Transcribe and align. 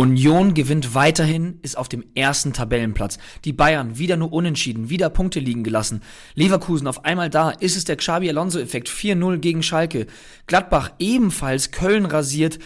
Union 0.00 0.54
gewinnt 0.54 0.94
weiterhin, 0.94 1.58
ist 1.60 1.76
auf 1.76 1.86
dem 1.86 2.06
ersten 2.14 2.54
Tabellenplatz. 2.54 3.18
Die 3.44 3.52
Bayern 3.52 3.98
wieder 3.98 4.16
nur 4.16 4.32
unentschieden, 4.32 4.88
wieder 4.88 5.10
Punkte 5.10 5.40
liegen 5.40 5.62
gelassen. 5.62 6.00
Leverkusen 6.34 6.86
auf 6.86 7.04
einmal 7.04 7.28
da, 7.28 7.50
ist 7.50 7.76
es 7.76 7.84
der 7.84 7.96
Xabi 7.96 8.30
Alonso-Effekt, 8.30 8.88
4-0 8.88 9.36
gegen 9.36 9.62
Schalke. 9.62 10.06
Gladbach 10.46 10.92
ebenfalls, 10.98 11.70
Köln 11.70 12.06
rasiert 12.06 12.58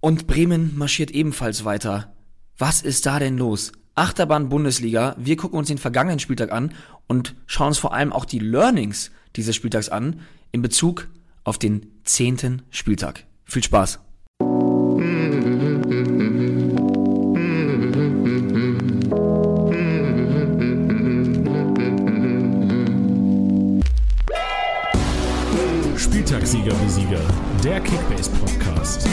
und 0.00 0.26
Bremen 0.26 0.74
marschiert 0.74 1.10
ebenfalls 1.10 1.66
weiter. 1.66 2.14
Was 2.56 2.80
ist 2.80 3.04
da 3.04 3.18
denn 3.18 3.36
los? 3.36 3.72
Achterbahn 3.94 4.48
Bundesliga, 4.48 5.16
wir 5.18 5.36
gucken 5.36 5.58
uns 5.58 5.68
den 5.68 5.76
vergangenen 5.76 6.18
Spieltag 6.18 6.50
an 6.50 6.72
und 7.06 7.34
schauen 7.44 7.68
uns 7.68 7.78
vor 7.78 7.92
allem 7.92 8.10
auch 8.10 8.24
die 8.24 8.38
Learnings 8.38 9.10
dieses 9.36 9.54
Spieltags 9.54 9.90
an 9.90 10.20
in 10.50 10.62
Bezug 10.62 11.08
auf 11.44 11.58
den 11.58 12.00
zehnten 12.04 12.62
Spieltag. 12.70 13.26
Viel 13.44 13.64
Spaß! 13.64 14.00
Sieger, 27.10 27.20
der 27.64 27.80
Kickbase 27.80 28.30
Podcast. 28.30 29.08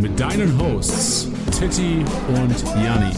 Mit 0.00 0.18
deinen 0.18 0.58
Hosts 0.60 1.30
Titti 1.56 2.04
und 2.26 2.64
Janni. 2.82 3.14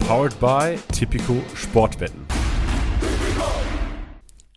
Powered 0.00 0.38
by 0.38 0.78
Tipico 0.92 1.40
Sportwetten. 1.54 2.26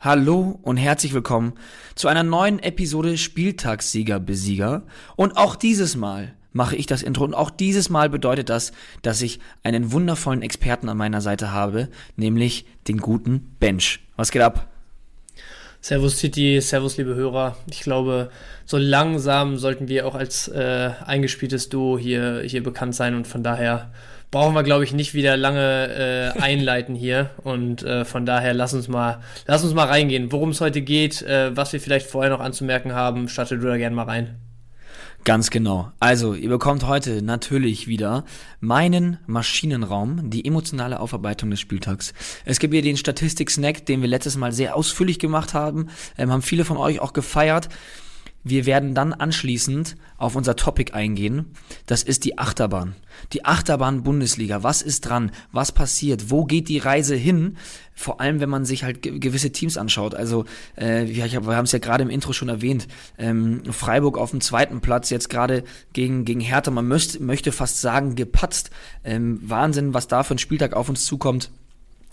Hallo 0.02 0.60
und 0.62 0.76
herzlich 0.76 1.14
willkommen 1.14 1.54
zu 1.96 2.10
einer 2.10 2.24
neuen 2.24 2.60
Episode 2.60 3.18
Spieltagssieger 3.18 4.20
Besieger. 4.20 4.84
Und 5.16 5.38
auch 5.38 5.56
dieses 5.56 5.96
Mal 5.96 6.34
mache 6.52 6.76
ich 6.76 6.86
das 6.86 7.02
Intro 7.02 7.24
und 7.24 7.34
auch 7.34 7.50
dieses 7.50 7.90
Mal 7.90 8.10
bedeutet 8.10 8.50
das, 8.50 8.74
dass 9.04 9.22
ich 9.22 9.40
einen 9.64 9.94
wundervollen 9.94 10.42
Experten 10.42 10.90
an 10.90 10.98
meiner 10.98 11.22
Seite 11.22 11.54
habe, 11.54 11.88
nämlich 12.18 12.66
den 12.90 12.98
guten 12.98 13.56
Bench. 13.62 14.02
Was 14.18 14.30
geht 14.32 14.42
ab? 14.42 14.73
Servus 15.84 16.18
City, 16.18 16.62
Servus 16.62 16.96
liebe 16.96 17.14
Hörer. 17.14 17.58
Ich 17.70 17.82
glaube, 17.82 18.30
so 18.66 18.78
langsam 18.78 19.58
sollten 19.58 19.90
wir 19.90 20.08
auch 20.08 20.16
als 20.16 20.48
äh, 20.48 20.92
eingespieltes 21.06 21.68
Duo 21.68 21.98
hier, 21.98 22.42
hier 22.46 22.64
bekannt 22.64 22.96
sein 22.96 23.16
und 23.16 23.28
von 23.28 23.44
daher 23.44 23.92
brauchen 24.32 24.56
wir, 24.56 24.64
glaube 24.64 24.86
ich, 24.86 24.94
nicht 24.94 25.14
wieder 25.14 25.36
lange 25.36 26.34
äh, 26.38 26.40
einleiten 26.40 26.96
hier. 26.96 27.32
Und 27.44 27.84
äh, 27.84 28.06
von 28.06 28.26
daher 28.26 28.54
lass 28.54 28.74
uns 28.74 28.88
mal, 28.88 29.20
lass 29.46 29.66
uns 29.66 29.74
mal 29.74 29.88
reingehen, 29.88 30.32
worum 30.32 30.52
es 30.52 30.62
heute 30.62 30.82
geht, 30.82 31.22
äh, 31.22 31.54
was 31.54 31.74
wir 31.74 31.82
vielleicht 31.82 32.08
vorher 32.08 32.32
noch 32.32 32.40
anzumerken 32.40 32.94
haben. 32.94 33.28
Statte 33.28 33.58
du 33.58 33.68
da 33.68 33.76
gerne 33.76 33.94
mal 33.94 34.04
rein. 34.04 34.38
Ganz 35.24 35.52
genau. 35.52 35.90
Also, 36.02 36.34
ihr 36.34 36.50
bekommt 36.50 36.86
heute 36.86 37.22
natürlich 37.22 37.88
wieder 37.88 38.26
meinen 38.60 39.20
Maschinenraum, 39.26 40.30
die 40.30 40.44
emotionale 40.46 41.00
Aufarbeitung 41.00 41.50
des 41.50 41.62
Spieltags. 41.62 42.14
Es 42.44 42.60
gibt 42.60 42.74
hier 42.74 42.82
den 42.82 42.98
Statistik-Snack, 42.98 43.86
den 43.86 44.02
wir 44.02 44.10
letztes 44.10 44.36
Mal 44.36 44.52
sehr 44.52 44.76
ausführlich 44.76 45.20
gemacht 45.20 45.54
haben, 45.54 45.88
ähm, 46.18 46.30
haben 46.30 46.42
viele 46.42 46.66
von 46.66 46.76
euch 46.76 47.00
auch 47.00 47.14
gefeiert. 47.14 47.70
Wir 48.44 48.66
werden 48.66 48.94
dann 48.94 49.14
anschließend 49.14 49.96
auf 50.18 50.36
unser 50.36 50.56
Topic 50.56 50.94
eingehen. 50.94 51.46
Das 51.86 52.04
ist 52.04 52.26
die 52.26 52.38
Achterbahn. 52.38 52.96
Die 53.32 53.46
Achterbahn 53.46 54.04
Bundesliga. 54.04 54.64
Was 54.64 54.82
ist 54.82 55.02
dran? 55.02 55.32
Was 55.52 55.72
passiert? 55.72 56.30
Wo 56.30 56.44
geht 56.44 56.68
die 56.68 56.78
Reise 56.78 57.16
hin? 57.16 57.58
Vor 57.94 58.20
allem, 58.20 58.42
wenn 58.42 58.50
man 58.50 58.66
sich 58.66 58.84
halt 58.84 59.02
gewisse 59.02 59.52
Teams 59.52 59.78
anschaut. 59.78 60.14
Also, 60.14 60.44
äh, 60.76 61.06
wir 61.08 61.56
haben 61.56 61.66
es 61.66 61.72
ja 61.72 61.80
gerade 61.80 62.04
im 62.04 62.10
Intro 62.10 62.34
schon 62.34 62.50
erwähnt. 62.50 62.88
Ähm, 63.18 63.62
Freiburg 63.72 64.18
auf 64.18 64.32
dem 64.32 64.42
zweiten 64.42 64.82
Platz, 64.82 65.10
jetzt 65.10 65.30
gerade 65.30 65.64
gegen, 65.94 66.26
gegen 66.26 66.42
Hertha. 66.42 66.70
Man 66.72 66.88
möchte, 66.88 67.24
möchte 67.24 67.54
fast 67.54 67.80
sagen, 67.80 68.16
gepatzt. 68.16 68.72
Ähm, 69.06 69.40
Wahnsinn, 69.42 69.94
was 69.94 70.08
da 70.08 70.24
für 70.24 70.36
ein 70.36 70.40
Spieltag 70.40 70.74
auf 70.74 70.90
uns 70.90 71.06
zukommt 71.06 71.50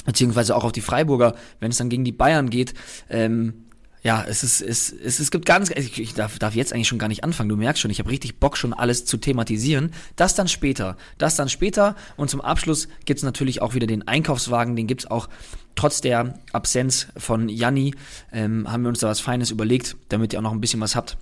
beziehungsweise 0.07 0.57
auch 0.57 0.65
auf 0.65 0.73
die 0.73 0.81
Freiburger, 0.81 1.35
wenn 1.61 1.71
es 1.71 1.77
dann 1.77 1.91
gegen 1.91 2.05
die 2.05 2.13
Bayern 2.13 2.49
geht. 2.49 2.73
Ähm, 3.11 3.67
ja, 4.03 4.25
es 4.27 4.43
ist, 4.43 4.63
es, 4.63 4.93
es, 4.93 5.21
es 5.21 5.31
gibt 5.31 5.45
ganz, 5.45 5.71
ich, 5.71 6.15
darf, 6.15 6.39
darf 6.39 6.55
jetzt 6.55 6.73
eigentlich 6.73 6.89
schon 6.89 6.99
gar 6.99 7.09
nicht 7.09 7.23
anfangen. 7.23 7.51
Du 7.51 7.57
merkst 7.57 7.83
schon, 7.83 7.91
ich 7.91 7.99
habe 7.99 8.11
richtig 8.11 8.39
Bock, 8.39 8.57
schon 8.57 8.73
alles 8.73 9.05
zu 9.05 9.19
thematisieren. 9.19 9.93
Das 10.17 10.35
dann 10.35 10.49
später. 10.49 10.97
Das 11.19 11.37
dann 11.37 11.51
später. 11.51 11.97
Und 12.17 12.31
zum 12.31 12.41
Abschluss 12.41 12.89
gibt's 13.05 13.23
natürlich 13.23 13.61
auch 13.61 13.75
wieder 13.75 13.87
den 13.87 14.09
Einkaufswagen. 14.09 14.75
Den 14.75 14.87
gibt's 14.87 15.07
auch 15.07 15.29
trotz 15.75 16.01
der 16.01 16.39
Absenz 16.53 17.09
von 17.17 17.51
Janni. 17.51 17.95
Ähm, 18.33 18.71
haben 18.71 18.83
wir 18.83 18.89
uns 18.89 19.01
da 19.01 19.09
was 19.09 19.21
Feines 19.21 19.51
überlegt, 19.51 19.97
damit 20.09 20.33
ihr 20.33 20.39
auch 20.39 20.45
noch 20.45 20.53
ein 20.53 20.63
bisschen 20.63 20.81
was 20.81 20.97
habt. 20.97 21.19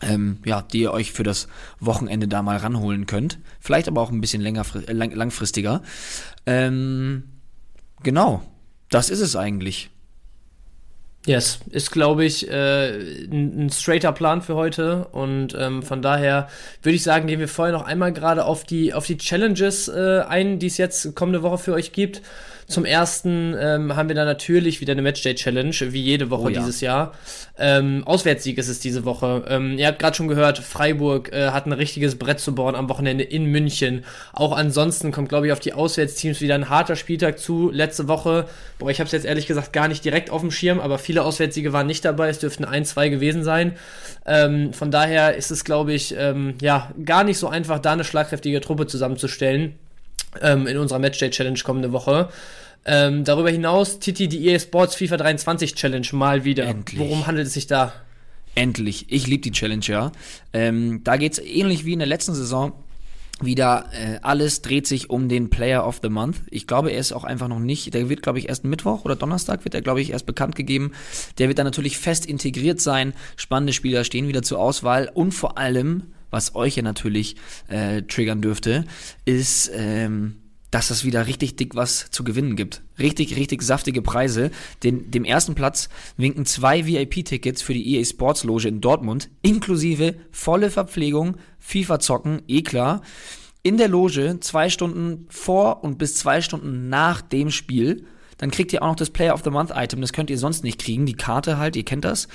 Ähm, 0.00 0.38
ja, 0.44 0.62
die 0.62 0.80
ihr 0.80 0.92
euch 0.92 1.12
für 1.12 1.22
das 1.22 1.46
Wochenende 1.78 2.26
da 2.26 2.42
mal 2.42 2.56
ranholen 2.56 3.06
könnt. 3.06 3.38
Vielleicht 3.60 3.86
aber 3.86 4.00
auch 4.00 4.10
ein 4.10 4.20
bisschen 4.20 4.42
länger, 4.42 4.66
lang, 4.88 5.12
langfristiger. 5.12 5.82
Ähm, 6.46 7.22
genau. 8.02 8.42
Das 8.90 9.08
ist 9.08 9.20
es 9.20 9.36
eigentlich. 9.36 9.90
Yes, 11.24 11.60
ist, 11.70 11.92
glaube 11.92 12.24
ich, 12.24 12.50
äh, 12.50 12.90
ein, 13.30 13.66
ein 13.66 13.70
straighter 13.70 14.10
Plan 14.10 14.42
für 14.42 14.56
heute. 14.56 15.06
Und 15.12 15.56
ähm, 15.56 15.84
von 15.84 16.02
daher 16.02 16.48
würde 16.82 16.96
ich 16.96 17.04
sagen, 17.04 17.28
gehen 17.28 17.38
wir 17.38 17.46
vorher 17.46 17.72
noch 17.72 17.84
einmal 17.84 18.12
gerade 18.12 18.44
auf 18.44 18.64
die, 18.64 18.92
auf 18.92 19.06
die 19.06 19.18
Challenges 19.18 19.86
äh, 19.86 20.22
ein, 20.28 20.58
die 20.58 20.66
es 20.66 20.78
jetzt 20.78 21.14
kommende 21.14 21.42
Woche 21.42 21.58
für 21.58 21.74
euch 21.74 21.92
gibt. 21.92 22.22
Zum 22.72 22.86
ersten 22.86 23.54
ähm, 23.60 23.94
haben 23.96 24.08
wir 24.08 24.16
dann 24.16 24.26
natürlich 24.26 24.80
wieder 24.80 24.92
eine 24.92 25.02
Matchday-Challenge, 25.02 25.74
wie 25.92 26.00
jede 26.00 26.30
Woche 26.30 26.44
oh, 26.44 26.48
ja. 26.48 26.60
dieses 26.60 26.80
Jahr. 26.80 27.12
Ähm, 27.58 28.02
Auswärtssieg 28.06 28.56
ist 28.56 28.68
es 28.68 28.80
diese 28.80 29.04
Woche. 29.04 29.44
Ähm, 29.46 29.76
ihr 29.76 29.86
habt 29.86 29.98
gerade 29.98 30.16
schon 30.16 30.26
gehört, 30.26 30.58
Freiburg 30.58 31.30
äh, 31.32 31.50
hat 31.50 31.66
ein 31.66 31.72
richtiges 31.72 32.16
Brett 32.16 32.40
zu 32.40 32.54
bauen 32.54 32.74
am 32.74 32.88
Wochenende 32.88 33.24
in 33.24 33.44
München. 33.44 34.06
Auch 34.32 34.56
ansonsten 34.56 35.12
kommt, 35.12 35.28
glaube 35.28 35.46
ich, 35.46 35.52
auf 35.52 35.60
die 35.60 35.74
Auswärtsteams 35.74 36.40
wieder 36.40 36.54
ein 36.54 36.70
harter 36.70 36.96
Spieltag 36.96 37.38
zu. 37.38 37.70
Letzte 37.70 38.08
Woche, 38.08 38.46
boah, 38.78 38.90
ich 38.90 39.00
habe 39.00 39.06
es 39.06 39.12
jetzt 39.12 39.26
ehrlich 39.26 39.46
gesagt 39.46 39.74
gar 39.74 39.88
nicht 39.88 40.02
direkt 40.02 40.30
auf 40.30 40.40
dem 40.40 40.50
Schirm, 40.50 40.80
aber 40.80 40.96
viele 40.96 41.24
Auswärtssiege 41.24 41.74
waren 41.74 41.86
nicht 41.86 42.06
dabei. 42.06 42.30
Es 42.30 42.38
dürften 42.38 42.64
ein, 42.64 42.86
zwei 42.86 43.10
gewesen 43.10 43.44
sein. 43.44 43.76
Ähm, 44.24 44.72
von 44.72 44.90
daher 44.90 45.36
ist 45.36 45.50
es, 45.50 45.64
glaube 45.64 45.92
ich, 45.92 46.14
ähm, 46.16 46.54
ja, 46.62 46.90
gar 47.04 47.22
nicht 47.22 47.36
so 47.36 47.48
einfach, 47.48 47.80
da 47.80 47.92
eine 47.92 48.04
schlagkräftige 48.04 48.62
Truppe 48.62 48.86
zusammenzustellen 48.86 49.74
ähm, 50.40 50.66
in 50.66 50.78
unserer 50.78 50.98
Matchday 50.98 51.30
Challenge 51.30 51.58
kommende 51.62 51.92
Woche. 51.92 52.28
Ähm, 52.84 53.24
darüber 53.24 53.50
hinaus, 53.50 54.00
Titi, 54.00 54.28
die 54.28 54.48
EA 54.48 54.58
Sports 54.58 54.96
FIFA 54.96 55.18
23 55.18 55.74
Challenge 55.74 56.08
mal 56.12 56.44
wieder. 56.44 56.64
Endlich. 56.64 56.98
Worum 56.98 57.26
handelt 57.26 57.46
es 57.46 57.54
sich 57.54 57.66
da? 57.66 57.92
Endlich. 58.54 59.06
Ich 59.08 59.26
liebe 59.26 59.42
die 59.42 59.52
Challenge, 59.52 59.84
ja. 59.86 60.12
Ähm, 60.52 61.02
da 61.04 61.16
geht 61.16 61.32
es 61.34 61.38
ähnlich 61.38 61.84
wie 61.84 61.92
in 61.92 62.00
der 62.00 62.08
letzten 62.08 62.34
Saison 62.34 62.72
wieder 63.40 63.86
äh, 63.92 64.18
alles 64.22 64.62
dreht 64.62 64.86
sich 64.86 65.10
um 65.10 65.28
den 65.28 65.50
Player 65.50 65.86
of 65.86 66.00
the 66.02 66.08
Month. 66.08 66.42
Ich 66.50 66.66
glaube, 66.66 66.92
er 66.92 66.98
ist 66.98 67.12
auch 67.12 67.24
einfach 67.24 67.48
noch 67.48 67.58
nicht, 67.58 67.92
der 67.94 68.08
wird 68.08 68.22
glaube 68.22 68.38
ich 68.38 68.48
erst 68.48 68.64
Mittwoch 68.64 69.04
oder 69.04 69.16
Donnerstag 69.16 69.64
wird 69.64 69.74
er 69.74 69.82
glaube 69.82 70.00
ich 70.00 70.10
erst 70.12 70.26
bekannt 70.26 70.54
gegeben. 70.54 70.92
Der 71.38 71.48
wird 71.48 71.58
dann 71.58 71.66
natürlich 71.66 71.98
fest 71.98 72.26
integriert 72.26 72.80
sein. 72.80 73.14
Spannende 73.36 73.72
Spieler 73.72 74.04
stehen 74.04 74.28
wieder 74.28 74.42
zur 74.42 74.60
Auswahl 74.60 75.10
und 75.12 75.32
vor 75.32 75.58
allem, 75.58 76.12
was 76.32 76.56
euch 76.56 76.74
ja 76.76 76.82
natürlich 76.82 77.36
äh, 77.68 78.02
triggern 78.02 78.42
dürfte, 78.42 78.84
ist 79.24 79.70
ähm, 79.72 80.42
dass 80.72 80.88
es 80.88 81.04
wieder 81.04 81.26
richtig 81.26 81.56
dick 81.56 81.76
was 81.76 82.10
zu 82.10 82.24
gewinnen 82.24 82.56
gibt. 82.56 82.82
Richtig, 82.98 83.36
richtig 83.36 83.62
saftige 83.62 84.00
Preise. 84.00 84.50
Den, 84.82 85.10
dem 85.10 85.24
ersten 85.24 85.54
Platz 85.54 85.90
winken 86.16 86.46
zwei 86.46 86.86
VIP-Tickets 86.86 87.60
für 87.60 87.74
die 87.74 87.94
EA 87.94 88.04
Sports 88.04 88.42
Loge 88.42 88.68
in 88.68 88.80
Dortmund, 88.80 89.28
inklusive 89.42 90.14
volle 90.30 90.70
Verpflegung, 90.70 91.36
FIFA 91.58 92.00
zocken, 92.00 92.42
eh 92.48 92.62
klar. 92.62 93.02
In 93.62 93.76
der 93.76 93.88
Loge 93.88 94.38
zwei 94.40 94.70
Stunden 94.70 95.26
vor 95.28 95.84
und 95.84 95.98
bis 95.98 96.16
zwei 96.16 96.40
Stunden 96.40 96.88
nach 96.88 97.20
dem 97.20 97.50
Spiel. 97.50 98.06
Dann 98.42 98.50
kriegt 98.50 98.72
ihr 98.72 98.82
auch 98.82 98.88
noch 98.88 98.96
das 98.96 99.10
Player 99.10 99.34
of 99.34 99.42
the 99.44 99.50
Month 99.50 99.70
Item, 99.72 100.00
das 100.00 100.12
könnt 100.12 100.28
ihr 100.28 100.36
sonst 100.36 100.64
nicht 100.64 100.80
kriegen, 100.80 101.06
die 101.06 101.14
Karte 101.14 101.58
halt, 101.58 101.76
ihr 101.76 101.84
kennt 101.84 102.04
das. 102.04 102.26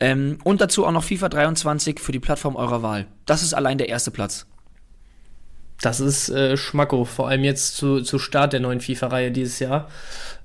Ähm, 0.00 0.38
und 0.42 0.62
dazu 0.62 0.86
auch 0.86 0.90
noch 0.90 1.04
FIFA 1.04 1.28
23 1.28 2.00
für 2.00 2.12
die 2.12 2.18
Plattform 2.18 2.56
eurer 2.56 2.82
Wahl. 2.82 3.08
Das 3.26 3.42
ist 3.42 3.52
allein 3.52 3.76
der 3.76 3.90
erste 3.90 4.10
Platz. 4.10 4.46
Das 5.82 6.00
ist 6.00 6.30
äh, 6.30 6.56
Schmacko, 6.56 7.04
vor 7.04 7.28
allem 7.28 7.44
jetzt 7.44 7.76
zu, 7.76 8.00
zu 8.00 8.18
Start 8.18 8.54
der 8.54 8.60
neuen 8.60 8.80
FIFA-Reihe 8.80 9.32
dieses 9.32 9.58
Jahr. 9.58 9.90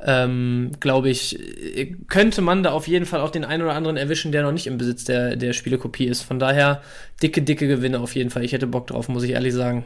Ähm, 0.02 0.72
Glaube 0.82 1.10
ich, 1.10 1.40
äh, 1.40 1.96
könnte 2.10 2.42
man 2.42 2.62
da 2.62 2.74
auf 2.74 2.90
jeden 2.90 3.06
Fall 3.06 3.22
auch 3.22 3.32
den 3.32 3.46
einen 3.46 3.64
oder 3.64 3.74
anderen 3.74 3.96
erwischen, 3.96 4.34
der 4.34 4.44
noch 4.44 4.52
nicht 4.52 4.68
im 4.68 4.78
Besitz 4.78 5.06
der, 5.06 5.38
der 5.38 5.54
Spielekopie 5.54 6.08
ist. 6.08 6.24
Von 6.24 6.40
daher 6.40 6.82
dicke, 7.24 7.42
dicke 7.42 7.70
Gewinne 7.70 8.02
auf 8.02 8.16
jeden 8.16 8.32
Fall. 8.32 8.44
Ich 8.44 8.52
hätte 8.52 8.68
Bock 8.68 8.88
drauf, 8.88 9.08
muss 9.08 9.24
ich 9.24 9.32
ehrlich 9.32 9.54
sagen. 9.54 9.86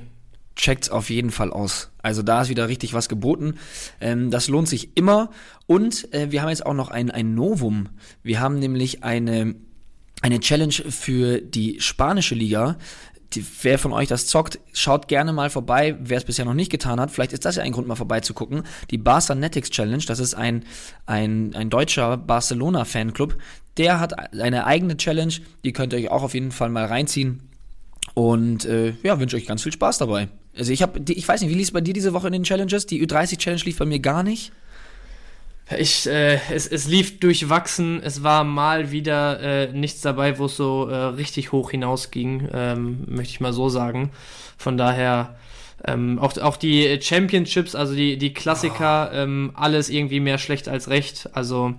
Checkt's 0.59 0.89
auf 0.89 1.09
jeden 1.09 1.31
Fall 1.31 1.51
aus. 1.51 1.89
Also 2.01 2.21
da 2.21 2.41
ist 2.41 2.49
wieder 2.49 2.67
richtig 2.67 2.93
was 2.93 3.07
geboten. 3.07 3.55
Ähm, 4.01 4.29
das 4.29 4.49
lohnt 4.49 4.67
sich 4.67 4.97
immer. 4.97 5.31
Und 5.67 6.13
äh, 6.13 6.31
wir 6.31 6.41
haben 6.41 6.49
jetzt 6.49 6.65
auch 6.65 6.73
noch 6.73 6.91
ein, 6.91 7.09
ein 7.09 7.33
Novum. 7.33 7.89
Wir 8.23 8.39
haben 8.39 8.59
nämlich 8.59 9.03
eine 9.03 9.55
eine 10.21 10.41
Challenge 10.41 10.73
für 10.73 11.39
die 11.39 11.79
spanische 11.79 12.35
Liga 12.35 12.75
die, 13.33 13.45
wer 13.61 13.77
von 13.77 13.93
euch 13.93 14.07
das 14.07 14.25
zockt, 14.27 14.59
schaut 14.73 15.07
gerne 15.07 15.33
mal 15.33 15.49
vorbei, 15.49 15.95
wer 15.99 16.17
es 16.17 16.23
bisher 16.23 16.45
noch 16.45 16.53
nicht 16.53 16.71
getan 16.71 16.99
hat. 16.99 17.11
Vielleicht 17.11 17.33
ist 17.33 17.45
das 17.45 17.57
ja 17.57 17.63
ein 17.63 17.71
Grund, 17.71 17.87
mal 17.87 17.95
vorbeizugucken. 17.95 18.63
Die 18.89 18.97
Barca 18.97 19.35
Netics 19.35 19.69
Challenge, 19.69 20.03
das 20.05 20.19
ist 20.19 20.33
ein, 20.33 20.65
ein, 21.05 21.53
ein 21.55 21.69
deutscher 21.69 22.17
Barcelona-Fanclub. 22.17 23.37
Der 23.77 23.99
hat 23.99 24.33
eine 24.33 24.65
eigene 24.65 24.97
Challenge, 24.97 25.33
die 25.63 25.73
könnt 25.73 25.93
ihr 25.93 25.99
euch 25.99 26.09
auch 26.09 26.23
auf 26.23 26.33
jeden 26.33 26.51
Fall 26.51 26.69
mal 26.69 26.85
reinziehen. 26.85 27.48
Und 28.13 28.65
äh, 28.65 28.93
ja, 29.03 29.19
wünsche 29.19 29.37
euch 29.37 29.45
ganz 29.45 29.63
viel 29.63 29.71
Spaß 29.71 29.97
dabei. 29.99 30.29
Also 30.57 30.71
ich 30.71 30.81
habe, 30.81 30.99
ich 31.07 31.27
weiß 31.27 31.41
nicht, 31.41 31.49
wie 31.49 31.55
lief 31.55 31.67
es 31.67 31.71
bei 31.71 31.81
dir 31.81 31.93
diese 31.93 32.13
Woche 32.13 32.27
in 32.27 32.33
den 32.33 32.43
Challenges? 32.43 32.85
Die 32.85 33.05
Ü30-Challenge 33.05 33.63
lief 33.65 33.77
bei 33.77 33.85
mir 33.85 33.99
gar 33.99 34.23
nicht. 34.23 34.51
Ich, 35.77 36.07
äh, 36.07 36.39
es, 36.51 36.65
es 36.67 36.87
lief 36.87 37.19
durchwachsen. 37.19 38.01
Es 38.03 38.23
war 38.23 38.43
mal 38.43 38.91
wieder 38.91 39.39
äh, 39.39 39.71
nichts 39.71 40.01
dabei, 40.01 40.39
wo 40.39 40.45
es 40.45 40.57
so 40.57 40.87
äh, 40.87 40.95
richtig 40.95 41.51
hoch 41.51 41.71
hinausging, 41.71 42.49
ähm, 42.51 43.03
möchte 43.07 43.33
ich 43.33 43.39
mal 43.39 43.53
so 43.53 43.69
sagen. 43.69 44.11
Von 44.57 44.77
daher 44.77 45.37
ähm, 45.85 46.17
auch, 46.19 46.35
auch 46.37 46.57
die 46.57 46.99
Championships, 47.01 47.75
also 47.75 47.93
die, 47.93 48.17
die 48.17 48.33
Klassiker, 48.33 49.11
oh. 49.13 49.15
ähm, 49.15 49.51
alles 49.53 49.89
irgendwie 49.89 50.19
mehr 50.19 50.39
schlecht 50.39 50.67
als 50.67 50.89
recht. 50.89 51.29
Also 51.33 51.75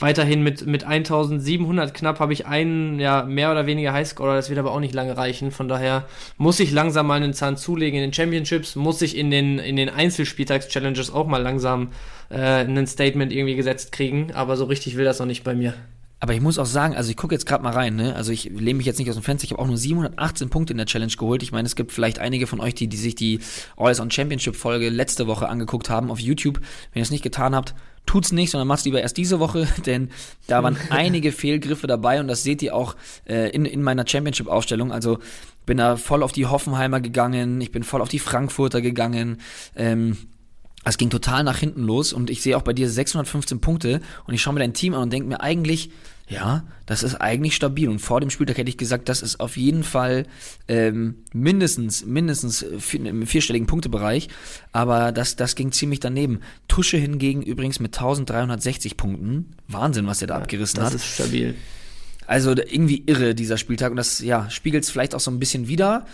weiterhin 0.00 0.42
mit, 0.42 0.66
mit 0.66 0.84
1700 0.84 1.94
knapp 1.94 2.20
habe 2.20 2.32
ich 2.32 2.46
einen, 2.46 2.98
ja, 2.98 3.22
mehr 3.24 3.50
oder 3.50 3.66
weniger 3.66 3.92
Highscorer, 3.92 4.34
das 4.34 4.48
wird 4.48 4.58
aber 4.58 4.72
auch 4.72 4.80
nicht 4.80 4.94
lange 4.94 5.16
reichen. 5.16 5.50
Von 5.50 5.68
daher 5.68 6.06
muss 6.36 6.60
ich 6.60 6.72
langsam 6.72 7.06
mal 7.06 7.22
einen 7.22 7.34
Zahn 7.34 7.56
zulegen 7.56 7.98
in 7.98 8.10
den 8.10 8.12
Championships, 8.12 8.76
muss 8.76 9.02
ich 9.02 9.16
in 9.16 9.30
den, 9.30 9.58
in 9.58 9.76
den 9.76 9.88
Einzelspieltags-Challenges 9.88 11.12
auch 11.12 11.26
mal 11.26 11.42
langsam 11.42 11.88
äh, 12.30 12.64
ein 12.64 12.86
Statement 12.86 13.32
irgendwie 13.32 13.56
gesetzt 13.56 13.92
kriegen, 13.92 14.32
aber 14.32 14.56
so 14.56 14.64
richtig 14.64 14.96
will 14.96 15.04
das 15.04 15.18
noch 15.18 15.26
nicht 15.26 15.44
bei 15.44 15.54
mir. 15.54 15.74
Aber 16.22 16.34
ich 16.34 16.42
muss 16.42 16.58
auch 16.58 16.66
sagen, 16.66 16.94
also 16.94 17.10
ich 17.10 17.16
gucke 17.16 17.34
jetzt 17.34 17.46
gerade 17.46 17.62
mal 17.62 17.72
rein, 17.72 17.96
ne? 17.96 18.14
Also 18.14 18.30
ich 18.30 18.44
lehne 18.44 18.74
mich 18.74 18.84
jetzt 18.84 18.98
nicht 18.98 19.08
aus 19.08 19.16
dem 19.16 19.22
Fenster, 19.22 19.46
ich 19.46 19.52
habe 19.52 19.62
auch 19.62 19.66
nur 19.66 19.78
718 19.78 20.50
Punkte 20.50 20.74
in 20.74 20.76
der 20.76 20.86
Challenge 20.86 21.12
geholt. 21.18 21.42
Ich 21.42 21.50
meine, 21.50 21.64
es 21.64 21.76
gibt 21.76 21.92
vielleicht 21.92 22.18
einige 22.18 22.46
von 22.46 22.60
euch, 22.60 22.74
die, 22.74 22.88
die 22.88 22.98
sich 22.98 23.14
die 23.14 23.40
Always 23.78 24.00
on 24.00 24.10
Championship 24.10 24.54
Folge 24.54 24.90
letzte 24.90 25.26
Woche 25.26 25.48
angeguckt 25.48 25.88
haben 25.88 26.10
auf 26.10 26.20
YouTube. 26.20 26.60
Wenn 26.92 27.00
ihr 27.00 27.04
es 27.04 27.10
nicht 27.10 27.22
getan 27.22 27.54
habt, 27.54 27.74
tut's 28.10 28.32
nicht, 28.32 28.50
sondern 28.50 28.66
macht's 28.66 28.84
lieber 28.84 29.00
erst 29.00 29.16
diese 29.16 29.38
Woche, 29.38 29.68
denn 29.86 30.10
da 30.48 30.64
waren 30.64 30.76
einige 30.90 31.30
Fehlgriffe 31.30 31.86
dabei 31.86 32.18
und 32.18 32.26
das 32.26 32.42
seht 32.42 32.60
ihr 32.60 32.74
auch 32.74 32.96
äh, 33.28 33.50
in, 33.50 33.64
in 33.64 33.82
meiner 33.82 34.04
Championship-Aufstellung. 34.04 34.90
Also 34.90 35.20
bin 35.64 35.78
da 35.78 35.96
voll 35.96 36.24
auf 36.24 36.32
die 36.32 36.46
Hoffenheimer 36.46 37.00
gegangen, 37.00 37.60
ich 37.60 37.70
bin 37.70 37.84
voll 37.84 38.02
auf 38.02 38.08
die 38.08 38.18
Frankfurter 38.18 38.80
gegangen. 38.80 39.38
Ähm, 39.76 40.16
es 40.84 40.98
ging 40.98 41.10
total 41.10 41.44
nach 41.44 41.58
hinten 41.58 41.84
los 41.84 42.12
und 42.12 42.30
ich 42.30 42.42
sehe 42.42 42.56
auch 42.56 42.62
bei 42.62 42.72
dir 42.72 42.90
615 42.90 43.60
Punkte 43.60 44.00
und 44.26 44.34
ich 44.34 44.42
schaue 44.42 44.54
mir 44.54 44.60
dein 44.60 44.74
Team 44.74 44.94
an 44.94 45.02
und 45.02 45.12
denke 45.12 45.28
mir 45.28 45.40
eigentlich, 45.40 45.90
ja, 46.30 46.62
das 46.86 47.02
ist 47.02 47.16
eigentlich 47.16 47.56
stabil. 47.56 47.88
Und 47.88 47.98
vor 47.98 48.20
dem 48.20 48.30
Spieltag 48.30 48.56
hätte 48.56 48.70
ich 48.70 48.78
gesagt, 48.78 49.08
das 49.08 49.20
ist 49.20 49.40
auf 49.40 49.56
jeden 49.56 49.82
Fall 49.82 50.26
ähm, 50.68 51.16
mindestens, 51.32 52.06
mindestens 52.06 52.62
im 52.62 53.26
vierstelligen 53.26 53.66
Punktebereich. 53.66 54.28
Aber 54.70 55.10
das, 55.10 55.34
das 55.34 55.56
ging 55.56 55.72
ziemlich 55.72 55.98
daneben. 55.98 56.40
Tusche 56.68 56.98
hingegen 56.98 57.42
übrigens 57.42 57.80
mit 57.80 57.96
1360 57.96 58.96
Punkten. 58.96 59.56
Wahnsinn, 59.66 60.06
was 60.06 60.22
er 60.22 60.28
da 60.28 60.36
ja, 60.36 60.42
abgerissen 60.42 60.76
das 60.76 60.86
hat. 60.86 60.94
Das 60.94 61.02
ist 61.02 61.14
stabil. 61.14 61.56
Also 62.28 62.52
irgendwie 62.52 63.02
irre, 63.06 63.34
dieser 63.34 63.58
Spieltag. 63.58 63.90
Und 63.90 63.96
das 63.96 64.20
ja, 64.20 64.48
spiegelt 64.50 64.84
es 64.84 64.90
vielleicht 64.90 65.16
auch 65.16 65.20
so 65.20 65.32
ein 65.32 65.40
bisschen 65.40 65.66
wieder. 65.66 66.06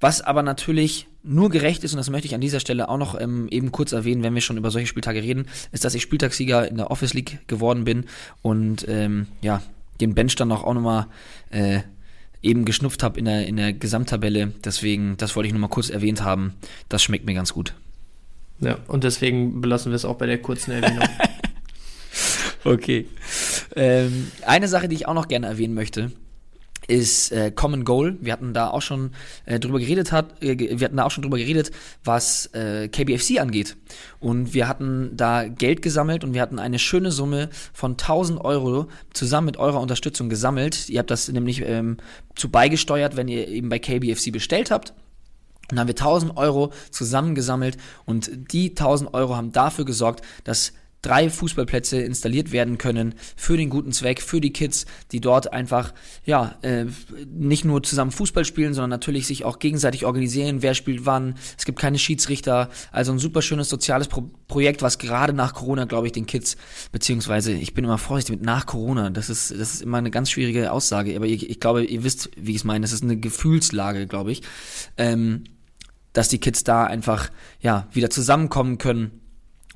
Was 0.00 0.20
aber 0.20 0.42
natürlich 0.42 1.06
nur 1.22 1.50
gerecht 1.50 1.84
ist, 1.84 1.92
und 1.92 1.98
das 1.98 2.10
möchte 2.10 2.26
ich 2.26 2.34
an 2.34 2.40
dieser 2.40 2.60
Stelle 2.60 2.88
auch 2.88 2.98
noch 2.98 3.20
ähm, 3.20 3.48
eben 3.50 3.72
kurz 3.72 3.92
erwähnen, 3.92 4.22
wenn 4.22 4.34
wir 4.34 4.40
schon 4.40 4.56
über 4.56 4.70
solche 4.70 4.86
Spieltage 4.86 5.22
reden, 5.22 5.46
ist, 5.72 5.84
dass 5.84 5.94
ich 5.94 6.02
Spieltagssieger 6.02 6.68
in 6.68 6.76
der 6.76 6.90
Office 6.90 7.14
League 7.14 7.46
geworden 7.46 7.84
bin 7.84 8.06
und 8.42 8.86
ähm, 8.88 9.26
ja, 9.42 9.62
den 10.00 10.14
Bench 10.14 10.34
dann 10.36 10.50
auch, 10.52 10.64
auch 10.64 10.74
nochmal 10.74 11.06
äh, 11.50 11.80
eben 12.42 12.64
geschnupft 12.64 13.02
habe 13.02 13.18
in 13.18 13.26
der, 13.26 13.46
in 13.46 13.56
der 13.56 13.72
Gesamttabelle. 13.72 14.52
Deswegen, 14.64 15.16
das 15.18 15.36
wollte 15.36 15.48
ich 15.48 15.52
nur 15.52 15.60
mal 15.60 15.68
kurz 15.68 15.90
erwähnt 15.90 16.22
haben. 16.22 16.54
Das 16.88 17.02
schmeckt 17.02 17.26
mir 17.26 17.34
ganz 17.34 17.52
gut. 17.52 17.74
Ja, 18.60 18.78
und 18.88 19.04
deswegen 19.04 19.60
belassen 19.60 19.92
wir 19.92 19.96
es 19.96 20.04
auch 20.04 20.16
bei 20.16 20.26
der 20.26 20.40
kurzen 20.40 20.72
Erwähnung. 20.72 21.06
okay. 22.64 23.06
Ähm, 23.74 24.30
eine 24.46 24.68
Sache, 24.68 24.88
die 24.88 24.96
ich 24.96 25.06
auch 25.06 25.14
noch 25.14 25.28
gerne 25.28 25.46
erwähnen 25.46 25.74
möchte, 25.74 26.12
ist 26.90 27.30
äh, 27.32 27.52
Common 27.52 27.84
Goal. 27.84 28.18
Wir 28.20 28.32
hatten 28.32 28.52
da 28.52 28.70
auch 28.70 28.82
schon 28.82 29.12
äh, 29.46 29.60
drüber 29.60 29.78
geredet 29.78 30.12
hat, 30.12 30.42
äh, 30.42 30.58
wir 30.58 30.84
hatten 30.84 30.96
da 30.96 31.04
auch 31.04 31.10
schon 31.10 31.22
drüber 31.22 31.38
geredet, 31.38 31.70
was 32.04 32.46
äh, 32.46 32.88
KBFC 32.88 33.38
angeht. 33.40 33.76
Und 34.18 34.52
wir 34.52 34.68
hatten 34.68 35.16
da 35.16 35.46
Geld 35.46 35.82
gesammelt 35.82 36.24
und 36.24 36.34
wir 36.34 36.42
hatten 36.42 36.58
eine 36.58 36.78
schöne 36.78 37.12
Summe 37.12 37.48
von 37.72 37.92
1000 37.92 38.40
Euro 38.40 38.88
zusammen 39.12 39.46
mit 39.46 39.56
eurer 39.56 39.80
Unterstützung 39.80 40.28
gesammelt. 40.28 40.88
Ihr 40.88 40.98
habt 40.98 41.10
das 41.10 41.28
nämlich 41.28 41.62
ähm, 41.62 41.98
zu 42.34 42.50
beigesteuert, 42.50 43.16
wenn 43.16 43.28
ihr 43.28 43.48
eben 43.48 43.68
bei 43.68 43.78
KBFC 43.78 44.32
bestellt 44.32 44.70
habt. 44.70 44.90
Und 45.70 45.76
dann 45.76 45.80
haben 45.80 45.88
wir 45.88 45.94
1000 45.94 46.36
Euro 46.36 46.72
zusammengesammelt 46.90 47.76
und 48.04 48.52
die 48.52 48.70
1000 48.70 49.14
Euro 49.14 49.36
haben 49.36 49.52
dafür 49.52 49.84
gesorgt, 49.84 50.24
dass 50.42 50.72
drei 51.02 51.30
Fußballplätze 51.30 52.00
installiert 52.00 52.52
werden 52.52 52.78
können 52.78 53.14
für 53.36 53.56
den 53.56 53.70
guten 53.70 53.92
Zweck, 53.92 54.20
für 54.20 54.40
die 54.40 54.52
Kids, 54.52 54.86
die 55.12 55.20
dort 55.20 55.52
einfach, 55.52 55.94
ja, 56.24 56.56
äh, 56.62 56.86
nicht 57.26 57.64
nur 57.64 57.82
zusammen 57.82 58.10
Fußball 58.10 58.44
spielen, 58.44 58.74
sondern 58.74 58.90
natürlich 58.90 59.26
sich 59.26 59.44
auch 59.44 59.58
gegenseitig 59.58 60.04
organisieren, 60.04 60.62
wer 60.62 60.74
spielt 60.74 61.06
wann. 61.06 61.34
Es 61.56 61.64
gibt 61.64 61.78
keine 61.78 61.98
Schiedsrichter. 61.98 62.68
Also 62.92 63.12
ein 63.12 63.18
super 63.18 63.42
schönes 63.42 63.68
soziales 63.68 64.08
Pro 64.08 64.30
Projekt, 64.48 64.82
was 64.82 64.98
gerade 64.98 65.32
nach 65.32 65.54
Corona, 65.54 65.84
glaube 65.84 66.08
ich, 66.08 66.12
den 66.12 66.26
Kids, 66.26 66.56
beziehungsweise 66.90 67.52
ich 67.52 67.72
bin 67.72 67.84
immer 67.84 67.98
vorsichtig 67.98 68.36
mit 68.36 68.44
nach 68.44 68.66
Corona. 68.66 69.08
Das 69.08 69.30
ist, 69.30 69.52
das 69.52 69.74
ist 69.74 69.82
immer 69.82 69.98
eine 69.98 70.10
ganz 70.10 70.28
schwierige 70.28 70.72
Aussage. 70.72 71.14
Aber 71.14 71.26
ich, 71.26 71.48
ich 71.48 71.60
glaube, 71.60 71.84
ihr 71.84 72.02
wisst, 72.02 72.30
wie 72.36 72.50
ich 72.50 72.56
es 72.56 72.64
meine. 72.64 72.82
Das 72.82 72.92
ist 72.92 73.04
eine 73.04 73.16
Gefühlslage, 73.16 74.08
glaube 74.08 74.32
ich. 74.32 74.42
Ähm, 74.96 75.44
dass 76.12 76.28
die 76.28 76.38
Kids 76.38 76.64
da 76.64 76.84
einfach, 76.84 77.30
ja, 77.60 77.86
wieder 77.92 78.10
zusammenkommen 78.10 78.78
können 78.78 79.19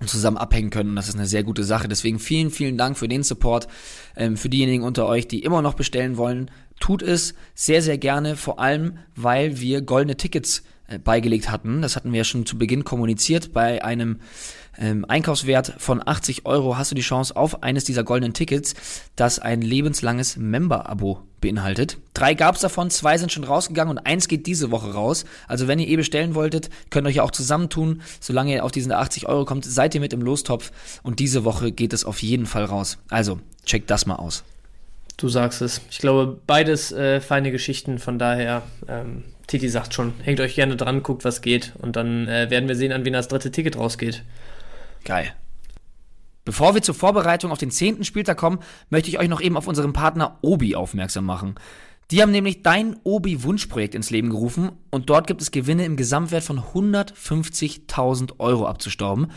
zusammen 0.07 0.37
abhängen 0.37 0.71
können. 0.71 0.91
Und 0.91 0.97
das 0.97 1.09
ist 1.09 1.15
eine 1.15 1.27
sehr 1.27 1.43
gute 1.43 1.65
Sache. 1.65 1.89
Deswegen 1.89 2.19
vielen, 2.19 2.51
vielen 2.51 2.77
Dank 2.77 2.99
für 2.99 3.09
den 3.09 3.23
Support. 3.23 3.69
Ähm, 4.17 4.37
für 4.37 4.49
diejenigen 4.49 4.85
unter 4.85 5.07
euch, 5.07 5.29
die 5.29 5.43
immer 5.43 5.63
noch 5.63 5.75
bestellen 5.75 6.17
wollen, 6.17 6.51
tut 6.81 7.03
es 7.03 7.35
sehr, 7.55 7.83
sehr 7.83 7.99
gerne. 7.99 8.37
Vor 8.37 8.59
allem, 8.59 8.99
weil 9.17 9.61
wir 9.61 9.83
goldene 9.83 10.17
Tickets 10.17 10.63
äh, 10.87 10.99
beigelegt 10.99 11.51
hatten. 11.51 11.83
Das 11.83 11.97
hatten 11.97 12.13
wir 12.13 12.19
ja 12.19 12.25
schon 12.25 12.47
zu 12.47 12.59
Beginn 12.59 12.85
kommuniziert. 12.85 13.53
Bei 13.53 13.85
einem 13.85 14.21
ähm, 14.79 15.05
Einkaufswert 15.09 15.75
von 15.79 16.03
80 16.05 16.47
Euro 16.47 16.77
hast 16.77 16.91
du 16.91 16.95
die 16.95 17.03
Chance 17.03 17.37
auf 17.37 17.63
eines 17.63 17.85
dieser 17.85 18.05
goldenen 18.05 18.35
Tickets, 18.35 18.75
das 19.17 19.39
ein 19.39 19.63
lebenslanges 19.63 20.37
Member-Abo 20.37 21.21
beinhaltet. 21.41 21.99
Drei 22.15 22.35
gab 22.35 22.55
es 22.55 22.63
davon, 22.63 22.91
zwei 22.91 23.19
sind 23.19 23.33
schon 23.33 23.45
rausgegangen 23.45 23.97
und 23.97 24.07
eins 24.07 24.29
geht 24.29 24.47
diese 24.47 24.71
Woche 24.71 24.93
raus. 24.95 25.25
Also 25.47 25.69
wenn 25.69 25.79
ihr 25.79 25.89
eh 25.89 25.97
bestellen 25.97 26.35
wolltet, 26.35 26.71
könnt 26.91 27.07
ihr 27.07 27.11
euch 27.11 27.17
ja 27.17 27.23
auch 27.23 27.31
zusammentun. 27.31 28.03
Solange 28.21 28.55
ihr 28.55 28.65
auf 28.65 28.73
diese 28.73 28.97
80 28.97 29.29
Euro 29.29 29.45
kommt, 29.45 29.65
seid 29.65 29.95
ihr 29.95 30.01
mit 30.01 30.13
im 30.13 30.23
Lostopf 30.23 30.73
und 31.03 31.21
diese 31.21 31.45
Woche 31.45 31.73
geht 31.73 31.93
es 31.93 32.05
auf 32.05 32.23
jeden 32.23 32.47
Fall 32.47 32.65
raus. 32.65 32.99
Also 33.11 33.41
checkt 33.67 33.91
das 33.91 34.07
mal 34.07 34.17
aus. 34.17 34.45
Du 35.17 35.29
sagst 35.29 35.63
es. 35.63 35.81
Ich 35.91 35.99
glaube, 35.99 36.39
beides 36.47 36.91
äh, 36.91 37.21
feine 37.21 37.53
Geschichten, 37.53 37.99
von 37.99 38.19
daher 38.19 38.63
ähm, 38.89 39.23
Titi 39.47 39.69
sagt 39.69 39.95
schon, 39.95 40.15
hängt 40.23 40.41
euch 40.41 40.55
gerne 40.55 40.77
dran, 40.77 41.03
guckt, 41.03 41.25
was 41.25 41.41
geht. 41.43 41.73
Und 41.81 41.97
dann 41.97 42.27
äh, 42.27 42.51
werden 42.51 42.69
wir 42.69 42.77
sehen, 42.77 42.93
an 42.93 43.05
wen 43.05 43.13
das 43.13 43.29
dritte 43.29 43.51
Ticket 43.51 43.77
rausgeht. 43.77 44.23
Geil. 45.05 45.35
Bevor 46.45 46.75
wir 46.75 46.83
zur 46.83 46.95
Vorbereitung 46.95 47.53
auf 47.53 47.59
den 47.59 47.71
zehnten 47.71 48.05
Spieltag 48.05 48.37
kommen, 48.37 48.59
möchte 48.91 49.09
ich 49.09 49.19
euch 49.19 49.29
noch 49.29 49.41
eben 49.41 49.57
auf 49.57 49.67
unseren 49.67 49.93
Partner 49.93 50.39
Obi 50.43 50.77
aufmerksam 50.77 51.25
machen. 51.25 51.55
Die 52.11 52.21
haben 52.21 52.33
nämlich 52.33 52.63
dein 52.63 52.97
Obi-Wunschprojekt 53.03 53.95
ins 53.95 54.11
Leben 54.11 54.29
gerufen 54.29 54.73
und 54.91 55.09
dort 55.09 55.27
gibt 55.27 55.41
es 55.41 55.51
Gewinne 55.51 55.87
im 55.87 55.97
Gesamtwert 55.97 56.45
von 56.45 56.61
150.000 56.61 58.39
Euro 58.39 58.67
abzustauben. 58.67 59.31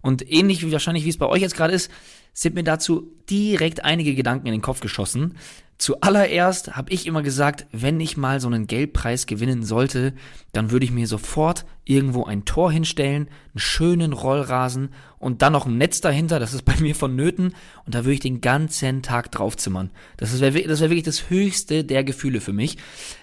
Und 0.00 0.30
ähnlich 0.30 0.64
wie 0.64 0.72
wahrscheinlich, 0.72 1.04
wie 1.04 1.10
es 1.10 1.18
bei 1.18 1.26
euch 1.26 1.42
jetzt 1.42 1.56
gerade 1.56 1.74
ist, 1.74 1.90
sind 2.32 2.54
mir 2.54 2.64
dazu 2.64 3.12
direkt 3.30 3.84
einige 3.84 4.14
Gedanken 4.14 4.46
in 4.46 4.52
den 4.52 4.62
Kopf 4.62 4.80
geschossen. 4.80 5.36
Zuallererst 5.76 6.76
habe 6.76 6.92
ich 6.92 7.06
immer 7.06 7.22
gesagt, 7.22 7.66
wenn 7.72 7.98
ich 8.00 8.16
mal 8.16 8.40
so 8.40 8.46
einen 8.46 8.68
Geldpreis 8.68 9.26
gewinnen 9.26 9.64
sollte, 9.64 10.14
dann 10.52 10.70
würde 10.70 10.84
ich 10.84 10.92
mir 10.92 11.08
sofort 11.08 11.66
irgendwo 11.84 12.24
ein 12.24 12.44
Tor 12.44 12.70
hinstellen, 12.70 13.28
einen 13.52 13.58
schönen 13.58 14.12
Rollrasen 14.12 14.90
und 15.18 15.42
dann 15.42 15.52
noch 15.52 15.66
ein 15.66 15.76
Netz 15.76 16.00
dahinter, 16.00 16.38
das 16.38 16.54
ist 16.54 16.64
bei 16.64 16.76
mir 16.80 16.94
vonnöten 16.94 17.54
und 17.86 17.94
da 17.94 18.04
würde 18.04 18.14
ich 18.14 18.20
den 18.20 18.40
ganzen 18.40 19.02
Tag 19.02 19.32
draufzimmern. 19.32 19.90
Das 20.16 20.40
wäre 20.40 20.62
das 20.68 20.80
wär 20.80 20.90
wirklich 20.90 21.04
das 21.04 21.28
höchste 21.28 21.82
der 21.82 22.04
Gefühle 22.04 22.40
für 22.40 22.52
mich. 22.52 22.78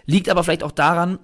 Liegt 0.05 0.29
aber 0.29 0.43
vielleicht 0.43 0.63
auch 0.63 0.73
daran, 0.73 1.19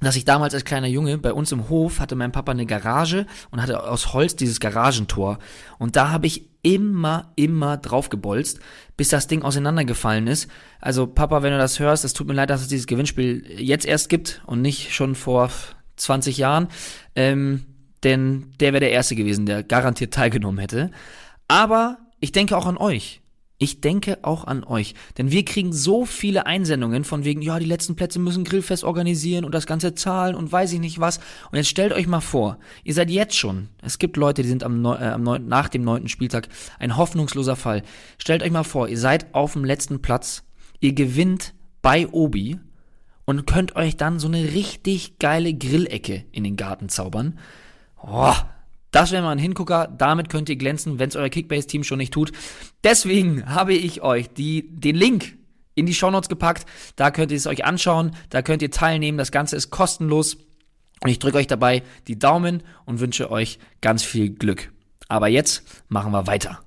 dass 0.00 0.16
ich 0.16 0.24
damals 0.24 0.54
als 0.54 0.64
kleiner 0.64 0.86
Junge 0.86 1.18
bei 1.18 1.32
uns 1.32 1.50
im 1.50 1.68
Hof 1.70 1.98
hatte 1.98 2.14
mein 2.14 2.30
Papa 2.30 2.52
eine 2.52 2.66
Garage 2.66 3.26
und 3.50 3.62
hatte 3.62 3.82
aus 3.82 4.12
Holz 4.12 4.36
dieses 4.36 4.60
Garagentor 4.60 5.38
und 5.78 5.96
da 5.96 6.10
habe 6.10 6.26
ich 6.26 6.48
immer 6.68 7.32
immer 7.34 7.78
draufgebolzt, 7.78 8.60
bis 8.98 9.08
das 9.08 9.26
Ding 9.26 9.40
auseinandergefallen 9.42 10.26
ist. 10.26 10.50
Also 10.80 11.06
Papa, 11.06 11.42
wenn 11.42 11.52
du 11.52 11.58
das 11.58 11.78
hörst, 11.78 12.04
es 12.04 12.12
tut 12.12 12.26
mir 12.26 12.34
leid, 12.34 12.50
dass 12.50 12.60
es 12.60 12.68
dieses 12.68 12.86
Gewinnspiel 12.86 13.42
jetzt 13.58 13.86
erst 13.86 14.10
gibt 14.10 14.42
und 14.44 14.60
nicht 14.60 14.92
schon 14.92 15.14
vor 15.14 15.50
20 15.96 16.36
Jahren, 16.36 16.68
ähm, 17.16 17.64
denn 18.04 18.52
der 18.60 18.74
wäre 18.74 18.80
der 18.80 18.92
erste 18.92 19.16
gewesen, 19.16 19.46
der 19.46 19.62
garantiert 19.62 20.12
teilgenommen 20.12 20.58
hätte. 20.58 20.90
Aber 21.48 21.96
ich 22.20 22.32
denke 22.32 22.54
auch 22.54 22.66
an 22.66 22.76
euch. 22.76 23.22
Ich 23.60 23.80
denke 23.80 24.18
auch 24.22 24.44
an 24.44 24.62
euch, 24.62 24.94
denn 25.18 25.32
wir 25.32 25.44
kriegen 25.44 25.72
so 25.72 26.06
viele 26.06 26.46
Einsendungen 26.46 27.02
von 27.02 27.24
wegen, 27.24 27.42
ja, 27.42 27.58
die 27.58 27.66
letzten 27.66 27.96
Plätze 27.96 28.20
müssen 28.20 28.44
Grillfest 28.44 28.84
organisieren 28.84 29.44
und 29.44 29.52
das 29.52 29.66
ganze 29.66 29.96
zahlen 29.96 30.36
und 30.36 30.52
weiß 30.52 30.72
ich 30.74 30.78
nicht 30.78 31.00
was. 31.00 31.18
Und 31.50 31.56
jetzt 31.56 31.68
stellt 31.68 31.92
euch 31.92 32.06
mal 32.06 32.20
vor, 32.20 32.58
ihr 32.84 32.94
seid 32.94 33.10
jetzt 33.10 33.36
schon, 33.36 33.68
es 33.82 33.98
gibt 33.98 34.16
Leute, 34.16 34.42
die 34.42 34.48
sind 34.48 34.62
am, 34.62 34.80
Neu 34.80 34.94
äh, 34.94 35.08
am 35.08 35.24
Neu 35.24 35.40
nach 35.40 35.68
dem 35.68 35.82
neunten 35.82 36.08
Spieltag 36.08 36.48
ein 36.78 36.96
hoffnungsloser 36.96 37.56
Fall. 37.56 37.82
Stellt 38.18 38.44
euch 38.44 38.52
mal 38.52 38.62
vor, 38.62 38.88
ihr 38.88 38.98
seid 38.98 39.34
auf 39.34 39.54
dem 39.54 39.64
letzten 39.64 40.00
Platz, 40.02 40.44
ihr 40.78 40.92
gewinnt 40.92 41.52
bei 41.82 42.06
Obi 42.06 42.60
und 43.24 43.44
könnt 43.48 43.74
euch 43.74 43.96
dann 43.96 44.20
so 44.20 44.28
eine 44.28 44.54
richtig 44.54 45.18
geile 45.18 45.52
Grillecke 45.52 46.24
in 46.30 46.44
den 46.44 46.56
Garten 46.56 46.88
zaubern. 46.88 47.40
Oh, 48.00 48.34
das 48.90 49.12
wäre 49.12 49.22
mal 49.22 49.32
ein 49.32 49.38
Hingucker. 49.38 49.88
Damit 49.96 50.28
könnt 50.30 50.48
ihr 50.48 50.56
glänzen, 50.56 50.98
wenn 50.98 51.08
es 51.08 51.16
euer 51.16 51.28
Kickbase-Team 51.28 51.84
schon 51.84 51.98
nicht 51.98 52.12
tut. 52.12 52.32
Deswegen 52.84 53.46
habe 53.46 53.74
ich 53.74 54.02
euch 54.02 54.28
die, 54.28 54.68
den 54.70 54.96
Link 54.96 55.36
in 55.74 55.86
die 55.86 55.94
Shownotes 55.94 56.28
gepackt. 56.28 56.66
Da 56.96 57.10
könnt 57.10 57.30
ihr 57.30 57.36
es 57.36 57.46
euch 57.46 57.64
anschauen. 57.64 58.12
Da 58.30 58.42
könnt 58.42 58.62
ihr 58.62 58.70
teilnehmen. 58.70 59.18
Das 59.18 59.32
Ganze 59.32 59.56
ist 59.56 59.70
kostenlos. 59.70 60.36
Und 61.00 61.10
ich 61.10 61.18
drücke 61.18 61.38
euch 61.38 61.46
dabei 61.46 61.82
die 62.08 62.18
Daumen 62.18 62.62
und 62.84 63.00
wünsche 63.00 63.30
euch 63.30 63.58
ganz 63.80 64.02
viel 64.02 64.30
Glück. 64.30 64.72
Aber 65.08 65.28
jetzt 65.28 65.62
machen 65.88 66.12
wir 66.12 66.26
weiter. 66.26 66.60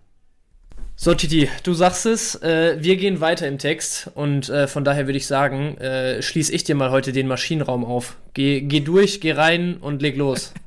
So, 0.96 1.16
Titi, 1.16 1.50
du 1.64 1.74
sagst 1.74 2.06
es, 2.06 2.36
äh, 2.44 2.78
wir 2.80 2.96
gehen 2.96 3.22
weiter 3.22 3.48
im 3.48 3.58
Text 3.58 4.12
und 4.14 4.50
äh, 4.50 4.68
von 4.68 4.84
daher 4.84 5.08
würde 5.08 5.18
ich 5.18 5.26
sagen, 5.26 5.76
äh, 5.78 6.22
schließe 6.22 6.54
ich 6.54 6.64
dir 6.64 6.76
mal 6.76 6.92
heute 6.92 7.12
den 7.12 7.28
Maschinenraum 7.28 7.84
auf. 7.84 8.18
Geh, 8.36 8.62
geh 8.62 8.82
durch, 8.82 9.20
geh 9.20 9.32
rein 9.32 9.78
und 9.78 10.02
leg 10.02 10.16
los. 10.16 10.54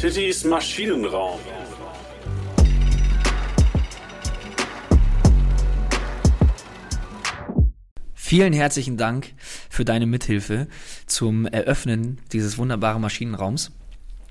Tittys 0.00 0.44
Maschinenraum. 0.44 1.40
Vielen 8.14 8.52
herzlichen 8.52 8.96
Dank 8.96 9.32
für 9.68 9.84
deine 9.84 10.06
Mithilfe 10.06 10.68
zum 11.06 11.46
Eröffnen 11.46 12.20
dieses 12.32 12.58
wunderbaren 12.58 13.02
Maschinenraums. 13.02 13.72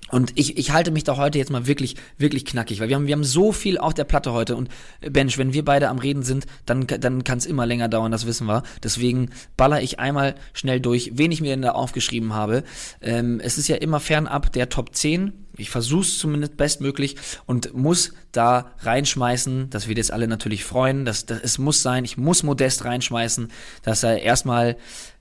Und 0.10 0.32
ich, 0.36 0.58
ich 0.58 0.72
halte 0.72 0.92
mich 0.92 1.04
da 1.04 1.18
heute 1.18 1.38
jetzt 1.38 1.52
mal 1.52 1.68
wirklich, 1.68 1.96
wirklich 2.18 2.46
knackig, 2.46 2.80
weil 2.80 2.90
wir 2.90 2.96
haben, 2.96 3.08
wir 3.08 3.14
haben 3.14 3.24
so 3.24 3.52
viel 3.52 3.78
auf 3.78 3.94
der 3.94 4.06
Platte 4.06 4.34
heute. 4.34 4.56
Und 4.56 4.70
äh, 5.02 5.10
Bench, 5.10 5.38
wenn 5.38 5.54
wir 5.54 5.66
beide 5.66 5.90
am 5.90 6.00
Reden 6.00 6.24
sind, 6.24 6.46
dann, 6.66 6.88
dann 6.88 7.24
kann 7.24 7.38
es 7.38 7.46
immer 7.46 7.66
länger 7.66 7.88
dauern, 7.88 8.12
das 8.12 8.26
wissen 8.26 8.48
wir. 8.48 8.64
Deswegen 8.84 9.30
baller 9.56 9.82
ich 9.82 10.00
einmal 10.00 10.36
schnell 10.54 10.80
durch, 10.80 11.12
wen 11.16 11.32
ich 11.32 11.42
mir 11.42 11.52
denn 11.52 11.62
da 11.62 11.72
aufgeschrieben 11.72 12.34
habe. 12.34 12.64
Ähm, 13.02 13.40
es 13.42 13.58
ist 13.58 13.68
ja 13.68 13.76
immer 13.78 14.00
fernab 14.00 14.52
der 14.52 14.70
Top 14.70 14.96
10 14.96 15.34
ich 15.58 15.72
versuche 15.72 16.02
es 16.02 16.20
zumindest 16.20 16.56
bestmöglich 16.56 17.16
und 17.46 17.74
muss 17.74 18.14
da 18.32 18.72
reinschmeißen. 18.80 19.70
Das 19.72 19.88
wird 19.88 19.98
jetzt 19.98 20.14
alle 20.14 20.28
natürlich 20.28 20.64
freuen. 20.64 21.04
Das, 21.04 21.26
das, 21.26 21.42
es 21.42 21.58
muss 21.58 21.82
sein, 21.82 22.06
ich 22.06 22.18
muss 22.18 22.44
Modest 22.44 22.86
reinschmeißen, 22.86 23.50
dass 23.82 24.04
er 24.04 24.22
erstmal 24.22 24.78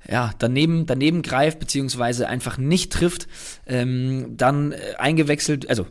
ja, 0.09 0.33
daneben, 0.39 0.87
daneben 0.87 1.23
greift, 1.23 1.59
beziehungsweise 1.59 2.29
einfach 2.29 2.59
nicht 2.59 2.93
trifft. 2.93 3.29
Ähm, 3.67 4.37
dann 4.37 4.73
äh, 4.73 4.95
eingewechselt, 4.99 5.69
also 5.69 5.87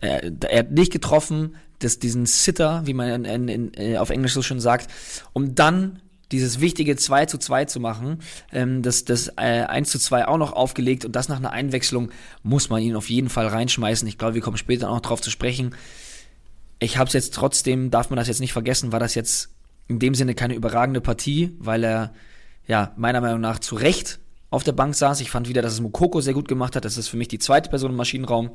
er, 0.00 0.30
er 0.48 0.58
hat 0.60 0.70
nicht 0.70 0.92
getroffen, 0.92 1.56
das, 1.78 1.98
diesen 1.98 2.26
Sitter, 2.26 2.82
wie 2.86 2.94
man 2.94 3.24
in, 3.24 3.48
in, 3.48 3.48
in, 3.48 3.74
äh, 3.74 3.98
auf 3.98 4.10
Englisch 4.10 4.32
so 4.32 4.42
schön 4.42 4.60
sagt, 4.60 4.90
um 5.32 5.54
dann 5.54 6.00
dieses 6.32 6.60
wichtige 6.60 6.96
2 6.96 7.26
zu 7.26 7.38
2 7.38 7.64
zu 7.66 7.80
machen, 7.80 8.18
ähm, 8.52 8.82
das, 8.82 9.04
das 9.04 9.28
äh, 9.36 9.64
1 9.64 9.90
zu 9.90 9.98
2 9.98 10.28
auch 10.28 10.36
noch 10.36 10.52
aufgelegt 10.52 11.04
und 11.04 11.12
das 11.12 11.28
nach 11.28 11.38
einer 11.38 11.52
Einwechslung 11.52 12.10
muss 12.42 12.68
man 12.68 12.82
ihn 12.82 12.96
auf 12.96 13.08
jeden 13.08 13.30
Fall 13.30 13.46
reinschmeißen. 13.46 14.06
Ich 14.08 14.18
glaube, 14.18 14.34
wir 14.34 14.42
kommen 14.42 14.58
später 14.58 14.88
noch 14.88 15.00
drauf 15.00 15.22
zu 15.22 15.30
sprechen. 15.30 15.74
Ich 16.80 16.98
habe 16.98 17.08
es 17.08 17.14
jetzt 17.14 17.34
trotzdem, 17.34 17.90
darf 17.90 18.10
man 18.10 18.18
das 18.18 18.28
jetzt 18.28 18.40
nicht 18.40 18.52
vergessen, 18.52 18.92
war 18.92 19.00
das 19.00 19.14
jetzt 19.14 19.50
in 19.88 19.98
dem 19.98 20.14
Sinne 20.14 20.34
keine 20.34 20.54
überragende 20.54 21.00
Partie, 21.00 21.56
weil 21.58 21.82
er 21.82 22.12
ja 22.68 22.92
meiner 22.96 23.20
Meinung 23.20 23.40
nach 23.40 23.58
zu 23.58 23.74
Recht 23.74 24.20
auf 24.50 24.62
der 24.62 24.72
Bank 24.72 24.94
saß. 24.94 25.20
Ich 25.20 25.30
fand 25.30 25.48
wieder, 25.48 25.62
dass 25.62 25.72
es 25.72 25.80
Mukoko 25.80 26.20
sehr 26.20 26.34
gut 26.34 26.48
gemacht 26.48 26.76
hat. 26.76 26.84
Das 26.84 26.96
ist 26.96 27.08
für 27.08 27.16
mich 27.16 27.28
die 27.28 27.38
zweite 27.38 27.68
Person 27.68 27.90
im 27.90 27.96
Maschinenraum. 27.96 28.50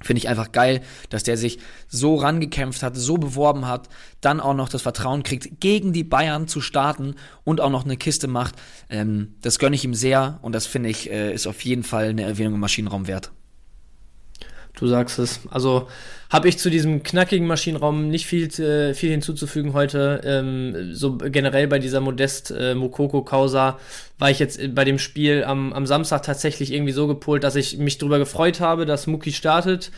Finde 0.00 0.18
ich 0.18 0.28
einfach 0.28 0.50
geil, 0.50 0.80
dass 1.10 1.22
der 1.22 1.36
sich 1.36 1.58
so 1.86 2.16
rangekämpft 2.16 2.82
hat, 2.82 2.96
so 2.96 3.18
beworben 3.18 3.68
hat, 3.68 3.88
dann 4.20 4.40
auch 4.40 4.54
noch 4.54 4.68
das 4.68 4.82
Vertrauen 4.82 5.22
kriegt, 5.22 5.60
gegen 5.60 5.92
die 5.92 6.02
Bayern 6.02 6.48
zu 6.48 6.60
starten 6.60 7.14
und 7.44 7.60
auch 7.60 7.70
noch 7.70 7.84
eine 7.84 7.96
Kiste 7.96 8.26
macht. 8.26 8.56
Ähm, 8.88 9.36
das 9.42 9.60
gönne 9.60 9.76
ich 9.76 9.84
ihm 9.84 9.94
sehr 9.94 10.40
und 10.42 10.56
das 10.56 10.66
finde 10.66 10.88
ich, 10.88 11.08
äh, 11.08 11.32
ist 11.32 11.46
auf 11.46 11.64
jeden 11.64 11.84
Fall 11.84 12.08
eine 12.08 12.22
Erwähnung 12.22 12.54
im 12.54 12.60
Maschinenraum 12.60 13.06
wert. 13.06 13.30
Du 14.74 14.86
sagst 14.86 15.18
es. 15.18 15.40
Also 15.50 15.88
habe 16.30 16.48
ich 16.48 16.58
zu 16.58 16.70
diesem 16.70 17.02
knackigen 17.02 17.46
Maschinenraum 17.46 18.08
nicht 18.08 18.26
viel, 18.26 18.48
äh, 18.58 18.94
viel 18.94 19.10
hinzuzufügen 19.10 19.74
heute. 19.74 20.22
Ähm, 20.24 20.94
so 20.94 21.18
generell 21.18 21.68
bei 21.68 21.78
dieser 21.78 22.00
Modest 22.00 22.50
äh, 22.50 22.74
Mokoko 22.74 23.22
Causa 23.22 23.78
war 24.18 24.30
ich 24.30 24.38
jetzt 24.38 24.74
bei 24.74 24.84
dem 24.84 24.98
Spiel 24.98 25.44
am, 25.44 25.74
am 25.74 25.84
Samstag 25.84 26.22
tatsächlich 26.22 26.72
irgendwie 26.72 26.92
so 26.92 27.06
gepolt, 27.06 27.44
dass 27.44 27.54
ich 27.54 27.76
mich 27.76 27.98
darüber 27.98 28.18
gefreut 28.18 28.60
habe, 28.60 28.86
dass 28.86 29.06
Muki 29.06 29.32
startet 29.32 29.90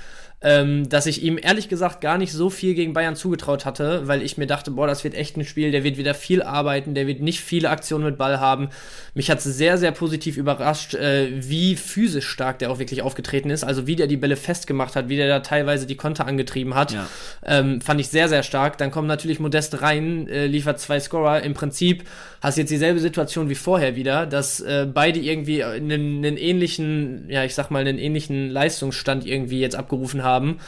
ähm, 0.45 0.91
dass 0.91 1.07
ich 1.07 1.23
ihm 1.23 1.39
ehrlich 1.41 1.71
gesagt 1.71 2.03
gar 2.03 2.19
nicht 2.19 2.31
so 2.31 2.51
viel 2.51 2.75
gegen 2.75 2.93
Bayern 2.93 3.17
zugetraut 3.17 3.65
hatte, 3.65 4.07
weil 4.07 4.21
ich 4.21 4.37
mir 4.37 4.47
dachte, 4.47 4.71
boah, 4.71 4.87
das 4.87 5.03
wird 5.03 5.15
echt 5.15 5.39
ein 5.39 5.45
Spiel, 5.47 5.71
der 5.71 5.85
wird 5.85 5.97
wieder 5.97 6.13
viel 6.13 6.43
arbeiten, 6.43 6.95
der 6.95 7.07
wird 7.07 7.21
nicht 7.21 7.41
viele 7.41 7.71
Aktionen 7.71 8.05
mit 8.05 8.19
Ball 8.19 8.41
haben. 8.41 8.69
Mich 9.15 9.31
hat 9.31 9.39
es 9.39 9.45
sehr, 9.45 9.79
sehr 9.79 9.91
positiv 9.93 10.37
überrascht, 10.37 10.95
äh, 10.95 11.31
wie 11.33 11.77
physisch 11.77 12.29
stark 12.29 12.59
der 12.59 12.71
auch 12.71 12.79
wirklich 12.79 13.01
aufgetreten 13.01 13.49
ist, 13.49 13.65
also 13.65 13.87
wie 13.87 13.97
der 13.97 14.07
die 14.07 14.19
Bälle 14.19 14.37
festgemacht 14.37 14.97
hat, 14.97 15.09
wie 15.09 15.17
der 15.17 15.29
da 15.29 15.41
teilweise 15.41 15.87
die 15.87 15.97
Konter 15.97 16.27
angetrieben 16.27 16.75
hat. 16.75 16.93
Ja. 16.93 17.07
Ähm, 17.47 17.81
fand 17.81 18.01
ich 18.01 18.09
sehr, 18.09 18.29
sehr 18.29 18.43
stark. 18.43 18.77
Dann 18.77 18.91
kommt 18.91 19.09
natürlich 19.09 19.41
Modest 19.41 19.81
rein, 19.81 20.29
äh, 20.29 20.47
liefert 20.47 20.79
zwei 20.79 21.01
Scorer. 21.01 21.43
Im 21.43 21.55
Prinzip 21.55 22.05
hast 22.43 22.59
jetzt 22.59 22.71
dieselbe 22.71 23.01
Situation 23.01 23.49
wie 23.49 23.55
vorher 23.55 23.97
wieder, 23.97 24.27
dass 24.27 24.61
äh, 24.61 24.87
beide 24.93 25.21
irgendwie 25.21 25.65
einen, 25.65 26.23
einen 26.23 26.37
ähnlichen, 26.37 27.31
ja, 27.31 27.45
ich 27.45 27.55
sag 27.55 27.71
mal, 27.71 27.79
einen 27.79 27.99
ähnlichen 27.99 28.51
Leistungsstand 28.51 29.27
irgendwie 29.27 29.61
jetzt 29.61 29.77
abgerufen 29.77 30.23
haben 30.23 30.34
haben. 30.35 30.59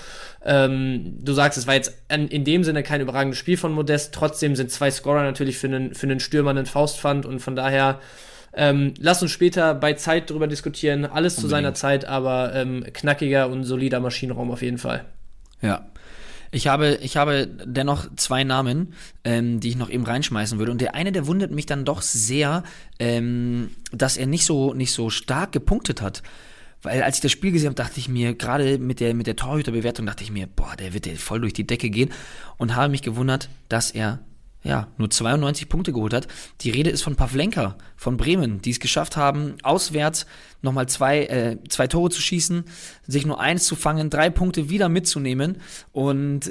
Ähm, 0.44 1.18
du 1.20 1.32
sagst, 1.32 1.58
es 1.58 1.66
war 1.66 1.74
jetzt 1.74 1.92
in 2.08 2.44
dem 2.44 2.62
Sinne 2.62 2.82
kein 2.82 3.00
überragendes 3.00 3.38
Spiel 3.38 3.56
von 3.56 3.72
Modest. 3.72 4.14
Trotzdem 4.14 4.54
sind 4.54 4.70
zwei 4.70 4.90
Scorer 4.90 5.24
natürlich 5.24 5.58
für 5.58 5.66
einen, 5.66 5.94
für 5.94 6.06
einen 6.06 6.20
Stürmer 6.20 6.54
ein 6.54 6.66
Faustpfand 6.66 7.26
und 7.26 7.40
von 7.40 7.56
daher 7.56 8.00
ähm, 8.54 8.94
lass 8.98 9.20
uns 9.22 9.32
später 9.32 9.74
bei 9.74 9.92
Zeit 9.94 10.30
darüber 10.30 10.46
diskutieren. 10.46 11.04
Alles 11.04 11.34
Unbedingt. 11.34 11.40
zu 11.40 11.48
seiner 11.48 11.74
Zeit, 11.74 12.04
aber 12.04 12.54
ähm, 12.54 12.86
knackiger 12.92 13.48
und 13.48 13.64
solider 13.64 14.00
Maschinenraum 14.00 14.50
auf 14.50 14.62
jeden 14.62 14.78
Fall. 14.78 15.04
Ja. 15.60 15.86
Ich 16.52 16.68
habe, 16.68 16.98
ich 17.02 17.16
habe 17.16 17.48
dennoch 17.64 18.06
zwei 18.16 18.44
Namen, 18.44 18.94
ähm, 19.24 19.60
die 19.60 19.70
ich 19.70 19.76
noch 19.76 19.90
eben 19.90 20.04
reinschmeißen 20.04 20.58
würde. 20.58 20.72
Und 20.72 20.80
der 20.80 20.94
eine, 20.94 21.12
der 21.12 21.26
wundert 21.26 21.50
mich 21.50 21.66
dann 21.66 21.84
doch 21.84 22.02
sehr, 22.02 22.62
ähm, 22.98 23.70
dass 23.92 24.16
er 24.16 24.26
nicht 24.26 24.46
so, 24.46 24.72
nicht 24.72 24.92
so 24.92 25.10
stark 25.10 25.52
gepunktet 25.52 26.00
hat. 26.00 26.22
Weil 26.82 27.02
als 27.02 27.16
ich 27.16 27.22
das 27.22 27.32
Spiel 27.32 27.52
gesehen 27.52 27.68
habe, 27.68 27.74
dachte 27.74 27.98
ich 27.98 28.08
mir, 28.08 28.34
gerade 28.34 28.78
mit 28.78 29.00
der, 29.00 29.14
mit 29.14 29.26
der 29.26 29.36
Torhüterbewertung, 29.36 30.06
dachte 30.06 30.24
ich 30.24 30.30
mir, 30.30 30.46
boah, 30.46 30.76
der 30.76 30.94
wird 30.94 31.06
voll 31.18 31.40
durch 31.40 31.52
die 31.52 31.66
Decke 31.66 31.90
gehen. 31.90 32.10
Und 32.58 32.76
habe 32.76 32.90
mich 32.90 33.02
gewundert, 33.02 33.48
dass 33.68 33.90
er 33.90 34.20
ja, 34.66 34.88
nur 34.98 35.08
92 35.08 35.68
Punkte 35.68 35.92
geholt 35.92 36.12
hat. 36.12 36.26
Die 36.62 36.70
Rede 36.70 36.90
ist 36.90 37.02
von 37.02 37.14
Pavlenka 37.14 37.76
von 37.96 38.16
Bremen, 38.16 38.60
die 38.60 38.70
es 38.70 38.80
geschafft 38.80 39.16
haben, 39.16 39.54
auswärts 39.62 40.26
nochmal 40.60 40.88
zwei, 40.88 41.24
äh, 41.26 41.58
zwei 41.68 41.86
Tore 41.86 42.10
zu 42.10 42.20
schießen, 42.20 42.64
sich 43.06 43.24
nur 43.26 43.40
eins 43.40 43.64
zu 43.64 43.76
fangen, 43.76 44.10
drei 44.10 44.28
Punkte 44.28 44.68
wieder 44.68 44.88
mitzunehmen. 44.88 45.60
Und 45.92 46.50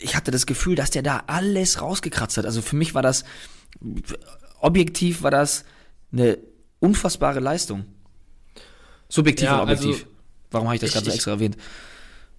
ich 0.00 0.16
hatte 0.16 0.32
das 0.32 0.46
Gefühl, 0.46 0.74
dass 0.74 0.90
der 0.90 1.02
da 1.02 1.22
alles 1.28 1.80
rausgekratzt 1.80 2.38
hat. 2.38 2.44
Also 2.44 2.60
für 2.60 2.76
mich 2.76 2.94
war 2.94 3.02
das, 3.02 3.24
objektiv 4.60 5.22
war 5.22 5.30
das 5.30 5.64
eine 6.12 6.38
unfassbare 6.80 7.40
Leistung. 7.40 7.84
Subjektiv 9.12 9.44
ja, 9.44 9.56
und 9.56 9.62
objektiv. 9.64 9.90
Also, 9.90 10.06
Warum 10.52 10.68
habe 10.68 10.76
ich 10.76 10.80
das 10.80 10.92
gerade 10.92 11.04
so 11.04 11.12
extra 11.12 11.32
erwähnt? 11.32 11.58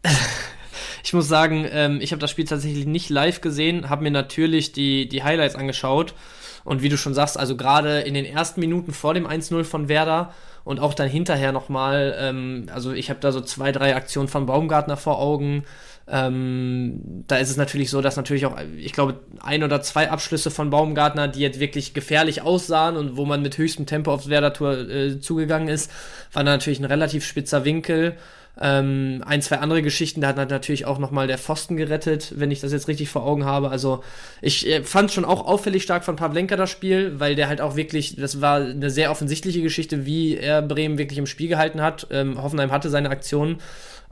ich 1.04 1.14
muss 1.14 1.28
sagen, 1.28 1.68
ähm, 1.70 2.00
ich 2.02 2.12
habe 2.12 2.20
das 2.20 2.32
Spiel 2.32 2.46
tatsächlich 2.46 2.88
nicht 2.88 3.12
live 3.12 3.42
gesehen, 3.42 3.92
habe 3.92 4.02
mir 4.02 4.10
natürlich 4.10 4.72
die, 4.72 5.08
die 5.08 5.22
Highlights 5.24 5.54
angeschaut. 5.54 6.16
Und 6.64 6.82
wie 6.82 6.90
du 6.90 6.98
schon 6.98 7.14
sagst, 7.14 7.38
also 7.38 7.56
gerade 7.58 8.00
in 8.00 8.16
den 8.16 8.26
ersten 8.26 8.60
Minuten 8.60 8.92
vor 8.92 9.14
dem 9.14 9.28
1-0 9.28 9.66
von 9.66 9.88
Werder 9.88 10.34
und 10.64 10.80
auch 10.80 10.96
dann 10.96 11.10
hinterher 11.10 11.52
nochmal, 11.52 12.16
ähm, 12.18 12.66
also 12.74 12.92
ich 12.92 13.12
habe 13.12 13.20
da 13.20 13.32
so 13.32 13.42
zwei, 13.42 13.72
drei 13.72 13.96
Aktionen 13.96 14.28
von 14.28 14.48
Baumgartner 14.48 14.98
vor 14.98 15.20
Augen. 15.20 15.66
Ähm, 16.08 17.24
da 17.28 17.38
ist 17.38 17.50
es 17.50 17.58
natürlich 17.58 17.90
so, 17.90 18.02
dass 18.02 18.18
natürlich 18.18 18.46
auch, 18.46 18.58
ich 18.78 18.92
glaube, 18.92 19.20
ein 19.40 19.64
oder 19.64 19.82
zwei 19.82 20.10
Abschlüsse 20.10 20.52
von 20.52 20.70
Baumgartner, 20.70 21.30
die 21.30 21.40
jetzt 21.40 21.60
wirklich 21.60 21.94
gefährlich 21.94 22.42
aussahen 22.42 22.98
und 22.98 23.16
wo 23.16 23.26
man 23.26 23.42
mit 23.42 23.58
höchstem 23.58 23.86
Tempo 23.86 24.12
aufs 24.12 24.30
Werder-Tor 24.30 24.78
äh, 24.90 25.20
zugegangen 25.20 25.70
ist, 25.70 25.90
war 26.34 26.44
natürlich 26.44 26.80
ein 26.80 26.86
relativ 26.86 27.26
spitzer 27.26 27.64
Winkel. 27.64 28.18
Ähm, 28.60 29.24
ein, 29.26 29.42
zwei 29.42 29.58
andere 29.58 29.82
Geschichten, 29.82 30.22
da 30.22 30.28
hat 30.28 30.38
natürlich 30.38 30.86
auch 30.86 31.00
nochmal 31.00 31.26
der 31.26 31.40
Pfosten 31.40 31.76
gerettet, 31.76 32.34
wenn 32.36 32.52
ich 32.52 32.60
das 32.60 32.72
jetzt 32.72 32.88
richtig 32.88 33.10
vor 33.10 33.26
Augen 33.26 33.46
habe. 33.46 33.70
Also 33.70 34.04
ich 34.42 34.68
äh, 34.68 34.84
fand 34.84 35.12
schon 35.12 35.26
auch 35.26 35.48
auffällig 35.48 35.82
stark 35.82 36.04
von 36.04 36.18
Pavlenka 36.18 36.56
das 36.56 36.70
Spiel, 36.70 37.20
weil 37.20 37.36
der 37.36 37.48
halt 37.48 37.62
auch 37.62 37.76
wirklich, 37.76 38.16
das 38.16 38.42
war 38.42 38.58
eine 38.58 38.92
sehr 38.92 39.10
offensichtliche 39.10 39.64
Geschichte, 39.64 40.06
wie 40.06 40.38
er 40.38 40.62
Bremen 40.62 41.00
wirklich 41.00 41.18
im 41.18 41.26
Spiel 41.26 41.48
gehalten 41.48 41.82
hat. 41.82 42.08
Ähm, 42.12 42.42
Hoffenheim 42.42 42.72
hatte 42.72 42.92
seine 42.92 43.10
Aktionen. 43.10 43.58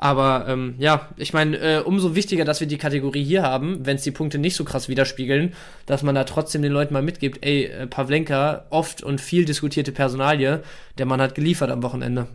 Aber 0.02 0.48
ähm, 0.48 0.74
ja, 0.80 1.10
ich 1.16 1.32
meine, 1.32 1.58
äh, 1.58 1.80
umso 1.80 2.16
wichtiger, 2.16 2.44
dass 2.44 2.60
wir 2.60 2.66
die 2.66 2.80
Kategorie 2.80 3.24
hier 3.24 3.44
haben, 3.44 3.86
wenn 3.86 3.98
es 3.98 4.02
die 4.02 4.10
Punkte 4.10 4.40
nicht 4.40 4.56
so 4.56 4.64
krass 4.64 4.90
widerspiegeln, 4.90 5.54
dass 5.86 6.02
man 6.02 6.16
da 6.16 6.24
trotzdem 6.24 6.64
den 6.64 6.72
Leuten 6.72 6.92
mal 6.92 7.04
mitgibt, 7.04 7.46
ey, 7.46 7.66
äh, 7.66 7.86
Pavlenka, 7.86 8.66
oft 8.72 9.04
und 9.04 9.22
viel 9.22 9.46
diskutierte 9.46 9.92
Personalie, 9.92 10.64
der 10.98 11.06
Mann 11.06 11.22
hat 11.22 11.36
geliefert 11.36 11.70
am 11.70 11.84
Wochenende. 11.84 12.28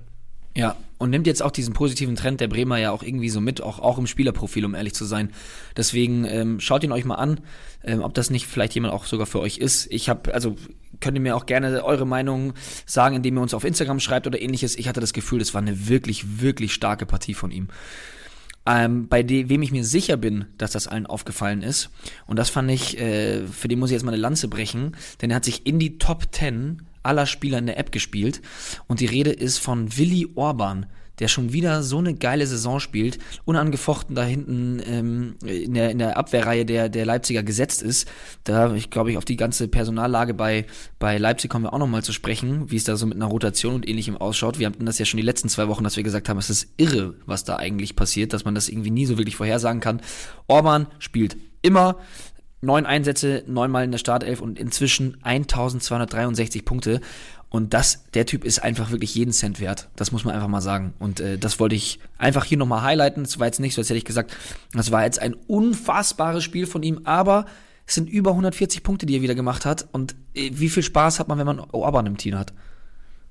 Ja, 0.55 0.77
und 0.99 1.11
nimmt 1.11 1.27
jetzt 1.27 1.43
auch 1.43 1.51
diesen 1.51 1.75
positiven 1.75 2.15
Trend 2.15 2.41
der 2.41 2.47
Bremer 2.47 2.79
ja 2.79 2.93
auch 2.93 3.03
irgendwie 3.03 3.31
so 3.31 3.41
mit, 3.41 3.61
auch, 3.61 3.81
auch 3.81 3.99
im 3.99 4.07
Spielerprofil, 4.07 4.65
um 4.65 4.77
ehrlich 4.77 4.95
zu 4.95 5.05
sein. 5.05 5.31
Deswegen 5.77 6.25
ähm, 6.25 6.61
schaut 6.61 6.85
ihn 6.85 6.93
euch 6.93 7.05
mal 7.05 7.17
an, 7.17 7.41
ähm, 7.83 8.01
ob 8.01 8.15
das 8.15 8.31
nicht 8.31 8.47
vielleicht 8.47 8.75
jemand 8.75 8.95
auch 8.95 9.07
sogar 9.07 9.27
für 9.27 9.41
euch 9.41 9.59
ist. 9.59 9.91
Ich 9.91 10.09
habe, 10.09 10.33
also 10.33 10.55
könnt 11.01 11.17
ihr 11.17 11.21
mir 11.21 11.37
auch 11.37 11.47
gerne 11.47 11.85
eure 11.85 12.07
Meinung 12.07 12.55
sagen, 12.85 13.17
indem 13.17 13.39
ihr 13.39 13.43
uns 13.43 13.55
auf 13.55 13.65
Instagram 13.65 14.01
schreibt 14.01 14.27
oder 14.27 14.41
ähnliches. 14.41 14.77
Ich 14.77 14.89
hatte 14.89 15.01
das 15.01 15.13
Gefühl, 15.13 15.39
das 15.39 15.55
war 15.55 15.61
eine 15.61 15.89
wirklich, 15.89 16.41
wirklich 16.41 16.73
starke 16.73 17.07
Partie 17.07 17.35
von 17.35 17.51
ihm. 17.51 17.69
Ähm, 18.69 19.07
bei 19.07 19.23
dem, 19.23 19.49
wem 19.49 19.63
ich 19.63 19.71
mir 19.71 19.85
sicher 19.85 20.17
bin, 20.17 20.47
dass 20.59 20.73
das 20.73 20.89
allen 20.89 21.07
aufgefallen 21.07 21.63
ist, 21.63 21.91
und 22.27 22.37
das 22.37 22.51
fand 22.51 22.71
ich, 22.71 22.99
äh, 22.99 23.47
für 23.47 23.69
den 23.69 23.79
muss 23.79 23.91
ich 23.91 23.95
jetzt 23.95 24.05
mal 24.05 24.13
eine 24.13 24.21
Lanze 24.21 24.49
brechen, 24.49 24.97
denn 25.23 25.31
er 25.31 25.37
hat 25.37 25.45
sich 25.45 25.67
in 25.67 25.79
die 25.79 25.99
Top 25.99 26.25
10 26.33 26.83
aller 27.05 27.27
Spieler 27.27 27.59
in 27.59 27.67
der 27.67 27.79
App 27.79 27.93
gespielt. 27.93 28.43
Und 28.89 29.01
die 29.01 29.07
Rede 29.07 29.31
ist 29.31 29.59
von 29.59 29.97
Willi 29.97 30.29
Orban, 30.35 30.87
der 31.19 31.29
schon 31.29 31.53
wieder 31.53 31.83
so 31.83 31.99
eine 31.99 32.15
geile 32.15 32.47
Saison 32.47 32.81
spielt, 32.81 33.19
unangefochten 33.45 34.15
da 34.15 34.25
hinten 34.25 34.81
ähm, 34.87 35.37
in, 35.45 35.75
der, 35.75 35.91
in 35.91 35.99
der 35.99 36.17
Abwehrreihe 36.17 36.65
der, 36.65 36.89
der 36.89 37.07
Leipziger 37.07 37.43
gesetzt 37.43 37.83
ist. 37.83 38.09
Da, 38.45 38.75
ich 38.75 38.91
glaube, 38.91 39.11
ich 39.11 39.19
auf 39.19 39.25
die 39.25 39.37
ganze 39.37 39.69
Personallage 39.69 40.35
bei, 40.35 40.67
bei 40.99 41.19
Leipzig 41.19 41.51
kommen 41.51 41.65
wir 41.65 41.73
auch 41.73 41.79
nochmal 41.79 42.03
zu 42.03 42.13
sprechen, 42.13 42.71
wie 42.71 42.77
es 42.77 42.85
da 42.85 42.97
so 42.97 43.07
mit 43.07 43.17
einer 43.17 43.27
Rotation 43.27 43.75
und 43.75 43.89
ähnlichem 43.89 44.17
ausschaut. 44.17 44.59
Wir 44.59 44.67
hatten 44.67 44.87
das 44.87 44.99
ja 44.99 45.05
schon 45.05 45.19
die 45.19 45.27
letzten 45.27 45.49
zwei 45.49 45.69
Wochen, 45.69 45.85
dass 45.85 45.97
wir 45.97 46.03
gesagt 46.03 46.29
haben, 46.29 46.39
es 46.39 46.51
ist 46.51 46.69
irre, 46.77 47.15
was 47.27 47.45
da 47.45 47.57
eigentlich 47.57 47.97
passiert, 47.97 48.33
dass 48.33 48.45
man 48.45 48.55
das 48.55 48.69
irgendwie 48.69 48.91
nie 48.91 49.07
so 49.07 49.19
wirklich 49.19 49.37
vorhersagen 49.37 49.81
kann. 49.81 50.01
Orban 50.47 50.87
spielt 50.99 51.37
immer, 51.63 51.97
neun 52.61 52.87
Einsätze, 52.87 53.45
neunmal 53.47 53.85
in 53.85 53.93
der 53.93 53.99
Startelf 53.99 54.41
und 54.41 54.59
inzwischen 54.59 55.17
1263 55.23 56.65
Punkte. 56.65 57.01
Und 57.57 57.73
das, 57.73 58.05
der 58.13 58.27
Typ 58.27 58.45
ist 58.45 58.63
einfach 58.63 58.91
wirklich 58.91 59.15
jeden 59.15 59.33
Cent 59.33 59.61
wert. 59.61 59.89
Das 59.97 60.13
muss 60.13 60.25
man 60.25 60.35
einfach 60.35 60.47
mal 60.47 60.61
sagen. 60.61 60.93
Und 60.99 61.21
äh, 61.21 61.39
das 61.39 61.59
wollte 61.59 61.75
ich 61.75 62.01
einfach 62.19 62.45
hier 62.45 62.59
nochmal 62.59 62.83
highlighten. 62.83 63.23
Es 63.23 63.39
war 63.39 63.47
jetzt 63.47 63.61
nicht 63.61 63.75
so, 63.75 63.81
als 63.81 63.89
hätte 63.89 63.97
ich 63.97 64.05
gesagt, 64.05 64.37
das 64.75 64.93
war 64.93 65.05
jetzt 65.05 65.21
ein 65.23 65.33
unfassbares 65.33 66.45
Spiel 66.45 66.67
von 66.67 66.83
ihm, 66.83 67.01
aber 67.05 67.47
es 67.87 67.95
sind 67.95 68.11
über 68.11 68.33
140 68.33 68.83
Punkte, 68.83 69.07
die 69.07 69.17
er 69.17 69.23
wieder 69.23 69.35
gemacht 69.35 69.65
hat. 69.65 69.89
Und 69.91 70.17
äh, 70.35 70.51
wie 70.53 70.69
viel 70.69 70.83
Spaß 70.83 71.19
hat 71.19 71.29
man, 71.29 71.39
wenn 71.39 71.47
man 71.47 71.61
Orban 71.61 72.05
im 72.05 72.19
Team 72.19 72.37
hat? 72.39 72.53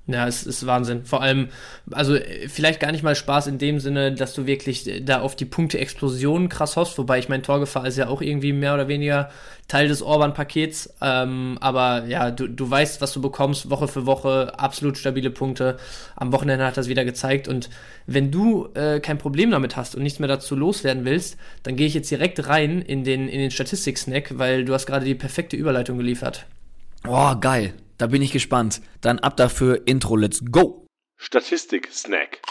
Ja, 0.08 0.28
es 0.28 0.46
ist 0.46 0.64
Wahnsinn. 0.66 1.04
Vor 1.04 1.20
allem, 1.20 1.48
also 1.90 2.16
vielleicht 2.46 2.78
gar 2.78 2.92
nicht 2.92 3.02
mal 3.02 3.16
Spaß 3.16 3.48
in 3.48 3.58
dem 3.58 3.80
Sinne, 3.80 4.12
dass 4.12 4.34
du 4.34 4.46
wirklich 4.46 4.88
da 5.04 5.20
auf 5.20 5.34
die 5.34 5.46
Punkte-Explosion 5.46 6.48
krass 6.48 6.76
hoffst, 6.76 6.96
wobei 6.98 7.18
ich 7.18 7.28
mein 7.28 7.42
Torgefahr 7.42 7.88
ist 7.88 7.98
ja 7.98 8.06
auch 8.06 8.22
irgendwie 8.22 8.52
mehr 8.52 8.74
oder 8.74 8.86
weniger 8.86 9.30
Teil 9.66 9.88
des 9.88 10.02
Orban-Pakets. 10.02 10.94
Ähm, 11.02 11.58
aber 11.60 12.04
ja, 12.06 12.30
du, 12.30 12.46
du 12.46 12.70
weißt, 12.70 13.00
was 13.00 13.12
du 13.14 13.20
bekommst, 13.20 13.68
Woche 13.68 13.88
für 13.88 14.06
Woche, 14.06 14.52
absolut 14.56 14.96
stabile 14.96 15.30
Punkte. 15.30 15.76
Am 16.14 16.32
Wochenende 16.32 16.64
hat 16.64 16.76
das 16.76 16.88
wieder 16.88 17.04
gezeigt. 17.04 17.48
Und 17.48 17.68
wenn 18.06 18.30
du 18.30 18.68
äh, 18.74 19.00
kein 19.00 19.18
Problem 19.18 19.50
damit 19.50 19.76
hast 19.76 19.96
und 19.96 20.04
nichts 20.04 20.20
mehr 20.20 20.28
dazu 20.28 20.54
loswerden 20.54 21.04
willst, 21.04 21.36
dann 21.64 21.74
gehe 21.74 21.88
ich 21.88 21.94
jetzt 21.94 22.12
direkt 22.12 22.46
rein 22.46 22.80
in 22.80 23.02
den, 23.02 23.28
in 23.28 23.40
den 23.40 23.50
Statistik-Snack, 23.50 24.38
weil 24.38 24.64
du 24.64 24.72
hast 24.72 24.86
gerade 24.86 25.04
die 25.04 25.16
perfekte 25.16 25.56
Überleitung 25.56 25.98
geliefert. 25.98 26.46
Oh, 27.08 27.34
geil. 27.40 27.74
Da 27.98 28.08
bin 28.08 28.22
ich 28.22 28.32
gespannt. 28.32 28.80
Dann 29.00 29.18
ab 29.18 29.36
dafür 29.36 29.86
Intro, 29.86 30.16
let's 30.16 30.42
go! 30.50 30.86
Statistik-Snack. 31.18 32.42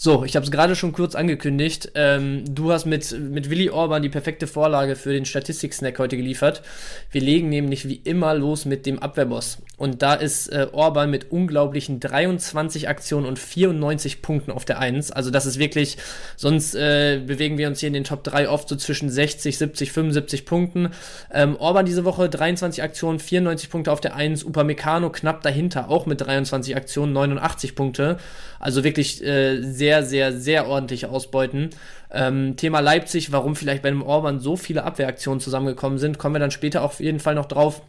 So, 0.00 0.22
ich 0.22 0.36
habe 0.36 0.44
es 0.44 0.52
gerade 0.52 0.76
schon 0.76 0.92
kurz 0.92 1.16
angekündigt. 1.16 1.90
Ähm, 1.96 2.44
du 2.48 2.70
hast 2.70 2.86
mit, 2.86 3.10
mit 3.18 3.50
Willi 3.50 3.68
Orban 3.68 4.00
die 4.00 4.08
perfekte 4.08 4.46
Vorlage 4.46 4.94
für 4.94 5.12
den 5.12 5.24
Statistik-Snack 5.24 5.98
heute 5.98 6.16
geliefert. 6.16 6.62
Wir 7.10 7.20
legen 7.20 7.48
nämlich 7.48 7.88
wie 7.88 8.00
immer 8.04 8.32
los 8.34 8.64
mit 8.64 8.86
dem 8.86 9.00
Abwehrboss. 9.00 9.58
Und 9.76 10.00
da 10.02 10.14
ist 10.14 10.50
äh, 10.50 10.68
Orban 10.70 11.10
mit 11.10 11.32
unglaublichen 11.32 11.98
23 11.98 12.88
Aktionen 12.88 13.26
und 13.26 13.40
94 13.40 14.22
Punkten 14.22 14.52
auf 14.52 14.64
der 14.64 14.78
1. 14.78 15.10
Also 15.10 15.32
das 15.32 15.46
ist 15.46 15.58
wirklich, 15.58 15.96
sonst 16.36 16.76
äh, 16.76 17.20
bewegen 17.26 17.58
wir 17.58 17.66
uns 17.66 17.80
hier 17.80 17.88
in 17.88 17.92
den 17.92 18.04
Top 18.04 18.22
3 18.22 18.48
oft 18.48 18.68
so 18.68 18.76
zwischen 18.76 19.10
60, 19.10 19.58
70, 19.58 19.90
75 19.90 20.46
Punkten. 20.46 20.90
Ähm, 21.32 21.56
Orban 21.58 21.86
diese 21.86 22.04
Woche 22.04 22.28
23 22.28 22.84
Aktionen, 22.84 23.18
94 23.18 23.68
Punkte 23.68 23.90
auf 23.90 24.00
der 24.00 24.14
1. 24.14 24.44
Upamecano 24.44 25.10
knapp 25.10 25.42
dahinter, 25.42 25.88
auch 25.90 26.06
mit 26.06 26.20
23 26.20 26.76
Aktionen, 26.76 27.12
89 27.12 27.74
Punkte. 27.74 28.18
Also 28.60 28.82
wirklich 28.82 29.24
äh, 29.24 29.62
sehr, 29.62 29.87
sehr, 30.02 30.32
sehr 30.32 30.66
ordentlich 30.66 31.06
ausbeuten. 31.06 31.70
Ähm, 32.10 32.56
Thema 32.56 32.80
Leipzig, 32.80 33.32
warum 33.32 33.56
vielleicht 33.56 33.82
bei 33.82 33.88
einem 33.88 34.02
Orban 34.02 34.40
so 34.40 34.56
viele 34.56 34.84
Abwehraktionen 34.84 35.40
zusammengekommen 35.40 35.98
sind, 35.98 36.18
kommen 36.18 36.34
wir 36.34 36.40
dann 36.40 36.50
später 36.50 36.82
auf 36.82 37.00
jeden 37.00 37.20
Fall 37.20 37.34
noch 37.34 37.46
drauf 37.46 37.82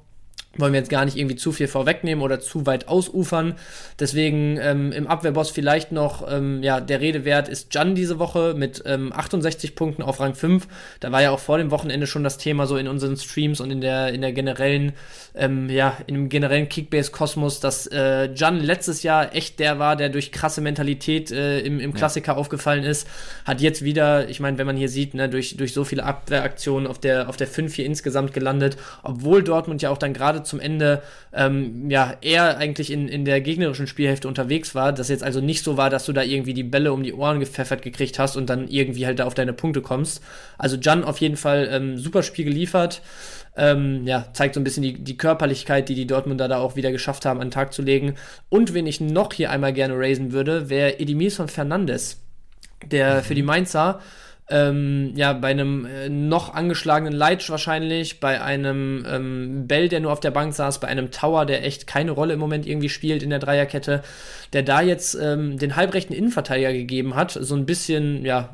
wollen 0.57 0.73
wir 0.73 0.79
jetzt 0.79 0.89
gar 0.89 1.05
nicht 1.05 1.15
irgendwie 1.15 1.35
zu 1.35 1.51
viel 1.51 1.67
vorwegnehmen 1.67 2.23
oder 2.23 2.39
zu 2.39 2.65
weit 2.65 2.87
ausufern. 2.87 3.55
Deswegen 3.99 4.57
ähm, 4.61 4.91
im 4.91 5.05
Abwehrboss 5.05 5.51
vielleicht 5.51 5.91
noch, 5.91 6.29
ähm, 6.29 6.63
ja, 6.63 6.81
der 6.81 7.01
Redewert 7.01 7.47
ist 7.47 7.73
Jan 7.73 7.93
diese 7.93 8.17
Woche 8.17 8.55
mit 8.57 8.81
ähm, 8.85 9.13
68 9.13 9.75
Punkten 9.75 10.01
auf 10.01 10.19
Rang 10.19 10.33
5. 10.33 10.67
Da 10.99 11.11
war 11.11 11.21
ja 11.21 11.29
auch 11.29 11.39
vor 11.39 11.59
dem 11.59 11.69
Wochenende 11.69 12.07
schon 12.07 12.23
das 12.23 12.37
Thema 12.37 12.65
so 12.65 12.77
in 12.77 12.87
unseren 12.87 13.15
Streams 13.15 13.61
und 13.61 13.69
in 13.69 13.79
der, 13.79 14.11
in 14.11 14.21
der 14.21 14.33
generellen, 14.33 14.93
ähm, 15.35 15.69
ja, 15.69 15.95
in 16.07 16.15
dem 16.15 16.29
generellen 16.29 16.67
Kickbase-Kosmos, 16.67 17.59
dass 17.59 17.85
äh, 17.87 18.33
Jan 18.33 18.59
letztes 18.59 19.03
Jahr 19.03 19.35
echt 19.35 19.59
der 19.59 19.77
war, 19.77 19.95
der 19.95 20.09
durch 20.09 20.31
krasse 20.31 20.61
Mentalität 20.61 21.31
äh, 21.31 21.59
im, 21.59 21.79
im 21.79 21.93
Klassiker 21.93 22.33
ja. 22.33 22.37
aufgefallen 22.37 22.83
ist. 22.83 23.07
Hat 23.45 23.61
jetzt 23.61 23.83
wieder, 23.83 24.27
ich 24.29 24.39
meine, 24.39 24.57
wenn 24.57 24.65
man 24.65 24.77
hier 24.77 24.89
sieht, 24.89 25.13
ne, 25.13 25.29
durch, 25.29 25.57
durch 25.57 25.73
so 25.73 25.83
viele 25.83 26.03
Abwehraktionen 26.03 26.87
auf 26.87 26.97
der, 26.97 27.29
auf 27.29 27.37
der 27.37 27.47
5 27.47 27.75
hier 27.75 27.85
insgesamt 27.85 28.33
gelandet, 28.33 28.77
obwohl 29.03 29.43
Dortmund 29.43 29.83
ja 29.83 29.91
auch 29.91 29.97
dann 29.97 30.13
gerade 30.13 30.38
zum 30.43 30.59
Ende 30.59 31.01
ähm, 31.33 31.89
ja 31.89 32.15
eher 32.21 32.57
eigentlich 32.57 32.91
in, 32.91 33.07
in 33.07 33.25
der 33.25 33.41
gegnerischen 33.41 33.87
Spielhälfte 33.87 34.27
unterwegs 34.27 34.75
war, 34.75 34.93
dass 34.93 35.09
jetzt 35.09 35.23
also 35.23 35.41
nicht 35.41 35.63
so 35.63 35.77
war, 35.77 35.89
dass 35.89 36.05
du 36.05 36.13
da 36.13 36.23
irgendwie 36.23 36.53
die 36.53 36.63
Bälle 36.63 36.93
um 36.93 37.03
die 37.03 37.13
Ohren 37.13 37.39
gepfeffert 37.39 37.81
gekriegt 37.81 38.19
hast 38.19 38.35
und 38.35 38.49
dann 38.49 38.67
irgendwie 38.67 39.05
halt 39.05 39.19
da 39.19 39.25
auf 39.25 39.33
deine 39.33 39.53
Punkte 39.53 39.81
kommst. 39.81 40.23
Also 40.57 40.77
Jan 40.77 41.03
auf 41.03 41.19
jeden 41.19 41.37
Fall 41.37 41.69
ähm, 41.71 41.97
super 41.97 42.23
Spiel 42.23 42.45
geliefert. 42.45 43.01
Ähm, 43.55 44.05
ja, 44.07 44.27
zeigt 44.33 44.55
so 44.55 44.61
ein 44.61 44.63
bisschen 44.63 44.83
die, 44.83 44.93
die 44.93 45.17
Körperlichkeit, 45.17 45.89
die 45.89 45.95
die 45.95 46.07
Dortmunder 46.07 46.47
da 46.47 46.59
auch 46.59 46.75
wieder 46.75 46.91
geschafft 46.91 47.25
haben, 47.25 47.41
an 47.41 47.47
den 47.47 47.51
Tag 47.51 47.73
zu 47.73 47.81
legen. 47.81 48.15
Und 48.47 48.73
wen 48.73 48.87
ich 48.87 49.01
noch 49.01 49.33
hier 49.33 49.51
einmal 49.51 49.73
gerne 49.73 49.97
raisen 49.97 50.31
würde, 50.31 50.69
wäre 50.69 50.99
Edimilson 50.99 51.49
Fernandes, 51.49 52.21
der 52.85 53.23
für 53.23 53.35
die 53.35 53.43
Mainzer 53.43 53.99
ähm, 54.49 55.13
ja, 55.15 55.33
bei 55.33 55.49
einem 55.49 55.85
äh, 55.85 56.09
noch 56.09 56.53
angeschlagenen 56.55 57.13
Leitsch 57.13 57.49
wahrscheinlich, 57.49 58.19
bei 58.19 58.41
einem 58.41 59.05
ähm, 59.07 59.67
Bell, 59.67 59.89
der 59.89 59.99
nur 59.99 60.11
auf 60.11 60.19
der 60.19 60.31
Bank 60.31 60.53
saß, 60.53 60.79
bei 60.79 60.87
einem 60.87 61.11
Tower, 61.11 61.45
der 61.45 61.63
echt 61.65 61.85
keine 61.85 62.11
Rolle 62.11 62.33
im 62.33 62.39
Moment 62.39 62.65
irgendwie 62.65 62.89
spielt 62.89 63.21
in 63.21 63.29
der 63.29 63.39
Dreierkette, 63.39 64.03
der 64.53 64.63
da 64.63 64.81
jetzt 64.81 65.15
ähm, 65.21 65.59
den 65.59 65.75
halbrechten 65.75 66.15
Innenverteidiger 66.15 66.73
gegeben 66.73 67.15
hat, 67.15 67.31
so 67.31 67.55
ein 67.55 67.67
bisschen, 67.67 68.25
ja, 68.25 68.49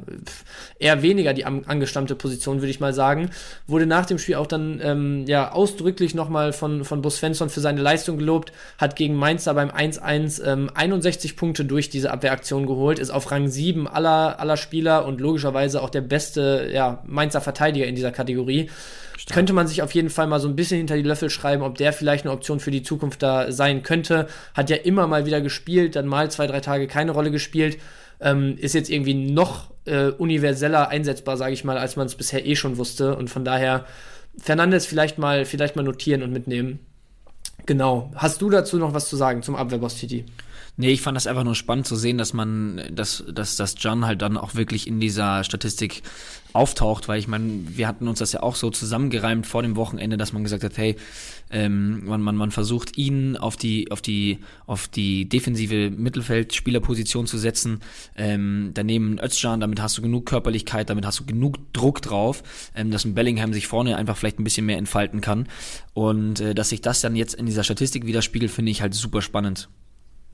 eher 0.79 1.01
weniger 1.01 1.33
die 1.33 1.45
angestammte 1.45 2.15
Position, 2.15 2.57
würde 2.57 2.71
ich 2.71 2.81
mal 2.81 2.93
sagen, 2.93 3.29
wurde 3.65 3.85
nach 3.85 4.05
dem 4.05 4.17
Spiel 4.17 4.35
auch 4.35 4.47
dann, 4.47 4.81
ähm, 4.83 5.25
ja, 5.27 5.53
ausdrücklich 5.53 6.13
nochmal 6.13 6.51
von, 6.51 6.83
von 6.83 7.01
Bus 7.01 7.17
Svensson 7.17 7.49
für 7.49 7.61
seine 7.61 7.81
Leistung 7.81 8.17
gelobt, 8.17 8.51
hat 8.77 8.97
gegen 8.97 9.15
Mainz 9.15 9.45
da 9.45 9.53
beim 9.53 9.69
1-1 9.69 10.43
ähm, 10.43 10.69
61 10.73 11.37
Punkte 11.37 11.63
durch 11.63 11.89
diese 11.89 12.11
Abwehraktion 12.11 12.65
geholt, 12.65 12.99
ist 12.99 13.11
auf 13.11 13.31
Rang 13.31 13.47
7 13.47 13.87
aller, 13.87 14.39
aller 14.41 14.57
Spieler 14.57 15.05
und 15.05 15.21
logischerweise 15.21 15.81
auch 15.81 15.84
der 15.89 16.01
beste, 16.01 16.69
ja, 16.73 17.03
Mainzer 17.05 17.41
Verteidiger 17.41 17.85
in 17.85 17.95
dieser 17.95 18.11
Kategorie. 18.11 18.69
Stark. 19.17 19.33
Könnte 19.33 19.53
man 19.53 19.67
sich 19.67 19.81
auf 19.81 19.91
jeden 19.91 20.09
Fall 20.09 20.27
mal 20.27 20.39
so 20.39 20.47
ein 20.47 20.55
bisschen 20.55 20.77
hinter 20.77 20.95
die 20.95 21.03
Löffel 21.03 21.29
schreiben, 21.29 21.63
ob 21.63 21.77
der 21.77 21.93
vielleicht 21.93 22.25
eine 22.25 22.33
Option 22.33 22.59
für 22.59 22.71
die 22.71 22.83
Zukunft 22.83 23.23
da 23.23 23.51
sein 23.51 23.83
könnte. 23.83 24.27
Hat 24.53 24.69
ja 24.69 24.75
immer 24.75 25.07
mal 25.07 25.25
wieder 25.25 25.41
gespielt, 25.41 25.95
dann 25.95 26.07
mal 26.07 26.29
zwei, 26.31 26.47
drei 26.47 26.59
Tage 26.59 26.87
keine 26.87 27.11
Rolle 27.11 27.31
gespielt. 27.31 27.77
Ähm, 28.21 28.57
ist 28.57 28.75
jetzt 28.75 28.89
irgendwie 28.89 29.13
noch 29.13 29.71
äh, 29.85 30.07
universeller 30.07 30.89
einsetzbar, 30.89 31.37
sage 31.37 31.53
ich 31.53 31.63
mal, 31.63 31.77
als 31.77 31.95
man 31.95 32.07
es 32.07 32.15
bisher 32.15 32.45
eh 32.45 32.55
schon 32.55 32.77
wusste. 32.77 33.15
Und 33.15 33.29
von 33.29 33.45
daher 33.45 33.85
Fernandes 34.37 34.85
vielleicht 34.85 35.17
mal, 35.17 35.45
vielleicht 35.45 35.75
mal 35.75 35.83
notieren 35.83 36.23
und 36.23 36.31
mitnehmen. 36.31 36.79
Genau. 37.65 38.11
Hast 38.15 38.41
du 38.41 38.49
dazu 38.49 38.77
noch 38.77 38.93
was 38.93 39.09
zu 39.09 39.15
sagen 39.15 39.41
zum 39.41 39.55
Abwehrboss 39.55 39.95
Titi? 39.95 40.25
Nee, 40.77 40.91
ich 40.91 41.01
fand 41.01 41.15
das 41.15 41.25
einfach 41.25 41.45
nur 41.45 41.55
spannend 41.55 41.87
zu 41.87 41.95
sehen, 41.95 42.17
dass 42.17 42.33
man, 42.33 42.81
dass, 42.91 43.23
dass, 43.31 43.55
dass 43.55 43.75
John 43.77 44.05
halt 44.05 44.21
dann 44.21 44.35
auch 44.35 44.55
wirklich 44.55 44.87
in 44.87 44.99
dieser 44.99 45.45
Statistik 45.45 46.03
auftaucht, 46.51 47.07
weil 47.07 47.19
ich 47.19 47.27
meine, 47.27 47.61
wir 47.67 47.87
hatten 47.87 48.07
uns 48.09 48.19
das 48.19 48.33
ja 48.33 48.41
auch 48.43 48.55
so 48.55 48.69
zusammengereimt 48.71 49.45
vor 49.45 49.61
dem 49.61 49.77
Wochenende, 49.77 50.17
dass 50.17 50.33
man 50.33 50.43
gesagt 50.43 50.63
hat, 50.63 50.77
hey, 50.77 50.97
ähm, 51.49 52.05
man, 52.05 52.21
man, 52.21 52.35
man 52.35 52.51
versucht 52.51 52.97
ihn 52.97 53.37
auf 53.37 53.55
die, 53.55 53.89
auf 53.91 54.01
die, 54.01 54.39
auf 54.65 54.87
die 54.87 55.29
defensive 55.29 55.91
Mittelfeldspielerposition 55.91 57.27
zu 57.27 57.37
setzen. 57.37 57.79
Ähm, 58.17 58.71
daneben 58.73 59.17
Özcan, 59.19 59.59
damit 59.59 59.81
hast 59.81 59.97
du 59.97 60.01
genug 60.01 60.25
Körperlichkeit, 60.25 60.89
damit 60.89 61.05
hast 61.05 61.19
du 61.19 61.25
genug 61.25 61.57
Druck 61.71 62.01
drauf, 62.01 62.43
ähm, 62.75 62.91
dass 62.91 63.05
ein 63.05 63.15
Bellingham 63.15 63.53
sich 63.53 63.67
vorne 63.67 63.95
einfach 63.95 64.17
vielleicht 64.17 64.39
ein 64.39 64.43
bisschen 64.43 64.65
mehr 64.65 64.77
entfalten 64.77 65.21
kann. 65.21 65.47
Und 65.93 66.41
äh, 66.41 66.53
dass 66.53 66.69
sich 66.69 66.81
das 66.81 66.99
dann 66.99 67.15
jetzt 67.15 67.35
in 67.35 67.45
dieser 67.45 67.63
Statistik 67.63 68.05
widerspiegelt, 68.05 68.51
finde 68.51 68.71
ich 68.71 68.81
halt 68.81 68.93
super 68.93 69.21
spannend. 69.21 69.69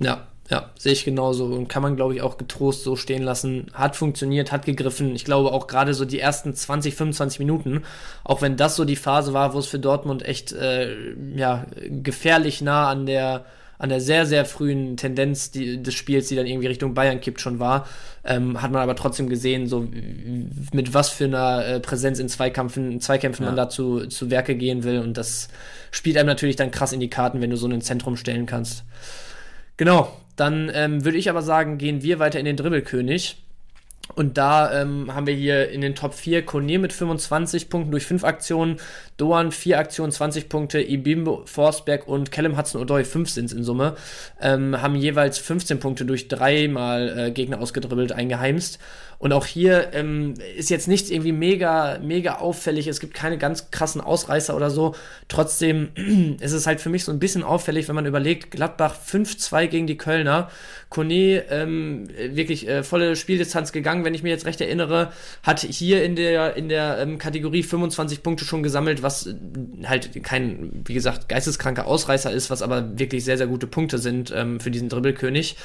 Ja, 0.04 0.28
Ja, 0.50 0.70
sehe 0.78 0.92
ich 0.92 1.06
genauso 1.06 1.46
und 1.46 1.70
kann 1.70 1.82
man, 1.82 1.96
glaube 1.96 2.14
ich, 2.14 2.22
auch 2.22 2.38
getrost 2.38 2.84
so 2.84 2.98
stehen 2.98 3.24
lassen. 3.24 3.68
Hat 3.74 3.96
funktioniert, 3.96 4.52
hat 4.52 4.66
gegriffen. 4.66 5.16
Ich 5.16 5.24
glaube 5.24 5.54
auch 5.54 5.68
gerade 5.68 5.94
so 5.94 6.04
die 6.04 6.20
ersten 6.20 6.54
20, 6.54 6.94
25 6.94 7.40
Minuten, 7.40 7.84
auch 8.26 8.42
wenn 8.42 8.58
das 8.58 8.76
so 8.76 8.84
die 8.84 8.98
Phase 8.98 9.32
war, 9.34 9.54
wo 9.54 9.60
es 9.60 9.68
für 9.68 9.80
Dortmund 9.80 10.26
echt 10.26 10.52
äh, 10.52 11.14
ja, 11.36 11.66
gefährlich 11.90 12.62
nah 12.62 12.90
an 12.90 13.06
der 13.06 13.46
an 13.82 13.90
der 13.90 14.00
sehr, 14.00 14.28
sehr 14.28 14.46
frühen 14.46 14.96
Tendenz 14.96 15.50
die, 15.50 15.82
des 15.82 15.96
Spiels, 15.96 16.28
die 16.28 16.36
dann 16.36 16.46
irgendwie 16.46 16.68
Richtung 16.68 16.94
Bayern 16.94 17.20
kippt, 17.20 17.42
schon 17.42 17.58
war, 17.58 17.88
ähm, 18.24 18.62
hat 18.62 18.72
man 18.72 18.84
aber 18.84 18.96
trotzdem 18.96 19.28
gesehen, 19.28 19.66
so 19.66 19.88
mit 20.72 20.94
was 20.94 21.10
für 21.10 21.26
einer 21.26 21.66
äh, 21.66 21.80
Präsenz 21.80 22.20
in 22.20 22.30
Zweikämpfen, 22.30 22.92
in 22.92 23.02
Zweikämpfen 23.02 23.42
ja. 23.42 23.50
man 23.50 23.58
dazu 23.58 24.06
zu 24.06 24.30
Werke 24.30 24.54
gehen 24.54 24.84
will. 24.84 25.00
Und 25.00 25.18
das 25.18 25.48
spielt 25.90 26.18
einem 26.18 26.28
natürlich 26.28 26.58
dann 26.58 26.70
krass 26.70 26.94
in 26.94 27.00
die 27.00 27.10
Karten, 27.10 27.42
wenn 27.42 27.50
du 27.50 27.58
so 27.58 27.68
ein 27.68 27.82
Zentrum 27.82 28.18
stellen 28.18 28.46
kannst. 28.46 28.84
Genau, 29.82 30.16
dann 30.36 30.70
ähm, 30.76 31.06
würde 31.06 31.18
ich 31.18 31.28
aber 31.28 31.42
sagen, 31.42 31.80
gehen 31.80 32.04
wir 32.04 32.20
weiter 32.20 32.38
in 32.38 32.46
den 32.46 32.56
Dribbelkönig. 32.56 33.38
Und 34.14 34.38
da 34.38 34.80
ähm, 34.80 35.12
haben 35.12 35.26
wir 35.26 35.34
hier 35.34 35.70
in 35.70 35.82
den 35.82 35.96
Top 35.96 36.14
4 36.14 36.46
Kone 36.46 36.78
mit 36.78 36.94
25 36.94 37.68
Punkten 37.68 37.90
durch 37.90 38.06
5 38.06 38.24
Aktionen, 38.24 38.78
Doan 39.18 39.52
4 39.52 39.80
Aktionen, 39.80 40.12
20 40.12 40.50
Punkte, 40.50 40.88
Ibimbo, 40.88 41.42
Forsberg 41.46 42.08
und 42.08 42.32
Callum 42.32 42.60
Hudson-Odoi 42.60 43.04
5 43.04 43.28
sind 43.28 43.46
es 43.46 43.54
in 43.54 43.64
Summe, 43.64 43.96
ähm, 44.40 44.80
haben 44.80 44.94
jeweils 44.94 45.40
15 45.40 45.80
Punkte 45.80 46.06
durch 46.06 46.28
dreimal 46.28 47.18
äh, 47.18 47.32
Gegner 47.32 47.60
ausgedribbelt 47.60 48.12
eingeheimst. 48.12 48.78
Und 49.22 49.34
auch 49.34 49.46
hier 49.46 49.94
ähm, 49.94 50.34
ist 50.58 50.72
jetzt 50.72 50.88
nichts 50.88 51.12
irgendwie 51.12 51.32
mega, 51.32 52.00
mega 52.02 52.40
auffällig. 52.40 52.88
Es 52.88 53.00
gibt 53.00 53.14
keine 53.14 53.38
ganz 53.38 53.70
krassen 53.70 54.02
Ausreißer 54.02 54.56
oder 54.56 54.72
so. 54.72 54.96
Trotzdem 55.28 55.90
ist 56.40 56.54
es 56.54 56.66
halt 56.66 56.82
für 56.82 56.90
mich 56.90 57.04
so 57.04 57.12
ein 57.12 57.20
bisschen 57.20 57.44
auffällig, 57.44 57.88
wenn 57.88 57.94
man 57.94 58.08
überlegt, 58.08 58.50
Gladbach 58.50 58.96
5-2 58.96 59.68
gegen 59.68 59.86
die 59.86 59.96
Kölner. 59.96 60.50
Kone 60.90 61.44
ähm, 61.52 62.08
wirklich 62.18 62.68
äh, 62.68 62.82
volle 62.82 63.16
Spieldistanz 63.16 63.72
gegangen, 63.72 64.06
wenn 64.06 64.16
ich 64.16 64.24
mir 64.24 64.30
jetzt 64.30 64.48
recht 64.48 64.60
erinnere, 64.60 65.12
hat 65.44 65.60
hier 65.60 66.04
in 66.04 66.16
der, 66.16 66.56
in 66.56 66.68
der 66.68 66.98
ähm, 66.98 67.20
Kategorie 67.20 67.62
25 67.62 68.24
Punkte 68.24 68.44
schon 68.44 68.64
gesammelt, 68.64 69.04
was 69.04 69.28
äh, 69.28 69.36
halt 69.86 70.24
kein, 70.24 70.82
wie 70.86 70.96
gesagt, 70.96 71.30
geisteskranker 71.30 71.86
Ausreißer 71.86 72.32
ist, 72.32 72.50
was 72.50 72.64
aber 72.64 72.98
wirklich 72.98 73.24
sehr, 73.24 73.38
sehr 73.38 73.48
gute 73.48 73.68
Punkte 73.68 74.00
sind 74.00 74.34
ähm, 74.36 74.60
für 74.60 74.72
diesen 74.72 74.90
Dribbelkönig 74.90 75.58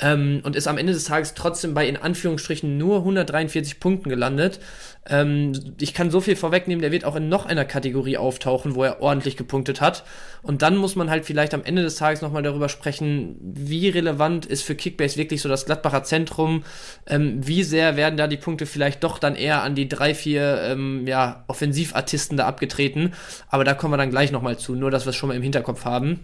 ähm, 0.00 0.40
und 0.42 0.56
ist 0.56 0.66
am 0.66 0.78
Ende 0.78 0.92
des 0.92 1.04
Tages 1.04 1.34
trotzdem 1.34 1.74
bei 1.74 1.86
in 1.86 1.96
Anführungsstrichen 1.96 2.76
nur 2.76 2.98
143 2.98 3.80
Punkten 3.80 4.08
gelandet. 4.08 4.60
Ähm, 5.06 5.52
ich 5.80 5.94
kann 5.94 6.10
so 6.10 6.20
viel 6.20 6.36
vorwegnehmen, 6.36 6.82
der 6.82 6.90
wird 6.90 7.04
auch 7.04 7.16
in 7.16 7.28
noch 7.28 7.46
einer 7.46 7.64
Kategorie 7.64 8.16
auftauchen, 8.16 8.74
wo 8.74 8.84
er 8.84 9.00
ordentlich 9.00 9.36
gepunktet 9.36 9.80
hat. 9.80 10.04
Und 10.42 10.62
dann 10.62 10.76
muss 10.76 10.96
man 10.96 11.10
halt 11.10 11.24
vielleicht 11.24 11.54
am 11.54 11.62
Ende 11.62 11.82
des 11.82 11.96
Tages 11.96 12.22
nochmal 12.22 12.42
darüber 12.42 12.68
sprechen, 12.68 13.36
wie 13.40 13.88
relevant 13.88 14.46
ist 14.46 14.62
für 14.62 14.74
Kickbase 14.74 15.16
wirklich 15.16 15.42
so 15.42 15.48
das 15.48 15.66
Gladbacher 15.66 16.04
Zentrum, 16.04 16.64
ähm, 17.06 17.46
wie 17.46 17.62
sehr 17.62 17.96
werden 17.96 18.16
da 18.16 18.26
die 18.26 18.36
Punkte 18.36 18.66
vielleicht 18.66 19.04
doch 19.04 19.18
dann 19.18 19.36
eher 19.36 19.62
an 19.62 19.74
die 19.74 19.88
drei, 19.88 20.14
vier 20.14 20.60
ähm, 20.62 21.06
ja, 21.06 21.44
Offensivartisten 21.46 22.36
da 22.36 22.46
abgetreten. 22.46 23.12
Aber 23.48 23.64
da 23.64 23.74
kommen 23.74 23.92
wir 23.92 23.98
dann 23.98 24.10
gleich 24.10 24.32
nochmal 24.32 24.58
zu, 24.58 24.74
nur 24.74 24.90
dass 24.90 25.06
wir 25.06 25.10
es 25.10 25.16
schon 25.16 25.28
mal 25.28 25.36
im 25.36 25.42
Hinterkopf 25.42 25.84
haben. 25.84 26.20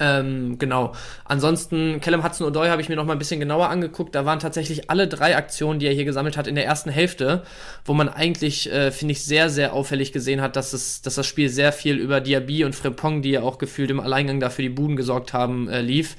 Ähm, 0.00 0.58
genau. 0.58 0.94
Ansonsten, 1.26 2.00
Callum 2.00 2.24
Hudson-Odoi 2.24 2.68
habe 2.68 2.80
ich 2.80 2.88
mir 2.88 2.96
noch 2.96 3.04
mal 3.04 3.12
ein 3.12 3.18
bisschen 3.18 3.38
genauer 3.38 3.68
angeguckt. 3.68 4.14
Da 4.14 4.24
waren 4.24 4.38
tatsächlich 4.38 4.88
alle 4.88 5.06
drei 5.06 5.36
Aktionen, 5.36 5.78
die 5.78 5.86
er 5.86 5.92
hier 5.92 6.06
gesammelt 6.06 6.38
hat, 6.38 6.46
in 6.46 6.54
der 6.54 6.64
ersten 6.64 6.88
Hälfte, 6.88 7.42
wo 7.84 7.92
man 7.92 8.08
eigentlich, 8.08 8.72
äh, 8.72 8.90
finde 8.92 9.12
ich, 9.12 9.24
sehr, 9.24 9.50
sehr 9.50 9.74
auffällig 9.74 10.12
gesehen 10.12 10.40
hat, 10.40 10.56
dass, 10.56 10.72
es, 10.72 11.02
dass 11.02 11.16
das 11.16 11.26
Spiel 11.26 11.50
sehr 11.50 11.72
viel 11.72 11.96
über 11.96 12.22
Diaby 12.22 12.64
und 12.64 12.74
Frempong, 12.74 13.20
die 13.20 13.32
ja 13.32 13.42
auch 13.42 13.58
gefühlt 13.58 13.90
im 13.90 14.00
Alleingang 14.00 14.40
dafür 14.40 14.62
die 14.62 14.70
Buden 14.70 14.96
gesorgt 14.96 15.34
haben, 15.34 15.68
äh, 15.68 15.82
lief. 15.82 16.16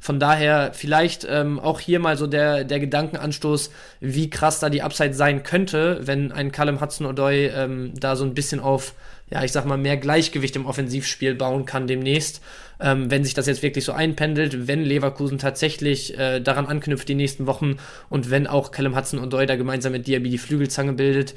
Von 0.00 0.20
daher 0.20 0.70
vielleicht 0.74 1.26
ähm, 1.28 1.58
auch 1.58 1.80
hier 1.80 1.98
mal 1.98 2.16
so 2.16 2.26
der, 2.26 2.64
der 2.64 2.80
Gedankenanstoß, 2.80 3.70
wie 4.00 4.30
krass 4.30 4.60
da 4.60 4.70
die 4.70 4.82
Upside 4.82 5.12
sein 5.12 5.42
könnte, 5.42 6.00
wenn 6.02 6.32
ein 6.32 6.52
Callum 6.52 6.80
Hudson-Odoi 6.80 7.48
ähm, 7.48 7.92
da 7.98 8.16
so 8.16 8.24
ein 8.24 8.34
bisschen 8.34 8.60
auf, 8.60 8.94
ja, 9.30 9.44
ich 9.44 9.52
sag 9.52 9.66
mal, 9.66 9.76
mehr 9.76 9.96
Gleichgewicht 9.96 10.56
im 10.56 10.66
Offensivspiel 10.66 11.34
bauen 11.34 11.64
kann 11.64 11.86
demnächst. 11.86 12.40
Ähm, 12.80 13.10
wenn 13.10 13.24
sich 13.24 13.34
das 13.34 13.46
jetzt 13.46 13.62
wirklich 13.62 13.84
so 13.84 13.92
einpendelt, 13.92 14.68
wenn 14.68 14.82
Leverkusen 14.82 15.38
tatsächlich 15.38 16.16
äh, 16.16 16.40
daran 16.40 16.66
anknüpft 16.66 17.08
die 17.08 17.14
nächsten 17.14 17.46
Wochen 17.46 17.76
und 18.08 18.30
wenn 18.30 18.46
auch 18.46 18.70
Callum 18.70 18.96
Hudson-Odoi 18.96 19.46
da 19.46 19.56
gemeinsam 19.56 19.92
mit 19.92 20.06
Diaby 20.06 20.30
die 20.30 20.38
Flügelzange 20.38 20.92
bildet, 20.92 21.34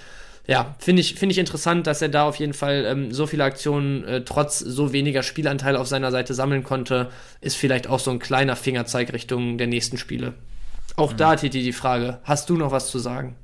ja, 0.47 0.75
finde 0.79 1.01
ich, 1.01 1.15
finde 1.15 1.33
ich 1.33 1.37
interessant, 1.37 1.87
dass 1.87 2.01
er 2.01 2.09
da 2.09 2.23
auf 2.23 2.37
jeden 2.37 2.53
Fall 2.53 2.85
ähm, 2.87 3.11
so 3.11 3.27
viele 3.27 3.43
Aktionen 3.43 4.03
äh, 4.03 4.23
trotz 4.23 4.59
so 4.59 4.91
weniger 4.91 5.23
Spielanteil 5.23 5.75
auf 5.75 5.87
seiner 5.87 6.11
Seite 6.11 6.33
sammeln 6.33 6.63
konnte. 6.63 7.09
Ist 7.41 7.57
vielleicht 7.57 7.87
auch 7.87 7.99
so 7.99 8.11
ein 8.11 8.19
kleiner 8.19 8.55
Fingerzeig 8.55 9.13
Richtung 9.13 9.57
der 9.57 9.67
nächsten 9.67 9.97
Spiele. 9.97 10.33
Auch 10.95 11.13
mhm. 11.13 11.17
da, 11.17 11.35
Titi, 11.35 11.61
die 11.61 11.73
Frage: 11.73 12.19
Hast 12.23 12.49
du 12.49 12.57
noch 12.57 12.71
was 12.71 12.89
zu 12.89 12.97
sagen? 12.99 13.35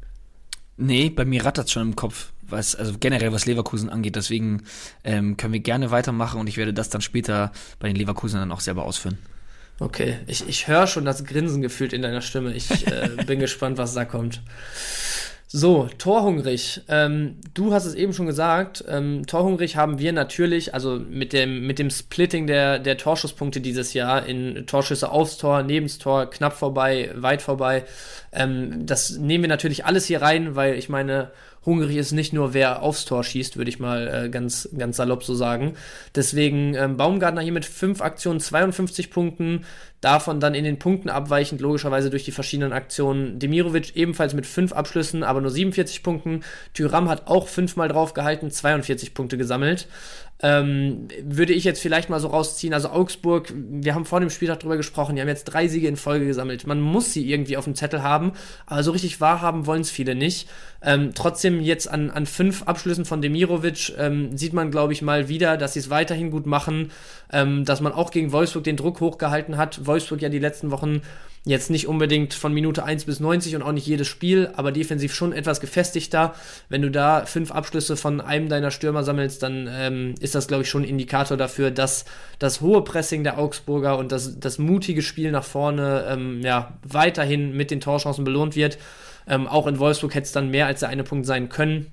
Nee, 0.77 1.09
bei 1.09 1.25
mir 1.25 1.45
rattert 1.45 1.69
schon 1.69 1.83
im 1.83 1.95
Kopf, 1.95 2.31
was, 2.49 2.75
also 2.75 2.95
generell 2.99 3.31
was 3.31 3.45
Leverkusen 3.45 3.89
angeht. 3.89 4.15
Deswegen 4.15 4.63
ähm, 5.03 5.37
können 5.37 5.53
wir 5.53 5.59
gerne 5.59 5.91
weitermachen 5.91 6.39
und 6.39 6.47
ich 6.47 6.57
werde 6.57 6.73
das 6.73 6.89
dann 6.89 7.01
später 7.01 7.51
bei 7.79 7.87
den 7.87 7.95
Leverkusen 7.95 8.39
dann 8.39 8.51
auch 8.51 8.61
selber 8.61 8.85
ausführen. 8.85 9.17
Okay, 9.79 10.17
ich, 10.25 10.47
ich 10.47 10.67
höre 10.67 10.87
schon 10.87 11.05
das 11.05 11.23
Grinsen 11.23 11.61
gefühlt 11.61 11.93
in 11.93 12.01
deiner 12.01 12.21
Stimme. 12.21 12.53
Ich 12.53 12.87
äh, 12.87 13.09
bin 13.27 13.39
gespannt, 13.39 13.77
was 13.77 13.93
da 13.93 14.05
kommt. 14.05 14.41
So, 15.49 15.87
torhungrig. 15.97 16.81
Ähm, 16.89 17.37
du 17.53 17.71
hast 17.73 17.85
es 17.85 17.95
eben 17.95 18.11
schon 18.11 18.25
gesagt. 18.25 18.83
Ähm, 18.85 19.25
torhungrig 19.27 19.77
haben 19.77 19.97
wir 19.97 20.11
natürlich, 20.11 20.73
also 20.73 20.99
mit 20.99 21.31
dem, 21.31 21.65
mit 21.65 21.79
dem 21.79 21.89
Splitting 21.89 22.47
der, 22.47 22.79
der 22.79 22.97
Torschusspunkte 22.97 23.61
dieses 23.61 23.93
Jahr 23.93 24.25
in 24.25 24.67
Torschüsse 24.67 25.09
aufs 25.09 25.37
Tor, 25.37 25.63
nebens 25.63 25.99
Tor, 25.99 26.29
knapp 26.29 26.51
vorbei, 26.51 27.11
weit 27.15 27.41
vorbei. 27.41 27.85
Ähm, 28.33 28.85
das 28.85 29.11
nehmen 29.11 29.45
wir 29.45 29.49
natürlich 29.49 29.85
alles 29.85 30.05
hier 30.05 30.21
rein, 30.21 30.57
weil 30.57 30.73
ich 30.73 30.89
meine, 30.89 31.31
hungrig 31.67 31.97
ist 31.97 32.13
nicht 32.13 32.33
nur, 32.33 32.55
wer 32.55 32.81
aufs 32.81 33.05
Tor 33.05 33.23
schießt, 33.23 33.57
würde 33.57 33.69
ich 33.69 33.77
mal 33.77 34.07
äh, 34.07 34.29
ganz, 34.29 34.69
ganz 34.75 34.97
salopp 34.97 35.23
so 35.23 35.35
sagen. 35.35 35.73
Deswegen 36.15 36.73
ähm, 36.73 36.97
Baumgartner 36.97 37.41
hier 37.41 37.51
mit 37.51 37.65
5 37.65 38.01
Aktionen 38.01 38.39
52 38.39 39.11
Punkten, 39.11 39.65
davon 40.01 40.39
dann 40.39 40.55
in 40.55 40.63
den 40.63 40.79
Punkten 40.79 41.09
abweichend, 41.09 41.59
logischerweise 41.59 42.09
durch 42.09 42.23
die 42.23 42.31
verschiedenen 42.31 42.71
Aktionen. 42.71 43.37
Demirovic 43.37 43.95
ebenfalls 43.95 44.33
mit 44.33 44.45
5 44.45 44.71
Abschlüssen, 44.71 45.23
aber 45.23 45.41
nur 45.41 45.51
47 45.51 46.03
Punkten. 46.03 46.41
Tyram 46.73 47.09
hat 47.09 47.27
auch 47.27 47.47
fünfmal 47.47 47.89
drauf 47.89 48.13
gehalten, 48.13 48.49
42 48.49 49.13
Punkte 49.13 49.37
gesammelt. 49.37 49.87
Ähm, 50.39 51.07
würde 51.23 51.53
ich 51.53 51.63
jetzt 51.63 51.81
vielleicht 51.81 52.09
mal 52.09 52.19
so 52.19 52.27
rausziehen. 52.27 52.73
Also 52.73 52.89
Augsburg, 52.89 53.51
wir 53.55 53.95
haben 53.95 54.05
vor 54.05 54.19
dem 54.19 54.29
Spieltag 54.29 54.59
drüber 54.59 54.77
gesprochen, 54.77 55.15
die 55.15 55.21
haben 55.21 55.27
jetzt 55.27 55.45
drei 55.45 55.67
Siege 55.67 55.87
in 55.87 55.97
Folge 55.97 56.27
gesammelt. 56.27 56.67
Man 56.67 56.79
muss 56.79 57.11
sie 57.11 57.29
irgendwie 57.29 57.57
auf 57.57 57.63
dem 57.63 57.73
Zettel 57.73 58.03
haben, 58.03 58.33
aber 58.67 58.83
so 58.83 58.91
richtig 58.91 59.19
wahrhaben 59.19 59.65
wollen 59.65 59.81
es 59.81 59.89
viele 59.89 60.13
nicht. 60.13 60.47
Ähm, 60.83 61.11
trotzdem 61.15 61.59
jetzt 61.59 61.89
an, 61.89 62.11
an 62.11 62.27
fünf 62.27 62.63
Abschlüssen 62.63 63.05
von 63.05 63.21
Demirovic 63.21 63.93
ähm, 63.97 64.37
sieht 64.37 64.53
man, 64.53 64.69
glaube 64.69 64.93
ich, 64.93 65.01
mal 65.01 65.27
wieder, 65.27 65.57
dass 65.57 65.73
sie 65.73 65.79
es 65.79 65.89
weiterhin 65.89 66.29
gut 66.29 66.45
machen, 66.45 66.91
ähm, 67.33 67.65
dass 67.65 67.81
man 67.81 67.93
auch 67.93 68.11
gegen 68.11 68.31
Wolfsburg 68.31 68.63
den 68.63 68.77
Druck 68.77 68.99
hochgehalten 69.01 69.57
hat. 69.57 69.87
Wolfsburg 69.87 70.21
ja 70.21 70.29
die 70.29 70.39
letzten 70.39 70.69
Wochen 70.69 71.01
Jetzt 71.47 71.69
nicht 71.69 71.87
unbedingt 71.87 72.33
von 72.33 72.53
Minute 72.53 72.83
1 72.83 73.05
bis 73.05 73.21
90 73.21 73.55
und 73.55 73.61
auch 73.61 73.71
nicht 73.71 73.87
jedes 73.87 74.05
Spiel, 74.09 74.49
aber 74.57 74.73
defensiv 74.73 75.15
schon 75.15 75.31
etwas 75.31 75.61
gefestigter. 75.61 76.35
Wenn 76.67 76.81
du 76.81 76.91
da 76.91 77.25
fünf 77.25 77.51
Abschlüsse 77.51 77.95
von 77.95 78.19
einem 78.19 78.49
deiner 78.49 78.69
Stürmer 78.69 79.05
sammelst, 79.05 79.43
dann 79.43 79.69
ähm, 79.71 80.15
ist 80.19 80.35
das, 80.35 80.49
glaube 80.49 80.63
ich, 80.63 80.69
schon 80.69 80.81
ein 80.83 80.89
Indikator 80.89 81.37
dafür, 81.37 81.71
dass 81.71 82.03
das 82.37 82.59
hohe 82.59 82.83
Pressing 82.83 83.23
der 83.23 83.39
Augsburger 83.39 83.97
und 83.97 84.11
das, 84.11 84.41
das 84.41 84.59
mutige 84.59 85.01
Spiel 85.01 85.31
nach 85.31 85.45
vorne 85.45 86.05
ähm, 86.09 86.41
ja, 86.41 86.77
weiterhin 86.83 87.55
mit 87.55 87.71
den 87.71 87.79
Torchancen 87.79 88.25
belohnt 88.25 88.57
wird. 88.57 88.77
Ähm, 89.25 89.47
auch 89.47 89.67
in 89.67 89.79
Wolfsburg 89.79 90.15
hätte 90.15 90.25
es 90.25 90.33
dann 90.33 90.51
mehr 90.51 90.65
als 90.65 90.81
der 90.81 90.89
eine 90.89 91.05
Punkt 91.05 91.25
sein 91.25 91.47
können. 91.47 91.87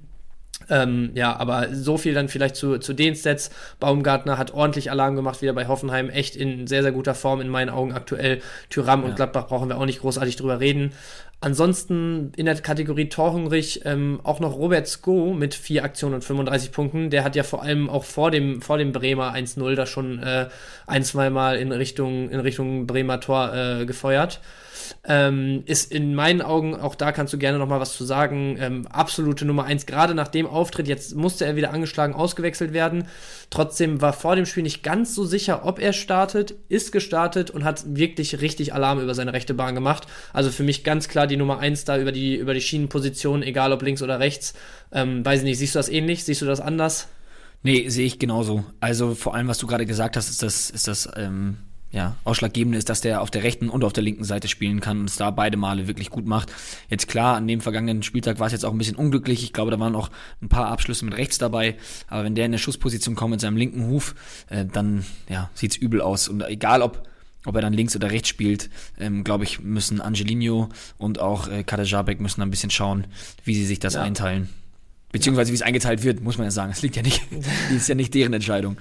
Ähm, 0.71 1.11
ja, 1.15 1.37
aber 1.37 1.69
so 1.73 1.99
viel 1.99 2.15
dann 2.15 2.29
vielleicht 2.29 2.57
zu, 2.57 2.79
zu 2.79 2.93
den 2.93 3.15
Stats. 3.15 3.51
Baumgartner 3.81 4.39
hat 4.39 4.55
ordentlich 4.55 4.91
Alarm 4.91 5.17
gemacht, 5.17 5.43
wieder 5.43 5.53
bei 5.53 5.67
Hoffenheim. 5.67 6.11
Echt 6.11 6.37
in 6.37 6.67
sehr, 6.67 6.83
sehr 6.83 6.93
guter 6.93 7.15
Form 7.15 7.41
in 7.41 7.49
meinen 7.49 7.71
Augen 7.71 7.93
aktuell. 7.93 8.41
Tyram 8.71 9.03
ja. 9.03 9.09
und 9.09 9.17
Gladbach 9.17 9.47
brauchen 9.47 9.69
wir 9.69 9.79
auch 9.79 9.87
nicht 9.87 10.01
großartig 10.01 10.37
drüber 10.37 10.61
reden. 10.61 10.93
Ansonsten 11.41 12.33
in 12.37 12.47
der 12.47 12.55
Kategorie 12.55 13.11
Torhungrig 13.11 13.83
ähm, 13.85 14.21
auch 14.23 14.41
noch 14.41 14.55
Robert 14.55 14.89
Sko 14.89 15.35
mit 15.35 15.55
vier 15.55 15.85
Aktionen 15.85 16.15
und 16.15 16.25
35 16.25 16.73
Punkten. 16.73 17.11
Der 17.11 17.23
hat 17.23 17.37
ja 17.37 17.43
vor 17.43 17.63
allem 17.63 17.91
auch 17.91 18.05
vor 18.05 18.31
dem, 18.31 18.63
vor 18.63 18.79
dem 18.79 18.93
Bremer 18.93 19.35
1-0 19.35 19.75
da 19.75 19.85
schon 19.85 20.23
äh, 20.23 20.49
ein, 20.87 21.05
zwei 21.05 21.29
Mal 21.29 21.57
in 21.57 21.71
Richtung, 21.71 22.31
in 22.31 22.41
Richtung 22.41 22.87
Bremer 22.87 23.21
Tor 23.21 23.53
äh, 23.55 23.85
gefeuert. 23.85 24.41
Ähm, 25.05 25.63
ist 25.67 25.93
in 25.93 26.15
meinen 26.15 26.43
Augen, 26.43 26.75
auch 26.75 26.95
da 26.95 27.13
kannst 27.13 27.33
du 27.33 27.39
gerne 27.39 27.59
noch 27.59 27.69
mal 27.69 27.81
was 27.81 27.97
zu 27.97 28.05
sagen, 28.05 28.57
ähm, 28.59 28.87
absolute 28.87 29.45
Nummer 29.45 29.65
eins. 29.65 29.87
Gerade 29.87 30.15
nach 30.15 30.29
dem 30.29 30.47
Auftritt, 30.47 30.89
jetzt 30.89 31.15
musste 31.15 31.45
er 31.45 31.57
wieder 31.57 31.73
angeschlagen 31.73 32.15
ausgewechselt 32.15 32.73
werden. 32.73 33.07
Trotzdem 33.51 34.01
war 34.01 34.13
vor 34.13 34.37
dem 34.37 34.47
Spiel 34.47 34.63
nicht 34.63 34.83
ganz 34.83 35.15
so 35.15 35.25
sicher, 35.25 35.65
ob 35.65 35.79
er 35.79 35.93
startet, 35.93 36.55
ist 36.69 36.93
gestartet 36.93 37.51
und 37.51 37.65
hat 37.65 37.85
wirklich 37.87 38.41
richtig 38.41 38.75
Alarm 38.75 39.01
über 39.01 39.15
seine 39.15 39.33
rechte 39.33 39.55
Bahn 39.55 39.75
gemacht. 39.75 40.07
Also 40.33 40.51
für 40.51 40.63
mich 40.63 40.85
ganz 40.85 41.09
klar 41.09 41.27
die 41.27 41.37
Nummer 41.37 41.59
eins 41.59 41.85
da 41.85 41.99
über 41.99 42.13
die, 42.13 42.37
über 42.37 42.55
die 42.55 42.61
Schienenposition, 42.61 43.43
egal 43.43 43.73
ob 43.73 43.83
links 43.83 44.03
oder 44.03 44.21
rechts. 44.21 44.55
Ähm, 44.93 45.25
weiß 45.25 45.43
nicht, 45.43 45.59
siehst 45.59 45.75
du 45.75 45.79
das 45.79 45.89
ähnlich? 45.89 46.25
Siehst 46.25 46.43
du 46.43 46.47
das 46.47 46.61
anders? 46.61 47.09
Nee, 47.63 47.89
sehe 47.89 48.05
ich 48.07 48.19
genauso. 48.19 48.65
Also 48.81 49.15
vor 49.15 49.35
allem, 49.35 49.49
was 49.49 49.59
du 49.59 49.67
gerade 49.67 49.87
gesagt 49.87 50.17
hast, 50.17 50.29
ist 50.29 50.43
das, 50.43 50.69
ist 50.69 50.87
das 50.87 51.09
ähm, 51.17 51.57
ja, 51.95 52.17
Ausschlaggebende 52.25 52.77
ist, 52.77 52.89
dass 52.89 53.01
der 53.01 53.23
auf 53.23 53.31
der 53.31 53.45
rechten 53.45 53.69
und 53.69 53.85
auf 53.85 53.93
der 53.93 54.03
linken 54.03 54.25
Seite 54.25 54.49
spielen 54.49 54.81
kann 54.81 54.99
und 54.99 55.09
es 55.09 55.15
da 55.15 55.31
beide 55.31 55.57
Male 55.57 55.87
wirklich 55.87 56.11
gut 56.11 56.27
macht. 56.27 56.53
Jetzt 56.89 57.07
klar, 57.07 57.37
an 57.37 57.47
dem 57.47 57.61
vergangenen 57.61 58.03
Spieltag 58.03 58.41
war 58.41 58.49
es 58.49 58.53
jetzt 58.53 58.65
auch 58.65 58.73
ein 58.73 58.79
bisschen 58.79 58.97
unglücklich. 58.97 59.45
Ich 59.45 59.53
glaube, 59.53 59.71
da 59.71 59.79
waren 59.79 59.95
auch 59.95 60.11
ein 60.43 60.49
paar 60.49 60.67
Abschlüsse 60.67 61.05
mit 61.05 61.17
rechts 61.17 61.39
dabei. 61.39 61.77
Aber 62.09 62.25
wenn 62.25 62.35
der 62.35 62.47
in 62.47 62.53
der 62.53 62.59
Schussposition 62.59 63.15
kommt 63.15 63.31
mit 63.31 63.41
seinem 63.41 63.57
linken 63.57 63.87
Huf, 63.87 64.17
äh, 64.51 64.65
dann 64.67 65.05
ja, 65.29 65.51
sieht's 65.55 65.77
übel 65.77 66.01
aus. 66.01 66.27
Und 66.27 66.43
egal 66.43 66.83
ob 66.83 67.09
ob 67.47 67.55
er 67.57 67.61
dann 67.61 67.75
links 67.75 67.95
oder 67.95 68.11
rechts 68.11 68.31
spielt, 68.31 68.71
ähm, 68.99 69.23
glaube 69.23 69.45
ich, 69.45 69.61
müssen 69.61 70.01
Angelino 70.01 70.71
und 70.97 71.21
auch 71.21 71.47
äh, 71.47 71.63
Kadejabek 71.63 72.19
müssen 72.19 72.41
ein 72.41 72.51
bisschen 72.51 72.71
schauen, 72.71 73.07
wie 73.45 73.55
sie 73.55 73.67
sich 73.67 73.79
das 73.79 73.95
ja. 73.95 74.03
einteilen. 74.03 74.49
Beziehungsweise 75.13 75.53
wie 75.53 75.57
es 75.57 75.61
eingeteilt 75.61 76.03
wird, 76.03 76.23
muss 76.23 76.39
man 76.39 76.47
ja 76.47 76.51
sagen. 76.51 76.73
Es 76.73 76.81
liegt 76.81 76.97
ja 76.97 77.03
nicht, 77.03 77.23
ist 77.71 77.87
ja 77.87 77.95
nicht 77.95 78.15
deren 78.15 78.33
Entscheidung. 78.33 78.79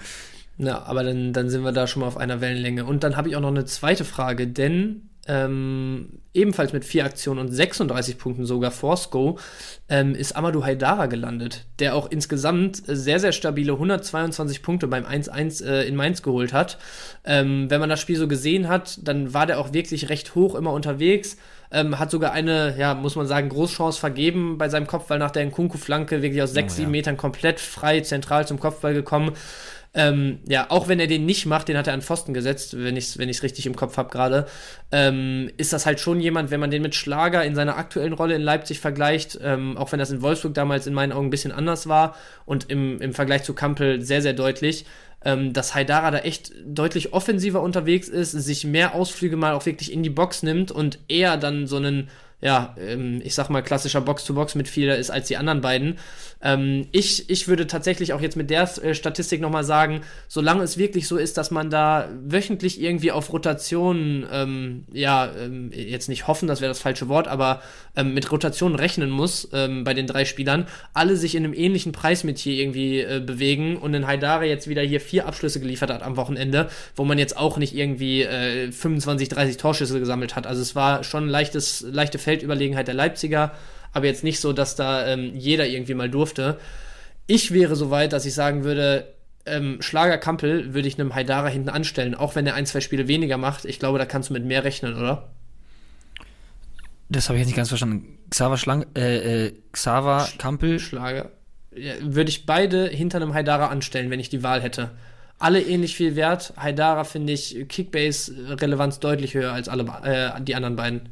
Ja, 0.58 0.84
aber 0.84 1.04
dann, 1.04 1.34
dann 1.34 1.50
sind 1.50 1.64
wir 1.64 1.72
da 1.72 1.88
schon 1.88 2.02
mal 2.02 2.08
auf 2.08 2.18
einer 2.18 2.42
Wellenlänge. 2.42 2.86
Und 2.86 3.04
dann 3.04 3.18
habe 3.18 3.30
ich 3.30 3.36
auch 3.36 3.42
noch 3.42 3.50
eine 3.50 3.66
zweite 3.66 4.06
Frage, 4.06 4.48
denn 4.48 5.10
ähm, 5.26 6.20
ebenfalls 6.34 6.74
mit 6.74 6.84
vier 6.84 7.06
Aktionen 7.06 7.40
und 7.40 7.52
36 7.52 8.18
Punkten 8.18 8.46
sogar 8.46 8.72
vor 8.72 8.98
Sko, 8.98 9.40
ähm, 9.88 10.16
ist 10.16 10.36
Amadou 10.36 10.64
Haidara 10.64 11.06
gelandet, 11.06 11.66
der 11.80 11.96
auch 11.96 12.12
insgesamt 12.12 12.82
sehr, 12.86 13.20
sehr 13.20 13.32
stabile 13.32 13.74
122 13.74 14.62
Punkte 14.62 14.88
beim 14.88 15.06
1-1 15.06 15.64
äh, 15.66 15.84
in 15.88 15.96
Mainz 15.96 16.24
geholt 16.24 16.52
hat. 16.52 16.78
Ähm, 17.24 17.70
wenn 17.70 17.80
man 17.80 17.90
das 17.90 18.02
Spiel 18.02 18.18
so 18.18 18.28
gesehen 18.28 18.68
hat, 18.68 19.00
dann 19.08 19.34
war 19.34 19.46
der 19.46 19.60
auch 19.60 19.74
wirklich 19.74 20.10
recht 20.10 20.36
hoch 20.36 20.56
immer 20.56 20.74
unterwegs. 20.74 21.38
Ähm, 21.72 21.98
hat 22.00 22.12
sogar 22.12 22.34
eine, 22.34 22.78
ja, 22.78 22.94
muss 22.94 23.16
man 23.16 23.26
sagen, 23.26 23.50
Großchance 23.50 24.00
vergeben 24.00 24.58
bei 24.58 24.70
seinem 24.70 24.88
Kopfball 24.88 25.20
nach 25.20 25.32
der 25.32 25.44
Nkunku-Flanke, 25.46 26.22
wirklich 26.22 26.44
aus 26.44 26.54
6, 26.54 26.74
oh, 26.74 26.76
7 26.76 26.88
ja. 26.88 26.92
Metern 26.92 27.18
komplett 27.18 27.60
frei 27.60 28.02
zentral 28.02 28.46
zum 28.46 28.60
Kopfball 28.60 28.94
gekommen. 28.94 29.32
Ähm, 29.96 30.40
ja, 30.48 30.66
auch 30.70 30.88
wenn 30.88 31.00
er 31.00 31.06
den 31.06 31.28
nicht 31.28 31.46
macht, 31.46 31.68
den 31.68 31.78
hat 31.78 31.86
er 31.86 31.94
an 31.94 32.02
Pfosten 32.02 32.34
gesetzt, 32.34 32.76
wenn 32.76 32.98
ich 32.98 33.06
es 33.06 33.18
wenn 33.20 33.30
richtig 33.30 33.68
im 33.68 33.76
Kopf 33.76 33.98
habe 33.98 34.10
gerade, 34.10 34.48
ähm, 34.92 35.52
ist 35.58 35.72
das 35.72 35.86
halt 35.86 36.00
schon 36.00 36.20
jemand, 36.20 36.50
wenn 36.50 36.60
man 36.60 36.72
den 36.72 36.82
mit 36.82 36.96
Schlager 36.96 37.46
in 37.46 37.54
seiner 37.54 37.78
aktuellen 37.78 38.14
Rolle 38.14 38.34
in 38.34 38.42
Leipzig 38.42 38.80
vergleicht, 38.80 39.38
ähm, 39.44 39.78
auch 39.78 39.92
wenn 39.92 40.00
das 40.00 40.10
in 40.10 40.24
Wolfsburg 40.24 40.56
damals 40.56 40.88
in 40.88 40.96
meinen 40.96 41.12
Augen 41.12 41.28
ein 41.28 41.32
bisschen 41.32 41.52
anders 41.52 41.88
war 41.88 42.16
und 42.46 42.72
im, 42.72 43.00
im 43.02 43.14
Vergleich 43.14 43.44
zu 43.44 43.54
Kampel 43.54 44.02
sehr, 44.02 44.24
sehr 44.24 44.34
deutlich, 44.34 44.86
ähm, 45.24 45.54
dass 45.54 45.76
Haidara 45.76 46.10
da 46.10 46.20
echt 46.20 46.52
deutlich 46.66 47.14
offensiver 47.14 47.62
unterwegs 47.62 48.08
ist, 48.08 48.32
sich 48.32 48.66
mehr 48.66 48.96
Ausflüge 48.96 49.38
mal 49.38 49.54
auch 49.54 49.68
wirklich 49.68 49.94
in 49.94 50.02
die 50.02 50.10
Box 50.10 50.42
nimmt 50.42 50.72
und 50.72 50.98
eher 51.08 51.38
dann 51.38 51.68
so 51.68 51.78
einen 51.78 52.10
ja, 52.44 52.76
ähm, 52.78 53.22
ich 53.24 53.36
sag 53.36 53.50
mal, 53.50 53.64
klassischer 53.64 54.02
Box-to-Box 54.02 54.56
mit 54.56 54.68
viel 54.68 54.90
ist 54.90 55.10
als 55.10 55.28
die 55.28 55.38
anderen 55.38 55.62
beiden. 55.62 55.98
Ähm, 56.44 56.88
ich, 56.92 57.30
ich 57.30 57.48
würde 57.48 57.66
tatsächlich 57.68 58.14
auch 58.14 58.22
jetzt 58.22 58.36
mit 58.36 58.50
der 58.50 58.70
äh, 58.84 58.94
Statistik 58.94 59.40
nochmal 59.42 59.64
sagen, 59.64 60.02
solange 60.28 60.62
es 60.64 60.78
wirklich 60.78 61.08
so 61.08 61.18
ist, 61.18 61.38
dass 61.38 61.52
man 61.52 61.70
da 61.70 62.10
wöchentlich 62.22 62.82
irgendwie 62.82 63.12
auf 63.12 63.32
Rotationen, 63.32 64.28
ähm, 64.32 64.84
ja, 64.92 65.32
ähm, 65.40 65.72
jetzt 65.74 66.10
nicht 66.10 66.28
hoffen, 66.28 66.48
das 66.48 66.60
wäre 66.60 66.70
das 66.70 66.80
falsche 66.80 67.08
Wort, 67.08 67.28
aber 67.28 67.62
ähm, 67.96 68.14
mit 68.14 68.30
Rotationen 68.32 68.78
rechnen 68.78 69.10
muss 69.10 69.48
ähm, 69.54 69.86
bei 69.86 69.94
den 69.94 70.06
drei 70.06 70.26
Spielern, 70.26 70.68
alle 70.94 71.16
sich 71.16 71.36
in 71.36 71.46
einem 71.46 71.54
ähnlichen 71.54 71.94
Preismetier 71.94 72.56
irgendwie 72.56 73.00
äh, 73.00 73.22
bewegen 73.26 73.78
und 73.78 73.94
in 73.94 74.06
Haidare 74.06 74.46
jetzt 74.46 74.68
wieder 74.68 74.82
hier 74.82 75.00
vier 75.00 75.26
Abschlüsse 75.26 75.62
geliefert 75.62 75.90
hat 75.90 76.04
am 76.04 76.18
Wochenende, 76.18 76.70
wo 76.96 77.06
man 77.06 77.18
jetzt 77.18 77.38
auch 77.38 77.58
nicht 77.58 77.74
irgendwie 77.74 78.24
äh, 78.24 78.72
25, 78.72 79.30
30 79.30 79.58
Torschüsse 79.58 80.00
gesammelt 80.00 80.36
hat. 80.36 80.46
Also 80.46 80.62
es 80.62 80.76
war 80.76 81.06
schon 81.06 81.30
leichtes, 81.30 81.86
leichte 81.90 82.20
Feldüberlegenheit 82.20 82.88
der 82.88 82.96
Leipziger 82.96 83.54
aber 83.94 84.06
jetzt 84.06 84.24
nicht 84.24 84.40
so, 84.40 84.52
dass 84.54 84.76
da 84.76 85.08
ähm, 85.08 85.32
jeder 85.36 85.68
irgendwie 85.68 85.94
mal 85.94 86.10
durfte. 86.10 86.60
Ich 87.28 87.54
wäre 87.54 87.76
so 87.76 87.90
weit, 87.90 88.12
dass 88.12 88.26
ich 88.26 88.34
sagen 88.34 88.64
würde, 88.64 89.14
ähm, 89.46 89.82
Schlager 89.82 90.18
Kampel 90.18 90.74
würde 90.74 90.88
ich 90.88 91.00
einem 91.00 91.16
Haidara 91.16 91.48
hinten 91.48 91.70
anstellen, 91.70 92.16
auch 92.16 92.36
wenn 92.36 92.48
er 92.48 92.56
ein, 92.56 92.66
zwei 92.66 92.82
Spiele 92.82 93.08
weniger 93.08 93.38
macht. 93.38 93.66
Ich 93.66 93.80
glaube, 93.80 94.00
da 94.00 94.06
kannst 94.06 94.30
du 94.30 94.34
mit 94.34 94.46
mehr 94.46 94.64
rechnen, 94.64 94.96
oder? 94.96 95.30
Das 97.10 97.30
habe 97.30 97.38
ich 97.38 97.42
jetzt 97.42 97.48
nicht 97.48 97.58
ganz 97.58 97.70
verstanden. 97.70 98.18
Xaver 98.30 98.58
Schlang, 98.58 98.86
äh, 98.96 99.46
äh, 99.46 99.54
Xaver 99.72 100.28
Kampel. 100.38 100.80
Schlager. 100.80 101.32
Ja, 101.76 101.94
würde 102.02 102.30
ich 102.30 102.46
beide 102.46 102.88
hinter 102.88 103.18
einem 103.18 103.34
Haidara 103.34 103.68
anstellen, 103.68 104.10
wenn 104.10 104.20
ich 104.20 104.30
die 104.30 104.44
Wahl 104.44 104.62
hätte. 104.62 104.92
Alle 105.40 105.62
ähnlich 105.62 105.96
viel 105.96 106.16
wert. 106.16 106.54
Haidara 106.58 107.04
finde 107.04 107.34
ich 107.34 107.68
Kickbase-Relevanz 107.68 109.00
deutlich 109.00 109.34
höher 109.34 109.52
als 109.52 109.68
alle 109.68 109.84
äh, 110.04 110.42
die 110.42 110.56
anderen 110.56 110.76
beiden. 110.76 111.10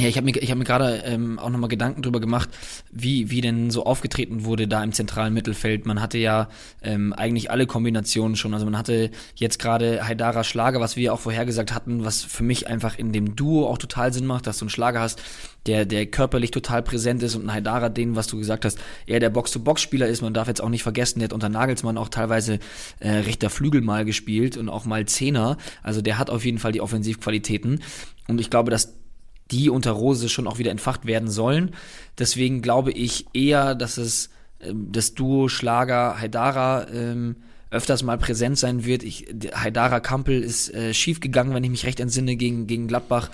Ja, 0.00 0.08
ich 0.08 0.16
habe 0.16 0.24
mir, 0.24 0.36
ich 0.36 0.50
hab 0.50 0.58
mir 0.58 0.64
gerade 0.64 1.04
ähm, 1.04 1.38
auch 1.38 1.50
nochmal 1.50 1.68
Gedanken 1.68 2.02
drüber 2.02 2.18
gemacht, 2.18 2.48
wie, 2.90 3.30
wie 3.30 3.40
denn 3.40 3.70
so 3.70 3.86
aufgetreten 3.86 4.44
wurde 4.44 4.66
da 4.66 4.82
im 4.82 4.92
zentralen 4.92 5.32
Mittelfeld. 5.32 5.86
Man 5.86 6.00
hatte 6.00 6.18
ja 6.18 6.48
ähm, 6.82 7.12
eigentlich 7.12 7.52
alle 7.52 7.68
Kombinationen 7.68 8.34
schon. 8.34 8.54
Also 8.54 8.66
man 8.66 8.76
hatte 8.76 9.12
jetzt 9.36 9.60
gerade 9.60 10.04
Haidara 10.04 10.42
Schlager, 10.42 10.80
was 10.80 10.96
wir 10.96 11.14
auch 11.14 11.20
vorhergesagt 11.20 11.72
hatten, 11.72 12.04
was 12.04 12.24
für 12.24 12.42
mich 12.42 12.66
einfach 12.66 12.98
in 12.98 13.12
dem 13.12 13.36
Duo 13.36 13.68
auch 13.68 13.78
total 13.78 14.12
Sinn 14.12 14.26
macht, 14.26 14.48
dass 14.48 14.58
du 14.58 14.64
einen 14.64 14.70
Schlager 14.70 14.98
hast, 14.98 15.22
der, 15.66 15.84
der 15.84 16.06
körperlich 16.06 16.50
total 16.50 16.82
präsent 16.82 17.22
ist 17.22 17.36
und 17.36 17.46
ein 17.46 17.54
Haidara, 17.54 17.88
den, 17.88 18.16
was 18.16 18.26
du 18.26 18.36
gesagt 18.36 18.64
hast, 18.64 18.80
eher 19.06 19.20
der 19.20 19.30
Box-to-Box-Spieler 19.30 20.08
ist. 20.08 20.22
Man 20.22 20.34
darf 20.34 20.48
jetzt 20.48 20.60
auch 20.60 20.70
nicht 20.70 20.82
vergessen, 20.82 21.20
der 21.20 21.28
hat 21.28 21.32
unter 21.32 21.48
Nagelsmann 21.48 21.98
auch 21.98 22.08
teilweise 22.08 22.58
äh, 22.98 23.10
rechter 23.10 23.48
Flügel 23.48 23.80
mal 23.80 24.04
gespielt 24.04 24.56
und 24.56 24.68
auch 24.68 24.86
mal 24.86 25.06
Zehner. 25.06 25.56
Also 25.84 26.02
der 26.02 26.18
hat 26.18 26.30
auf 26.30 26.44
jeden 26.44 26.58
Fall 26.58 26.72
die 26.72 26.80
Offensivqualitäten. 26.80 27.80
Und 28.26 28.40
ich 28.40 28.50
glaube, 28.50 28.72
dass 28.72 29.03
die 29.50 29.70
unter 29.70 29.92
Rose 29.92 30.28
schon 30.28 30.46
auch 30.46 30.58
wieder 30.58 30.70
entfacht 30.70 31.06
werden 31.06 31.30
sollen. 31.30 31.72
Deswegen 32.18 32.62
glaube 32.62 32.92
ich 32.92 33.26
eher, 33.34 33.74
dass 33.74 33.98
es 33.98 34.30
ähm, 34.60 34.88
das 34.90 35.14
Duo 35.14 35.48
Schlager 35.48 36.20
Haidara 36.20 36.88
ähm, 36.88 37.36
öfters 37.74 38.04
mal 38.04 38.16
präsent 38.18 38.56
sein 38.56 38.84
wird. 38.84 39.02
Ich, 39.02 39.26
Haidara 39.52 39.98
Kampel 39.98 40.40
ist 40.40 40.72
äh, 40.72 40.94
schief 40.94 41.18
gegangen, 41.18 41.54
wenn 41.54 41.64
ich 41.64 41.70
mich 41.70 41.84
recht 41.84 41.98
entsinne, 41.98 42.36
gegen, 42.36 42.68
gegen 42.68 42.86
Gladbach. 42.86 43.30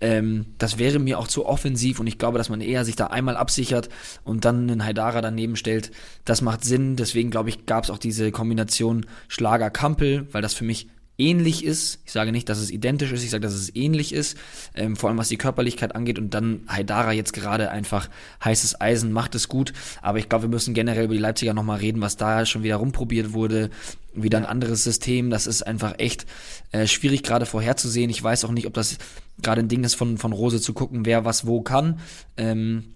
Ähm, 0.00 0.46
das 0.58 0.78
wäre 0.78 0.98
mir 0.98 1.18
auch 1.18 1.28
zu 1.28 1.46
offensiv 1.46 2.00
und 2.00 2.08
ich 2.08 2.18
glaube, 2.18 2.38
dass 2.38 2.48
man 2.48 2.60
eher 2.60 2.84
sich 2.84 2.96
da 2.96 3.06
einmal 3.06 3.36
absichert 3.36 3.88
und 4.24 4.44
dann 4.44 4.68
einen 4.68 4.84
Haidara 4.84 5.20
daneben 5.20 5.54
stellt. 5.54 5.92
Das 6.24 6.42
macht 6.42 6.64
Sinn. 6.64 6.96
Deswegen 6.96 7.30
glaube 7.30 7.50
ich, 7.50 7.66
gab 7.66 7.84
es 7.84 7.90
auch 7.90 7.98
diese 7.98 8.32
Kombination 8.32 9.06
Schlager 9.28 9.70
Kampel, 9.70 10.26
weil 10.32 10.42
das 10.42 10.54
für 10.54 10.64
mich 10.64 10.88
ähnlich 11.18 11.64
ist. 11.64 12.00
Ich 12.04 12.12
sage 12.12 12.32
nicht, 12.32 12.48
dass 12.48 12.58
es 12.58 12.70
identisch 12.70 13.12
ist, 13.12 13.22
ich 13.22 13.30
sage, 13.30 13.42
dass 13.42 13.54
es 13.54 13.74
ähnlich 13.74 14.12
ist, 14.12 14.36
ähm, 14.74 14.96
vor 14.96 15.08
allem 15.08 15.18
was 15.18 15.28
die 15.28 15.36
Körperlichkeit 15.36 15.94
angeht. 15.94 16.18
Und 16.18 16.34
dann 16.34 16.62
Haidara 16.68 17.12
jetzt 17.12 17.32
gerade 17.32 17.70
einfach 17.70 18.08
heißes 18.44 18.80
Eisen, 18.80 19.12
macht 19.12 19.34
es 19.34 19.48
gut. 19.48 19.72
Aber 20.02 20.18
ich 20.18 20.28
glaube, 20.28 20.44
wir 20.44 20.48
müssen 20.48 20.74
generell 20.74 21.04
über 21.04 21.14
die 21.14 21.20
Leipziger 21.20 21.54
nochmal 21.54 21.78
reden, 21.78 22.00
was 22.00 22.16
da 22.16 22.46
schon 22.46 22.62
wieder 22.62 22.76
rumprobiert 22.76 23.32
wurde. 23.32 23.70
Wieder 24.12 24.38
ein 24.38 24.46
anderes 24.46 24.84
System. 24.84 25.30
Das 25.30 25.46
ist 25.46 25.62
einfach 25.62 25.94
echt 25.98 26.26
äh, 26.72 26.86
schwierig 26.86 27.22
gerade 27.22 27.46
vorherzusehen. 27.46 28.10
Ich 28.10 28.22
weiß 28.22 28.44
auch 28.44 28.52
nicht, 28.52 28.66
ob 28.66 28.74
das 28.74 28.98
gerade 29.42 29.60
ein 29.60 29.68
Ding 29.68 29.84
ist 29.84 29.94
von, 29.94 30.18
von 30.18 30.32
Rose 30.32 30.60
zu 30.60 30.72
gucken, 30.72 31.06
wer 31.06 31.24
was 31.24 31.46
wo 31.46 31.62
kann. 31.62 32.00
Ähm, 32.36 32.94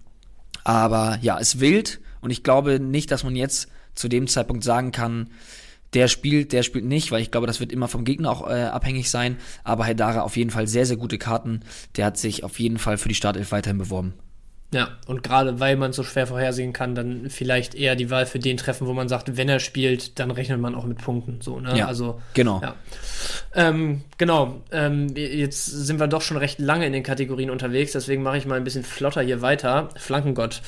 aber 0.63 1.19
ja, 1.21 1.39
es 1.39 1.59
wild. 1.59 1.99
Und 2.21 2.31
ich 2.31 2.43
glaube 2.43 2.79
nicht, 2.79 3.11
dass 3.11 3.23
man 3.23 3.35
jetzt 3.35 3.69
zu 3.95 4.07
dem 4.07 4.27
Zeitpunkt 4.27 4.63
sagen 4.63 4.91
kann, 4.91 5.29
der 5.93 6.07
spielt, 6.07 6.53
der 6.53 6.63
spielt 6.63 6.85
nicht, 6.85 7.11
weil 7.11 7.21
ich 7.21 7.31
glaube, 7.31 7.47
das 7.47 7.59
wird 7.59 7.71
immer 7.71 7.87
vom 7.87 8.05
Gegner 8.05 8.31
auch 8.31 8.49
äh, 8.49 8.63
abhängig 8.63 9.09
sein. 9.09 9.37
Aber 9.63 9.85
Haidara 9.85 10.21
auf 10.21 10.37
jeden 10.37 10.51
Fall 10.51 10.67
sehr, 10.67 10.85
sehr 10.85 10.97
gute 10.97 11.17
Karten. 11.17 11.61
Der 11.97 12.05
hat 12.05 12.17
sich 12.17 12.43
auf 12.43 12.59
jeden 12.59 12.77
Fall 12.77 12.97
für 12.97 13.09
die 13.09 13.15
Startelf 13.15 13.51
weiterhin 13.51 13.79
beworben. 13.79 14.13
Ja, 14.71 14.89
und 15.07 15.23
gerade 15.23 15.59
weil 15.59 15.77
man 15.77 15.93
so 15.93 16.03
schwer 16.03 16.27
vorhersehen 16.27 16.73
kann, 16.73 16.93
dann 16.93 17.31
vielleicht 17.31 17.73
eher 17.73 17.95
die 17.95 18.11
Wahl 18.11 18.27
für 18.27 18.37
den 18.37 18.55
treffen, 18.55 18.85
wo 18.85 18.93
man 18.93 19.09
sagt, 19.09 19.35
wenn 19.35 19.49
er 19.49 19.59
spielt, 19.59 20.19
dann 20.19 20.29
rechnet 20.29 20.61
man 20.61 20.75
auch 20.75 20.85
mit 20.85 20.99
Punkten. 20.99 21.41
So, 21.41 21.59
ne? 21.59 21.75
Ja, 21.75 21.87
also, 21.87 22.21
genau. 22.35 22.61
Ja. 22.61 22.75
Ähm, 23.55 24.03
genau, 24.19 24.61
ähm, 24.71 25.07
jetzt 25.15 25.65
sind 25.65 25.99
wir 25.99 26.07
doch 26.07 26.21
schon 26.21 26.37
recht 26.37 26.59
lange 26.59 26.85
in 26.85 26.93
den 26.93 27.01
Kategorien 27.01 27.49
unterwegs, 27.49 27.93
deswegen 27.93 28.21
mache 28.21 28.37
ich 28.37 28.45
mal 28.45 28.57
ein 28.57 28.63
bisschen 28.63 28.83
flotter 28.83 29.23
hier 29.23 29.41
weiter. 29.41 29.89
Flankengott. 29.95 30.61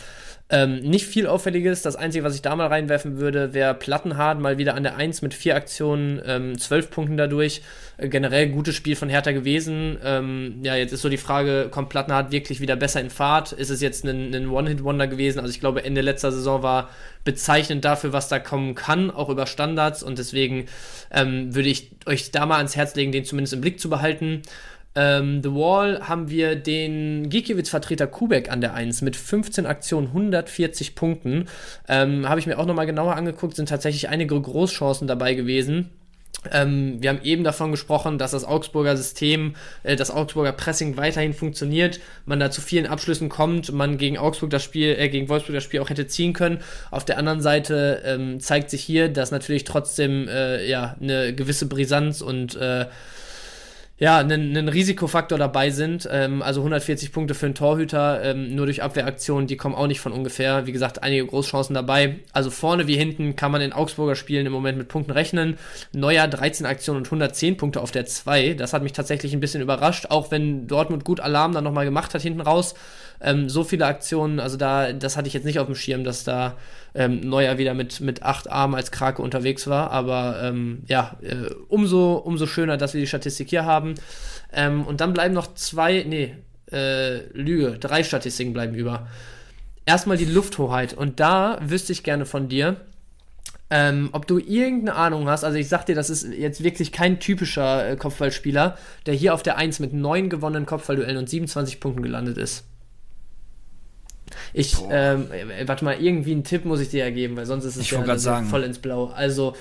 Ähm, 0.54 0.82
nicht 0.82 1.08
viel 1.08 1.28
Auffälliges. 1.28 1.82
Das 1.82 1.96
Einzige, 1.96 2.26
was 2.26 2.36
ich 2.36 2.42
da 2.42 2.54
mal 2.58 2.68
reinwerfen 2.68 3.18
würde, 3.18 3.54
wäre 3.54 3.74
Plattenhard 3.74 4.38
mal 4.38 4.58
wieder 4.58 4.76
an 4.76 4.84
der 4.84 4.98
1 4.98 5.22
mit 5.22 5.34
vier 5.34 5.56
Aktionen, 5.56 6.22
ähm, 6.26 6.60
12 6.60 6.92
Punkten 6.92 7.16
dadurch. 7.16 7.62
Äh, 7.96 8.10
generell 8.10 8.50
gutes 8.50 8.76
Spiel 8.76 8.98
von 8.98 9.08
Hertha 9.08 9.32
gewesen. 9.32 9.98
Ähm, 10.04 10.60
ja, 10.62 10.76
jetzt 10.76 10.92
ist 10.92 11.04
so 11.04 11.10
die 11.10 11.16
Frage, 11.16 11.70
kommt 11.72 11.88
Plattenhard 11.88 12.34
wirklich 12.34 12.60
wieder 12.60 12.76
besser 12.76 13.00
in 13.00 13.10
Fahrt? 13.10 13.54
Ist 13.54 13.70
es 13.70 13.80
jetzt 13.80 14.04
ein, 14.04 14.36
ein 14.36 14.50
One-Hit-Wonder 14.50 15.08
gewesen? 15.08 15.40
Also 15.40 15.52
ich 15.52 15.62
glaube, 15.62 15.86
Ende 15.86 16.02
letzter 16.02 16.34
Saison 16.34 16.62
war 16.64 16.90
bezeichnend 17.24 17.86
dafür, 17.86 18.12
was 18.12 18.28
da 18.28 18.40
kommen 18.40 18.76
kann, 18.76 19.10
auch 19.10 19.30
über 19.30 19.48
Standards. 19.48 20.04
Und 20.04 20.18
deswegen 20.18 20.66
ähm, 21.12 21.56
würde 21.56 21.70
ich 21.70 21.92
euch 22.06 22.32
da 22.32 22.46
mal 22.46 22.58
ans 22.58 22.76
Herz 22.76 22.96
legen, 22.96 23.14
den 23.14 23.24
zumindest 23.24 23.54
im 23.54 23.62
Blick 23.62 23.80
zu 23.80 23.90
behalten. 23.90 24.42
Ähm, 24.96 25.42
The 25.42 25.52
Wall 25.52 26.08
haben 26.08 26.30
wir 26.30 26.56
den 26.56 27.30
Gikiewicz-Vertreter 27.30 28.08
Kubek 28.08 28.52
an 28.52 28.62
der 28.62 28.74
1 28.74 29.02
mit 29.02 29.16
15 29.16 29.66
Aktionen, 29.66 30.08
140 30.08 30.96
Punkten. 30.96 31.48
Ähm, 31.88 32.28
Habe 32.28 32.40
ich 32.40 32.48
mir 32.48 32.60
auch 32.60 32.66
nochmal 32.66 32.86
genauer 32.86 33.16
angeguckt, 33.16 33.56
sind 33.56 33.70
tatsächlich 33.70 34.10
einige 34.10 34.40
Großchancen 34.40 35.08
dabei 35.08 35.34
gewesen. 35.34 35.90
Ähm, 36.52 36.98
wir 37.02 37.10
haben 37.12 37.22
eben 37.24 37.44
davon 37.44 37.72
gesprochen, 37.72 38.18
dass 38.18 38.32
das 38.32 38.46
Augsburger 38.46 38.98
System, 38.98 39.56
äh, 39.84 39.96
das 39.96 40.10
Augsburger 40.10 40.52
Pressing 40.54 40.98
weiterhin 40.98 41.34
funktioniert, 41.34 42.00
man 42.26 42.40
da 42.40 42.50
zu 42.50 42.62
vielen 42.62 42.88
Abschlüssen 42.88 43.30
kommt, 43.30 43.72
man 43.72 43.98
gegen 43.98 44.18
Augsburg 44.18 44.50
das 44.50 44.64
Spiel, 44.64 44.96
äh, 44.98 45.10
gegen 45.10 45.30
Wolfsburg 45.30 45.56
das 45.56 45.64
Spiel 45.64 45.82
auch 45.82 45.90
hätte 45.90 46.08
ziehen 46.08 46.34
können. 46.34 46.60
Auf 46.90 47.06
der 47.06 47.20
anderen 47.20 47.42
Seite 47.42 48.02
ähm, 48.06 48.40
zeigt 48.40 48.72
sich 48.72 48.84
hier, 48.84 49.10
dass 49.10 49.30
natürlich 49.30 49.66
trotzdem 49.66 50.28
äh, 50.28 50.68
ja 50.68 50.96
eine 51.00 51.36
gewisse 51.36 51.68
Brisanz 51.68 52.22
und 52.22 52.56
äh, 52.56 52.88
ja, 54.02 54.18
einen, 54.18 54.68
Risikofaktor 54.68 55.38
dabei 55.38 55.70
sind. 55.70 56.10
Ähm, 56.12 56.42
also 56.42 56.62
140 56.62 57.12
Punkte 57.12 57.36
für 57.36 57.46
einen 57.46 57.54
Torhüter, 57.54 58.24
ähm, 58.24 58.56
nur 58.56 58.66
durch 58.66 58.82
Abwehraktionen, 58.82 59.46
die 59.46 59.58
kommen 59.58 59.76
auch 59.76 59.86
nicht 59.86 60.00
von 60.00 60.12
ungefähr. 60.12 60.66
Wie 60.66 60.72
gesagt, 60.72 61.04
einige 61.04 61.28
Großchancen 61.28 61.76
dabei. 61.76 62.16
Also 62.34 62.50
vorne 62.50 62.88
wie 62.88 62.96
hinten 62.96 63.36
kann 63.36 63.52
man 63.52 63.62
in 63.62 63.74
Augsburger 63.74 64.16
Spielen 64.16 64.48
im 64.48 64.54
Moment 64.54 64.80
mit 64.80 64.88
Punkten 64.88 65.12
rechnen. 65.12 65.60
Neuer 65.94 66.28
13 66.28 66.66
Aktionen 66.66 66.98
und 66.98 67.06
110 67.06 67.58
Punkte 67.58 67.80
auf 67.80 67.92
der 67.92 68.08
2. 68.08 68.56
Das 68.56 68.74
hat 68.74 68.82
mich 68.82 68.94
tatsächlich 68.94 69.34
ein 69.34 69.40
bisschen 69.40 69.62
überrascht, 69.62 70.08
auch 70.10 70.32
wenn 70.32 70.66
Dortmund 70.66 71.06
gut 71.06 71.20
Alarm 71.20 71.54
dann 71.54 71.64
nochmal 71.64 71.86
gemacht 71.86 72.16
hat 72.16 72.24
hinten 72.24 72.42
raus. 72.42 72.74
Ähm, 73.22 73.50
so 73.50 73.64
viele 73.64 73.86
Aktionen, 73.86 74.40
also 74.40 74.58
da, 74.58 74.94
das 74.94 75.16
hatte 75.16 75.28
ich 75.28 75.34
jetzt 75.34 75.46
nicht 75.46 75.60
auf 75.60 75.68
dem 75.68 75.76
Schirm, 75.76 76.04
dass 76.04 76.24
da 76.24 76.58
ähm, 76.96 77.22
Neuer 77.22 77.58
wieder 77.58 77.74
mit, 77.74 78.02
mit 78.02 78.24
acht 78.24 78.50
Armen 78.50 78.76
als 78.76 78.92
Krake 78.92 79.22
unterwegs 79.22 79.68
war. 79.68 79.92
Aber 79.92 80.42
ähm, 80.44 80.84
ja, 80.88 81.18
äh, 81.22 81.54
umso, 81.68 82.16
umso 82.16 82.48
schöner, 82.48 82.78
dass 82.78 82.94
wir 82.94 83.02
die 83.02 83.08
Statistik 83.08 83.50
hier 83.50 83.66
haben. 83.66 83.96
Ähm, 84.52 84.84
und 84.86 85.02
dann 85.02 85.14
bleiben 85.14 85.34
noch 85.34 85.54
zwei, 85.54 86.04
nee, 86.08 86.36
äh, 86.72 87.28
Lüge, 87.34 87.78
drei 87.80 88.04
Statistiken 88.04 88.54
bleiben 88.54 88.76
über. 88.76 89.08
Erstmal 89.86 90.18
die 90.18 90.26
Lufthoheit. 90.26 90.94
Und 90.94 91.20
da 91.20 91.60
wüsste 91.62 91.92
ich 91.92 92.04
gerne 92.04 92.26
von 92.26 92.50
dir, 92.50 92.78
ähm, 93.70 94.10
ob 94.12 94.28
du 94.28 94.38
irgendeine 94.38 94.96
Ahnung 94.96 95.30
hast, 95.30 95.46
also 95.46 95.58
ich 95.58 95.70
sag 95.70 95.86
dir, 95.86 95.96
das 95.96 96.10
ist 96.10 96.28
jetzt 96.28 96.62
wirklich 96.62 96.92
kein 96.92 97.22
typischer 97.22 97.92
äh, 97.92 97.96
Kopfballspieler, 97.96 98.78
der 99.06 99.14
hier 99.14 99.34
auf 99.34 99.44
der 99.44 99.58
1 99.58 99.80
mit 99.80 99.94
neun 99.94 100.30
gewonnenen 100.30 100.66
Kopfballduellen 100.66 101.18
und 101.18 101.30
27 101.30 101.80
Punkten 101.80 102.04
gelandet 102.04 102.38
ist. 102.38 102.66
Ich, 104.54 104.76
ähm, 104.90 105.32
äh, 105.32 105.68
warte 105.68 105.86
mal, 105.86 106.02
irgendwie 106.02 106.32
einen 106.32 106.44
Tipp 106.44 106.66
muss 106.66 106.80
ich 106.80 106.90
dir 106.90 107.06
ja 107.06 107.12
geben, 107.12 107.36
weil 107.36 107.46
sonst 107.46 107.66
ist 107.66 107.76
es 107.76 107.84
Ich 107.84 107.92
ja 107.92 108.18
sagen. 108.18 108.48
voll 108.48 108.64
ins 108.64 108.80
Blau. 108.80 109.08
Also, 109.08 109.56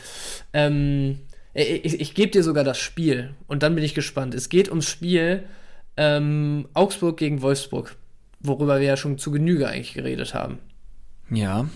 ähm, 0.53 1.21
ich, 1.55 1.85
ich, 1.85 2.01
ich 2.01 2.15
gebe 2.15 2.31
dir 2.31 2.43
sogar 2.43 2.65
das 2.65 2.79
Spiel 2.79 3.35
und 3.47 3.63
dann 3.63 3.75
bin 3.75 3.85
ich 3.85 3.95
gespannt. 3.95 4.35
Es 4.35 4.49
geht 4.49 4.69
ums 4.69 4.89
Spiel 4.89 5.45
ähm, 5.97 6.69
Augsburg 6.75 7.17
gegen 7.17 7.43
Wolfsburg, 7.43 7.97
worüber 8.41 8.79
wir 8.81 8.87
ja 8.87 8.97
schon 8.97 9.19
zu 9.19 9.31
Genüge 9.31 9.69
eigentlich 9.69 9.95
geredet 9.95 10.35
haben. 10.35 10.59
Ja. 11.31 11.69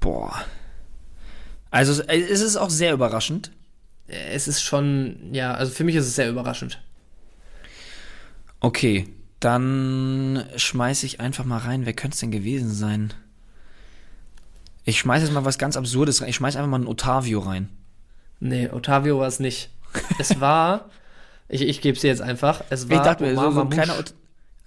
Boah. 0.00 0.44
Also 1.70 2.02
es 2.02 2.40
ist 2.40 2.56
auch 2.56 2.70
sehr 2.70 2.92
überraschend. 2.92 3.50
Äh, 4.08 4.34
Es 4.34 4.48
ist 4.48 4.62
schon, 4.62 5.32
ja, 5.32 5.54
also 5.54 5.72
für 5.72 5.84
mich 5.84 5.94
ist 5.96 6.06
es 6.06 6.16
sehr 6.16 6.28
überraschend. 6.28 6.82
Okay, 8.60 9.06
dann 9.44 10.44
schmeiß 10.56 11.02
ich 11.02 11.20
einfach 11.20 11.44
mal 11.44 11.58
rein. 11.58 11.84
Wer 11.84 11.92
könnte 11.94 12.14
es 12.14 12.20
denn 12.20 12.30
gewesen 12.30 12.72
sein? 12.72 13.12
Ich 14.84 14.98
schmeiß 15.00 15.22
jetzt 15.22 15.32
mal 15.32 15.44
was 15.44 15.58
ganz 15.58 15.76
Absurdes 15.76 16.20
rein. 16.20 16.28
Ich 16.28 16.36
schmeiß 16.36 16.56
einfach 16.56 16.70
mal 16.70 16.76
einen 16.76 16.86
Otavio 16.86 17.40
rein. 17.40 17.68
Nee, 18.40 18.68
Otavio 18.70 19.18
war 19.18 19.28
es 19.28 19.40
nicht. 19.40 19.70
Es 20.18 20.40
war, 20.40 20.90
ich, 21.48 21.62
ich 21.62 21.80
gebe 21.80 21.96
es 21.96 22.02
dir 22.02 22.08
jetzt 22.08 22.22
einfach, 22.22 22.62
es 22.70 22.84
Ich 22.84 22.90
war 22.90 23.02
dachte 23.02 23.24
mir, 23.24 23.34
so, 23.34 23.40
Omar 23.40 23.52
so 23.52 23.60
ein 23.62 23.70
kleiner 23.70 23.98
Ot 23.98 24.14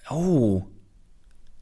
Oh. 0.10 0.64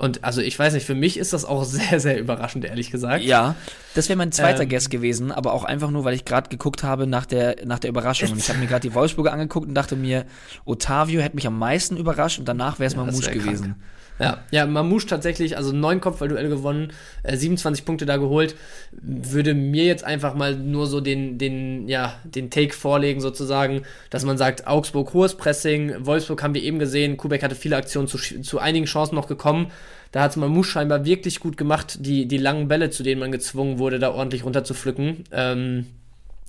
Und 0.04 0.22
also 0.22 0.42
ich 0.42 0.60
weiß 0.60 0.74
nicht, 0.74 0.86
für 0.86 0.96
mich 0.96 1.18
ist 1.18 1.32
das 1.32 1.46
auch 1.46 1.64
sehr, 1.64 2.00
sehr 2.02 2.20
überraschend, 2.20 2.66
ehrlich 2.66 2.92
gesagt. 2.92 3.24
Ja, 3.24 3.56
das 3.96 4.10
wäre 4.10 4.18
mein 4.18 4.34
zweiter 4.34 4.64
Ähm. 4.64 4.70
Guess 4.70 4.90
gewesen, 4.90 5.32
aber 5.32 5.54
auch 5.54 5.64
einfach 5.64 5.92
nur, 5.92 6.04
weil 6.04 6.14
ich 6.14 6.26
gerade 6.26 6.50
geguckt 6.50 6.84
habe 6.84 7.08
nach 7.08 7.26
der, 7.26 7.66
nach 7.66 7.80
der 7.80 7.90
Überraschung. 7.90 8.32
Und 8.32 8.38
ich 8.38 8.50
habe 8.50 8.60
mir 8.60 8.68
gerade 8.68 8.88
die 8.88 8.94
Wolfsburger 8.94 9.32
angeguckt 9.32 9.68
und 9.68 9.76
dachte 9.76 9.96
mir, 9.96 10.26
Otavio 10.66 11.22
hätte 11.22 11.36
mich 11.36 11.48
am 11.48 11.58
meisten 11.58 11.96
überrascht 11.96 12.38
und 12.38 12.48
danach 12.50 12.80
wäre 12.80 12.88
es 12.88 12.96
Ja, 12.96 13.06
das 13.06 13.16
Mamouche 13.16 13.34
wär 13.34 13.44
krank. 13.44 13.76
Ja, 14.20 14.44
ja, 14.52 14.66
Mamouche 14.68 15.08
tatsächlich, 15.08 15.58
also 15.58 15.72
neun 15.72 16.00
Kopfballduelle 16.00 16.50
gewonnen, 16.50 16.94
äh, 17.24 17.36
27 17.36 17.84
Punkte 17.84 18.06
da 18.06 18.18
geholt, 18.18 18.56
würde 18.92 19.56
mir 19.56 19.86
jetzt 19.86 20.04
einfach 20.04 20.36
mal 20.36 20.56
nur 20.56 20.86
so 20.86 21.02
den, 21.02 21.40
den, 21.40 21.88
ja, 21.88 22.14
den 22.24 22.52
Take 22.52 22.74
vorlegen 22.74 23.22
sozusagen, 23.22 23.82
dass 24.12 24.24
man 24.24 24.38
sagt, 24.38 24.68
Augsburg 24.68 25.14
hohes 25.14 25.36
Pressing, 25.36 26.06
Wolfsburg 26.06 26.44
haben 26.44 26.54
wir 26.54 26.62
eben 26.62 26.78
gesehen, 26.78 27.18
Kubek 27.18 27.42
hatte 27.42 27.56
viele 27.56 27.76
Aktionen 27.76 28.08
zu, 28.08 28.18
zu 28.18 28.60
einigen 28.60 28.86
Chancen 28.86 29.16
noch 29.16 29.28
gekommen. 29.28 29.72
Da 30.12 30.22
hat 30.22 30.38
Mamouche 30.38 30.70
scheinbar 30.70 31.06
wirklich 31.06 31.40
gut 31.40 31.58
gemacht, 31.58 31.98
die, 32.02 32.28
die 32.28 32.38
langen 32.38 32.68
Bälle, 32.68 32.92
zu 32.92 33.02
denen 33.02 33.20
man 33.20 33.32
gezwungen 33.32 33.80
wurde, 33.80 33.98
da 33.98 34.12
ordentlich 34.12 34.46
runterzupflücken. 34.46 35.24
Ähm, 35.32 35.88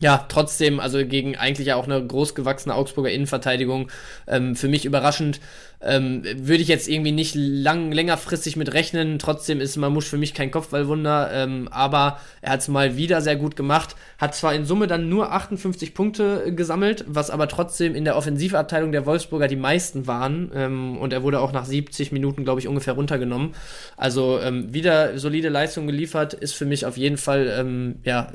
ja, 0.00 0.27
trotzdem, 0.29 0.81
also 0.81 1.05
gegen 1.07 1.37
eigentlich 1.37 1.68
ja 1.68 1.77
auch 1.77 1.87
eine 1.87 2.05
großgewachsene 2.05 2.74
Augsburger 2.74 3.11
Innenverteidigung, 3.11 3.90
ähm, 4.27 4.57
für 4.57 4.68
mich 4.68 4.85
überraschend. 4.85 5.40
Ähm, 5.85 6.23
würde 6.25 6.62
ich 6.62 6.68
jetzt 6.68 6.88
irgendwie 6.88 7.12
nicht 7.12 7.35
lang, 7.35 7.92
längerfristig 7.92 8.57
mit 8.57 8.73
rechnen. 8.73 9.18
Trotzdem 9.18 9.61
ist 9.61 9.77
Mamouche 9.77 10.09
für 10.09 10.16
mich 10.16 10.33
kein 10.33 10.51
Kopfballwunder, 10.51 11.31
ähm, 11.33 11.68
aber 11.70 12.18
er 12.40 12.53
hat 12.53 12.61
es 12.61 12.68
mal 12.68 12.97
wieder 12.97 13.20
sehr 13.20 13.37
gut 13.37 13.57
gemacht. 13.57 13.94
Hat 14.18 14.35
zwar 14.35 14.55
in 14.55 14.64
Summe 14.64 14.87
dann 14.87 15.09
nur 15.09 15.33
58 15.33 15.92
Punkte 15.92 16.55
gesammelt, 16.55 17.05
was 17.07 17.31
aber 17.31 17.49
trotzdem 17.49 17.94
in 17.94 18.05
der 18.05 18.16
Offensivabteilung 18.16 18.92
der 18.92 19.05
Wolfsburger 19.05 19.49
die 19.49 19.57
meisten 19.57 20.07
waren. 20.07 20.51
Ähm, 20.55 20.97
und 20.97 21.12
er 21.12 21.23
wurde 21.23 21.40
auch 21.40 21.53
nach 21.53 21.66
70 21.66 22.12
Minuten, 22.12 22.44
glaube 22.44 22.61
ich, 22.61 22.68
ungefähr 22.68 22.94
runtergenommen. 22.94 23.55
Also 23.97 24.40
ähm, 24.40 24.73
wieder 24.73 25.18
solide 25.18 25.51
Leistung 25.51 25.87
geliefert, 25.87 26.33
ist 26.33 26.55
für 26.55 26.64
mich 26.64 26.87
auf 26.87 26.97
jeden 26.97 27.18
Fall 27.18 27.53
ähm, 27.59 27.97
ja, 28.05 28.33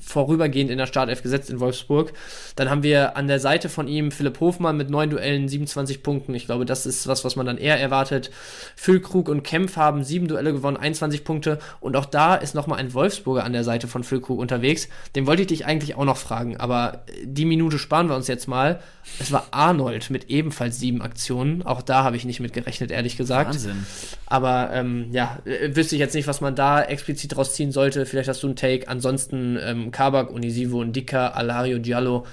vorübergehend 0.00 0.70
in 0.70 0.78
der 0.78 0.86
Startelf 0.86 1.22
gesetzt 1.22 1.50
in 1.50 1.60
Wolfsburg. 1.60 2.12
Dann 2.54 2.70
haben 2.70 2.82
wir 2.82 3.16
an 3.16 3.26
der 3.26 3.40
Seite 3.40 3.68
von 3.68 3.88
ihm 3.88 4.10
Philipp 4.12 4.40
Hofmann 4.40 4.76
mit 4.76 4.88
neun 4.88 5.10
Duellen, 5.10 5.48
27 5.48 6.02
Punkten. 6.02 6.34
Ich 6.34 6.46
glaube, 6.46 6.64
das 6.64 6.85
ist 6.86 7.06
was, 7.06 7.24
was 7.24 7.36
man 7.36 7.46
dann 7.46 7.58
eher 7.58 7.78
erwartet. 7.78 8.30
Füllkrug 8.76 9.28
und 9.28 9.42
Kempf 9.42 9.76
haben 9.76 10.04
sieben 10.04 10.28
Duelle 10.28 10.52
gewonnen, 10.52 10.76
21 10.76 11.24
Punkte. 11.24 11.58
Und 11.80 11.96
auch 11.96 12.06
da 12.06 12.34
ist 12.34 12.54
nochmal 12.54 12.78
ein 12.78 12.94
Wolfsburger 12.94 13.44
an 13.44 13.52
der 13.52 13.64
Seite 13.64 13.88
von 13.88 14.04
Füllkrug 14.04 14.38
unterwegs. 14.38 14.88
Den 15.14 15.26
wollte 15.26 15.42
ich 15.42 15.48
dich 15.48 15.66
eigentlich 15.66 15.96
auch 15.96 16.04
noch 16.04 16.16
fragen, 16.16 16.56
aber 16.56 17.04
die 17.22 17.44
Minute 17.44 17.78
sparen 17.78 18.08
wir 18.08 18.16
uns 18.16 18.28
jetzt 18.28 18.48
mal. 18.48 18.80
Es 19.18 19.32
war 19.32 19.46
Arnold 19.50 20.10
mit 20.10 20.30
ebenfalls 20.30 20.78
sieben 20.78 21.02
Aktionen. 21.02 21.62
Auch 21.62 21.82
da 21.82 22.04
habe 22.04 22.16
ich 22.16 22.24
nicht 22.24 22.40
mit 22.40 22.52
gerechnet, 22.52 22.90
ehrlich 22.90 23.16
gesagt. 23.16 23.50
Wahnsinn. 23.50 23.86
Aber 24.26 24.70
ähm, 24.72 25.08
ja, 25.12 25.38
äh, 25.44 25.74
wüsste 25.74 25.94
ich 25.94 26.00
jetzt 26.00 26.14
nicht, 26.14 26.26
was 26.26 26.40
man 26.40 26.54
da 26.54 26.82
explizit 26.82 27.36
rausziehen 27.36 27.72
sollte. 27.72 28.06
Vielleicht 28.06 28.28
hast 28.28 28.42
du 28.42 28.48
einen 28.48 28.56
Take. 28.56 28.88
Ansonsten 28.88 29.58
ähm, 29.62 29.90
Kabak, 29.90 30.30
Unisivo, 30.30 30.84
Ndika, 30.84 31.28
Alario, 31.28 31.80
Giallo. 31.80 32.26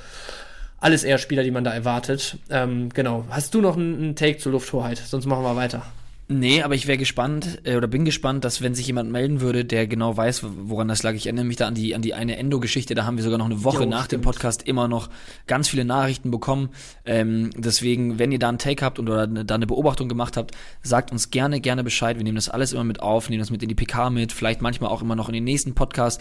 Alles 0.83 1.05
eher 1.05 1.17
Spieler, 1.17 1.43
die 1.43 1.51
man 1.51 1.63
da 1.63 1.71
erwartet. 1.71 2.39
Ähm, 2.49 2.89
genau. 2.89 3.23
Hast 3.29 3.53
du 3.53 3.61
noch 3.61 3.77
einen, 3.77 3.95
einen 3.95 4.15
Take 4.17 4.39
zur 4.39 4.51
Lufthoheit? 4.51 4.97
Sonst 4.97 5.25
machen 5.25 5.41
wir 5.41 5.55
weiter. 5.55 5.85
Nee, 6.27 6.61
aber 6.61 6.75
ich 6.75 6.87
wäre 6.87 6.97
gespannt 6.97 7.59
äh, 7.63 7.77
oder 7.77 7.87
bin 7.87 8.03
gespannt, 8.03 8.43
dass 8.43 8.61
wenn 8.61 8.75
sich 8.75 8.85
jemand 8.87 9.09
melden 9.09 9.39
würde, 9.39 9.63
der 9.63 9.87
genau 9.87 10.17
weiß, 10.17 10.43
woran 10.43 10.89
das 10.89 11.01
lag. 11.01 11.13
Ich 11.13 11.27
erinnere 11.27 11.45
mich 11.45 11.55
da 11.55 11.67
an 11.67 11.73
die 11.73 11.95
an 11.95 12.01
die 12.01 12.13
eine 12.13 12.35
Endo-Geschichte. 12.35 12.95
Da 12.95 13.05
haben 13.05 13.15
wir 13.15 13.23
sogar 13.23 13.37
noch 13.37 13.45
eine 13.45 13.63
Woche 13.63 13.83
Jo, 13.83 13.89
nach 13.89 14.07
dem 14.07 14.19
stimmt. 14.19 14.23
Podcast 14.25 14.63
immer 14.63 14.89
noch 14.89 15.09
ganz 15.47 15.69
viele 15.69 15.85
Nachrichten 15.85 16.31
bekommen. 16.31 16.71
Ähm, 17.05 17.51
deswegen, 17.55 18.19
wenn 18.19 18.33
ihr 18.33 18.39
da 18.39 18.49
einen 18.49 18.57
Take 18.57 18.83
habt 18.83 18.99
und 18.99 19.09
oder 19.09 19.25
da 19.25 19.55
eine 19.55 19.67
Beobachtung 19.67 20.09
gemacht 20.09 20.35
habt, 20.35 20.51
sagt 20.81 21.13
uns 21.13 21.31
gerne 21.31 21.61
gerne 21.61 21.85
Bescheid. 21.85 22.17
Wir 22.17 22.25
nehmen 22.25 22.35
das 22.35 22.49
alles 22.49 22.73
immer 22.73 22.83
mit 22.83 22.99
auf, 23.01 23.29
nehmen 23.29 23.39
das 23.39 23.51
mit 23.51 23.63
in 23.63 23.69
die 23.69 23.75
PK 23.75 24.09
mit, 24.09 24.33
vielleicht 24.33 24.61
manchmal 24.61 24.89
auch 24.89 25.01
immer 25.01 25.15
noch 25.15 25.29
in 25.29 25.33
den 25.33 25.45
nächsten 25.45 25.75
Podcast. 25.75 26.19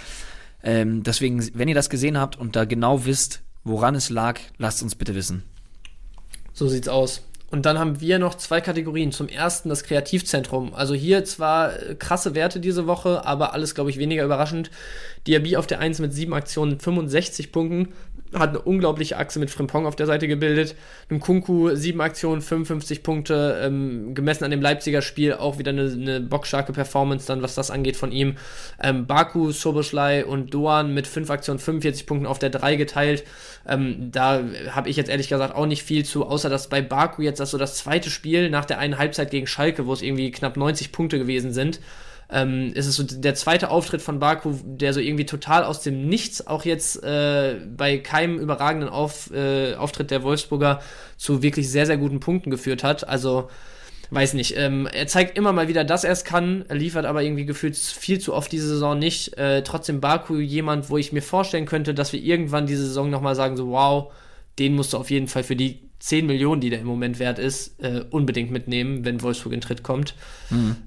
Ähm, 0.62 1.02
deswegen, 1.02 1.50
wenn 1.54 1.66
ihr 1.66 1.74
das 1.74 1.90
gesehen 1.90 2.16
habt 2.16 2.38
und 2.38 2.54
da 2.54 2.64
genau 2.64 3.04
wisst, 3.06 3.42
woran 3.64 3.94
es 3.94 4.10
lag, 4.10 4.40
lasst 4.58 4.82
uns 4.82 4.94
bitte 4.94 5.14
wissen. 5.14 5.44
So 6.52 6.68
sieht's 6.68 6.88
aus. 6.88 7.22
Und 7.52 7.66
dann 7.66 7.78
haben 7.78 8.00
wir 8.00 8.18
noch 8.18 8.36
zwei 8.36 8.62
Kategorien. 8.62 9.12
Zum 9.12 9.28
ersten 9.28 9.68
das 9.68 9.84
Kreativzentrum. 9.84 10.72
Also 10.74 10.94
hier 10.94 11.22
zwar 11.26 11.78
äh, 11.82 11.94
krasse 11.94 12.34
Werte 12.34 12.60
diese 12.60 12.86
Woche, 12.86 13.26
aber 13.26 13.52
alles, 13.52 13.74
glaube 13.74 13.90
ich, 13.90 13.98
weniger 13.98 14.24
überraschend. 14.24 14.70
Diaby 15.26 15.58
auf 15.58 15.66
der 15.66 15.78
1 15.78 15.98
mit 15.98 16.14
sieben 16.14 16.32
Aktionen, 16.32 16.80
65 16.80 17.52
Punkten. 17.52 17.92
Hat 18.34 18.50
eine 18.50 18.62
unglaubliche 18.62 19.18
Achse 19.18 19.38
mit 19.38 19.50
Frimpong 19.50 19.86
auf 19.86 19.96
der 19.96 20.06
Seite 20.06 20.26
gebildet. 20.26 20.74
Ein 21.10 21.20
Kunku, 21.20 21.74
sieben 21.74 22.00
Aktionen, 22.00 22.40
55 22.40 23.02
Punkte. 23.02 23.60
Ähm, 23.62 24.14
gemessen 24.14 24.44
an 24.44 24.50
dem 24.50 24.62
Leipziger 24.62 25.02
Spiel 25.02 25.34
auch 25.34 25.58
wieder 25.58 25.70
eine, 25.70 25.90
eine 25.92 26.20
bockstarke 26.20 26.72
Performance, 26.72 27.26
dann 27.26 27.42
was 27.42 27.54
das 27.54 27.70
angeht 27.70 27.96
von 27.96 28.10
ihm. 28.10 28.36
Ähm, 28.82 29.06
Baku, 29.06 29.52
Soboschlei 29.52 30.24
und 30.24 30.54
Doan 30.54 30.94
mit 30.94 31.06
fünf 31.06 31.30
Aktionen, 31.30 31.58
45 31.58 32.06
Punkten 32.06 32.26
auf 32.26 32.38
der 32.38 32.50
3 32.50 32.76
geteilt. 32.76 33.24
Ähm, 33.68 34.10
da 34.10 34.42
habe 34.70 34.88
ich 34.88 34.96
jetzt 34.96 35.10
ehrlich 35.10 35.28
gesagt 35.28 35.54
auch 35.54 35.66
nicht 35.66 35.82
viel 35.82 36.04
zu, 36.04 36.26
außer 36.26 36.48
dass 36.48 36.68
bei 36.68 36.80
Baku 36.80 37.22
jetzt 37.22 37.40
das 37.40 37.50
so 37.50 37.58
das 37.58 37.76
zweite 37.76 38.10
Spiel 38.10 38.50
nach 38.50 38.64
der 38.64 38.78
einen 38.78 38.98
Halbzeit 38.98 39.30
gegen 39.30 39.46
Schalke, 39.46 39.86
wo 39.86 39.92
es 39.92 40.02
irgendwie 40.02 40.30
knapp 40.30 40.56
90 40.56 40.92
Punkte 40.92 41.18
gewesen 41.18 41.52
sind, 41.52 41.80
ähm, 42.32 42.72
ist 42.74 42.86
es 42.86 42.96
so 42.96 43.02
der 43.04 43.34
zweite 43.34 43.70
Auftritt 43.70 44.00
von 44.00 44.18
Baku, 44.18 44.54
der 44.64 44.94
so 44.94 45.00
irgendwie 45.00 45.26
total 45.26 45.64
aus 45.64 45.82
dem 45.82 46.08
Nichts 46.08 46.46
auch 46.46 46.64
jetzt 46.64 47.02
äh, 47.04 47.56
bei 47.76 47.98
keinem 47.98 48.38
überragenden 48.38 48.88
Auf, 48.88 49.30
äh, 49.32 49.74
Auftritt 49.74 50.10
der 50.10 50.22
Wolfsburger 50.22 50.80
zu 51.18 51.42
wirklich 51.42 51.70
sehr, 51.70 51.86
sehr 51.86 51.98
guten 51.98 52.20
Punkten 52.20 52.50
geführt 52.50 52.82
hat. 52.82 53.06
Also 53.06 53.50
weiß 54.10 54.34
nicht, 54.34 54.56
ähm, 54.56 54.86
er 54.86 55.06
zeigt 55.06 55.36
immer 55.36 55.52
mal 55.52 55.68
wieder, 55.68 55.84
dass 55.84 56.04
er 56.04 56.12
es 56.12 56.24
kann, 56.24 56.64
er 56.68 56.76
liefert 56.76 57.06
aber 57.06 57.22
irgendwie 57.22 57.46
gefühlt 57.46 57.76
viel 57.76 58.18
zu 58.18 58.34
oft 58.34 58.50
diese 58.50 58.68
Saison 58.68 58.98
nicht. 58.98 59.36
Äh, 59.38 59.62
trotzdem 59.62 60.00
Baku 60.00 60.36
jemand, 60.36 60.90
wo 60.90 60.98
ich 60.98 61.12
mir 61.12 61.22
vorstellen 61.22 61.66
könnte, 61.66 61.94
dass 61.94 62.12
wir 62.12 62.20
irgendwann 62.20 62.66
diese 62.66 62.86
Saison 62.86 63.10
nochmal 63.10 63.34
sagen, 63.34 63.56
so 63.56 63.68
wow, 63.68 64.12
den 64.58 64.74
musst 64.74 64.92
du 64.92 64.98
auf 64.98 65.10
jeden 65.10 65.28
Fall 65.28 65.44
für 65.44 65.56
die 65.56 65.91
10 66.02 66.26
Millionen, 66.26 66.60
die 66.60 66.68
der 66.68 66.80
im 66.80 66.86
Moment 66.86 67.20
wert 67.20 67.38
ist, 67.38 67.80
äh, 67.80 68.04
unbedingt 68.10 68.50
mitnehmen, 68.50 69.04
wenn 69.04 69.22
Wolfsburg 69.22 69.52
in 69.52 69.60
Tritt 69.60 69.84
kommt. 69.84 70.16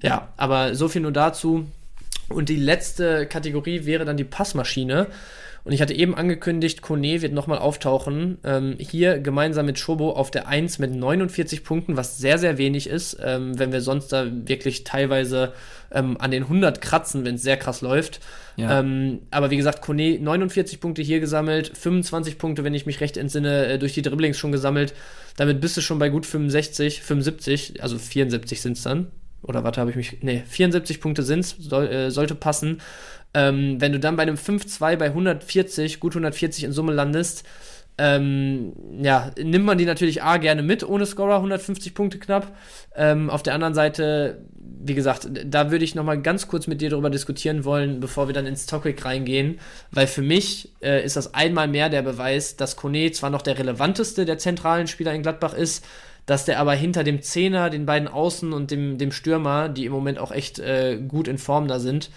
Ja, 0.02 0.28
aber 0.36 0.74
so 0.74 0.88
viel 0.88 1.00
nur 1.00 1.12
dazu. 1.12 1.66
Und 2.28 2.50
die 2.50 2.56
letzte 2.56 3.24
Kategorie 3.24 3.86
wäre 3.86 4.04
dann 4.04 4.18
die 4.18 4.24
Passmaschine. 4.24 5.06
Und 5.66 5.72
ich 5.72 5.82
hatte 5.82 5.94
eben 5.94 6.14
angekündigt, 6.14 6.80
Kone 6.80 7.22
wird 7.22 7.32
nochmal 7.32 7.58
auftauchen. 7.58 8.38
Ähm, 8.44 8.76
hier 8.78 9.18
gemeinsam 9.18 9.66
mit 9.66 9.80
Schobo 9.80 10.12
auf 10.12 10.30
der 10.30 10.46
1 10.46 10.78
mit 10.78 10.94
49 10.94 11.64
Punkten, 11.64 11.96
was 11.96 12.18
sehr, 12.18 12.38
sehr 12.38 12.56
wenig 12.56 12.88
ist, 12.88 13.18
ähm, 13.20 13.58
wenn 13.58 13.72
wir 13.72 13.80
sonst 13.80 14.12
da 14.12 14.28
wirklich 14.30 14.84
teilweise 14.84 15.54
ähm, 15.90 16.18
an 16.20 16.30
den 16.30 16.44
100 16.44 16.80
kratzen, 16.80 17.24
wenn 17.24 17.34
es 17.34 17.42
sehr 17.42 17.56
krass 17.56 17.80
läuft. 17.80 18.20
Ja. 18.54 18.78
Ähm, 18.78 19.22
aber 19.32 19.50
wie 19.50 19.56
gesagt, 19.56 19.82
Kone 19.82 20.20
49 20.20 20.78
Punkte 20.78 21.02
hier 21.02 21.18
gesammelt, 21.18 21.76
25 21.76 22.38
Punkte, 22.38 22.62
wenn 22.62 22.72
ich 22.72 22.86
mich 22.86 23.00
recht 23.00 23.16
entsinne, 23.16 23.66
äh, 23.66 23.78
durch 23.80 23.92
die 23.92 24.02
Dribblings 24.02 24.38
schon 24.38 24.52
gesammelt. 24.52 24.94
Damit 25.36 25.60
bist 25.60 25.76
du 25.76 25.80
schon 25.80 25.98
bei 25.98 26.10
gut 26.10 26.26
65, 26.26 27.02
75, 27.02 27.82
also 27.82 27.98
74 27.98 28.60
sind 28.60 28.76
es 28.76 28.84
dann. 28.84 29.08
Oder 29.42 29.62
warte, 29.64 29.80
habe 29.80 29.90
ich 29.90 29.96
mich. 29.96 30.22
Ne, 30.22 30.42
74 30.46 31.00
Punkte 31.00 31.22
sind 31.22 31.40
es, 31.40 31.50
soll, 31.58 31.86
äh, 31.86 32.10
sollte 32.10 32.34
passen. 32.34 32.80
Ähm, 33.36 33.82
wenn 33.82 33.92
du 33.92 34.00
dann 34.00 34.16
bei 34.16 34.22
einem 34.22 34.36
5-2 34.36 34.96
bei 34.96 35.06
140, 35.06 36.00
gut 36.00 36.12
140 36.12 36.64
in 36.64 36.72
Summe 36.72 36.94
landest, 36.94 37.44
ähm, 37.98 38.72
ja, 39.02 39.30
nimmt 39.38 39.66
man 39.66 39.76
die 39.76 39.84
natürlich 39.84 40.22
A 40.22 40.38
gerne 40.38 40.62
mit, 40.62 40.82
ohne 40.88 41.04
Scorer, 41.04 41.36
150 41.36 41.92
Punkte 41.92 42.18
knapp. 42.18 42.56
Ähm, 42.94 43.28
auf 43.28 43.42
der 43.42 43.52
anderen 43.52 43.74
Seite, 43.74 44.42
wie 44.58 44.94
gesagt, 44.94 45.28
da 45.44 45.70
würde 45.70 45.84
ich 45.84 45.94
nochmal 45.94 46.20
ganz 46.22 46.48
kurz 46.48 46.66
mit 46.66 46.80
dir 46.80 46.88
darüber 46.88 47.10
diskutieren 47.10 47.66
wollen, 47.66 48.00
bevor 48.00 48.26
wir 48.26 48.32
dann 48.32 48.46
ins 48.46 48.64
Topic 48.64 49.02
reingehen, 49.02 49.58
weil 49.90 50.06
für 50.06 50.22
mich 50.22 50.72
äh, 50.80 51.04
ist 51.04 51.16
das 51.16 51.34
einmal 51.34 51.68
mehr 51.68 51.90
der 51.90 52.02
Beweis, 52.02 52.56
dass 52.56 52.76
Kone 52.76 53.12
zwar 53.12 53.28
noch 53.28 53.42
der 53.42 53.58
relevanteste 53.58 54.24
der 54.24 54.38
zentralen 54.38 54.86
Spieler 54.86 55.12
in 55.12 55.22
Gladbach 55.22 55.52
ist, 55.52 55.84
dass 56.24 56.46
der 56.46 56.58
aber 56.58 56.72
hinter 56.72 57.04
dem 57.04 57.20
Zehner, 57.20 57.68
den 57.68 57.84
beiden 57.84 58.08
Außen 58.08 58.54
und 58.54 58.70
dem, 58.70 58.96
dem 58.96 59.12
Stürmer, 59.12 59.68
die 59.68 59.84
im 59.84 59.92
Moment 59.92 60.18
auch 60.18 60.32
echt 60.32 60.58
äh, 60.58 60.96
gut 60.96 61.28
in 61.28 61.36
Form 61.38 61.68
da 61.68 61.80
sind, 61.80 62.10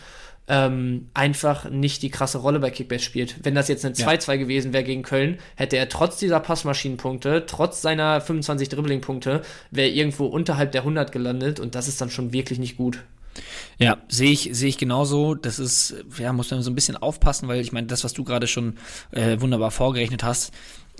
ähm, 0.50 1.10
einfach 1.14 1.70
nicht 1.70 2.02
die 2.02 2.10
krasse 2.10 2.40
Rolle 2.40 2.60
bei 2.60 2.72
Kickbase 2.72 3.04
spielt. 3.04 3.36
Wenn 3.44 3.56
das 3.56 3.68
jetzt 3.68 3.86
ein 3.86 3.94
2-2 3.94 4.32
ja. 4.32 4.36
gewesen 4.38 4.74
wäre 4.74 4.84
gegen 4.84 5.04
Köln, 5.04 5.38
hätte 5.56 5.78
er 5.78 5.88
trotz 5.88 6.18
dieser 6.18 6.40
Passmaschinenpunkte, 6.40 7.46
trotz 7.46 7.82
seiner 7.82 8.20
25 8.20 8.68
Dribbling-Punkte, 8.70 9.44
wäre 9.70 9.90
irgendwo 9.90 10.26
unterhalb 10.26 10.72
der 10.72 10.82
100 10.82 11.12
gelandet 11.12 11.60
und 11.60 11.76
das 11.76 11.88
ist 11.88 12.02
dann 12.02 12.10
schon 12.10 12.34
wirklich 12.34 12.60
nicht 12.60 12.78
gut. 12.78 13.00
Ja, 13.78 13.98
sehe 14.10 14.32
ich, 14.32 14.50
sehe 14.52 14.70
ich 14.70 14.78
genauso. 14.78 15.36
Das 15.36 15.60
ist, 15.60 15.96
ja, 16.18 16.34
muss 16.34 16.52
man 16.52 16.62
so 16.64 16.72
ein 16.72 16.76
bisschen 16.76 16.98
aufpassen, 16.98 17.48
weil 17.48 17.62
ich 17.62 17.72
meine, 17.72 17.88
das, 17.88 18.04
was 18.04 18.14
du 18.14 18.24
gerade 18.24 18.48
schon 18.48 18.78
äh, 19.12 19.40
wunderbar 19.40 19.72
vorgerechnet 19.72 20.24
hast, 20.24 20.52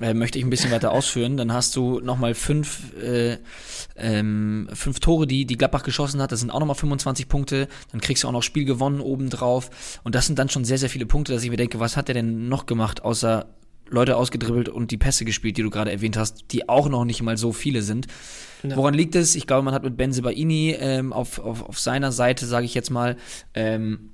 äh, 0.02 0.14
möchte 0.14 0.38
ich 0.38 0.46
ein 0.46 0.50
bisschen 0.50 0.72
weiter 0.72 0.92
ausführen. 0.92 1.38
Dann 1.38 1.54
hast 1.54 1.76
du 1.76 2.00
nochmal 2.00 2.34
fünf, 2.34 2.94
äh, 3.02 3.38
ähm, 3.96 4.70
fünf 4.74 5.00
Tore, 5.00 5.28
die, 5.28 5.46
die 5.46 5.58
Gladbach 5.58 5.84
geschossen 5.84 6.22
hat. 6.22 6.32
Das 6.32 6.40
sind 6.40 6.52
auch 6.52 6.60
nochmal 6.60 6.76
25 6.76 7.28
Punkte. 7.28 7.68
Dann 7.92 8.02
kriegst 8.02 8.24
du 8.24 8.28
auch 8.28 8.32
noch 8.32 8.44
Spiel 8.44 8.66
gewonnen 8.66 9.02
obendrauf. 9.02 10.00
Und 10.04 10.16
das 10.16 10.28
sind 10.28 10.40
dann 10.40 10.50
schon 10.50 10.66
sehr, 10.66 10.78
sehr 10.78 10.90
viele 10.90 11.06
Punkte, 11.06 11.34
dass 11.34 11.44
ich 11.44 11.50
mir 11.50 11.58
denke, 11.58 11.80
was 11.80 11.98
hat 11.98 12.08
der 12.08 12.16
denn 12.16 12.48
noch 12.48 12.66
gemacht, 12.66 13.04
außer 13.04 13.48
Leute 13.90 14.18
ausgedribbelt 14.18 14.70
und 14.70 14.92
die 14.92 14.98
Pässe 14.98 15.26
gespielt, 15.26 15.58
die 15.58 15.64
du 15.64 15.70
gerade 15.70 15.92
erwähnt 15.92 16.18
hast, 16.18 16.52
die 16.52 16.70
auch 16.70 16.90
noch 16.90 17.06
nicht 17.06 17.22
mal 17.22 17.38
so 17.38 17.52
viele 17.52 17.82
sind. 17.82 18.08
Ja. 18.64 18.76
Woran 18.76 18.94
liegt 18.94 19.16
es? 19.16 19.36
Ich 19.36 19.48
glaube, 19.48 19.64
man 19.64 19.74
hat 19.74 19.84
mit 19.84 19.98
Ben 19.98 20.14
Sebaini 20.14 20.76
ähm, 20.80 21.12
auf, 21.14 21.40
auf, 21.40 21.64
auf 21.64 21.80
seiner 21.80 22.12
Seite, 22.12 22.46
sage 22.46 22.66
ich 22.66 22.74
jetzt 22.74 22.92
mal, 22.92 23.18
ähm, 23.54 24.12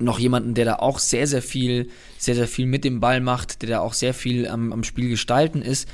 noch 0.00 0.18
jemanden, 0.18 0.54
der 0.54 0.64
da 0.64 0.74
auch 0.76 0.98
sehr, 0.98 1.26
sehr 1.26 1.42
viel, 1.42 1.88
sehr, 2.18 2.34
sehr 2.34 2.48
viel 2.48 2.66
mit 2.66 2.84
dem 2.84 3.00
Ball 3.00 3.20
macht, 3.20 3.62
der 3.62 3.68
da 3.68 3.80
auch 3.80 3.92
sehr 3.92 4.14
viel 4.14 4.48
am, 4.48 4.72
am 4.72 4.84
Spiel 4.84 5.08
gestalten 5.08 5.62
ist. 5.62 5.88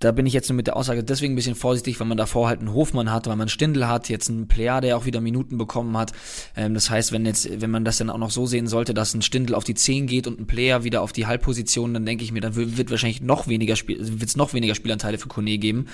Da 0.00 0.12
bin 0.12 0.26
ich 0.26 0.34
jetzt 0.34 0.50
nur 0.50 0.56
mit 0.56 0.66
der 0.66 0.76
Aussage 0.76 1.02
deswegen 1.02 1.32
ein 1.32 1.36
bisschen 1.36 1.54
vorsichtig, 1.54 1.98
weil 1.98 2.06
man 2.06 2.18
davor 2.18 2.48
halt 2.48 2.60
einen 2.60 2.74
Hofmann 2.74 3.10
hat, 3.10 3.26
weil 3.26 3.36
man 3.36 3.48
Stindl 3.48 3.86
hat, 3.86 4.10
jetzt 4.10 4.28
einen 4.28 4.48
Player, 4.48 4.80
der 4.80 4.98
auch 4.98 5.06
wieder 5.06 5.20
Minuten 5.20 5.56
bekommen 5.56 5.96
hat. 5.96 6.12
Ähm, 6.56 6.74
das 6.74 6.90
heißt, 6.90 7.12
wenn 7.12 7.24
jetzt, 7.24 7.60
wenn 7.60 7.70
man 7.70 7.84
das 7.84 7.98
dann 7.98 8.10
auch 8.10 8.18
noch 8.18 8.30
so 8.30 8.44
sehen 8.44 8.66
sollte, 8.66 8.92
dass 8.92 9.14
ein 9.14 9.22
Stindl 9.22 9.54
auf 9.54 9.64
die 9.64 9.74
10 9.74 10.06
geht 10.06 10.26
und 10.26 10.40
ein 10.40 10.46
Player 10.46 10.84
wieder 10.84 11.00
auf 11.00 11.12
die 11.12 11.26
Halbposition, 11.26 11.94
dann 11.94 12.04
denke 12.04 12.24
ich 12.24 12.32
mir, 12.32 12.40
dann 12.40 12.54
wird 12.54 12.90
wahrscheinlich 12.90 13.22
noch 13.22 13.48
weniger 13.48 13.76
Spiel, 13.76 13.98
wird 13.98 14.28
es 14.28 14.36
noch 14.36 14.52
weniger 14.52 14.74
Spielanteile 14.74 15.16
für 15.16 15.28
Kone 15.28 15.56
geben. 15.56 15.86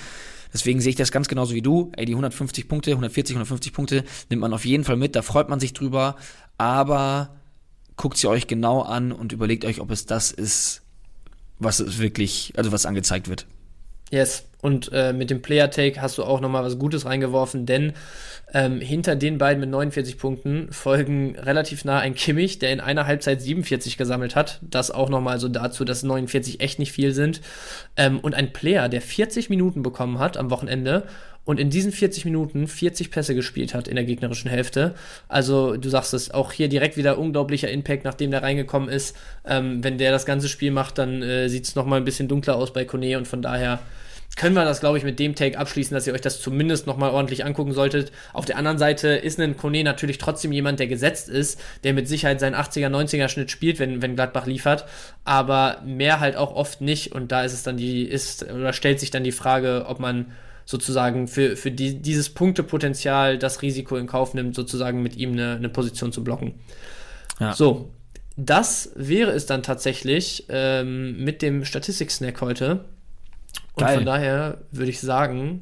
Deswegen 0.53 0.81
sehe 0.81 0.89
ich 0.89 0.97
das 0.97 1.11
ganz 1.11 1.27
genauso 1.29 1.53
wie 1.53 1.61
du. 1.61 1.91
Ey, 1.95 2.05
die 2.05 2.13
150 2.13 2.67
Punkte, 2.67 2.91
140, 2.91 3.35
150 3.35 3.71
Punkte 3.71 4.03
nimmt 4.29 4.41
man 4.41 4.53
auf 4.53 4.65
jeden 4.65 4.83
Fall 4.83 4.97
mit, 4.97 5.15
da 5.15 5.21
freut 5.21 5.47
man 5.47 5.59
sich 5.59 5.73
drüber. 5.73 6.17
Aber 6.57 7.29
guckt 8.01 8.17
sie 8.17 8.27
euch 8.27 8.47
genau 8.47 8.81
an 8.81 9.11
und 9.11 9.31
überlegt 9.31 9.63
euch, 9.63 9.79
ob 9.79 9.91
es 9.91 10.07
das 10.07 10.31
ist, 10.31 10.81
was 11.59 11.79
es 11.79 11.99
wirklich, 11.99 12.51
also 12.57 12.71
was 12.71 12.87
angezeigt 12.87 13.29
wird. 13.29 13.45
Yes, 14.09 14.47
und 14.59 14.91
äh, 14.91 15.13
mit 15.13 15.29
dem 15.29 15.43
Player 15.43 15.69
Take 15.69 16.01
hast 16.01 16.17
du 16.17 16.23
auch 16.23 16.41
nochmal 16.41 16.63
was 16.63 16.79
Gutes 16.79 17.05
reingeworfen, 17.05 17.67
denn 17.67 17.93
ähm, 18.53 18.81
hinter 18.81 19.15
den 19.15 19.37
beiden 19.37 19.59
mit 19.59 19.69
49 19.69 20.17
Punkten 20.17 20.71
folgen 20.71 21.37
relativ 21.37 21.85
nah 21.85 21.99
ein 21.99 22.15
Kimmich, 22.15 22.57
der 22.57 22.73
in 22.73 22.79
einer 22.79 23.05
Halbzeit 23.05 23.39
47 23.39 23.97
gesammelt 23.97 24.35
hat. 24.35 24.59
Das 24.63 24.89
auch 24.89 25.09
nochmal 25.09 25.39
so 25.39 25.47
dazu, 25.47 25.85
dass 25.85 26.01
49 26.01 26.59
echt 26.59 26.79
nicht 26.79 26.91
viel 26.91 27.13
sind. 27.13 27.41
Ähm, 27.97 28.19
und 28.19 28.33
ein 28.33 28.51
Player, 28.51 28.89
der 28.89 29.01
40 29.01 29.51
Minuten 29.51 29.83
bekommen 29.83 30.17
hat 30.17 30.37
am 30.37 30.49
Wochenende 30.49 31.05
und 31.45 31.59
in 31.59 31.69
diesen 31.69 31.91
40 31.91 32.25
Minuten 32.25 32.67
40 32.67 33.11
Pässe 33.11 33.35
gespielt 33.35 33.73
hat 33.73 33.87
in 33.87 33.95
der 33.95 34.05
gegnerischen 34.05 34.49
Hälfte. 34.49 34.93
Also 35.27 35.75
du 35.75 35.89
sagst 35.89 36.13
es, 36.13 36.31
auch 36.31 36.51
hier 36.51 36.69
direkt 36.69 36.97
wieder 36.97 37.17
unglaublicher 37.17 37.69
Impact, 37.69 38.05
nachdem 38.05 38.31
der 38.31 38.43
reingekommen 38.43 38.89
ist. 38.89 39.15
Ähm, 39.45 39.83
wenn 39.83 39.97
der 39.97 40.11
das 40.11 40.25
ganze 40.25 40.49
Spiel 40.49 40.71
macht, 40.71 40.97
dann 40.97 41.21
äh, 41.21 41.49
sieht 41.49 41.65
es 41.65 41.75
nochmal 41.75 41.99
ein 41.99 42.05
bisschen 42.05 42.27
dunkler 42.27 42.55
aus 42.55 42.73
bei 42.73 42.85
Kone 42.85 43.17
und 43.17 43.27
von 43.27 43.41
daher 43.41 43.79
können 44.37 44.55
wir 44.55 44.63
das, 44.63 44.79
glaube 44.79 44.97
ich, 44.97 45.03
mit 45.03 45.19
dem 45.19 45.35
Take 45.35 45.57
abschließen, 45.57 45.93
dass 45.93 46.07
ihr 46.07 46.13
euch 46.13 46.21
das 46.21 46.39
zumindest 46.39 46.87
nochmal 46.87 47.11
ordentlich 47.11 47.43
angucken 47.43 47.73
solltet. 47.73 48.11
Auf 48.31 48.45
der 48.45 48.57
anderen 48.57 48.77
Seite 48.77 49.09
ist 49.09 49.39
ein 49.39 49.57
Kone 49.57 49.83
natürlich 49.83 50.19
trotzdem 50.19 50.53
jemand, 50.53 50.79
der 50.79 50.87
gesetzt 50.87 51.27
ist, 51.27 51.59
der 51.83 51.93
mit 51.93 52.07
Sicherheit 52.07 52.39
seinen 52.39 52.55
80er, 52.55 52.87
90er 52.87 53.27
Schnitt 53.27 53.51
spielt, 53.51 53.79
wenn, 53.79 54.01
wenn 54.01 54.15
Gladbach 54.15 54.45
liefert, 54.45 54.85
aber 55.25 55.81
mehr 55.85 56.21
halt 56.21 56.37
auch 56.37 56.55
oft 56.55 56.79
nicht 56.79 57.11
und 57.11 57.31
da 57.31 57.43
ist 57.43 57.53
es 57.53 57.63
dann 57.63 57.75
die, 57.75 58.03
ist, 58.03 58.43
oder 58.43 58.71
stellt 58.71 59.01
sich 59.01 59.11
dann 59.11 59.25
die 59.25 59.33
Frage, 59.33 59.85
ob 59.87 59.99
man 59.99 60.31
sozusagen 60.71 61.27
für, 61.27 61.55
für 61.55 61.69
die, 61.69 62.01
dieses 62.01 62.29
Punktepotenzial 62.29 63.37
das 63.37 63.61
Risiko 63.61 63.97
in 63.97 64.07
Kauf 64.07 64.33
nimmt, 64.33 64.55
sozusagen 64.55 65.03
mit 65.03 65.17
ihm 65.17 65.33
eine, 65.33 65.55
eine 65.55 65.69
Position 65.69 66.11
zu 66.11 66.23
blocken. 66.23 66.55
Ja. 67.39 67.53
So, 67.53 67.91
das 68.37 68.91
wäre 68.95 69.31
es 69.31 69.45
dann 69.45 69.61
tatsächlich 69.61 70.45
ähm, 70.49 71.23
mit 71.23 71.41
dem 71.41 71.65
Statistik-Snack 71.65 72.41
heute. 72.41 72.85
Und 73.73 73.85
Geil. 73.85 73.97
von 73.97 74.05
daher 74.05 74.59
würde 74.71 74.89
ich 74.89 74.99
sagen, 75.01 75.61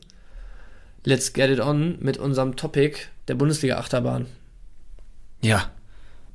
let's 1.03 1.33
get 1.33 1.49
it 1.49 1.59
on 1.59 1.97
mit 1.99 2.17
unserem 2.17 2.55
Topic 2.55 2.99
der 3.27 3.35
Bundesliga-Achterbahn. 3.35 4.27
Ja. 5.41 5.71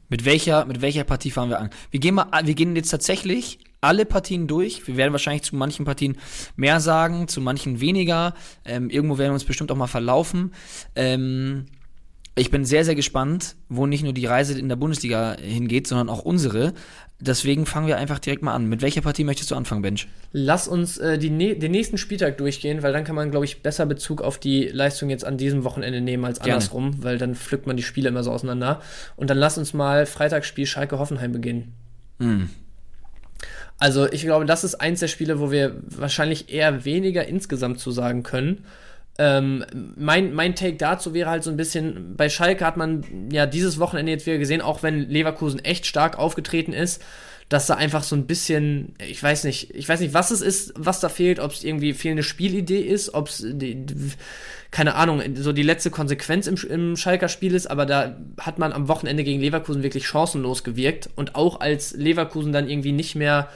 Mit 0.08 0.24
welcher, 0.24 0.64
mit 0.64 0.80
welcher 0.80 1.04
Partie 1.04 1.30
fahren 1.30 1.48
wir 1.48 1.60
an? 1.60 1.70
Wir 1.90 2.00
gehen 2.00 2.14
mal, 2.14 2.28
wir 2.44 2.54
gehen 2.54 2.76
jetzt 2.76 2.90
tatsächlich 2.90 3.58
alle 3.84 4.04
Partien 4.04 4.46
durch. 4.46 4.86
Wir 4.86 4.96
werden 4.96 5.12
wahrscheinlich 5.12 5.42
zu 5.42 5.54
manchen 5.56 5.84
Partien 5.84 6.16
mehr 6.56 6.80
sagen, 6.80 7.28
zu 7.28 7.40
manchen 7.40 7.80
weniger. 7.80 8.34
Ähm, 8.64 8.90
irgendwo 8.90 9.18
werden 9.18 9.30
wir 9.30 9.34
uns 9.34 9.44
bestimmt 9.44 9.70
auch 9.70 9.76
mal 9.76 9.86
verlaufen. 9.86 10.52
Ähm, 10.96 11.66
ich 12.36 12.50
bin 12.50 12.64
sehr, 12.64 12.84
sehr 12.84 12.96
gespannt, 12.96 13.54
wo 13.68 13.86
nicht 13.86 14.02
nur 14.02 14.12
die 14.12 14.26
Reise 14.26 14.58
in 14.58 14.68
der 14.68 14.74
Bundesliga 14.74 15.36
hingeht, 15.40 15.86
sondern 15.86 16.08
auch 16.08 16.22
unsere. 16.22 16.72
Deswegen 17.20 17.64
fangen 17.64 17.86
wir 17.86 17.96
einfach 17.96 18.18
direkt 18.18 18.42
mal 18.42 18.54
an. 18.54 18.66
Mit 18.66 18.82
welcher 18.82 19.02
Partie 19.02 19.22
möchtest 19.22 19.52
du 19.52 19.54
anfangen, 19.54 19.82
Bench? 19.82 20.08
Lass 20.32 20.66
uns 20.66 20.98
äh, 20.98 21.16
die, 21.16 21.30
den 21.30 21.70
nächsten 21.70 21.96
Spieltag 21.96 22.36
durchgehen, 22.38 22.82
weil 22.82 22.92
dann 22.92 23.04
kann 23.04 23.14
man, 23.14 23.30
glaube 23.30 23.44
ich, 23.44 23.62
besser 23.62 23.86
Bezug 23.86 24.20
auf 24.20 24.38
die 24.38 24.64
Leistung 24.64 25.10
jetzt 25.10 25.24
an 25.24 25.38
diesem 25.38 25.62
Wochenende 25.62 26.00
nehmen 26.00 26.24
als 26.24 26.40
Gerne. 26.40 26.54
andersrum, 26.54 27.04
weil 27.04 27.18
dann 27.18 27.36
pflückt 27.36 27.68
man 27.68 27.76
die 27.76 27.84
Spiele 27.84 28.08
immer 28.08 28.24
so 28.24 28.32
auseinander. 28.32 28.82
Und 29.14 29.30
dann 29.30 29.38
lass 29.38 29.56
uns 29.56 29.72
mal 29.72 30.04
Freitagsspiel 30.04 30.66
Schalke-Hoffenheim 30.66 31.30
beginnen. 31.30 31.72
Mhm. 32.18 32.50
Also 33.78 34.10
ich 34.10 34.22
glaube, 34.22 34.46
das 34.46 34.64
ist 34.64 34.76
eins 34.76 35.00
der 35.00 35.08
Spiele, 35.08 35.40
wo 35.40 35.50
wir 35.50 35.76
wahrscheinlich 35.84 36.52
eher 36.52 36.84
weniger 36.84 37.26
insgesamt 37.26 37.80
zu 37.80 37.90
sagen 37.90 38.22
können. 38.22 38.64
Ähm, 39.18 39.64
mein, 39.96 40.32
mein 40.32 40.54
Take 40.56 40.76
dazu 40.76 41.14
wäre 41.14 41.30
halt 41.30 41.44
so 41.44 41.50
ein 41.50 41.56
bisschen, 41.56 42.16
bei 42.16 42.28
Schalke 42.28 42.64
hat 42.64 42.76
man 42.76 43.30
ja 43.30 43.46
dieses 43.46 43.78
Wochenende 43.78 44.10
jetzt 44.10 44.26
wieder 44.26 44.38
gesehen, 44.38 44.60
auch 44.60 44.82
wenn 44.82 45.08
Leverkusen 45.08 45.64
echt 45.64 45.86
stark 45.86 46.18
aufgetreten 46.18 46.72
ist, 46.72 47.02
dass 47.48 47.66
da 47.66 47.74
einfach 47.74 48.02
so 48.02 48.16
ein 48.16 48.26
bisschen, 48.26 48.94
ich 49.06 49.22
weiß 49.22 49.44
nicht, 49.44 49.74
ich 49.74 49.88
weiß 49.88 50.00
nicht, 50.00 50.14
was 50.14 50.30
es 50.30 50.40
ist, 50.40 50.72
was 50.76 51.00
da 51.00 51.08
fehlt, 51.08 51.38
ob 51.38 51.52
es 51.52 51.62
irgendwie 51.62 51.92
fehlende 51.92 52.22
Spielidee 52.22 52.80
ist, 52.80 53.14
ob 53.14 53.28
es, 53.28 53.46
keine 54.74 54.96
Ahnung, 54.96 55.22
so 55.36 55.52
die 55.52 55.62
letzte 55.62 55.90
Konsequenz 55.90 56.48
im, 56.48 56.56
im 56.68 56.96
Schalker 56.96 57.28
Spiel 57.28 57.54
ist, 57.54 57.70
aber 57.70 57.86
da 57.86 58.16
hat 58.40 58.58
man 58.58 58.72
am 58.72 58.88
Wochenende 58.88 59.22
gegen 59.22 59.40
Leverkusen 59.40 59.84
wirklich 59.84 60.04
chancenlos 60.04 60.64
gewirkt 60.64 61.08
und 61.14 61.36
auch 61.36 61.60
als 61.60 61.92
Leverkusen 61.92 62.52
dann 62.52 62.68
irgendwie 62.68 62.90
nicht 62.90 63.14
mehr 63.14 63.48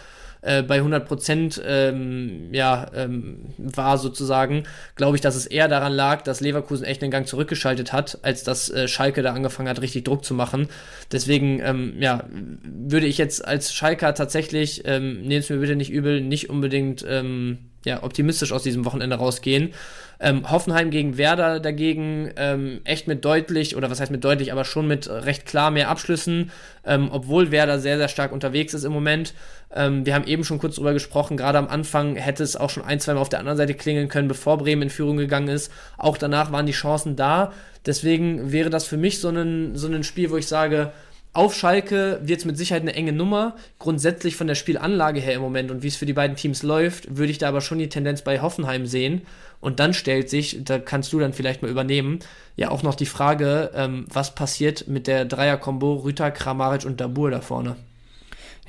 äh, 0.42 0.62
bei 0.62 0.76
100 0.76 1.08
Prozent 1.08 1.60
ähm, 1.66 2.50
ja, 2.52 2.86
ähm, 2.94 3.46
war 3.58 3.98
sozusagen, 3.98 4.62
glaube 4.94 5.16
ich, 5.16 5.20
dass 5.20 5.34
es 5.34 5.46
eher 5.46 5.66
daran 5.66 5.92
lag, 5.92 6.22
dass 6.22 6.40
Leverkusen 6.40 6.84
echt 6.84 7.02
einen 7.02 7.10
Gang 7.10 7.26
zurückgeschaltet 7.26 7.92
hat, 7.92 8.18
als 8.22 8.44
dass 8.44 8.70
äh, 8.70 8.86
Schalke 8.86 9.22
da 9.22 9.32
angefangen 9.32 9.68
hat, 9.68 9.82
richtig 9.82 10.04
Druck 10.04 10.24
zu 10.24 10.34
machen. 10.34 10.68
Deswegen, 11.10 11.60
ähm, 11.64 11.94
ja, 11.98 12.28
würde 12.62 13.08
ich 13.08 13.18
jetzt 13.18 13.44
als 13.44 13.74
Schalker 13.74 14.14
tatsächlich, 14.14 14.82
ähm, 14.84 15.22
nehmt 15.22 15.42
es 15.42 15.50
mir 15.50 15.56
bitte 15.56 15.74
nicht 15.74 15.90
übel, 15.90 16.20
nicht 16.20 16.48
unbedingt 16.48 17.04
ähm, 17.08 17.58
ja, 17.84 18.04
optimistisch 18.04 18.52
aus 18.52 18.62
diesem 18.62 18.84
Wochenende 18.84 19.16
rausgehen. 19.16 19.72
Ähm, 20.20 20.50
Hoffenheim 20.50 20.90
gegen 20.90 21.16
Werder 21.16 21.60
dagegen 21.60 22.30
ähm, 22.36 22.80
echt 22.84 23.06
mit 23.06 23.24
deutlich, 23.24 23.76
oder 23.76 23.90
was 23.90 24.00
heißt 24.00 24.10
mit 24.10 24.24
deutlich, 24.24 24.50
aber 24.50 24.64
schon 24.64 24.88
mit 24.88 25.08
recht 25.08 25.46
klar 25.46 25.70
mehr 25.70 25.88
Abschlüssen, 25.88 26.50
ähm, 26.84 27.08
obwohl 27.12 27.50
Werder 27.50 27.78
sehr, 27.78 27.98
sehr 27.98 28.08
stark 28.08 28.32
unterwegs 28.32 28.74
ist 28.74 28.84
im 28.84 28.92
Moment. 28.92 29.34
Ähm, 29.72 30.04
wir 30.06 30.14
haben 30.14 30.26
eben 30.26 30.42
schon 30.42 30.58
kurz 30.58 30.76
drüber 30.76 30.92
gesprochen, 30.92 31.36
gerade 31.36 31.58
am 31.58 31.68
Anfang 31.68 32.16
hätte 32.16 32.42
es 32.42 32.56
auch 32.56 32.70
schon 32.70 32.84
ein, 32.84 32.98
zwei 32.98 33.14
Mal 33.14 33.20
auf 33.20 33.28
der 33.28 33.38
anderen 33.38 33.58
Seite 33.58 33.74
klingeln 33.74 34.08
können, 34.08 34.28
bevor 34.28 34.58
Bremen 34.58 34.82
in 34.82 34.90
Führung 34.90 35.18
gegangen 35.18 35.48
ist. 35.48 35.72
Auch 35.96 36.18
danach 36.18 36.50
waren 36.50 36.66
die 36.66 36.72
Chancen 36.72 37.14
da. 37.14 37.52
Deswegen 37.86 38.50
wäre 38.50 38.70
das 38.70 38.84
für 38.84 38.96
mich 38.96 39.20
so 39.20 39.28
ein, 39.28 39.76
so 39.76 39.86
ein 39.86 40.02
Spiel, 40.02 40.30
wo 40.30 40.36
ich 40.36 40.48
sage, 40.48 40.92
auf 41.32 41.54
Schalke 41.54 42.20
wird 42.22 42.40
es 42.40 42.44
mit 42.44 42.56
Sicherheit 42.56 42.82
eine 42.82 42.94
enge 42.94 43.12
Nummer. 43.12 43.54
Grundsätzlich 43.78 44.36
von 44.36 44.46
der 44.46 44.54
Spielanlage 44.54 45.20
her 45.20 45.34
im 45.34 45.42
Moment 45.42 45.70
und 45.70 45.82
wie 45.82 45.88
es 45.88 45.96
für 45.96 46.06
die 46.06 46.12
beiden 46.12 46.36
Teams 46.36 46.62
läuft, 46.62 47.16
würde 47.16 47.30
ich 47.30 47.38
da 47.38 47.48
aber 47.48 47.60
schon 47.60 47.78
die 47.78 47.88
Tendenz 47.88 48.22
bei 48.22 48.40
Hoffenheim 48.40 48.86
sehen. 48.86 49.22
Und 49.60 49.80
dann 49.80 49.94
stellt 49.94 50.30
sich, 50.30 50.64
da 50.64 50.78
kannst 50.78 51.12
du 51.12 51.18
dann 51.18 51.32
vielleicht 51.32 51.62
mal 51.62 51.70
übernehmen, 51.70 52.20
ja 52.56 52.70
auch 52.70 52.82
noch 52.82 52.94
die 52.94 53.06
Frage, 53.06 53.70
ähm, 53.74 54.06
was 54.08 54.34
passiert 54.34 54.88
mit 54.88 55.06
der 55.06 55.24
Dreier-Kombo 55.24 55.94
Rüter, 55.96 56.30
Kramaric 56.30 56.84
und 56.84 57.00
Dabur 57.00 57.30
da 57.30 57.40
vorne? 57.40 57.76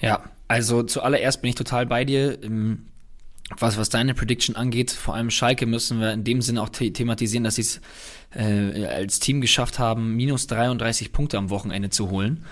Ja, 0.02 0.24
also 0.48 0.84
zuallererst 0.84 1.42
bin 1.42 1.50
ich 1.50 1.56
total 1.56 1.86
bei 1.86 2.06
dir. 2.06 2.38
Was, 3.58 3.78
was 3.78 3.90
deine 3.90 4.14
Prediction 4.14 4.56
angeht, 4.56 4.92
vor 4.92 5.16
allem 5.16 5.32
Schalke 5.32 5.66
müssen 5.66 6.00
wir 6.00 6.14
in 6.14 6.24
dem 6.24 6.42
Sinne 6.42 6.62
auch 6.62 6.70
the 6.72 6.94
thematisieren, 6.94 7.44
dass 7.44 7.56
sie 7.56 7.64
es 7.64 7.82
äh, 8.36 8.86
als 8.86 9.20
Team 9.20 9.42
geschafft 9.42 9.80
haben, 9.80 10.16
minus 10.16 10.46
33 10.48 11.12
Punkte 11.12 11.38
am 11.38 11.50
Wochenende 11.50 11.90
zu 11.90 12.12
holen. 12.12 12.46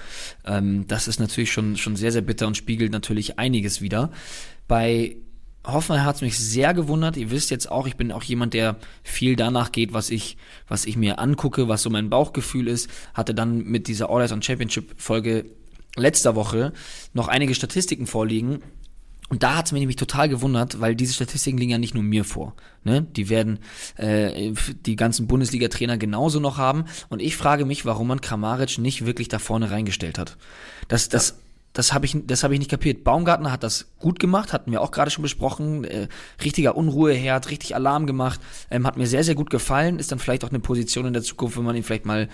Ähm, 0.44 0.88
das 0.88 1.08
ist 1.08 1.20
natürlich 1.20 1.52
schon, 1.52 1.78
schon 1.78 1.96
sehr, 1.96 2.12
sehr 2.12 2.24
bitter 2.24 2.48
und 2.48 2.58
spiegelt 2.58 2.92
natürlich 2.92 3.38
einiges 3.38 3.80
wieder. 3.80 4.12
Bei 4.68 5.18
Hoffenheim 5.64 6.06
hat 6.06 6.16
es 6.16 6.22
mich 6.22 6.38
sehr 6.40 6.74
gewundert. 6.74 7.16
Ihr 7.16 7.30
wisst 7.30 7.52
jetzt 7.52 7.70
auch, 7.70 7.86
ich 7.86 7.96
bin 7.96 8.12
auch 8.12 8.24
jemand, 8.24 8.56
der 8.56 8.78
viel 9.04 9.36
danach 9.36 9.72
geht, 9.72 9.94
was 9.94 10.10
ich, 10.10 10.38
was 10.68 10.86
ich 10.86 10.98
mir 10.98 11.20
angucke, 11.20 11.68
was 11.68 11.84
so 11.84 11.92
mein 11.92 12.10
Bauchgefühl 12.10 12.68
ist. 12.68 12.90
Hatte 13.14 13.36
dann 13.36 13.66
mit 13.66 13.88
dieser 13.88 14.10
All 14.10 14.32
on 14.32 14.42
Championship 14.42 14.96
Folge 14.98 15.46
letzter 15.96 16.36
Woche 16.36 16.74
noch 17.14 17.28
einige 17.28 17.54
Statistiken 17.54 18.08
vorliegen 18.08 18.62
und 19.30 19.44
da 19.44 19.58
hat 19.58 19.66
es 19.66 19.72
mich 19.74 19.82
nämlich 19.82 19.98
total 19.98 20.30
gewundert, 20.30 20.80
weil 20.80 20.96
diese 20.96 21.14
Statistiken 21.14 21.58
liegen 21.58 21.72
ja 21.72 21.78
nicht 21.78 21.94
nur 21.94 22.04
mir 22.04 22.24
vor. 22.24 22.56
Ne? 22.84 23.02
Die 23.02 23.28
werden 23.28 23.60
äh, 23.98 24.54
die 24.86 24.96
ganzen 24.96 25.28
Bundesliga-Trainer 25.28 25.98
genauso 25.98 26.40
noch 26.40 26.58
haben. 26.58 26.86
Und 27.10 27.22
ich 27.22 27.36
frage 27.36 27.66
mich, 27.66 27.86
warum 27.86 28.08
man 28.08 28.22
Kramaric 28.22 28.78
nicht 28.78 29.06
wirklich 29.06 29.28
da 29.28 29.40
vorne 29.40 29.70
reingestellt 29.70 30.18
hat. 30.18 30.38
Das, 30.88 31.10
das, 31.10 31.40
das 31.78 31.94
habe 31.94 32.08
ich, 32.08 32.18
das 32.26 32.44
hab 32.44 32.52
ich 32.52 32.58
nicht 32.58 32.72
kapiert. 32.72 33.04
Baumgartner 33.04 33.52
hat 33.52 33.62
das 33.62 33.92
gut 34.00 34.20
gemacht, 34.20 34.52
hatten 34.52 34.72
wir 34.72 34.82
auch 34.82 34.90
gerade 34.90 35.12
schon 35.12 35.22
besprochen. 35.22 35.84
Äh, 35.84 36.08
richtiger 36.44 36.76
Unruheherd, 36.76 37.52
richtig 37.52 37.76
Alarm 37.76 38.08
gemacht. 38.08 38.40
Ähm, 38.72 38.88
hat 38.88 38.98
mir 38.98 39.06
sehr, 39.06 39.24
sehr 39.24 39.36
gut 39.36 39.52
gefallen. 39.52 40.00
Ist 40.00 40.12
dann 40.12 40.18
vielleicht 40.18 40.44
auch 40.44 40.50
eine 40.50 40.60
Position 40.60 41.06
in 41.06 41.14
der 41.14 41.22
Zukunft, 41.22 41.56
wenn 41.56 41.64
man 41.64 41.76
ihn 41.76 41.84
vielleicht 41.84 42.08
mal 42.08 42.30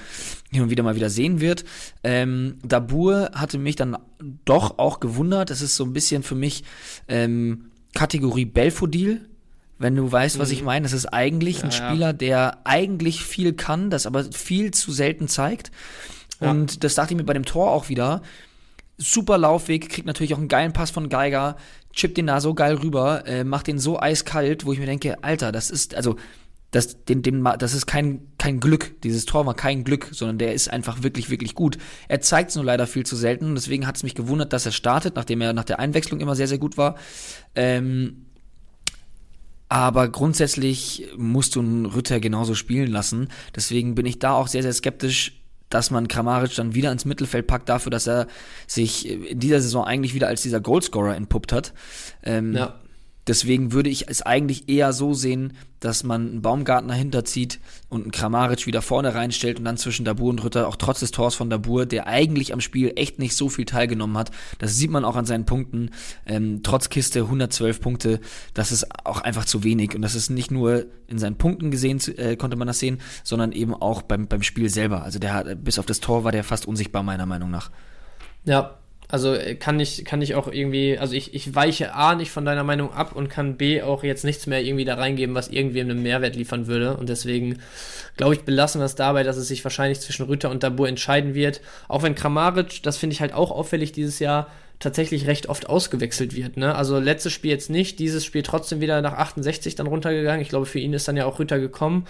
hin 0.50 0.62
und 0.62 0.70
wieder 0.70 0.82
mal 0.82 0.96
wieder 0.96 1.10
sehen 1.10 1.42
wird. 1.42 1.66
Ähm, 2.06 2.56
Dabur 2.64 3.32
hatte 3.36 3.58
mich 3.58 3.76
dann 3.76 3.98
doch 4.46 4.80
auch 4.80 5.02
gewundert. 5.02 5.50
Das 5.50 5.62
ist 5.62 5.76
so 5.76 5.84
ein 5.84 5.92
bisschen 5.92 6.24
für 6.24 6.36
mich 6.36 6.64
ähm, 7.10 7.66
Kategorie 7.94 8.46
Belfodil. 8.46 9.28
Wenn 9.78 9.98
du 9.98 10.10
weißt, 10.10 10.40
was 10.40 10.52
ich 10.52 10.60
mhm. 10.60 10.68
meine, 10.68 10.84
das 10.84 10.94
ist 10.94 11.08
eigentlich 11.08 11.58
ja, 11.58 11.64
ein 11.66 11.72
Spieler, 11.74 12.08
ja. 12.08 12.14
der 12.14 12.58
eigentlich 12.64 13.26
viel 13.26 13.52
kann, 13.52 13.90
das 13.90 14.06
aber 14.06 14.24
viel 14.24 14.72
zu 14.72 14.94
selten 14.94 15.28
zeigt. 15.28 15.70
Und 16.40 16.72
ja. 16.72 16.80
das 16.80 16.96
dachte 16.96 17.14
ich 17.14 17.18
mir 17.18 17.26
bei 17.26 17.34
dem 17.34 17.44
Tor 17.44 17.72
auch 17.72 17.90
wieder 17.90 18.22
super 18.98 19.38
Laufweg, 19.38 19.90
kriegt 19.90 20.08
natürlich 20.08 20.34
auch 20.34 20.40
einen 20.40 20.48
geilen 20.48 20.74
Pass 20.74 20.92
von 20.92 21.10
Geiger, 21.10 21.58
chippt 21.92 22.18
den 22.18 22.28
da 22.28 22.42
so 22.42 22.54
geil 22.54 22.76
rüber, 22.76 23.26
äh, 23.28 23.44
macht 23.44 23.68
den 23.68 23.80
so 23.80 24.00
eiskalt, 24.00 24.66
wo 24.66 24.74
ich 24.74 24.80
mir 24.80 24.86
denke, 24.86 25.24
Alter, 25.24 25.52
das 25.52 25.70
ist, 25.70 25.96
also, 25.96 26.16
das, 26.74 27.06
den, 27.06 27.22
den, 27.22 27.44
das 27.60 27.76
ist 27.76 27.86
kein, 27.86 28.22
kein 28.40 28.60
Glück. 28.60 29.00
Dieses 29.04 29.26
Tor 29.26 29.46
war 29.46 29.54
kein 29.54 29.84
Glück, 29.84 30.10
sondern 30.12 30.40
der 30.40 30.54
ist 30.54 30.72
einfach 30.72 31.04
wirklich, 31.04 31.30
wirklich 31.30 31.54
gut. 31.54 31.78
Er 32.08 32.20
zeigt 32.20 32.50
es 32.50 32.56
nur 32.56 32.66
leider 32.66 32.88
viel 32.88 33.06
zu 33.06 33.16
selten. 33.16 33.54
Deswegen 33.54 33.86
hat 33.86 33.96
es 33.96 34.02
mich 34.02 34.16
gewundert, 34.16 34.54
dass 34.54 34.66
er 34.66 34.72
startet, 34.72 35.16
nachdem 35.16 35.42
er 35.42 35.54
nach 35.54 35.66
der 35.66 35.78
Einwechslung 35.78 36.20
immer 36.20 36.36
sehr, 36.36 36.48
sehr 36.48 36.58
gut 36.58 36.76
war. 36.76 36.96
Ähm, 37.54 38.26
aber 39.70 40.10
grundsätzlich 40.10 41.08
musst 41.16 41.56
du 41.56 41.60
einen 41.60 41.86
Ritter 41.86 42.20
genauso 42.20 42.56
spielen 42.56 42.92
lassen. 42.92 43.30
Deswegen 43.56 43.94
bin 43.94 44.08
ich 44.08 44.18
da 44.18 44.34
auch 44.34 44.48
sehr, 44.48 44.64
sehr 44.64 44.74
skeptisch, 44.74 45.43
dass 45.74 45.92
man 45.92 46.08
Kramaric 46.08 46.56
dann 46.56 46.76
wieder 46.76 46.92
ins 46.92 47.06
Mittelfeld 47.06 47.48
packt 47.48 47.68
dafür, 47.70 47.90
dass 47.90 48.08
er 48.08 48.28
sich 48.68 49.10
in 49.10 49.40
dieser 49.40 49.60
Saison 49.60 49.86
eigentlich 49.86 50.14
wieder 50.14 50.28
als 50.28 50.42
dieser 50.42 50.62
Goalscorer 50.62 51.16
entpuppt 51.16 51.52
hat. 51.52 51.74
Ähm, 52.24 52.54
ja. 52.54 52.76
Deswegen 53.28 53.72
würde 53.72 53.90
ich 53.90 54.10
es 54.10 54.22
eigentlich 54.22 54.68
eher 54.68 54.92
so 54.92 55.14
sehen, 55.14 55.54
dass 55.80 56.04
man 56.04 56.30
einen 56.30 56.42
Baumgartner 56.42 56.94
hinterzieht 56.94 57.60
und 57.90 58.04
einen 58.04 58.12
Kramaric 58.12 58.68
wieder 58.68 58.82
vorne 58.82 59.16
reinstellt 59.16 59.60
und 59.60 59.66
dann 59.66 59.78
zwischen 59.78 60.06
Dabur 60.06 60.30
und 60.30 60.44
Rütter, 60.44 60.68
auch 60.68 60.76
trotz 60.76 61.00
des 61.00 61.12
Tors 61.12 61.36
von 61.36 61.50
Dabur, 61.50 61.86
der 61.86 62.08
eigentlich 62.08 62.54
am 62.54 62.62
Spiel 62.62 62.94
echt 62.96 63.20
nicht 63.20 63.36
so 63.36 63.50
viel 63.50 63.66
teilgenommen 63.66 64.18
hat. 64.18 64.32
Das 64.60 64.76
sieht 64.76 64.92
man 64.92 65.06
auch 65.06 65.16
an 65.16 65.26
seinen 65.26 65.46
Punkten. 65.46 65.92
Ähm, 66.26 66.62
trotz 66.64 66.90
Kiste 66.90 67.22
112 67.22 67.82
Punkte, 67.82 68.20
das 68.54 68.72
ist 68.72 68.88
auch 69.06 69.22
einfach 69.22 69.46
zu 69.46 69.64
wenig. 69.64 69.96
Und 69.96 70.02
das 70.02 70.16
ist 70.16 70.30
nicht 70.30 70.52
nur 70.52 70.86
in 71.08 71.18
seinen 71.18 71.38
Punkten 71.38 71.72
gesehen, 71.72 72.02
äh, 72.18 72.36
konnte 72.36 72.58
man 72.58 72.68
das 72.68 72.80
sehen, 72.80 73.00
sondern 73.24 73.52
eben 73.52 73.74
auch 73.74 74.02
beim, 74.02 74.28
beim 74.28 74.44
Spiel 74.44 74.70
selber. 74.70 75.04
Also 75.04 75.20
der 75.20 75.34
hat, 75.34 75.64
bis 75.64 75.80
auf 75.80 75.86
das 75.86 76.00
Tor 76.00 76.24
war 76.24 76.32
der 76.32 76.44
fast 76.44 76.66
unsichtbar, 76.66 77.04
meiner 77.04 77.26
Meinung 77.26 77.52
nach. 77.52 77.72
Ja, 78.46 78.80
also 79.14 79.36
äh, 79.36 79.54
kann 79.54 79.80
ich, 79.80 80.06
kann 80.06 80.24
ich 80.24 80.34
auch 80.34 80.48
irgendwie, 80.48 80.98
also 80.98 81.14
ich, 81.14 81.36
ich 81.36 81.54
weiche 81.54 81.94
A 81.94 82.16
nicht 82.16 82.32
von 82.32 82.46
deiner 82.46 82.64
Meinung 82.64 82.92
ab 82.92 83.16
und 83.16 83.30
kann 83.30 83.58
B 83.58 83.84
auch 83.84 84.04
jetzt 84.04 84.26
nichts 84.26 84.48
mehr 84.48 84.64
irgendwie 84.64 84.86
da 84.86 84.96
reingeben, 84.96 85.36
was 85.36 85.50
irgendwie 85.50 85.82
einen 85.82 86.02
Mehrwert 86.02 86.36
liefern 86.36 86.66
würde. 86.66 86.98
Und 86.98 87.10
deswegen 87.10 87.60
glaube 88.18 88.34
ich, 88.34 88.42
belassen 88.42 88.82
wir 88.82 88.86
es 88.86 88.96
dabei, 88.96 89.22
dass 89.22 89.38
es 89.38 89.48
sich 89.48 89.64
wahrscheinlich 89.64 90.00
zwischen 90.00 90.26
Rütter 90.26 90.50
und 90.50 90.64
Dabur 90.64 90.88
entscheiden 90.88 91.36
wird. 91.36 91.62
Auch 91.88 92.02
wenn 92.02 92.16
Kramaric, 92.16 92.82
das 92.82 92.98
finde 92.98 93.14
ich 93.14 93.22
halt 93.22 93.34
auch 93.34 93.52
auffällig 93.52 93.92
dieses 93.92 94.18
Jahr, 94.18 94.48
tatsächlich 94.84 95.28
recht 95.28 95.50
oft 95.50 95.68
ausgewechselt 95.70 96.36
wird. 96.36 96.58
Ne? 96.58 96.76
Also 96.76 97.00
letztes 97.00 97.34
Spiel 97.34 97.52
jetzt 97.52 97.70
nicht, 97.70 98.00
dieses 98.00 98.24
Spiel 98.24 98.44
trotzdem 98.44 98.82
wieder 98.82 99.02
nach 99.02 99.14
68 99.14 99.76
dann 99.76 99.88
runtergegangen. 99.88 100.42
Ich 100.42 100.50
glaube, 100.50 100.66
für 100.66 100.80
ihn 100.80 100.94
ist 100.94 101.08
dann 101.08 101.18
ja 101.18 101.26
auch 101.26 101.40
Rütter 101.40 101.60
gekommen. 101.60 102.06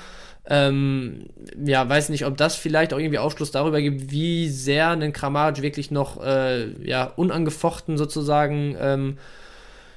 Ähm, 0.45 1.28
ja, 1.63 1.88
weiß 1.88 2.09
nicht, 2.09 2.26
ob 2.26 2.36
das 2.36 2.55
vielleicht 2.55 2.93
auch 2.93 2.97
irgendwie 2.97 3.19
Aufschluss 3.19 3.51
darüber 3.51 3.82
gibt, 3.82 4.11
wie 4.11 4.49
sehr 4.49 4.89
ein 4.89 5.13
Kramaric 5.13 5.61
wirklich 5.61 5.89
noch 5.89 6.21
äh, 6.21 6.67
ja, 6.86 7.05
unangefochten 7.05 7.97
sozusagen 7.97 8.76
ähm, 8.80 9.17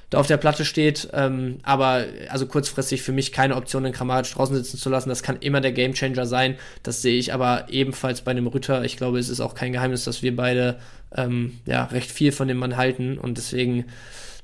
da 0.09 0.19
auf 0.19 0.27
der 0.27 0.37
Platte 0.37 0.65
steht. 0.65 1.09
Ähm, 1.13 1.59
aber 1.63 2.05
also 2.29 2.45
kurzfristig 2.45 3.01
für 3.01 3.11
mich 3.11 3.31
keine 3.31 3.55
Option, 3.55 3.83
den 3.83 3.93
Kramaric 3.93 4.31
draußen 4.31 4.55
sitzen 4.55 4.77
zu 4.77 4.89
lassen. 4.89 5.09
Das 5.09 5.23
kann 5.23 5.37
immer 5.39 5.61
der 5.61 5.71
Gamechanger 5.71 6.25
sein. 6.25 6.55
Das 6.83 7.01
sehe 7.01 7.17
ich 7.17 7.33
aber 7.33 7.65
ebenfalls 7.69 8.21
bei 8.21 8.31
einem 8.31 8.47
Rütter. 8.47 8.83
Ich 8.83 8.97
glaube, 8.97 9.19
es 9.19 9.29
ist 9.29 9.41
auch 9.41 9.55
kein 9.55 9.73
Geheimnis, 9.73 10.05
dass 10.05 10.23
wir 10.23 10.35
beide 10.35 10.79
ähm, 11.15 11.59
ja 11.65 11.85
recht 11.85 12.11
viel 12.11 12.31
von 12.31 12.47
dem 12.47 12.57
Mann 12.57 12.77
halten 12.77 13.17
und 13.17 13.37
deswegen 13.37 13.85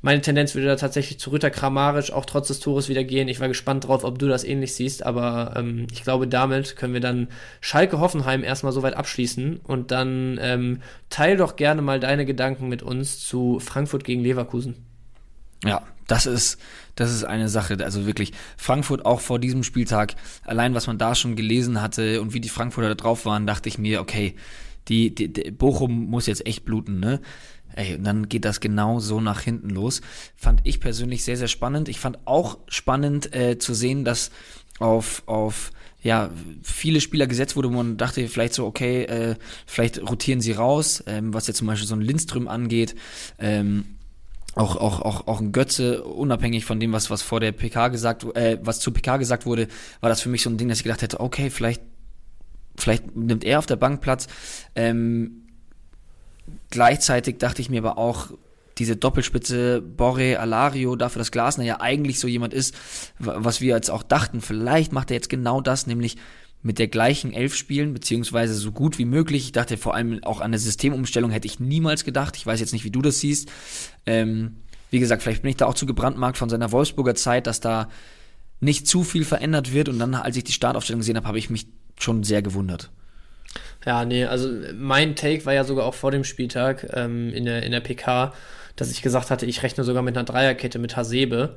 meine 0.06 0.20
Tendenz 0.20 0.54
würde 0.54 0.68
da 0.68 0.76
tatsächlich 0.76 1.18
zu 1.18 1.32
Rütter 1.32 1.50
Kramaric 1.50 2.12
auch 2.12 2.26
trotz 2.26 2.50
des 2.50 2.60
Tores 2.60 2.90
wieder 2.90 3.06
gehen. 3.06 3.30
Ich 3.30 3.40
war 3.40 3.48
gespannt 3.48 3.88
drauf, 3.88 4.04
ob 4.04 4.20
du 4.20 4.28
das 4.28 4.44
ähnlich 4.44 4.76
siehst, 4.76 5.06
aber 5.06 5.54
ähm, 5.56 5.88
ich 5.94 6.04
glaube, 6.04 6.28
damit 6.28 6.76
können 6.76 6.94
wir 6.94 7.00
dann 7.00 7.30
Schalke 7.62 8.02
Hoffenheim 8.02 8.44
erstmal 8.44 8.74
soweit 8.74 8.96
abschließen 8.96 9.62
und 9.64 9.92
dann 9.92 10.38
ähm, 10.42 10.82
teil 11.10 11.38
doch 11.38 11.56
gerne 11.56 11.82
mal 11.82 12.02
deine 12.02 12.26
Gedanken 12.26 12.68
mit 12.68 12.84
uns 12.84 13.26
zu 13.26 13.60
Frankfurt 13.62 14.04
gegen 14.04 14.22
Leverkusen. 14.22 14.93
Ja, 15.66 15.82
das 16.08 16.26
ist, 16.26 16.58
das 16.96 17.12
ist 17.12 17.24
eine 17.24 17.50
Sache. 17.50 17.78
Also 17.84 18.06
wirklich, 18.06 18.34
Frankfurt 18.58 19.06
auch 19.06 19.22
vor 19.22 19.40
diesem 19.40 19.64
Spieltag, 19.64 20.16
allein 20.44 20.74
was 20.74 20.88
man 20.88 20.98
da 20.98 21.16
schon 21.16 21.36
gelesen 21.36 21.82
hatte 21.82 22.22
und 22.22 22.34
wie 22.34 22.42
die 22.42 22.50
Frankfurter 22.50 22.90
da 22.90 22.96
drauf 22.96 23.26
waren, 23.26 23.48
dachte 23.48 23.70
ich 23.70 23.78
mir, 23.78 24.02
okay, 24.02 24.36
die, 24.88 25.16
die, 25.16 25.32
die 25.32 25.52
Bochum 25.52 26.06
muss 26.06 26.28
jetzt 26.28 26.46
echt 26.46 26.66
bluten, 26.66 27.00
ne? 27.00 27.22
Ey, 27.76 27.96
und 27.96 28.04
dann 28.04 28.30
geht 28.30 28.46
das 28.46 28.60
genau 28.60 29.00
so 29.00 29.20
nach 29.20 29.42
hinten 29.42 29.70
los. 29.70 30.02
Fand 30.36 30.62
ich 30.64 30.80
persönlich 30.80 31.24
sehr, 31.24 31.38
sehr 31.38 31.48
spannend. 31.48 31.90
Ich 31.90 32.00
fand 32.00 32.20
auch 32.28 32.60
spannend 32.68 33.36
äh, 33.36 33.58
zu 33.58 33.74
sehen, 33.74 34.06
dass 34.06 34.30
auf, 34.80 35.24
auf 35.26 35.72
ja, 36.04 36.30
viele 36.62 37.02
Spieler 37.02 37.26
gesetzt 37.26 37.56
wurde, 37.56 37.70
wo 37.70 37.78
man 37.78 37.98
dachte 37.98 38.28
vielleicht 38.28 38.54
so, 38.54 38.66
okay, 38.66 39.04
äh, 39.06 39.36
vielleicht 39.66 40.02
rotieren 40.08 40.42
sie 40.42 40.52
raus, 40.52 41.04
ähm, 41.08 41.34
was 41.34 41.48
jetzt 41.48 41.58
zum 41.58 41.68
Beispiel 41.68 41.88
so 41.88 41.96
ein 41.96 42.02
Lindström 42.02 42.48
angeht. 42.48 42.94
Ähm, 43.40 43.86
auch, 44.56 44.76
auch, 44.76 45.02
auch, 45.02 45.28
auch 45.28 45.40
ein 45.42 45.52
Götze, 45.52 46.04
unabhängig 46.04 46.66
von 46.66 46.80
dem, 46.80 46.94
was, 46.94 47.10
was 47.10 47.22
vor 47.22 47.40
der 47.40 47.52
PK 47.52 47.88
gesagt, 47.88 48.24
äh, 48.36 48.60
was 48.62 48.80
zu 48.80 48.92
PK 48.92 49.18
gesagt 49.18 49.46
wurde, 49.46 49.68
war 50.00 50.10
das 50.10 50.22
für 50.22 50.30
mich 50.30 50.44
so 50.44 50.50
ein 50.50 50.58
Ding, 50.58 50.70
dass 50.70 50.80
ich 50.80 50.84
gedacht 50.84 51.02
hätte, 51.02 51.20
okay, 51.20 51.50
vielleicht, 51.50 51.82
vielleicht 52.78 53.16
nimmt 53.16 53.44
er 53.44 53.60
auf 53.60 53.66
der 53.66 53.76
Bank 53.78 54.02
Platz. 54.02 54.28
Ähm, 54.76 55.44
Gleichzeitig 56.70 57.38
dachte 57.38 57.62
ich 57.62 57.70
mir 57.70 57.80
aber 57.80 57.98
auch, 57.98 58.32
diese 58.80 58.96
Doppelspitze 58.96 59.82
Borre 59.82 60.40
Alario, 60.40 60.96
dafür 60.96 61.20
dass 61.20 61.32
Glasner 61.32 61.64
ja 61.64 61.80
eigentlich 61.80 62.20
so 62.20 62.28
jemand 62.28 62.54
ist, 62.54 62.74
was 63.20 63.62
wir 63.62 63.76
jetzt 63.76 63.92
auch 63.92 64.02
dachten, 64.02 64.42
vielleicht 64.42 64.92
macht 64.92 65.12
er 65.12 65.16
jetzt 65.16 65.30
genau 65.30 65.62
das, 65.62 65.86
nämlich 65.86 66.18
mit 66.64 66.80
der 66.80 66.88
gleichen 66.88 67.34
Elf 67.34 67.56
spielen, 67.56 67.94
beziehungsweise 67.94 68.56
so 68.56 68.72
gut 68.72 68.98
wie 68.98 69.06
möglich. 69.06 69.46
Ich 69.46 69.52
dachte 69.52 69.78
vor 69.78 69.94
allem 69.96 70.24
auch 70.24 70.40
an 70.40 70.46
eine 70.46 70.60
Systemumstellung 70.60 71.30
hätte 71.30 71.46
ich 71.46 71.60
niemals 71.60 72.06
gedacht. 72.06 72.38
Ich 72.38 72.46
weiß 72.46 72.60
jetzt 72.60 72.72
nicht, 72.72 72.86
wie 72.86 72.92
du 72.92 73.02
das 73.02 73.20
siehst. 73.20 73.52
Ähm, 74.06 74.56
wie 74.90 75.00
gesagt, 75.00 75.22
vielleicht 75.22 75.42
bin 75.42 75.50
ich 75.50 75.58
da 75.58 75.66
auch 75.66 75.74
zu 75.74 75.86
gebrandmarkt 75.86 76.38
von 76.38 76.50
seiner 76.50 76.72
Wolfsburger 76.72 77.16
Zeit, 77.16 77.48
dass 77.48 77.60
da 77.60 77.90
nicht 78.62 78.88
zu 78.88 79.04
viel 79.04 79.26
verändert 79.26 79.74
wird. 79.74 79.90
Und 79.90 80.00
dann, 80.00 80.16
als 80.16 80.38
ich 80.38 80.46
die 80.46 80.54
Startaufstellung 80.54 81.02
gesehen 81.02 81.18
habe, 81.18 81.28
habe 81.28 81.38
ich 81.38 81.50
mich 81.50 81.68
schon 82.00 82.24
sehr 82.24 82.42
gewundert. 82.42 82.92
Ja, 83.86 84.06
nee, 84.06 84.26
also 84.26 84.50
mein 84.76 85.16
Take 85.16 85.46
war 85.46 85.54
ja 85.54 85.66
sogar 85.66 85.86
auch 85.86 85.94
vor 85.94 86.12
dem 86.12 86.24
Spieltag 86.24 86.88
ähm, 86.94 87.30
in, 87.34 87.46
der, 87.46 87.64
in 87.64 87.72
der 87.72 87.82
PK, 87.82 88.34
dass 88.76 88.92
ich 88.92 89.02
gesagt 89.02 89.30
hatte, 89.30 89.46
ich 89.46 89.62
rechne 89.64 89.84
sogar 89.84 90.02
mit 90.02 90.18
einer 90.18 90.26
Dreierkette 90.26 90.80
mit 90.80 90.96
Hasebe. 90.96 91.56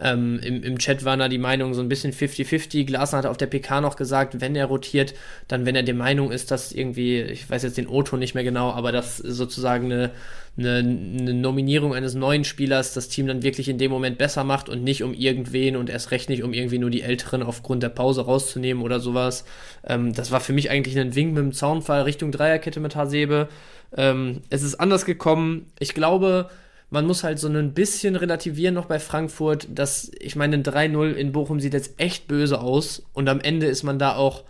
Ähm, 0.00 0.40
im, 0.42 0.62
Im 0.62 0.78
Chat 0.78 1.04
waren 1.04 1.18
da 1.18 1.28
die 1.28 1.38
Meinungen 1.38 1.74
so 1.74 1.80
ein 1.80 1.88
bisschen 1.88 2.12
50-50. 2.12 2.84
Glasner 2.86 3.18
hat 3.18 3.26
auf 3.26 3.36
der 3.36 3.46
PK 3.46 3.80
noch 3.80 3.96
gesagt, 3.96 4.40
wenn 4.40 4.56
er 4.56 4.66
rotiert, 4.66 5.14
dann 5.46 5.66
wenn 5.66 5.76
er 5.76 5.82
der 5.82 5.94
Meinung 5.94 6.32
ist, 6.32 6.50
dass 6.50 6.72
irgendwie, 6.72 7.20
ich 7.20 7.48
weiß 7.48 7.62
jetzt 7.62 7.76
den 7.76 7.86
O-Ton 7.86 8.18
nicht 8.18 8.34
mehr 8.34 8.44
genau, 8.44 8.72
aber 8.72 8.92
dass 8.92 9.18
sozusagen 9.18 9.92
eine, 9.92 10.10
eine, 10.56 10.78
eine, 10.78 11.34
Nominierung 11.34 11.94
eines 11.94 12.14
neuen 12.14 12.44
Spielers 12.44 12.94
das 12.94 13.08
Team 13.08 13.26
dann 13.26 13.42
wirklich 13.42 13.68
in 13.68 13.78
dem 13.78 13.90
Moment 13.90 14.18
besser 14.18 14.44
macht 14.44 14.68
und 14.68 14.84
nicht 14.84 15.02
um 15.02 15.12
irgendwen 15.12 15.76
und 15.76 15.90
erst 15.90 16.12
recht 16.12 16.28
nicht 16.28 16.44
um 16.44 16.52
irgendwie 16.52 16.78
nur 16.78 16.90
die 16.90 17.02
Älteren 17.02 17.42
aufgrund 17.42 17.82
der 17.82 17.88
Pause 17.88 18.24
rauszunehmen 18.24 18.82
oder 18.82 19.00
sowas. 19.00 19.44
Ähm, 19.84 20.12
das 20.12 20.30
war 20.30 20.40
für 20.40 20.52
mich 20.52 20.70
eigentlich 20.70 20.98
ein 20.98 21.14
Wink 21.14 21.34
mit 21.34 21.42
dem 21.42 21.52
Zaunfall 21.52 22.02
Richtung 22.02 22.30
Dreierkette 22.30 22.80
mit 22.80 22.94
Hasebe. 22.94 23.48
Ähm, 23.96 24.42
es 24.50 24.62
ist 24.62 24.76
anders 24.76 25.04
gekommen. 25.04 25.66
Ich 25.80 25.94
glaube, 25.94 26.50
man 26.90 27.06
muss 27.06 27.24
halt 27.24 27.40
so 27.40 27.48
ein 27.48 27.74
bisschen 27.74 28.14
relativieren 28.14 28.74
noch 28.74 28.86
bei 28.86 29.00
Frankfurt, 29.00 29.66
dass, 29.74 30.12
ich 30.20 30.36
meine, 30.36 30.56
ein 30.56 30.62
3-0 30.62 31.12
in 31.14 31.32
Bochum 31.32 31.58
sieht 31.58 31.74
jetzt 31.74 31.98
echt 31.98 32.28
böse 32.28 32.60
aus 32.60 33.02
und 33.12 33.28
am 33.28 33.40
Ende 33.40 33.66
ist 33.66 33.82
man 33.82 33.98
da 33.98 34.14
auch, 34.14 34.44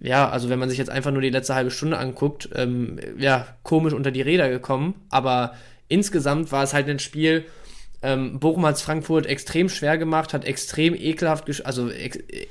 ja, 0.00 0.28
also 0.28 0.48
wenn 0.48 0.58
man 0.58 0.68
sich 0.68 0.78
jetzt 0.78 0.90
einfach 0.90 1.10
nur 1.10 1.22
die 1.22 1.30
letzte 1.30 1.54
halbe 1.54 1.70
Stunde 1.70 1.98
anguckt, 1.98 2.48
ähm, 2.54 2.98
ja, 3.18 3.46
komisch 3.62 3.92
unter 3.92 4.10
die 4.10 4.22
Räder 4.22 4.48
gekommen, 4.48 4.94
aber 5.08 5.54
insgesamt 5.88 6.52
war 6.52 6.62
es 6.62 6.74
halt 6.74 6.88
ein 6.88 6.98
Spiel, 6.98 7.44
ähm, 8.04 8.38
Bochum 8.38 8.66
hat 8.66 8.78
Frankfurt 8.78 9.24
extrem 9.24 9.70
schwer 9.70 9.96
gemacht, 9.96 10.34
hat 10.34 10.44
extrem 10.44 10.94
ekelhaft, 10.94 11.64
also 11.64 11.90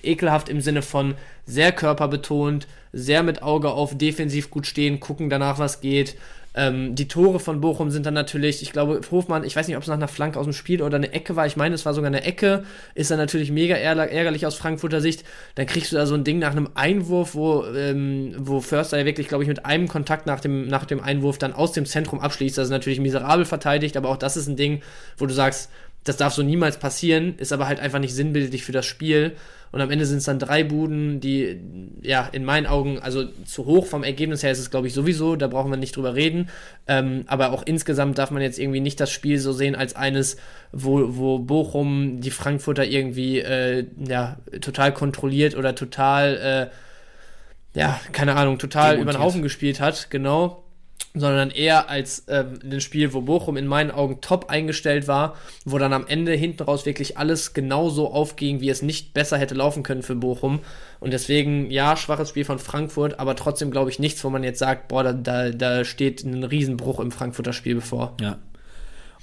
ekelhaft 0.02 0.50
im 0.50 0.62
Sinne 0.62 0.82
von 0.82 1.14
sehr 1.46 1.72
körperbetont, 1.72 2.68
sehr 2.92 3.22
mit 3.22 3.44
Auge 3.44 3.70
auf 3.70 3.96
defensiv 3.96 4.50
gut 4.50 4.66
stehen, 4.66 5.00
gucken 5.00 5.30
danach, 5.30 5.60
was 5.60 5.80
geht. 5.80 6.16
Ähm, 6.56 6.94
die 6.94 7.08
Tore 7.08 7.40
von 7.40 7.62
Bochum 7.62 7.90
sind 7.90 8.06
dann 8.06 8.14
natürlich, 8.14 8.62
ich 8.62 8.72
glaube, 8.72 9.02
Hofmann, 9.10 9.44
ich 9.44 9.56
weiß 9.56 9.68
nicht, 9.68 9.76
ob 9.76 9.84
es 9.84 9.88
nach 9.88 9.96
einer 9.96 10.08
Flanke 10.08 10.40
aus 10.40 10.46
dem 10.46 10.54
Spiel 10.54 10.84
oder 10.84 10.98
eine 10.98 11.12
Ecke 11.12 11.36
war, 11.36 11.48
ich 11.48 11.58
meine, 11.58 11.74
es 11.74 11.86
war 11.86 11.94
sogar 11.94 12.08
eine 12.08 12.24
Ecke, 12.24 12.64
ist 12.94 13.10
dann 13.10 13.18
natürlich 13.18 13.52
mega 13.52 13.76
ärgerlich 13.76 14.46
aus 14.46 14.56
Frankfurter 14.56 15.02
Sicht. 15.02 15.24
Dann 15.56 15.66
kriegst 15.66 15.92
du 15.92 15.96
da 15.96 16.06
so 16.06 16.14
ein 16.14 16.24
Ding 16.24 16.40
nach 16.40 16.52
einem 16.52 16.70
Einwurf, 16.76 17.34
wo, 17.34 17.66
ähm, 17.66 18.36
wo 18.38 18.62
Förster 18.62 19.00
ja 19.00 19.06
wirklich, 19.06 19.28
glaube 19.28 19.44
ich, 19.44 19.48
mit 19.48 19.66
einem 19.66 19.88
Kontakt 19.88 20.28
nach 20.28 20.40
dem, 20.40 20.68
nach 20.68 20.86
dem 20.86 21.02
Einwurf 21.02 21.40
dann 21.40 21.54
aus 21.54 21.72
dem 21.72 21.86
Zentrum 21.86 22.20
abschließt. 22.20 22.58
Das 22.58 22.66
ist 22.66 22.72
natürlich 22.72 23.00
miserabel 23.00 23.46
verteidigt, 23.46 23.98
aber 23.98 24.10
auch 24.10 24.18
das 24.18 24.38
ist 24.38 24.48
ein 24.48 24.56
Ding, 24.56 24.82
wo 25.18 25.26
du 25.26 25.34
sagst, 25.34 25.72
das 26.04 26.18
darf 26.18 26.34
so 26.34 26.44
niemals 26.44 26.78
passieren, 26.78 27.36
ist 27.38 27.54
aber 27.54 27.68
halt 27.68 27.80
einfach 27.80 28.00
nicht 28.00 28.14
sinnbildlich 28.14 28.64
für 28.64 28.74
das 28.74 28.86
Spiel. 28.86 29.34
Und 29.74 29.82
am 29.82 29.90
Ende 29.90 30.06
sind 30.06 30.20
es 30.20 30.26
dann 30.26 30.38
drei 30.38 30.64
Buden, 30.64 31.20
die, 31.20 31.60
ja, 32.04 32.30
in 32.32 32.46
meinen 32.46 32.68
Augen, 32.68 33.00
also 33.00 33.26
zu 33.26 33.66
hoch 33.66 33.88
vom 33.88 34.04
Ergebnis 34.04 34.44
her 34.44 34.52
ist 34.52 34.60
es, 34.60 34.70
glaube 34.70 34.86
ich, 34.86 34.94
sowieso, 34.94 35.36
da 35.36 35.48
brauchen 35.48 35.72
wir 35.72 35.78
nicht 35.78 35.96
drüber 35.96 36.14
reden. 36.14 36.50
Ähm, 36.88 37.24
aber 37.26 37.52
auch 37.52 37.64
insgesamt 37.66 38.20
darf 38.20 38.30
man 38.30 38.44
jetzt 38.44 38.60
irgendwie 38.60 38.82
nicht 38.82 39.00
das 39.00 39.10
Spiel 39.10 39.40
so 39.40 39.52
sehen 39.52 39.76
als 39.76 39.96
eines, 39.96 40.38
wo, 40.72 41.18
wo 41.18 41.40
Bochum 41.40 42.22
die 42.22 42.30
Frankfurter 42.30 42.86
irgendwie, 42.86 43.40
äh, 43.40 43.88
ja, 44.08 44.38
total 44.62 44.94
kontrolliert 44.94 45.58
oder 45.58 45.74
total, 45.74 46.70
äh, 47.76 47.80
ja, 47.80 48.00
keine 48.12 48.36
Ahnung, 48.36 48.60
total 48.60 49.00
über 49.00 49.12
den 49.12 49.20
Haufen 49.20 49.42
gespielt 49.42 49.80
hat, 49.80 50.12
genau 50.12 50.63
sondern 51.14 51.52
eher 51.52 51.90
als 51.90 52.26
ähm, 52.28 52.60
ein 52.64 52.82
Spiel, 52.82 53.14
wo 53.14 53.22
Bochum 53.22 53.56
in 53.58 53.68
meinen 53.68 53.92
Augen 53.92 54.20
top 54.22 54.50
eingestellt 54.50 55.08
war, 55.08 55.36
wo 55.64 55.78
dann 55.78 55.94
am 55.94 56.08
Ende 56.08 56.34
hinten 56.34 56.64
raus 56.64 56.86
wirklich 56.86 57.18
alles 57.18 57.54
genauso 57.54 58.12
aufging, 58.12 58.62
wie 58.62 58.70
es 58.70 58.82
nicht 58.82 59.14
besser 59.14 59.38
hätte 59.38 59.54
laufen 59.54 59.84
können 59.84 60.02
für 60.02 60.16
Bochum. 60.16 60.60
Und 61.00 61.12
deswegen, 61.12 61.70
ja, 61.70 61.96
schwaches 61.98 62.30
Spiel 62.30 62.46
von 62.46 62.60
Frankfurt, 62.60 63.20
aber 63.20 63.36
trotzdem 63.36 63.70
glaube 63.70 63.92
ich 63.92 64.00
nichts, 64.00 64.24
wo 64.24 64.30
man 64.30 64.44
jetzt 64.44 64.60
sagt, 64.60 64.88
boah, 64.88 65.04
da, 65.04 65.14
da, 65.14 65.50
da 65.50 65.86
steht 65.86 66.24
ein 66.24 66.44
Riesenbruch 66.44 67.00
im 67.00 67.12
Frankfurter 67.12 67.54
Spiel 67.54 67.76
bevor. 67.76 68.16
Ja, 68.20 68.40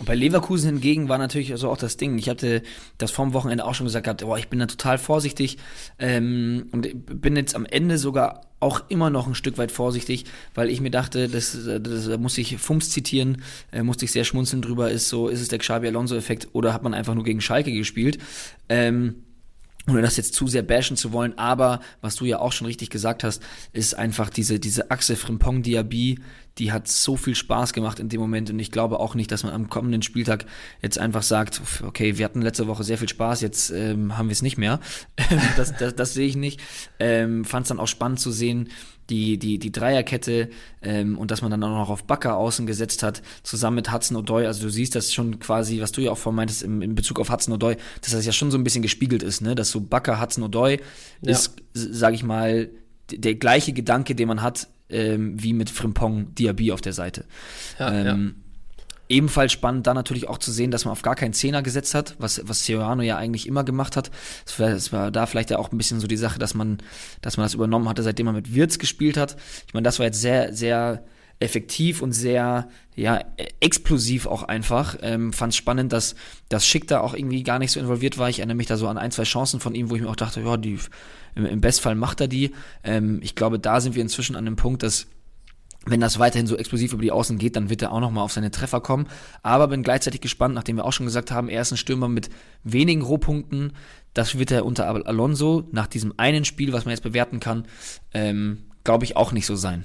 und 0.01 0.07
bei 0.07 0.15
Leverkusen 0.15 0.71
hingegen 0.71 1.11
war 1.11 1.19
natürlich 1.19 1.53
also 1.53 1.69
auch 1.69 1.77
das 1.77 1.99
Ding. 1.99 2.17
Ich 2.17 2.31
hatte 2.31 2.63
das 2.97 3.11
vorm 3.11 3.35
Wochenende 3.35 3.67
auch 3.67 3.75
schon 3.75 3.85
gesagt 3.85 4.05
gehabt, 4.05 4.23
boah, 4.23 4.39
ich 4.39 4.49
bin 4.49 4.59
da 4.59 4.67
total 4.67 4.97
vorsichtig 4.97 5.59
ähm, 5.99 6.69
und 6.73 6.89
bin 7.21 7.37
jetzt 7.37 7.55
am 7.55 7.67
Ende 7.67 7.99
sogar 7.99 8.47
auch 8.61 8.83
immer 8.89 9.11
noch 9.11 9.27
ein 9.27 9.35
Stück 9.35 9.59
weit 9.59 9.71
vorsichtig, 9.71 10.25
weil 10.55 10.71
ich 10.71 10.81
mir 10.81 10.91
dachte, 10.91 11.29
das, 11.29 11.57
das 11.81 12.19
muss 12.19 12.39
ich 12.39 12.57
Fums 12.57 12.91
zitieren, 12.91 13.43
äh, 13.73 13.83
musste 13.83 14.07
ich 14.07 14.13
sehr 14.13 14.25
schmunzeln 14.25 14.63
drüber, 14.63 14.91
ist 14.91 15.09
so, 15.09 15.29
ist 15.29 15.41
es 15.41 15.49
der 15.49 15.59
Xabi 15.59 15.89
Alonso-Effekt 15.89 16.49
oder 16.53 16.73
hat 16.73 16.83
man 16.83 16.95
einfach 16.95 17.15
nur 17.15 17.25
gegen 17.25 17.43
Schalke 17.43 17.71
gespielt? 17.71 18.19
Ähm, 18.71 19.17
ohne 19.89 20.03
das 20.03 20.17
jetzt 20.17 20.35
zu 20.35 20.47
sehr 20.47 20.63
bashen 20.63 20.97
zu 20.97 21.13
wollen, 21.13 21.39
aber 21.39 21.81
was 22.01 22.17
du 22.17 22.25
ja 22.25 22.39
auch 22.39 22.53
schon 22.53 22.67
richtig 22.67 22.91
gesagt 22.91 23.25
hast, 23.25 23.43
ist 23.73 23.95
einfach 23.95 24.31
diese, 24.31 24.61
diese 24.61 24.91
Achse 24.91 25.17
Frimpong-Diaby, 25.17 26.19
die 26.59 26.73
hat 26.73 26.89
so 26.89 27.17
viel 27.17 27.35
Spaß 27.35 27.73
gemacht 27.73 27.99
in 27.99 28.09
dem 28.09 28.21
Moment 28.21 28.51
und 28.51 28.59
ich 28.59 28.71
glaube 28.71 29.01
auch 29.01 29.15
nicht, 29.15 29.33
dass 29.33 29.45
man 29.45 29.55
am 29.55 29.71
kommenden 29.71 30.03
Spieltag 30.03 30.45
jetzt 30.83 30.99
einfach 30.99 31.23
sagt, 31.23 31.63
okay, 31.85 32.19
wir 32.19 32.25
hatten 32.25 32.43
letzte 32.43 32.67
Woche 32.67 32.85
sehr 32.85 32.99
viel 32.99 33.09
Spaß, 33.09 33.41
jetzt 33.41 33.71
ähm, 33.71 34.19
haben 34.19 34.29
wir 34.29 34.33
es 34.33 34.43
nicht 34.43 34.59
mehr. 34.59 34.81
das, 35.57 35.75
das, 35.77 35.95
das 35.95 36.15
sehe 36.15 36.27
ich 36.27 36.37
nicht. 36.37 36.61
Ähm, 36.99 37.45
Fand 37.45 37.65
es 37.65 37.69
dann 37.69 37.81
auch 37.81 37.89
spannend 37.89 38.21
zu 38.21 38.31
sehen, 38.31 38.69
die, 39.11 39.39
die, 39.39 39.59
die 39.59 39.73
Dreierkette 39.73 40.49
ähm, 40.83 41.19
und 41.19 41.31
dass 41.31 41.43
man 41.43 41.51
dann 41.51 41.63
auch 41.65 41.69
noch 41.69 41.91
auf 41.91 42.05
Bakker 42.05 42.37
außen 42.37 42.67
gesetzt 42.67 43.03
hat, 43.03 43.23
zusammen 43.43 43.77
mit 43.77 43.93
Hudson 43.93 44.17
O'Doy. 44.17 44.47
Also 44.47 44.63
du 44.63 44.71
siehst 44.71 44.95
das 44.95 45.13
schon 45.13 45.39
quasi, 45.39 45.81
was 45.81 45.93
du 45.93 46.01
ja 46.01 46.13
auch 46.13 46.19
vorhin 46.19 46.37
meintest 46.37 46.63
im, 46.63 46.81
in 46.81 46.95
Bezug 46.95 47.21
auf 47.21 47.31
Hudson 47.31 47.55
O'Doy, 47.55 47.77
dass 48.01 48.13
das 48.13 48.25
ja 48.25 48.33
schon 48.33 48.51
so 48.51 48.59
ein 48.59 48.65
bisschen 48.65 48.83
gespiegelt 48.83 49.23
ist, 49.23 49.41
ne? 49.41 49.55
Dass 49.55 49.71
so 49.71 49.81
Bakker, 49.81 50.21
Hudson 50.21 50.45
O'Doy 50.45 50.81
ja. 51.23 51.31
ist, 51.31 51.57
sage 51.75 52.15
ich 52.15 52.23
mal, 52.23 52.71
der 53.13 53.35
gleiche 53.35 53.73
Gedanke, 53.73 54.15
den 54.15 54.29
man 54.29 54.43
hat, 54.43 54.69
ähm, 54.89 55.43
wie 55.43 55.53
mit 55.53 55.71
Frimpong 55.71 56.35
Diaby 56.35 56.73
auf 56.73 56.81
der 56.81 56.93
Seite. 56.93 57.25
Ja, 57.79 57.93
ähm, 57.93 58.35
ja. 58.37 58.50
Ebenfalls 59.11 59.51
spannend 59.51 59.87
da 59.89 59.93
natürlich 59.93 60.29
auch 60.29 60.39
zu 60.39 60.53
sehen, 60.53 60.71
dass 60.71 60.85
man 60.85 60.93
auf 60.93 61.03
gar 61.03 61.17
keinen 61.17 61.33
Zehner 61.33 61.63
gesetzt 61.63 61.95
hat, 61.95 62.15
was, 62.19 62.41
was 62.45 62.65
Serrano 62.65 63.03
ja 63.03 63.17
eigentlich 63.17 63.49
immer 63.49 63.65
gemacht 63.65 63.97
hat. 63.97 64.11
Es 64.47 64.59
war, 64.59 64.69
es 64.69 64.93
war 64.93 65.11
da 65.11 65.27
vielleicht 65.27 65.51
ja 65.51 65.59
auch 65.59 65.73
ein 65.73 65.79
bisschen 65.79 65.99
so 65.99 66.07
die 66.07 66.17
Sache, 66.17 66.39
dass 66.39 66.55
man, 66.55 66.79
dass 67.21 67.37
man 67.37 67.45
das 67.45 67.55
übernommen 67.55 67.89
hatte, 67.89 68.05
seitdem 68.05 68.27
man 68.27 68.37
mit 68.37 68.55
Wirtz 68.55 68.79
gespielt 68.79 69.17
hat. 69.17 69.37
Ich 69.67 69.75
meine, 69.75 69.83
das 69.83 69.99
war 69.99 70.07
jetzt 70.07 70.21
sehr, 70.21 70.55
sehr 70.55 71.05
effektiv 71.41 72.03
und 72.03 72.13
sehr 72.13 72.69
ja, 72.95 73.25
explosiv 73.61 74.27
auch 74.27 74.45
einfach. 74.45 74.97
Ähm, 75.03 75.33
Fand 75.33 75.55
es 75.55 75.57
spannend, 75.57 75.93
dass 75.93 76.15
das 76.49 76.67
Schick 76.67 76.87
da 76.87 77.01
auch 77.01 77.15
irgendwie 77.15 77.43
gar 77.43 77.59
nicht 77.59 77.73
so 77.73 77.81
involviert 77.81 78.17
war. 78.17 78.29
Ich 78.29 78.39
erinnere 78.39 78.59
mich 78.59 78.67
da 78.67 78.77
so 78.77 78.87
an 78.87 78.99
ein, 78.99 79.11
zwei 79.11 79.25
Chancen 79.25 79.59
von 79.59 79.75
ihm, 79.75 79.91
wo 79.91 79.97
ich 79.97 80.03
mir 80.03 80.09
auch 80.09 80.17
dachte, 80.17 80.43
ja, 80.43 80.57
die, 80.57 80.79
im, 81.35 81.47
im 81.47 81.61
Bestfall 81.61 81.95
macht 81.95 82.21
er 82.21 82.29
die. 82.29 82.53
Ähm, 82.85 83.21
ich 83.23 83.35
glaube, 83.35 83.59
da 83.59 83.81
sind 83.81 83.97
wir 83.97 84.03
inzwischen 84.03 84.37
an 84.37 84.45
dem 84.45 84.57
Punkt, 84.57 84.83
dass 84.83 85.07
wenn 85.91 86.01
das 86.01 86.19
weiterhin 86.19 86.47
so 86.47 86.57
explosiv 86.57 86.93
über 86.93 87.03
die 87.03 87.13
Außen 87.13 87.39
geht, 87.39 87.57
dann 87.57 87.69
wird 87.69 87.83
er 87.83 87.93
auch 87.93 88.01
nochmal 88.01 88.25
auf 88.25 88.33
seine 88.33 88.51
Treffer 88.51 88.81
kommen. 88.81 89.07
Aber 89.43 89.69
bin 89.69 89.83
gleichzeitig 89.83 90.21
gespannt, 90.21 90.55
nachdem 90.55 90.77
wir 90.77 90.85
auch 90.85 90.93
schon 90.93 91.07
gesagt 91.07 91.31
haben, 91.31 91.49
er 91.49 91.63
ist 91.63 91.73
ein 91.73 91.77
Stürmer 91.77 92.09
mit 92.09 92.31
wenigen 92.65 93.03
Rohpunkten. 93.03 93.73
Das 94.15 94.39
wird 94.39 94.51
er 94.51 94.65
unter 94.65 94.89
Alonso 94.89 95.69
nach 95.73 95.87
diesem 95.87 96.15
einen 96.17 96.45
Spiel, 96.45 96.73
was 96.73 96.85
man 96.85 96.93
jetzt 96.93 97.03
bewerten 97.03 97.41
kann, 97.41 97.67
ähm, 98.15 98.65
glaube 98.85 99.05
ich, 99.05 99.17
auch 99.17 99.33
nicht 99.33 99.47
so 99.47 99.57
sein. 99.57 99.85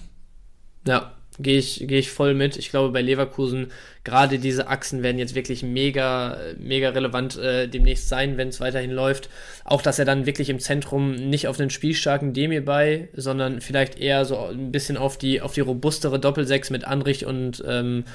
Ja, 0.87 1.13
gehe 1.39 1.57
ich, 1.57 1.83
geh 1.87 1.99
ich 1.99 2.11
voll 2.11 2.33
mit. 2.33 2.57
Ich 2.57 2.69
glaube, 2.69 2.91
bei 2.91 3.01
Leverkusen, 3.01 3.71
gerade 4.05 4.37
diese 4.39 4.67
Achsen 4.67 5.03
werden 5.03 5.17
jetzt 5.17 5.35
wirklich 5.35 5.63
mega, 5.63 6.37
mega 6.57 6.89
relevant 6.89 7.37
äh, 7.37 7.67
demnächst 7.67 8.07
sein, 8.07 8.37
wenn 8.37 8.49
es 8.49 8.61
weiterhin 8.61 8.91
läuft. 8.91 9.29
Auch, 9.65 9.81
dass 9.81 9.99
er 9.99 10.05
dann 10.05 10.27
wirklich 10.27 10.49
im 10.49 10.59
Zentrum 10.59 11.15
nicht 11.15 11.47
auf 11.47 11.57
den 11.57 11.71
spielstarken 11.71 12.31
Demir 12.31 12.63
bei, 12.63 13.09
sondern 13.15 13.61
vielleicht 13.61 13.99
eher 13.99 14.23
so 14.23 14.45
ein 14.45 14.71
bisschen 14.71 14.95
auf 14.95 15.17
die, 15.17 15.41
auf 15.41 15.53
die 15.53 15.61
robustere 15.61 16.19
Doppelsechs 16.19 16.69
mit 16.69 16.85
Anrich 16.85 17.25
und 17.25 17.63
ähm, 17.67 18.05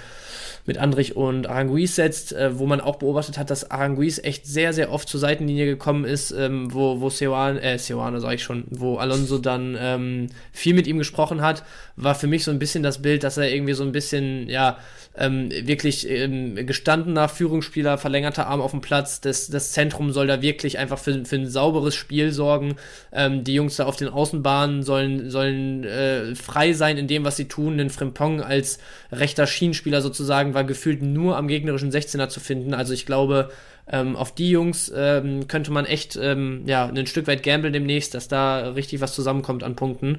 mit 0.67 0.79
Andrich 0.79 1.17
und 1.17 1.49
Aranguiz 1.49 1.97
setzt, 1.97 2.33
äh, 2.33 2.57
wo 2.57 2.67
man 2.67 2.81
auch 2.81 2.97
beobachtet 2.97 3.39
hat, 3.39 3.51
dass 3.51 3.71
Aranguiz 3.71 4.21
echt 4.23 4.47
sehr, 4.47 4.73
sehr 4.73 4.93
oft 4.93 5.09
zur 5.09 5.19
Seitenlinie 5.19 5.67
gekommen 5.67 6.05
ist, 6.05 6.31
ähm, 6.31 6.73
wo, 6.73 7.01
wo 7.01 7.11
Seoane, 7.11 7.61
äh, 7.61 7.79
Seoane 7.79 8.21
sag 8.21 8.35
ich 8.35 8.43
schon, 8.45 8.65
wo 8.71 8.99
Alonso 8.99 9.39
dann 9.39 9.77
ähm, 9.81 10.29
viel 10.53 10.75
mit 10.75 10.87
ihm 10.87 10.99
gesprochen 10.99 11.43
hat, 11.43 11.65
war 11.97 12.15
für 12.15 12.29
mich 12.29 12.45
so 12.45 12.53
ein 12.53 12.61
bisschen 12.61 12.85
das 12.85 13.03
Bild, 13.03 13.25
dass 13.25 13.39
er 13.39 13.53
irgendwie 13.53 13.73
so 13.73 13.83
ein 13.83 13.91
bisschen, 13.91 14.49
ja, 14.49 14.79
ähm, 15.17 15.51
wirklich 15.51 16.09
ähm, 16.09 16.55
gestandener 16.67 17.29
Führungsspieler, 17.29 17.99
verlängerter 17.99 18.47
Arm 18.47 18.61
auf 18.61 18.71
dem 18.71 18.81
Platz. 18.81 19.21
Das, 19.21 19.49
das 19.49 19.73
Zentrum 19.73 20.13
soll 20.13 20.29
da 20.29 20.41
wirklich 20.41 20.79
einfach 20.79 20.99
für, 20.99 21.25
für 21.25 21.37
ein 21.37 21.49
sauberes 21.49 21.95
Spiel 21.95 22.31
sorgen. 22.33 22.77
Ähm, 23.13 23.43
die 23.43 23.55
Jungs 23.55 23.77
da 23.77 23.87
auf 23.87 23.97
den 23.97 24.09
Außenbahnen 24.09 24.83
sollen, 24.83 25.31
sollen 25.31 25.85
äh, 25.85 26.35
frei 26.37 26.73
sein 26.73 26.97
in 26.97 27.09
dem, 27.09 27.25
was 27.25 27.37
sie 27.37 27.49
tun. 27.49 27.79
Den 27.79 27.91
Frimpong 27.91 28.41
als 28.41 28.79
rechter 29.11 29.47
Schienenspieler 29.47 30.01
sozusagen 30.01 30.55
war 30.55 30.65
gefühlt 30.65 31.03
nur 31.03 31.37
am 31.37 31.49
gegnerischen 31.49 31.91
16er 31.91 32.29
zu 32.29 32.39
finden. 32.39 32.73
Also 32.73 32.93
ich 32.93 33.05
glaube, 33.05 33.51
Ähm, 33.93 34.15
auf 34.15 34.35
die 34.35 34.51
Jungs 34.51 34.93
ähm, 34.95 35.49
könnte 35.49 35.73
man 35.73 35.85
echt 35.85 36.17
ähm, 36.21 36.63
ja, 36.67 36.87
ein 36.87 37.07
Stück 37.07 37.27
weit 37.27 37.43
gamblen 37.43 37.73
demnächst, 37.73 38.15
dass 38.15 38.29
da 38.29 38.71
richtig 38.71 39.01
was 39.01 39.15
zusammenkommt 39.15 39.65
an 39.65 39.75
Punkten. 39.75 40.19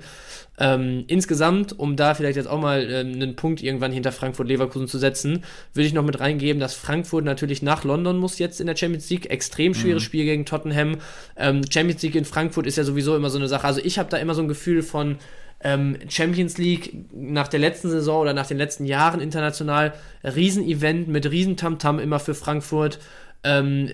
Ähm, 0.59 1.05
insgesamt, 1.07 1.79
um 1.79 1.95
da 1.95 2.13
vielleicht 2.13 2.35
jetzt 2.35 2.49
auch 2.49 2.59
mal 2.59 2.89
äh, 2.89 2.99
einen 2.99 3.35
Punkt 3.35 3.63
irgendwann 3.63 3.93
hinter 3.93 4.11
Frankfurt-Leverkusen 4.11 4.87
zu 4.87 4.97
setzen, 4.97 5.43
würde 5.73 5.87
ich 5.87 5.93
noch 5.93 6.03
mit 6.03 6.19
reingeben, 6.19 6.59
dass 6.59 6.73
Frankfurt 6.73 7.23
natürlich 7.23 7.61
nach 7.61 7.85
London 7.85 8.17
muss 8.17 8.39
jetzt 8.39 8.59
in 8.59 8.67
der 8.67 8.75
Champions 8.75 9.09
League. 9.09 9.29
Extrem 9.29 9.73
schweres 9.73 10.03
mhm. 10.03 10.05
Spiel 10.05 10.25
gegen 10.25 10.45
Tottenham. 10.45 10.97
Ähm, 11.37 11.61
Champions 11.71 12.01
League 12.01 12.15
in 12.15 12.25
Frankfurt 12.25 12.67
ist 12.67 12.77
ja 12.77 12.83
sowieso 12.83 13.15
immer 13.15 13.29
so 13.29 13.37
eine 13.37 13.47
Sache. 13.47 13.65
Also 13.65 13.79
ich 13.83 13.97
habe 13.97 14.09
da 14.09 14.17
immer 14.17 14.35
so 14.35 14.41
ein 14.41 14.49
Gefühl 14.49 14.83
von, 14.83 15.17
ähm, 15.63 15.97
Champions 16.09 16.57
League 16.57 16.93
nach 17.13 17.47
der 17.47 17.59
letzten 17.59 17.89
Saison 17.89 18.21
oder 18.21 18.33
nach 18.33 18.47
den 18.47 18.57
letzten 18.57 18.85
Jahren 18.85 19.21
international, 19.21 19.93
Riesenevent 20.23 21.07
mit 21.07 21.29
Riesentamtam 21.29 21.99
immer 21.99 22.19
für 22.19 22.33
Frankfurt. 22.33 22.99
Ähm, 23.43 23.89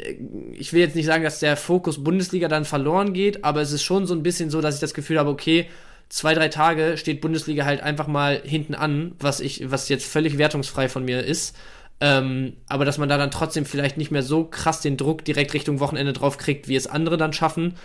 ich 0.53 0.73
will 0.73 0.81
jetzt 0.81 0.95
nicht 0.95 1.05
sagen, 1.05 1.23
dass 1.23 1.39
der 1.39 1.55
Fokus 1.55 2.03
Bundesliga 2.03 2.47
dann 2.47 2.65
verloren 2.65 3.13
geht, 3.13 3.43
aber 3.43 3.61
es 3.61 3.71
ist 3.71 3.83
schon 3.83 4.05
so 4.05 4.13
ein 4.13 4.23
bisschen 4.23 4.49
so, 4.49 4.61
dass 4.61 4.75
ich 4.75 4.81
das 4.81 4.93
Gefühl 4.93 5.19
habe, 5.19 5.29
okay, 5.29 5.67
zwei, 6.09 6.33
drei 6.33 6.49
Tage 6.49 6.97
steht 6.97 7.21
Bundesliga 7.21 7.65
halt 7.65 7.81
einfach 7.81 8.07
mal 8.07 8.41
hinten 8.43 8.75
an, 8.75 9.13
was 9.19 9.39
ich, 9.39 9.69
was 9.71 9.89
jetzt 9.89 10.05
völlig 10.05 10.37
wertungsfrei 10.37 10.89
von 10.89 11.05
mir 11.05 11.23
ist. 11.23 11.55
Ähm, 11.99 12.53
aber 12.67 12.85
dass 12.85 12.99
man 12.99 13.09
da 13.09 13.17
dann 13.17 13.31
trotzdem 13.31 13.65
vielleicht 13.65 13.97
nicht 13.97 14.11
mehr 14.11 14.21
so 14.21 14.43
krass 14.43 14.81
den 14.81 14.97
Druck 14.97 15.25
direkt 15.25 15.53
Richtung 15.53 15.79
Wochenende 15.79 16.13
drauf 16.13 16.37
kriegt, 16.37 16.67
wie 16.67 16.75
es 16.75 16.85
andere 16.85 17.17
dann 17.17 17.33
schaffen. 17.33 17.75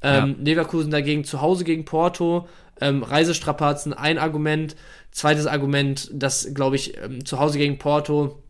Ähm, 0.00 0.36
ja. 0.38 0.44
Leverkusen 0.44 0.90
dagegen 0.90 1.24
zu 1.24 1.42
Hause 1.42 1.64
gegen 1.64 1.84
Porto, 1.84 2.48
ähm, 2.80 3.02
Reisestrapazen 3.02 3.92
ein 3.92 4.18
Argument. 4.18 4.76
Zweites 5.10 5.46
Argument, 5.46 6.08
dass, 6.14 6.54
glaube 6.54 6.76
ich, 6.76 6.96
ähm, 7.02 7.24
zu 7.24 7.40
Hause 7.40 7.58
gegen 7.58 7.78
Porto 7.78 8.42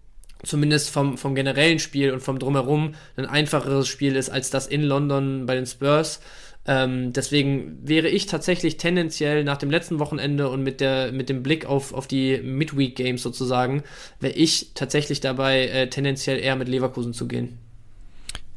zumindest 0.42 0.90
vom, 0.90 1.18
vom 1.18 1.34
generellen 1.34 1.78
Spiel 1.78 2.12
und 2.12 2.20
vom 2.20 2.38
Drumherum 2.38 2.94
ein 3.16 3.26
einfacheres 3.26 3.88
Spiel 3.88 4.16
ist 4.16 4.30
als 4.30 4.50
das 4.50 4.66
in 4.66 4.82
London 4.82 5.46
bei 5.46 5.54
den 5.54 5.66
Spurs. 5.66 6.20
Ähm, 6.66 7.14
deswegen 7.14 7.78
wäre 7.82 8.08
ich 8.08 8.26
tatsächlich 8.26 8.76
tendenziell 8.76 9.42
nach 9.42 9.56
dem 9.56 9.70
letzten 9.70 9.98
Wochenende 9.98 10.50
und 10.50 10.62
mit, 10.62 10.80
der, 10.80 11.12
mit 11.12 11.30
dem 11.30 11.42
Blick 11.42 11.64
auf, 11.64 11.94
auf 11.94 12.06
die 12.06 12.38
Midweek 12.42 12.94
Games 12.94 13.22
sozusagen, 13.22 13.82
wäre 14.20 14.34
ich 14.34 14.72
tatsächlich 14.74 15.20
dabei, 15.20 15.66
äh, 15.68 15.88
tendenziell 15.88 16.38
eher 16.38 16.56
mit 16.56 16.68
Leverkusen 16.68 17.14
zu 17.14 17.26
gehen. 17.26 17.58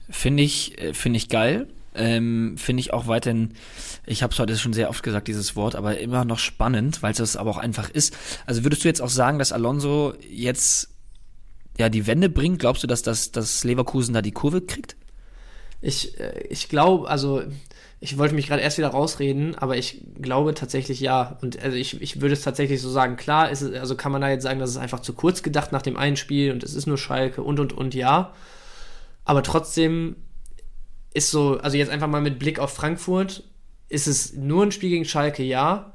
Finde 0.09 0.43
ich, 0.43 0.77
äh, 0.81 0.93
finde 0.93 1.17
ich 1.17 1.29
geil. 1.29 1.67
Ähm, 1.93 2.55
Finde 2.57 2.79
ich 2.79 2.93
auch 2.93 3.07
weiterhin, 3.07 3.53
ich 4.05 4.23
habe 4.23 4.31
es 4.31 4.39
heute 4.39 4.57
schon 4.57 4.71
sehr 4.71 4.89
oft 4.89 5.03
gesagt, 5.03 5.27
dieses 5.27 5.57
Wort, 5.57 5.75
aber 5.75 5.97
immer 5.97 6.23
noch 6.23 6.39
spannend, 6.39 7.03
weil 7.03 7.11
es 7.11 7.35
aber 7.35 7.51
auch 7.51 7.57
einfach 7.57 7.89
ist. 7.89 8.15
Also 8.45 8.63
würdest 8.63 8.83
du 8.83 8.87
jetzt 8.87 9.01
auch 9.01 9.09
sagen, 9.09 9.39
dass 9.39 9.51
Alonso 9.51 10.13
jetzt 10.29 10.89
ja 11.81 11.89
die 11.89 12.07
Wende 12.07 12.29
bringt? 12.29 12.59
Glaubst 12.59 12.83
du, 12.83 12.87
dass 12.87 13.01
das 13.01 13.31
dass 13.31 13.63
Leverkusen 13.63 14.13
da 14.13 14.21
die 14.21 14.31
Kurve 14.31 14.61
kriegt? 14.61 14.95
Ich, 15.81 16.19
äh, 16.19 16.45
ich 16.49 16.69
glaube, 16.69 17.09
also 17.09 17.41
ich 17.99 18.17
wollte 18.17 18.33
mich 18.33 18.47
gerade 18.47 18.61
erst 18.61 18.77
wieder 18.77 18.89
rausreden, 18.89 19.55
aber 19.55 19.77
ich 19.77 20.01
glaube 20.19 20.53
tatsächlich 20.53 20.99
ja. 20.99 21.37
Und 21.41 21.61
also 21.61 21.77
ich, 21.77 22.01
ich 22.01 22.21
würde 22.21 22.33
es 22.33 22.41
tatsächlich 22.41 22.81
so 22.81 22.89
sagen, 22.89 23.15
klar, 23.15 23.51
ist 23.51 23.61
es, 23.61 23.79
also 23.79 23.95
kann 23.95 24.11
man 24.11 24.21
da 24.21 24.29
jetzt 24.29 24.43
sagen, 24.43 24.59
dass 24.59 24.69
es 24.69 24.77
einfach 24.77 25.01
zu 25.01 25.13
kurz 25.13 25.43
gedacht 25.43 25.71
nach 25.71 25.81
dem 25.81 25.97
einen 25.97 26.17
Spiel 26.17 26.51
und 26.51 26.63
es 26.63 26.73
ist 26.73 26.87
nur 26.87 26.97
Schalke 26.97 27.43
und 27.43 27.59
und 27.59 27.73
und 27.73 27.93
ja. 27.93 28.33
Aber 29.23 29.43
trotzdem 29.43 30.15
ist 31.13 31.29
so, 31.29 31.59
also 31.59 31.77
jetzt 31.77 31.91
einfach 31.91 32.07
mal 32.07 32.21
mit 32.21 32.39
Blick 32.39 32.59
auf 32.59 32.73
Frankfurt, 32.73 33.43
ist 33.89 34.07
es 34.07 34.33
nur 34.33 34.63
ein 34.63 34.71
Spiel 34.71 34.89
gegen 34.89 35.05
Schalke, 35.05 35.43
ja. 35.43 35.93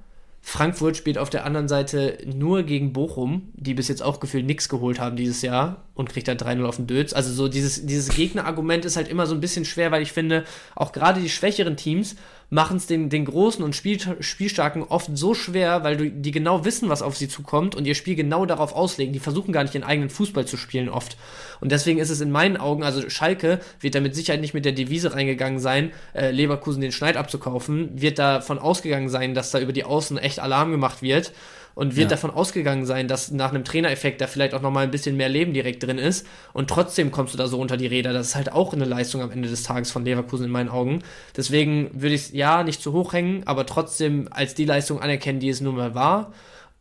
Frankfurt 0.49 0.97
spielt 0.97 1.18
auf 1.18 1.28
der 1.28 1.44
anderen 1.44 1.66
Seite 1.66 2.18
nur 2.24 2.62
gegen 2.62 2.92
Bochum, 2.92 3.49
die 3.55 3.74
bis 3.74 3.88
jetzt 3.88 4.01
auch 4.01 4.20
gefühlt 4.20 4.47
nichts 4.47 4.68
geholt 4.68 5.01
haben 5.01 5.16
dieses 5.16 5.42
Jahr 5.42 5.82
und 5.94 6.09
kriegt 6.09 6.28
dann 6.28 6.36
3-0 6.36 6.64
auf 6.64 6.76
den 6.76 6.86
Dötz. 6.86 7.12
Also 7.12 7.32
so 7.32 7.49
dieses, 7.49 7.84
dieses 7.84 8.11
Gegnerargument 8.11 8.84
ist 8.84 8.94
halt 8.94 9.09
immer 9.09 9.26
so 9.26 9.34
ein 9.34 9.40
bisschen 9.40 9.64
schwer, 9.64 9.90
weil 9.90 10.03
ich 10.03 10.12
finde, 10.12 10.44
auch 10.76 10.92
gerade 10.92 11.20
die 11.20 11.30
schwächeren 11.30 11.76
Teams 11.76 12.14
machen 12.49 12.76
es 12.76 12.86
den, 12.86 13.09
den 13.09 13.24
Großen 13.24 13.64
und 13.64 13.74
Spiel, 13.74 13.99
Spielstarken 14.20 14.82
oft 14.84 15.11
so 15.16 15.34
schwer, 15.34 15.82
weil 15.82 15.97
du, 15.97 16.11
die 16.11 16.30
genau 16.30 16.64
wissen, 16.64 16.88
was 16.88 17.03
auf 17.03 17.16
sie 17.16 17.28
zukommt 17.28 17.74
und 17.74 17.86
ihr 17.86 17.94
Spiel 17.94 18.14
genau 18.14 18.47
darauf 18.47 18.72
auslegen. 18.72 19.12
Die 19.12 19.18
versuchen 19.18 19.53
gar 19.53 19.62
nicht 19.62 19.74
ihren 19.74 19.84
eigenen 19.84 20.11
Fußball 20.11 20.47
zu 20.47 20.57
spielen 20.57 20.88
oft. 20.88 21.16
Und 21.61 21.72
deswegen 21.72 21.99
ist 21.99 22.11
es 22.11 22.20
in 22.20 22.30
meinen 22.30 22.57
Augen, 22.57 22.84
also 22.84 23.09
Schalke 23.09 23.61
wird 23.80 23.94
da 23.94 24.01
mit 24.01 24.14
Sicherheit 24.14 24.40
nicht 24.40 24.55
mit 24.55 24.64
der 24.64 24.72
Devise 24.72 25.14
reingegangen 25.14 25.59
sein, 25.59 25.92
äh, 26.14 26.30
Leverkusen 26.30 26.80
den 26.80 26.92
Schneid 26.92 27.16
abzukaufen, 27.16 28.01
wird 28.01 28.18
davon 28.18 28.59
ausgegangen 28.59 29.09
sein, 29.09 29.34
dass 29.34 29.51
da 29.51 29.59
über 29.59 29.72
die 29.72 29.84
Außen 29.84 30.18
echt 30.18 30.38
Alarm 30.38 30.70
gemacht 30.70 31.03
wird 31.03 31.32
und 31.77 31.95
wird 31.95 32.11
ja. 32.11 32.16
davon 32.16 32.31
ausgegangen 32.31 32.87
sein, 32.87 33.07
dass 33.07 33.31
nach 33.31 33.51
einem 33.51 33.62
Trainereffekt 33.62 34.22
da 34.22 34.27
vielleicht 34.27 34.55
auch 34.55 34.62
nochmal 34.62 34.85
ein 34.85 34.91
bisschen 34.91 35.16
mehr 35.16 35.29
Leben 35.29 35.53
direkt 35.53 35.83
drin 35.83 35.99
ist 35.99 36.27
und 36.55 36.70
trotzdem 36.70 37.11
kommst 37.12 37.35
du 37.35 37.39
da 37.39 37.49
so 37.49 37.61
unter 37.61 37.77
die 37.77 37.87
Räder. 37.87 38.14
Das 38.14 38.29
ist 38.29 38.35
halt 38.35 38.51
auch 38.51 38.72
eine 38.72 38.87
Leistung 38.87 39.20
am 39.20 39.31
Ende 39.31 39.51
des 39.51 39.62
Tages 39.62 39.91
von 39.91 40.03
Leverkusen 40.03 40.47
in 40.47 40.51
meinen 40.51 40.70
Augen. 40.70 41.03
Deswegen 41.37 41.91
würde 41.93 42.14
ich 42.14 42.22
es 42.22 42.33
ja 42.33 42.64
nicht 42.64 42.81
zu 42.81 42.95
hoch 42.95 43.12
hängen, 43.12 43.43
aber 43.45 43.66
trotzdem 43.66 44.27
als 44.31 44.55
die 44.55 44.64
Leistung 44.64 45.01
anerkennen, 45.01 45.39
die 45.39 45.51
es 45.51 45.61
nun 45.61 45.77
mal 45.77 45.95
war. 45.95 46.33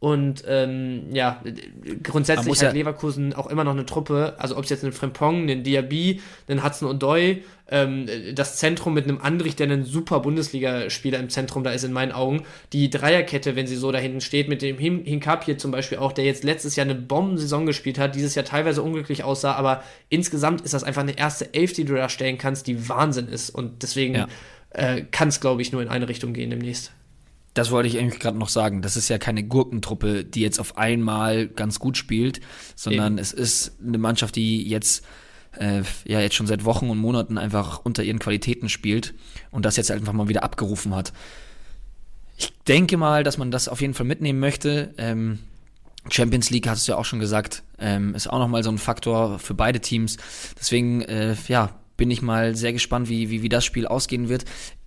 Und 0.06 0.44
ähm, 0.48 1.08
ja, 1.14 1.42
grundsätzlich 2.04 2.58
hat 2.58 2.62
ja 2.62 2.72
Leverkusen 2.72 3.34
auch 3.34 3.48
immer 3.48 3.64
noch 3.64 3.72
eine 3.72 3.88
Truppe, 3.88 4.36
also 4.38 4.56
ob 4.56 4.66
es 4.66 4.70
jetzt 4.70 4.84
einen 4.84 4.94
Frempong, 4.94 5.42
einen 5.42 5.64
Diaby, 5.64 6.22
einen 6.48 6.64
Hudson 6.64 6.88
Odoi, 6.88 7.42
ähm, 7.72 8.08
das 8.36 8.58
Zentrum 8.58 8.94
mit 8.94 9.06
einem 9.06 9.18
Andrich, 9.20 9.56
der 9.56 9.68
ein 9.68 9.84
super 9.84 10.20
Bundesligaspieler 10.20 11.18
im 11.18 11.32
Zentrum 11.32 11.64
da 11.64 11.72
ist 11.72 11.86
in 11.86 11.92
meinen 11.92 12.12
Augen, 12.12 12.44
die 12.72 12.92
Dreierkette, 12.92 13.56
wenn 13.56 13.66
sie 13.66 13.78
so 13.78 13.92
da 13.92 13.98
hinten 13.98 14.22
steht, 14.22 14.48
mit 14.48 14.62
dem 14.62 14.78
Hinkap 14.78 15.44
hier 15.44 15.58
zum 15.58 15.72
Beispiel 15.72 15.98
auch, 15.98 16.12
der 16.12 16.26
jetzt 16.26 16.44
letztes 16.44 16.76
Jahr 16.76 16.86
eine 16.86 16.94
Bombensaison 16.94 17.66
gespielt 17.66 17.98
hat, 17.98 18.14
dieses 18.14 18.36
Jahr 18.36 18.46
teilweise 18.46 18.84
unglücklich 18.84 19.24
aussah, 19.24 19.54
aber 19.54 19.82
insgesamt 20.10 20.62
ist 20.62 20.76
das 20.76 20.84
einfach 20.84 21.02
eine 21.02 21.18
erste 21.18 21.52
Elf, 21.56 21.74
die 21.74 21.84
du 21.84 21.96
da 21.96 22.10
stellen 22.10 22.38
kannst, 22.38 22.68
die 22.68 22.88
Wahnsinn 22.90 23.28
ist 23.28 23.50
und 23.50 23.82
deswegen 23.82 24.14
ja. 24.14 24.28
äh, 24.70 25.02
kann 25.02 25.30
es, 25.30 25.42
glaube 25.42 25.64
ich, 25.64 25.72
nur 25.72 25.82
in 25.82 25.88
eine 25.88 26.08
Richtung 26.08 26.34
gehen 26.34 26.52
demnächst. 26.52 26.92
Das 27.56 27.72
wollte 27.72 27.88
ich 27.88 27.98
eigentlich 27.98 28.20
gerade 28.20 28.38
noch 28.38 28.50
sagen. 28.50 28.82
Das 28.82 28.98
ist 28.98 29.08
ja 29.08 29.18
keine 29.18 29.44
Gurkentruppe, 29.44 30.26
die 30.26 30.42
jetzt 30.42 30.60
auf 30.60 30.78
einmal 30.78 31.48
ganz 31.48 31.80
gut 31.80 31.98
spielt, 31.98 32.42
sondern 32.76 33.14
Eben. 33.14 33.18
es 33.18 33.32
ist 33.32 33.78
eine 33.82 33.98
Mannschaft, 33.98 34.36
die 34.36 34.68
jetzt 34.68 35.06
äh, 35.58 35.84
ja 36.06 36.20
jetzt 36.20 36.36
schon 36.36 36.48
seit 36.48 36.66
Wochen 36.66 36.90
und 36.90 36.98
Monaten 36.98 37.38
einfach 37.38 37.80
unter 37.84 38.04
ihren 38.04 38.20
Qualitäten 38.20 38.68
spielt 38.68 39.14
und 39.52 39.64
das 39.64 39.78
jetzt 39.78 39.90
einfach 39.90 40.12
mal 40.12 40.28
wieder 40.28 40.44
abgerufen 40.44 40.94
hat. 40.94 41.14
Ich 42.38 42.52
denke 42.68 42.98
mal, 42.98 43.24
dass 43.24 43.38
man 43.38 43.52
das 43.52 43.70
auf 43.70 43.80
jeden 43.80 43.94
Fall 43.94 44.06
mitnehmen 44.06 44.42
möchte. 44.42 44.94
Ähm, 44.98 45.40
Champions 46.10 46.50
League 46.50 46.68
hast 46.68 46.86
du 46.86 46.92
ja 46.92 46.98
auch 46.98 47.06
schon 47.06 47.22
gesagt, 47.22 47.64
ähm, 47.80 48.16
ist 48.16 48.30
auch 48.30 48.40
nochmal 48.40 48.64
so 48.64 48.70
ein 48.70 48.78
Faktor 48.78 49.40
für 49.40 49.54
beide 49.54 49.80
Teams. 49.80 50.18
Deswegen, 50.60 51.04
äh, 51.04 51.38
ja, 51.48 51.80
bin 51.96 52.12
ich 52.12 52.22
mal 52.22 52.54
sehr 52.54 52.74
gespannt, 52.74 53.08
wie, 53.08 53.30
wie, 53.30 53.42
wie 53.42 53.50
das 53.50 53.64
Spiel 53.64 53.88
ausgehen 53.88 54.28
wird 54.28 54.44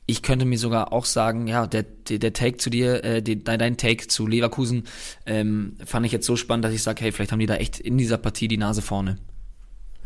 ich 0.08 0.22
könnte 0.22 0.46
mir 0.46 0.58
sogar 0.58 0.94
auch 0.94 1.04
sagen, 1.04 1.46
ja, 1.46 1.66
der, 1.66 1.82
der, 1.82 2.18
der 2.18 2.32
Take 2.32 2.56
zu 2.56 2.70
dir, 2.70 3.04
äh, 3.04 3.22
die, 3.22 3.44
dein 3.44 3.76
Take 3.76 4.08
zu 4.08 4.26
Leverkusen, 4.26 4.84
ähm, 5.26 5.76
fand 5.84 6.06
ich 6.06 6.12
jetzt 6.12 6.24
so 6.24 6.34
spannend, 6.34 6.64
dass 6.64 6.72
ich 6.72 6.82
sage, 6.82 7.02
hey, 7.02 7.12
vielleicht 7.12 7.30
haben 7.30 7.40
die 7.40 7.46
da 7.46 7.56
echt 7.56 7.78
in 7.78 7.98
dieser 7.98 8.16
Partie 8.16 8.48
die 8.48 8.56
Nase 8.56 8.80
vorne. 8.80 9.18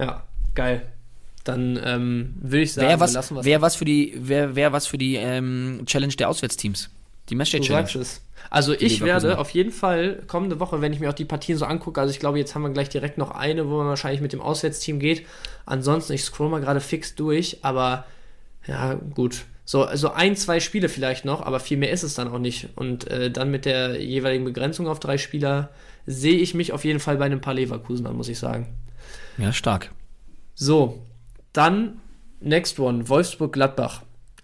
Ja, 0.00 0.24
geil. 0.56 0.82
Dann 1.44 1.78
ähm, 1.84 2.34
würde 2.40 2.62
ich 2.62 2.72
sagen, 2.72 2.88
wer 2.88 2.98
was, 2.98 3.12
lassen 3.12 3.38
wer 3.42 3.62
was 3.62 3.76
für 3.76 3.84
die, 3.84 4.14
wer, 4.16 4.56
wer 4.56 4.72
was 4.72 4.88
für 4.88 4.98
die 4.98 5.14
ähm, 5.14 5.82
Challenge 5.86 6.14
der 6.14 6.28
Auswärtsteams. 6.28 6.90
Die 7.28 7.36
Matchday 7.36 7.60
Challenge. 7.60 7.88
Es. 8.00 8.22
Also 8.50 8.72
ich 8.72 9.02
werde 9.02 9.38
auf 9.38 9.50
jeden 9.50 9.70
Fall 9.70 10.24
kommende 10.26 10.58
Woche, 10.58 10.80
wenn 10.80 10.92
ich 10.92 10.98
mir 10.98 11.10
auch 11.10 11.14
die 11.14 11.24
Partien 11.24 11.56
so 11.56 11.64
angucke, 11.64 12.00
also 12.00 12.10
ich 12.10 12.18
glaube, 12.18 12.38
jetzt 12.38 12.56
haben 12.56 12.62
wir 12.62 12.70
gleich 12.70 12.88
direkt 12.88 13.18
noch 13.18 13.30
eine, 13.30 13.68
wo 13.68 13.78
man 13.78 13.86
wahrscheinlich 13.86 14.20
mit 14.20 14.32
dem 14.32 14.40
Auswärtsteam 14.40 14.98
geht. 14.98 15.24
Ansonsten, 15.64 16.12
ich 16.14 16.24
scroll 16.24 16.48
mal 16.48 16.60
gerade 16.60 16.80
fix 16.80 17.14
durch, 17.14 17.58
aber 17.62 18.04
ja, 18.66 18.94
gut. 18.94 19.44
So, 19.64 19.84
also 19.84 20.12
ein, 20.12 20.36
zwei 20.36 20.60
Spiele 20.60 20.88
vielleicht 20.88 21.24
noch, 21.24 21.40
aber 21.42 21.60
viel 21.60 21.78
mehr 21.78 21.92
ist 21.92 22.02
es 22.02 22.14
dann 22.14 22.28
auch 22.28 22.38
nicht. 22.38 22.68
Und 22.74 23.08
äh, 23.08 23.30
dann 23.30 23.50
mit 23.50 23.64
der 23.64 24.02
jeweiligen 24.02 24.44
Begrenzung 24.44 24.88
auf 24.88 25.00
drei 25.00 25.18
Spieler 25.18 25.70
sehe 26.04 26.36
ich 26.36 26.54
mich 26.54 26.72
auf 26.72 26.84
jeden 26.84 27.00
Fall 27.00 27.16
bei 27.16 27.26
einem 27.26 27.40
paar 27.40 27.54
Leverkusen 27.54 28.06
an, 28.06 28.16
muss 28.16 28.28
ich 28.28 28.38
sagen. 28.38 28.74
Ja, 29.38 29.52
stark. 29.52 29.92
So, 30.54 31.06
dann 31.52 32.00
next 32.40 32.78
one, 32.78 33.08
Wolfsburg-Gladbach. 33.08 34.02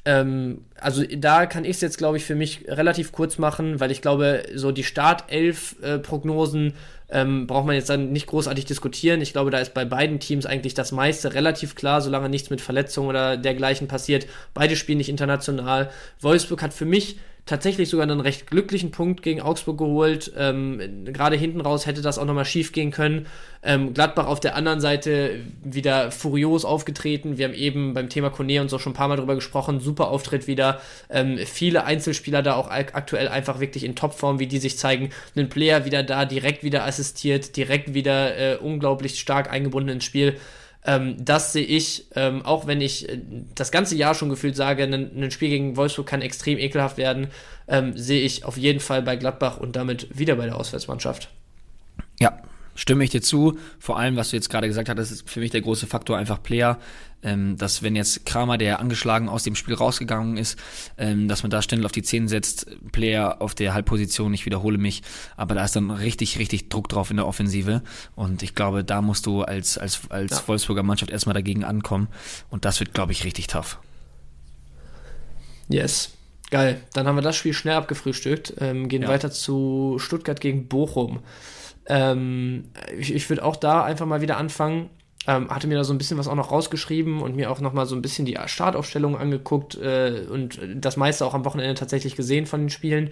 Ähm, 0.08 0.62
also 0.80 1.02
da 1.04 1.44
kann 1.44 1.66
ich 1.66 1.72
es 1.72 1.80
jetzt, 1.82 1.98
glaube 1.98 2.16
ich, 2.16 2.24
für 2.24 2.34
mich 2.34 2.64
relativ 2.66 3.12
kurz 3.12 3.36
machen, 3.36 3.78
weil 3.78 3.90
ich 3.90 4.00
glaube, 4.00 4.42
so 4.54 4.72
die 4.72 4.82
Startelf-Prognosen 4.82 6.72
ähm, 7.10 7.46
braucht 7.46 7.66
man 7.66 7.74
jetzt 7.74 7.90
dann 7.90 8.10
nicht 8.10 8.26
großartig 8.26 8.64
diskutieren. 8.64 9.20
Ich 9.20 9.34
glaube, 9.34 9.50
da 9.50 9.58
ist 9.58 9.74
bei 9.74 9.84
beiden 9.84 10.18
Teams 10.18 10.46
eigentlich 10.46 10.72
das 10.72 10.92
meiste 10.92 11.34
relativ 11.34 11.74
klar, 11.74 12.00
solange 12.00 12.30
nichts 12.30 12.48
mit 12.48 12.62
Verletzungen 12.62 13.10
oder 13.10 13.36
dergleichen 13.36 13.86
passiert. 13.86 14.26
Beide 14.54 14.76
spielen 14.76 14.96
nicht 14.96 15.10
international. 15.10 15.90
Wolfsburg 16.20 16.62
hat 16.62 16.72
für 16.72 16.86
mich 16.86 17.18
tatsächlich 17.48 17.88
sogar 17.88 18.04
einen 18.04 18.20
recht 18.20 18.46
glücklichen 18.46 18.90
Punkt 18.90 19.22
gegen 19.22 19.40
Augsburg 19.40 19.78
geholt. 19.78 20.32
Ähm, 20.36 21.06
Gerade 21.06 21.36
hinten 21.36 21.60
raus 21.60 21.86
hätte 21.86 22.02
das 22.02 22.18
auch 22.18 22.24
nochmal 22.24 22.44
schief 22.44 22.72
gehen 22.72 22.90
können. 22.90 23.26
Ähm, 23.62 23.94
Gladbach 23.94 24.26
auf 24.26 24.38
der 24.38 24.54
anderen 24.54 24.80
Seite 24.80 25.40
wieder 25.64 26.12
furios 26.12 26.64
aufgetreten. 26.64 27.38
Wir 27.38 27.46
haben 27.46 27.54
eben 27.54 27.94
beim 27.94 28.08
Thema 28.08 28.30
Kone 28.30 28.60
und 28.60 28.68
so 28.68 28.78
schon 28.78 28.92
ein 28.92 28.94
paar 28.96 29.08
Mal 29.08 29.16
drüber 29.16 29.34
gesprochen. 29.34 29.80
Super 29.80 30.08
Auftritt 30.08 30.46
wieder. 30.46 30.80
Ähm, 31.10 31.38
viele 31.38 31.84
Einzelspieler 31.84 32.42
da 32.42 32.54
auch 32.54 32.70
aktuell 32.70 33.28
einfach 33.28 33.58
wirklich 33.60 33.84
in 33.84 33.96
Topform, 33.96 34.38
wie 34.38 34.46
die 34.46 34.58
sich 34.58 34.78
zeigen. 34.78 35.10
Ein 35.34 35.48
Player 35.48 35.84
wieder 35.84 36.02
da, 36.02 36.24
direkt 36.24 36.62
wieder 36.62 36.84
assistiert, 36.84 37.56
direkt 37.56 37.94
wieder 37.94 38.36
äh, 38.36 38.56
unglaublich 38.56 39.18
stark 39.18 39.50
eingebunden 39.50 39.88
ins 39.88 40.04
Spiel. 40.04 40.36
Ähm, 40.88 41.22
das 41.22 41.52
sehe 41.52 41.66
ich, 41.66 42.06
ähm, 42.14 42.40
auch 42.46 42.66
wenn 42.66 42.80
ich 42.80 43.06
äh, 43.10 43.20
das 43.54 43.70
ganze 43.70 43.94
Jahr 43.94 44.14
schon 44.14 44.30
gefühlt 44.30 44.56
sage, 44.56 44.84
ein, 44.84 45.30
Spiel 45.30 45.50
gegen 45.50 45.76
Wolfsburg 45.76 46.06
kann 46.06 46.22
extrem 46.22 46.56
ekelhaft 46.56 46.96
werden, 46.96 47.26
ähm, 47.68 47.94
sehe 47.94 48.22
ich 48.22 48.46
auf 48.46 48.56
jeden 48.56 48.80
Fall 48.80 49.02
bei 49.02 49.16
Gladbach 49.16 49.58
und 49.58 49.76
damit 49.76 50.18
wieder 50.18 50.36
bei 50.36 50.46
der 50.46 50.56
Auswärtsmannschaft. 50.56 51.28
Ja, 52.18 52.40
stimme 52.78 53.02
ich 53.02 53.10
dir 53.10 53.20
zu. 53.20 53.58
Vor 53.80 53.98
allem, 53.98 54.16
was 54.16 54.30
du 54.30 54.36
jetzt 54.36 54.48
gerade 54.48 54.68
gesagt 54.68 54.88
hast, 54.88 55.10
ist 55.10 55.28
für 55.28 55.40
mich 55.40 55.50
der 55.50 55.60
große 55.60 55.86
Faktor 55.86 56.16
einfach 56.16 56.42
Player. 56.42 56.78
Ähm, 57.20 57.56
dass 57.56 57.82
wenn 57.82 57.96
jetzt 57.96 58.24
Kramer, 58.24 58.58
der 58.58 58.78
angeschlagen 58.78 59.28
aus 59.28 59.42
dem 59.42 59.56
Spiel 59.56 59.74
rausgegangen 59.74 60.36
ist, 60.36 60.56
ähm, 60.98 61.26
dass 61.26 61.42
man 61.42 61.50
da 61.50 61.60
Stendel 61.62 61.84
auf 61.84 61.90
die 61.90 62.04
Zehen 62.04 62.28
setzt, 62.28 62.68
Player 62.92 63.42
auf 63.42 63.56
der 63.56 63.74
Halbposition, 63.74 64.32
ich 64.34 64.46
wiederhole 64.46 64.78
mich, 64.78 65.02
aber 65.36 65.56
da 65.56 65.64
ist 65.64 65.74
dann 65.74 65.90
richtig, 65.90 66.38
richtig 66.38 66.68
Druck 66.68 66.88
drauf 66.88 67.10
in 67.10 67.16
der 67.16 67.26
Offensive 67.26 67.82
und 68.14 68.44
ich 68.44 68.54
glaube, 68.54 68.84
da 68.84 69.02
musst 69.02 69.26
du 69.26 69.42
als, 69.42 69.76
als, 69.76 70.02
als 70.10 70.30
ja. 70.30 70.42
Wolfsburger 70.46 70.84
Mannschaft 70.84 71.10
erstmal 71.10 71.34
dagegen 71.34 71.64
ankommen 71.64 72.06
und 72.50 72.64
das 72.64 72.78
wird, 72.78 72.94
glaube 72.94 73.10
ich, 73.10 73.24
richtig 73.24 73.48
tough. 73.48 73.78
Yes. 75.68 76.12
Geil. 76.50 76.80
Dann 76.94 77.08
haben 77.08 77.16
wir 77.16 77.22
das 77.22 77.36
Spiel 77.36 77.52
schnell 77.52 77.74
abgefrühstückt. 77.74 78.54
Ähm, 78.60 78.88
gehen 78.88 79.02
ja. 79.02 79.08
weiter 79.08 79.32
zu 79.32 79.96
Stuttgart 79.98 80.40
gegen 80.40 80.68
Bochum. 80.68 81.18
Ähm, 81.88 82.70
ich 82.96 83.14
ich 83.14 83.28
würde 83.28 83.44
auch 83.44 83.56
da 83.56 83.82
einfach 83.82 84.06
mal 84.06 84.20
wieder 84.20 84.36
anfangen. 84.36 84.90
Ähm, 85.26 85.50
hatte 85.50 85.66
mir 85.66 85.74
da 85.74 85.84
so 85.84 85.92
ein 85.92 85.98
bisschen 85.98 86.16
was 86.16 86.28
auch 86.28 86.34
noch 86.36 86.52
rausgeschrieben 86.52 87.20
und 87.20 87.36
mir 87.36 87.50
auch 87.50 87.60
noch 87.60 87.72
mal 87.72 87.86
so 87.86 87.94
ein 87.94 88.02
bisschen 88.02 88.24
die 88.24 88.38
Startaufstellung 88.46 89.16
angeguckt 89.16 89.74
äh, 89.76 90.26
und 90.30 90.58
das 90.76 90.96
meiste 90.96 91.26
auch 91.26 91.34
am 91.34 91.44
Wochenende 91.44 91.74
tatsächlich 91.74 92.16
gesehen 92.16 92.46
von 92.46 92.60
den 92.60 92.70
Spielen. 92.70 93.10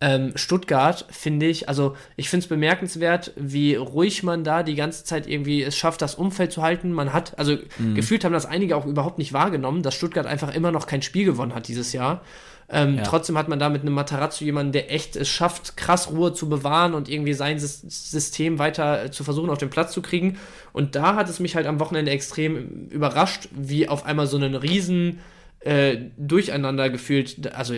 Ähm, 0.00 0.32
Stuttgart 0.34 1.06
finde 1.10 1.46
ich, 1.46 1.68
also 1.68 1.94
ich 2.16 2.28
finde 2.28 2.44
es 2.44 2.48
bemerkenswert, 2.48 3.32
wie 3.36 3.76
ruhig 3.76 4.24
man 4.24 4.42
da 4.42 4.64
die 4.64 4.74
ganze 4.74 5.04
Zeit 5.04 5.28
irgendwie 5.28 5.62
es 5.62 5.76
schafft, 5.76 6.02
das 6.02 6.16
Umfeld 6.16 6.50
zu 6.50 6.62
halten. 6.62 6.92
Man 6.92 7.12
hat, 7.12 7.38
also 7.38 7.56
mhm. 7.78 7.94
gefühlt 7.94 8.24
haben 8.24 8.32
das 8.32 8.44
einige 8.44 8.76
auch 8.76 8.84
überhaupt 8.84 9.18
nicht 9.18 9.32
wahrgenommen, 9.32 9.82
dass 9.82 9.94
Stuttgart 9.94 10.26
einfach 10.26 10.52
immer 10.54 10.72
noch 10.72 10.88
kein 10.88 11.02
Spiel 11.02 11.24
gewonnen 11.24 11.54
hat 11.54 11.68
dieses 11.68 11.92
Jahr. 11.92 12.22
Ähm, 12.72 12.96
ja. 12.96 13.02
Trotzdem 13.02 13.36
hat 13.36 13.48
man 13.48 13.58
da 13.58 13.68
mit 13.68 13.82
einem 13.82 13.92
Matarazzo 13.92 14.44
jemanden, 14.44 14.72
der 14.72 14.90
echt 14.90 15.14
es 15.14 15.28
schafft, 15.28 15.76
krass 15.76 16.10
Ruhe 16.10 16.32
zu 16.32 16.48
bewahren 16.48 16.94
und 16.94 17.08
irgendwie 17.08 17.34
sein 17.34 17.58
System 17.58 18.58
weiter 18.58 19.04
äh, 19.04 19.10
zu 19.10 19.24
versuchen, 19.24 19.50
auf 19.50 19.58
den 19.58 19.68
Platz 19.68 19.92
zu 19.92 20.00
kriegen. 20.00 20.38
Und 20.72 20.96
da 20.96 21.14
hat 21.14 21.28
es 21.28 21.38
mich 21.38 21.54
halt 21.54 21.66
am 21.66 21.80
Wochenende 21.80 22.10
extrem 22.10 22.88
überrascht, 22.88 23.48
wie 23.50 23.88
auf 23.88 24.06
einmal 24.06 24.26
so 24.26 24.38
einen 24.38 24.54
riesen 24.54 25.20
äh, 25.60 25.98
Durcheinander 26.16 26.88
gefühlt, 26.88 27.52
also 27.54 27.74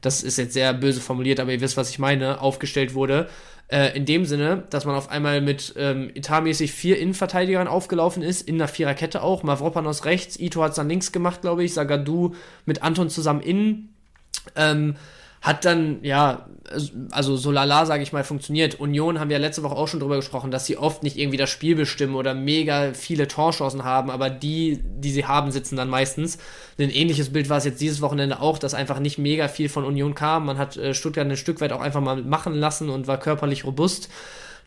das 0.00 0.22
ist 0.22 0.38
jetzt 0.38 0.54
sehr 0.54 0.72
böse 0.72 1.00
formuliert, 1.00 1.40
aber 1.40 1.52
ihr 1.52 1.60
wisst, 1.60 1.76
was 1.76 1.90
ich 1.90 1.98
meine, 1.98 2.40
aufgestellt 2.40 2.94
wurde. 2.94 3.28
Äh, 3.68 3.94
in 3.94 4.06
dem 4.06 4.24
Sinne, 4.24 4.64
dass 4.70 4.86
man 4.86 4.94
auf 4.94 5.10
einmal 5.10 5.42
mit 5.42 5.74
ähm, 5.76 6.10
etatmäßig 6.14 6.72
vier 6.72 6.98
Innenverteidigern 6.98 7.68
aufgelaufen 7.68 8.22
ist, 8.22 8.48
in 8.48 8.54
einer 8.54 8.66
Viererkette 8.66 9.22
auch. 9.22 9.42
Mavropanos 9.42 10.06
rechts, 10.06 10.40
Ito 10.40 10.62
hat 10.62 10.70
es 10.70 10.76
dann 10.76 10.88
links 10.88 11.12
gemacht, 11.12 11.42
glaube 11.42 11.62
ich, 11.64 11.74
Sagadu 11.74 12.34
mit 12.64 12.82
Anton 12.82 13.10
zusammen 13.10 13.42
innen 13.42 13.90
ähm, 14.56 14.96
hat 15.40 15.64
dann, 15.64 16.02
ja, 16.02 16.46
also 17.10 17.36
so 17.36 17.50
lala, 17.50 17.86
sage 17.86 18.02
ich 18.02 18.12
mal, 18.12 18.24
funktioniert. 18.24 18.80
Union 18.80 19.20
haben 19.20 19.30
wir 19.30 19.36
ja 19.36 19.40
letzte 19.40 19.62
Woche 19.62 19.76
auch 19.76 19.86
schon 19.86 20.00
drüber 20.00 20.16
gesprochen, 20.16 20.50
dass 20.50 20.66
sie 20.66 20.76
oft 20.76 21.02
nicht 21.02 21.16
irgendwie 21.16 21.36
das 21.36 21.48
Spiel 21.48 21.76
bestimmen 21.76 22.16
oder 22.16 22.34
mega 22.34 22.92
viele 22.92 23.28
Torchancen 23.28 23.84
haben, 23.84 24.10
aber 24.10 24.30
die, 24.30 24.80
die 24.82 25.12
sie 25.12 25.26
haben, 25.26 25.52
sitzen 25.52 25.76
dann 25.76 25.88
meistens. 25.88 26.38
Ein 26.78 26.90
ähnliches 26.90 27.32
Bild 27.32 27.48
war 27.48 27.58
es 27.58 27.64
jetzt 27.64 27.80
dieses 27.80 28.00
Wochenende 28.00 28.40
auch, 28.40 28.58
dass 28.58 28.74
einfach 28.74 28.98
nicht 28.98 29.18
mega 29.18 29.48
viel 29.48 29.68
von 29.68 29.84
Union 29.84 30.14
kam. 30.14 30.46
Man 30.46 30.58
hat 30.58 30.76
äh, 30.76 30.92
Stuttgart 30.92 31.26
ein 31.26 31.36
Stück 31.36 31.60
weit 31.60 31.72
auch 31.72 31.80
einfach 31.80 32.00
mal 32.00 32.22
machen 32.22 32.54
lassen 32.54 32.90
und 32.90 33.06
war 33.06 33.18
körperlich 33.18 33.64
robust 33.64 34.08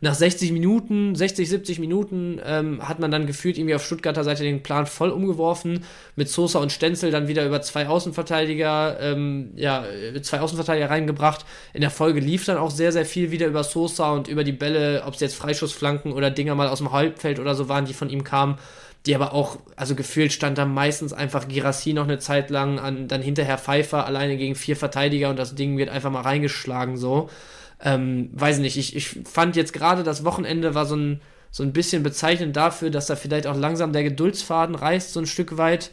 nach 0.04 0.16
60 0.16 0.52
Minuten, 0.52 1.14
60, 1.16 1.48
70 1.48 1.80
Minuten 1.80 2.42
ähm, 2.44 2.88
hat 2.88 2.98
man 2.98 3.12
dann 3.12 3.28
gefühlt 3.28 3.60
irgendwie 3.60 3.76
auf 3.76 3.86
Stuttgarter 3.86 4.24
Seite 4.24 4.44
den 4.44 4.64
Plan 4.64 4.88
voll 4.88 5.12
umgeworfen. 5.12 5.84
Mit 6.16 6.28
Sosa 6.28 6.58
und 6.58 6.72
Stenzel 6.72 7.12
dann 7.12 7.28
wieder 7.28 7.46
über 7.46 7.62
zwei 7.62 7.88
Außenverteidiger, 7.88 9.00
ähm, 9.00 9.52
ja, 9.56 9.86
zwei 10.24 10.40
Außenverteidiger 10.40 10.90
reingebracht. 10.90 11.46
In 11.74 11.82
der 11.82 11.92
Folge 11.92 12.20
lief 12.20 12.46
dann 12.46 12.58
auch 12.58 12.72
sehr, 12.72 12.92
sehr 12.92 13.06
viel 13.06 13.30
wieder 13.30 13.46
über 13.46 13.64
Sosa 13.64 14.12
und 14.12 14.28
über 14.28 14.44
die 14.44 14.52
Bälle, 14.52 15.04
ob 15.06 15.14
es 15.14 15.20
jetzt 15.20 15.36
Freischussflanken 15.36 16.14
oder 16.14 16.32
Dinger 16.32 16.56
mal 16.56 16.68
aus 16.68 16.80
dem 16.80 16.92
Halbfeld 16.92 17.40
oder 17.40 17.54
so 17.54 17.70
waren, 17.70 17.86
die 17.86 17.94
von 17.94 18.10
ihm 18.10 18.24
kamen 18.24 18.58
die 19.08 19.16
aber 19.16 19.34
auch, 19.34 19.58
also 19.76 19.96
gefühlt 19.96 20.32
stand 20.32 20.60
da 20.60 20.66
meistens 20.66 21.12
einfach 21.12 21.48
Girassi 21.48 21.92
noch 21.92 22.04
eine 22.04 22.20
Zeit 22.20 22.52
lang 22.52 22.78
an, 22.78 23.08
dann 23.08 23.24
hinterher 23.24 23.58
Pfeiffer 23.58 24.06
alleine 24.06 24.38
gegen 24.38 24.54
vier 24.54 24.76
Verteidiger 24.76 25.32
und 25.32 25.40
das 25.40 25.56
Ding 25.56 25.76
wird 25.78 25.90
einfach 25.90 26.12
mal 26.12 26.22
reingeschlagen 26.22 26.98
so 26.98 27.28
ähm, 27.84 28.30
weiß 28.34 28.60
nicht, 28.60 28.78
ich, 28.78 28.96
ich 28.96 29.20
fand 29.26 29.56
jetzt 29.56 29.74
gerade 29.74 30.04
das 30.04 30.24
Wochenende 30.24 30.76
war 30.76 30.86
so 30.86 30.96
ein, 30.96 31.22
so 31.50 31.64
ein 31.64 31.74
bisschen 31.74 32.04
bezeichnend 32.04 32.56
dafür, 32.56 32.90
dass 32.90 33.08
da 33.08 33.16
vielleicht 33.16 33.48
auch 33.48 33.58
langsam 33.58 33.92
der 33.92 34.04
Geduldsfaden 34.04 34.76
reißt, 34.76 35.14
so 35.14 35.20
ein 35.20 35.26
Stück 35.26 35.58
weit. 35.58 35.92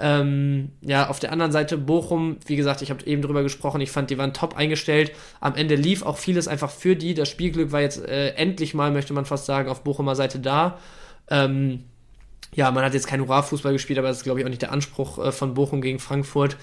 Ähm, 0.00 0.70
ja, 0.80 1.08
auf 1.08 1.18
der 1.18 1.32
anderen 1.32 1.50
Seite 1.50 1.76
Bochum, 1.76 2.36
wie 2.46 2.54
gesagt, 2.54 2.82
ich 2.82 2.90
habe 2.90 3.04
eben 3.04 3.22
drüber 3.22 3.42
gesprochen, 3.42 3.80
ich 3.80 3.90
fand, 3.90 4.10
die 4.10 4.18
waren 4.18 4.32
top 4.32 4.56
eingestellt. 4.56 5.12
Am 5.40 5.56
Ende 5.56 5.74
lief 5.74 6.02
auch 6.02 6.18
vieles 6.18 6.46
einfach 6.46 6.70
für 6.70 6.94
die. 6.94 7.14
Das 7.14 7.28
Spielglück 7.28 7.72
war 7.72 7.80
jetzt 7.80 8.04
äh, 8.04 8.30
endlich 8.34 8.74
mal, 8.74 8.92
möchte 8.92 9.12
man 9.12 9.24
fast 9.24 9.46
sagen, 9.46 9.68
auf 9.68 9.82
Bochumer 9.82 10.14
Seite 10.14 10.38
da. 10.38 10.78
Ähm, 11.30 11.84
ja, 12.54 12.70
man 12.70 12.84
hat 12.84 12.94
jetzt 12.94 13.08
kein 13.08 13.20
Hurra-Fußball 13.20 13.72
gespielt, 13.72 13.98
aber 13.98 14.08
das 14.08 14.18
ist, 14.18 14.24
glaube 14.24 14.40
ich, 14.40 14.46
auch 14.46 14.50
nicht 14.50 14.62
der 14.62 14.72
Anspruch 14.72 15.18
äh, 15.18 15.32
von 15.32 15.54
Bochum 15.54 15.80
gegen 15.80 15.98
Frankfurt 15.98 16.56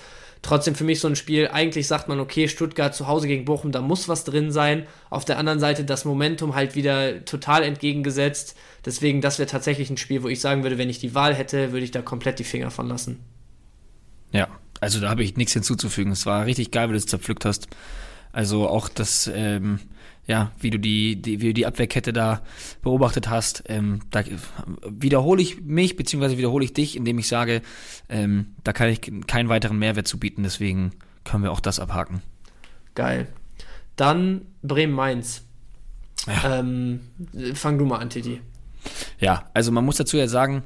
trotzdem 0.45 0.75
für 0.75 0.83
mich 0.83 0.99
so 0.99 1.07
ein 1.07 1.15
Spiel, 1.15 1.47
eigentlich 1.47 1.87
sagt 1.87 2.07
man, 2.07 2.19
okay, 2.19 2.47
Stuttgart 2.47 2.93
zu 2.93 3.07
Hause 3.07 3.27
gegen 3.27 3.45
Bochum, 3.45 3.71
da 3.71 3.81
muss 3.81 4.07
was 4.07 4.23
drin 4.23 4.51
sein. 4.51 4.85
Auf 5.09 5.25
der 5.25 5.39
anderen 5.39 5.59
Seite 5.59 5.83
das 5.83 6.05
Momentum 6.05 6.53
halt 6.55 6.75
wieder 6.75 7.25
total 7.25 7.63
entgegengesetzt. 7.63 8.55
Deswegen, 8.85 9.21
das 9.21 9.39
wäre 9.39 9.49
tatsächlich 9.49 9.89
ein 9.89 9.97
Spiel, 9.97 10.21
wo 10.21 10.27
ich 10.27 10.39
sagen 10.39 10.63
würde, 10.63 10.77
wenn 10.77 10.89
ich 10.89 10.99
die 10.99 11.15
Wahl 11.15 11.33
hätte, 11.33 11.71
würde 11.71 11.83
ich 11.83 11.91
da 11.91 12.01
komplett 12.01 12.37
die 12.37 12.43
Finger 12.43 12.69
von 12.69 12.87
lassen. 12.87 13.19
Ja, 14.31 14.47
also 14.79 14.99
da 14.99 15.09
habe 15.09 15.23
ich 15.23 15.35
nichts 15.35 15.53
hinzuzufügen. 15.53 16.11
Es 16.11 16.25
war 16.25 16.45
richtig 16.45 16.69
geil, 16.69 16.89
wie 16.89 16.93
du 16.93 16.97
es 16.97 17.07
zerpflückt 17.07 17.43
hast. 17.43 17.67
Also 18.31 18.67
auch 18.69 18.87
das, 18.87 19.29
ähm, 19.33 19.79
ja, 20.27 20.51
wie 20.59 20.69
du 20.69 20.79
die, 20.79 21.21
die, 21.21 21.41
wie 21.41 21.47
du 21.47 21.53
die 21.53 21.65
Abwehrkette 21.65 22.13
da 22.13 22.41
beobachtet 22.81 23.29
hast, 23.29 23.63
ähm, 23.67 23.99
da 24.09 24.23
wiederhole 24.87 25.41
ich 25.41 25.61
mich, 25.61 25.95
beziehungsweise 25.95 26.37
wiederhole 26.37 26.65
ich 26.65 26.73
dich, 26.73 26.95
indem 26.95 27.19
ich 27.19 27.27
sage, 27.27 27.61
ähm, 28.09 28.47
da 28.63 28.73
kann 28.73 28.89
ich 28.89 29.01
keinen 29.27 29.49
weiteren 29.49 29.77
Mehrwert 29.77 30.07
zu 30.07 30.19
bieten, 30.19 30.43
deswegen 30.43 30.91
können 31.23 31.43
wir 31.43 31.51
auch 31.51 31.59
das 31.59 31.79
abhaken. 31.79 32.21
Geil. 32.95 33.27
Dann 33.95 34.41
Bremen-Mainz. 34.63 35.43
Ja. 36.27 36.59
Ähm, 36.59 37.01
fang 37.53 37.77
du 37.77 37.85
mal 37.85 37.99
an, 37.99 38.09
Titi. 38.09 38.41
Ja, 39.19 39.49
also 39.53 39.71
man 39.71 39.85
muss 39.85 39.97
dazu 39.97 40.17
ja 40.17 40.27
sagen, 40.27 40.63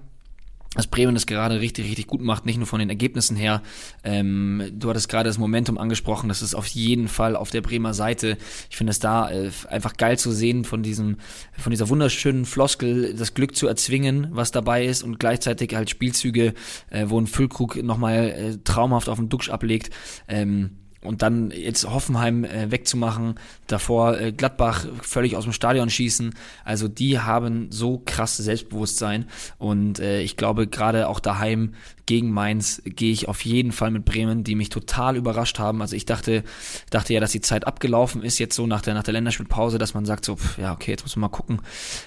dass 0.76 0.88
Bremen 0.88 1.16
das 1.16 1.26
gerade 1.26 1.60
richtig, 1.60 1.86
richtig 1.86 2.06
gut 2.08 2.22
macht, 2.22 2.46
nicht 2.46 2.58
nur 2.58 2.68
von 2.68 2.80
den 2.80 2.90
Ergebnissen 2.90 3.36
her. 3.36 3.64
Ähm, 4.04 4.72
du 4.74 4.90
hattest 4.90 5.10
gerade 5.10 5.28
das 5.28 5.40
Momentum 5.40 5.80
angesprochen, 5.80 6.30
das 6.30 6.44
ist 6.44 6.54
auf 6.54 6.68
jeden 6.68 7.08
Fall 7.08 7.36
auf 7.36 7.50
der 7.50 7.62
Bremer 7.62 7.96
Seite. 7.96 8.38
Ich 8.70 8.78
finde 8.78 8.92
es 8.92 9.00
da 9.00 9.32
äh, 9.32 9.50
einfach 9.68 9.98
geil 9.98 10.20
zu 10.20 10.32
sehen, 10.32 10.66
von 10.66 10.84
diesem, 10.84 11.18
von 11.58 11.72
dieser 11.72 11.90
wunderschönen 11.90 12.46
Floskel 12.46 13.16
das 13.16 13.34
Glück 13.34 13.56
zu 13.56 13.68
erzwingen, 13.68 14.28
was 14.32 14.52
dabei 14.52 14.86
ist 14.86 15.02
und 15.02 15.20
gleichzeitig 15.20 15.74
halt 15.74 15.90
Spielzüge, 15.90 16.54
äh, 16.92 17.06
wo 17.08 17.20
ein 17.20 17.28
Füllkrug 17.28 17.82
nochmal 17.82 18.30
äh, 18.30 18.58
traumhaft 18.64 19.10
auf 19.10 19.18
dem 19.18 19.30
Duxch 19.30 19.50
ablegt. 19.50 19.90
Ähm, 20.28 20.78
und 21.02 21.22
dann 21.22 21.52
jetzt 21.52 21.90
Hoffenheim 21.90 22.44
äh, 22.44 22.72
wegzumachen, 22.72 23.36
davor 23.68 24.20
äh, 24.20 24.32
Gladbach 24.32 24.86
völlig 25.02 25.38
aus 25.38 25.46
dem 25.46 25.54
Stadion 25.54 25.90
schießen. 25.90 26.34
Also 26.66 26.88
die 26.88 27.20
haben 27.20 27.68
so 27.72 28.02
krass 28.06 28.38
Selbstbewusstsein 28.38 29.26
und 29.58 30.00
äh, 30.00 30.22
ich 30.22 30.36
glaube 30.36 30.68
gerade 30.68 31.08
auch 31.08 31.20
daheim 31.20 31.74
gegen 32.06 32.32
Mainz 32.32 32.82
gehe 32.86 33.12
ich 33.12 33.28
auf 33.28 33.46
jeden 33.46 33.72
Fall 33.72 33.92
mit 33.92 34.04
Bremen, 34.04 34.44
die 34.44 34.56
mich 34.56 34.70
total 34.70 35.16
überrascht 35.16 35.60
haben. 35.60 35.82
Also 35.82 35.96
ich 35.96 36.06
dachte, 36.06 36.44
dachte 36.90 37.14
ja, 37.14 37.20
dass 37.20 37.32
die 37.32 37.42
Zeit 37.42 37.68
abgelaufen 37.68 38.24
ist 38.24 38.40
jetzt 38.40 38.56
so 38.56 38.66
nach 38.68 38.82
der 38.82 38.96
nach 38.96 39.04
der 39.04 39.14
Länderspielpause, 39.14 39.78
dass 39.78 39.94
man 39.94 40.06
sagt 40.06 40.26
so, 40.26 40.36
pff, 40.36 40.58
ja 40.58 40.74
okay, 40.74 40.92
jetzt 40.92 41.04
muss 41.04 41.16
man 41.16 41.30
mal 41.30 41.36
gucken, 41.36 41.62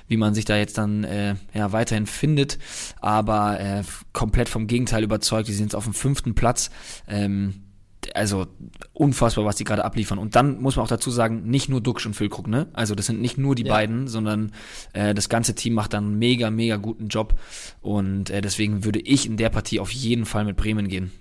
wie 0.08 0.16
man 0.16 0.34
sich 0.34 0.44
da 0.44 0.56
jetzt 0.56 0.76
dann 0.76 1.04
äh, 1.04 1.36
ja 1.54 1.72
weiterhin 1.72 2.06
findet. 2.06 2.58
Aber 3.00 3.60
äh, 3.60 3.82
komplett 4.12 4.48
vom 4.48 4.66
Gegenteil 4.66 5.04
überzeugt. 5.04 5.48
Die 5.48 5.54
sind 5.54 5.66
jetzt 5.66 5.76
auf 5.76 5.84
dem 5.84 5.94
fünften 5.94 6.34
Platz. 6.34 6.70
Ähm, 7.06 7.62
also 8.14 8.46
unfassbar, 8.92 9.44
was 9.44 9.56
die 9.56 9.64
gerade 9.64 9.84
abliefern. 9.84 10.18
Und 10.18 10.36
dann 10.36 10.60
muss 10.60 10.76
man 10.76 10.84
auch 10.84 10.88
dazu 10.88 11.10
sagen, 11.10 11.42
nicht 11.44 11.68
nur 11.68 11.80
Duxch 11.80 12.06
und 12.06 12.14
Füllkrug, 12.14 12.48
ne? 12.48 12.68
Also 12.72 12.94
das 12.94 13.06
sind 13.06 13.20
nicht 13.20 13.38
nur 13.38 13.54
die 13.54 13.64
ja. 13.64 13.72
beiden, 13.72 14.08
sondern 14.08 14.52
äh, 14.92 15.14
das 15.14 15.28
ganze 15.28 15.54
Team 15.54 15.74
macht 15.74 15.92
dann 15.92 16.04
einen 16.04 16.18
mega, 16.18 16.50
mega 16.50 16.76
guten 16.76 17.08
Job. 17.08 17.38
Und 17.80 18.30
äh, 18.30 18.40
deswegen 18.40 18.84
würde 18.84 19.00
ich 19.00 19.26
in 19.26 19.36
der 19.36 19.50
Partie 19.50 19.80
auf 19.80 19.90
jeden 19.90 20.24
Fall 20.24 20.44
mit 20.44 20.56
Bremen 20.56 20.88
gehen. 20.88 21.12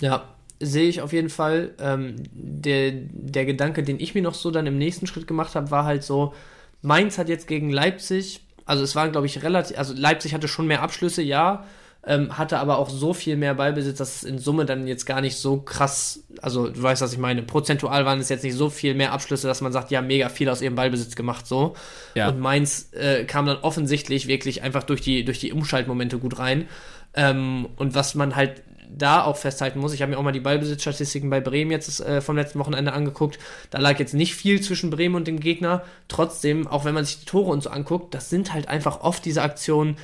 Ja, 0.00 0.24
sehe 0.60 0.88
ich 0.88 1.00
auf 1.00 1.12
jeden 1.12 1.30
Fall. 1.30 1.74
Ähm, 1.78 2.16
der, 2.32 2.92
der 2.92 3.44
Gedanke, 3.46 3.82
den 3.82 4.00
ich 4.00 4.14
mir 4.14 4.22
noch 4.22 4.34
so 4.34 4.50
dann 4.50 4.66
im 4.66 4.78
nächsten 4.78 5.06
Schritt 5.06 5.26
gemacht 5.26 5.54
habe, 5.54 5.70
war 5.70 5.84
halt 5.84 6.04
so, 6.04 6.34
Mainz 6.82 7.18
hat 7.18 7.28
jetzt 7.28 7.46
gegen 7.46 7.70
Leipzig, 7.70 8.40
also 8.64 8.82
es 8.82 8.94
waren, 8.94 9.12
glaube 9.12 9.26
ich, 9.26 9.42
relativ, 9.42 9.76
also 9.78 9.94
Leipzig 9.94 10.34
hatte 10.34 10.48
schon 10.48 10.66
mehr 10.66 10.82
Abschlüsse, 10.82 11.22
ja, 11.22 11.64
ähm, 12.06 12.38
hatte 12.38 12.58
aber 12.58 12.78
auch 12.78 12.88
so 12.88 13.12
viel 13.12 13.36
mehr 13.36 13.54
Ballbesitz, 13.54 13.98
dass 13.98 14.16
es 14.16 14.22
in 14.24 14.38
Summe 14.38 14.64
dann 14.64 14.86
jetzt 14.86 15.04
gar 15.04 15.20
nicht 15.20 15.36
so 15.36 15.58
krass, 15.58 16.24
also 16.40 16.68
du 16.68 16.82
weißt, 16.82 17.02
was 17.02 17.12
ich 17.12 17.18
meine, 17.18 17.42
prozentual 17.42 18.06
waren 18.06 18.20
es 18.20 18.30
jetzt 18.30 18.42
nicht 18.42 18.54
so 18.54 18.70
viel 18.70 18.94
mehr 18.94 19.12
Abschlüsse, 19.12 19.46
dass 19.46 19.60
man 19.60 19.72
sagt, 19.72 19.90
ja, 19.90 20.00
mega 20.00 20.30
viel 20.30 20.48
aus 20.48 20.62
ihrem 20.62 20.74
Ballbesitz 20.74 21.14
gemacht, 21.14 21.46
so. 21.46 21.74
Ja. 22.14 22.28
Und 22.28 22.40
Mainz 22.40 22.90
äh, 22.92 23.24
kam 23.24 23.44
dann 23.46 23.58
offensichtlich 23.58 24.28
wirklich 24.28 24.62
einfach 24.62 24.82
durch 24.82 25.02
die, 25.02 25.24
durch 25.24 25.40
die 25.40 25.52
Umschaltmomente 25.52 26.18
gut 26.18 26.38
rein. 26.38 26.68
Ähm, 27.12 27.68
und 27.76 27.94
was 27.94 28.14
man 28.14 28.34
halt 28.34 28.62
da 28.96 29.24
auch 29.24 29.36
festhalten 29.36 29.78
muss, 29.78 29.92
ich 29.92 30.02
habe 30.02 30.10
mir 30.10 30.18
auch 30.18 30.22
mal 30.22 30.32
die 30.32 30.40
Ballbesitzstatistiken 30.40 31.30
bei 31.30 31.40
Bremen 31.40 31.70
jetzt 31.70 32.00
äh, 32.00 32.20
vom 32.20 32.36
letzten 32.36 32.58
Wochenende 32.58 32.92
angeguckt. 32.92 33.38
Da 33.70 33.78
lag 33.78 33.98
jetzt 33.98 34.14
nicht 34.14 34.34
viel 34.34 34.60
zwischen 34.60 34.90
Bremen 34.90 35.14
und 35.14 35.26
dem 35.26 35.40
Gegner. 35.40 35.82
Trotzdem, 36.08 36.66
auch 36.66 36.84
wenn 36.84 36.94
man 36.94 37.04
sich 37.04 37.20
die 37.20 37.26
Tore 37.26 37.50
und 37.50 37.62
so 37.62 37.70
anguckt, 37.70 38.14
das 38.14 38.30
sind 38.30 38.52
halt 38.52 38.68
einfach 38.68 39.00
oft 39.00 39.24
diese 39.24 39.42
Aktionen, 39.42 39.96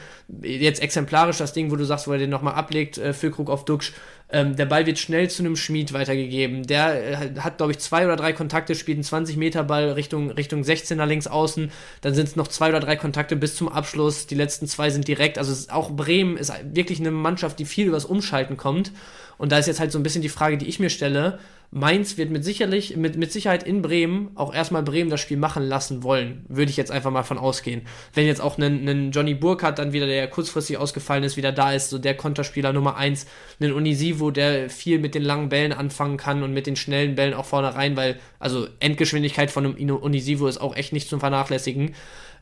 jetzt 0.42 0.82
exemplarisch 0.82 1.38
das 1.38 1.52
Ding, 1.52 1.70
wo 1.70 1.76
du 1.76 1.84
sagst, 1.84 2.08
wo 2.08 2.12
er 2.12 2.18
den 2.18 2.30
nochmal 2.30 2.54
ablegt, 2.54 2.98
äh, 2.98 3.12
Füllkrug 3.12 3.50
auf 3.50 3.64
Duxch, 3.64 3.92
ähm, 4.28 4.56
der 4.56 4.66
Ball 4.66 4.86
wird 4.86 4.98
schnell 4.98 5.30
zu 5.30 5.42
einem 5.42 5.54
Schmied 5.54 5.92
weitergegeben. 5.92 6.66
Der 6.66 7.22
äh, 7.22 7.40
hat, 7.40 7.58
glaube 7.58 7.72
ich, 7.72 7.78
zwei 7.78 8.04
oder 8.04 8.16
drei 8.16 8.32
Kontakte, 8.32 8.74
spielt 8.74 8.96
einen 8.96 9.26
20-Meter-Ball 9.26 9.92
Richtung, 9.92 10.30
Richtung 10.32 10.62
16er 10.62 11.06
links 11.06 11.28
außen. 11.28 11.70
Dann 12.00 12.14
sind 12.14 12.28
es 12.28 12.36
noch 12.36 12.48
zwei 12.48 12.70
oder 12.70 12.80
drei 12.80 12.96
Kontakte 12.96 13.36
bis 13.36 13.54
zum 13.54 13.68
Abschluss. 13.68 14.26
Die 14.26 14.34
letzten 14.34 14.66
zwei 14.66 14.90
sind 14.90 15.06
direkt. 15.06 15.38
Also 15.38 15.70
auch 15.72 15.92
Bremen 15.92 16.36
ist 16.36 16.52
wirklich 16.64 16.98
eine 16.98 17.12
Mannschaft, 17.12 17.58
die 17.60 17.66
viel 17.66 17.86
übers 17.86 18.04
Umschalten 18.04 18.56
kommt. 18.56 18.90
Und 19.38 19.52
da 19.52 19.58
ist 19.58 19.66
jetzt 19.66 19.80
halt 19.80 19.92
so 19.92 19.98
ein 19.98 20.02
bisschen 20.02 20.22
die 20.22 20.28
Frage, 20.28 20.58
die 20.58 20.66
ich 20.66 20.80
mir 20.80 20.90
stelle. 20.90 21.38
Mainz 21.72 22.16
wird 22.16 22.30
mit, 22.30 22.44
sicherlich, 22.44 22.96
mit, 22.96 23.16
mit 23.16 23.32
Sicherheit 23.32 23.64
in 23.64 23.82
Bremen 23.82 24.30
auch 24.36 24.54
erstmal 24.54 24.82
Bremen 24.82 25.10
das 25.10 25.20
Spiel 25.20 25.36
machen 25.36 25.64
lassen 25.64 26.02
wollen. 26.02 26.44
Würde 26.48 26.70
ich 26.70 26.76
jetzt 26.76 26.92
einfach 26.92 27.10
mal 27.10 27.24
von 27.24 27.38
ausgehen. 27.38 27.82
Wenn 28.14 28.26
jetzt 28.26 28.40
auch 28.40 28.56
ein, 28.56 29.10
Johnny 29.10 29.34
Burkhardt 29.34 29.78
dann 29.78 29.92
wieder, 29.92 30.06
der 30.06 30.28
kurzfristig 30.28 30.78
ausgefallen 30.78 31.24
ist, 31.24 31.36
wieder 31.36 31.52
da 31.52 31.72
ist, 31.72 31.90
so 31.90 31.98
der 31.98 32.16
Konterspieler 32.16 32.72
Nummer 32.72 32.96
1, 32.96 33.26
ein 33.60 33.72
Unisivo, 33.72 34.30
der 34.30 34.70
viel 34.70 35.00
mit 35.00 35.14
den 35.14 35.22
langen 35.22 35.48
Bällen 35.48 35.72
anfangen 35.72 36.16
kann 36.16 36.42
und 36.42 36.54
mit 36.54 36.66
den 36.66 36.76
schnellen 36.76 37.16
Bällen 37.16 37.34
auch 37.34 37.46
vorne 37.46 37.74
rein, 37.74 37.96
weil, 37.96 38.18
also 38.38 38.68
Endgeschwindigkeit 38.78 39.50
von 39.50 39.66
einem 39.66 39.96
Unisivo 39.96 40.46
ist 40.46 40.58
auch 40.58 40.76
echt 40.76 40.92
nicht 40.92 41.08
zum 41.08 41.20
Vernachlässigen. 41.20 41.94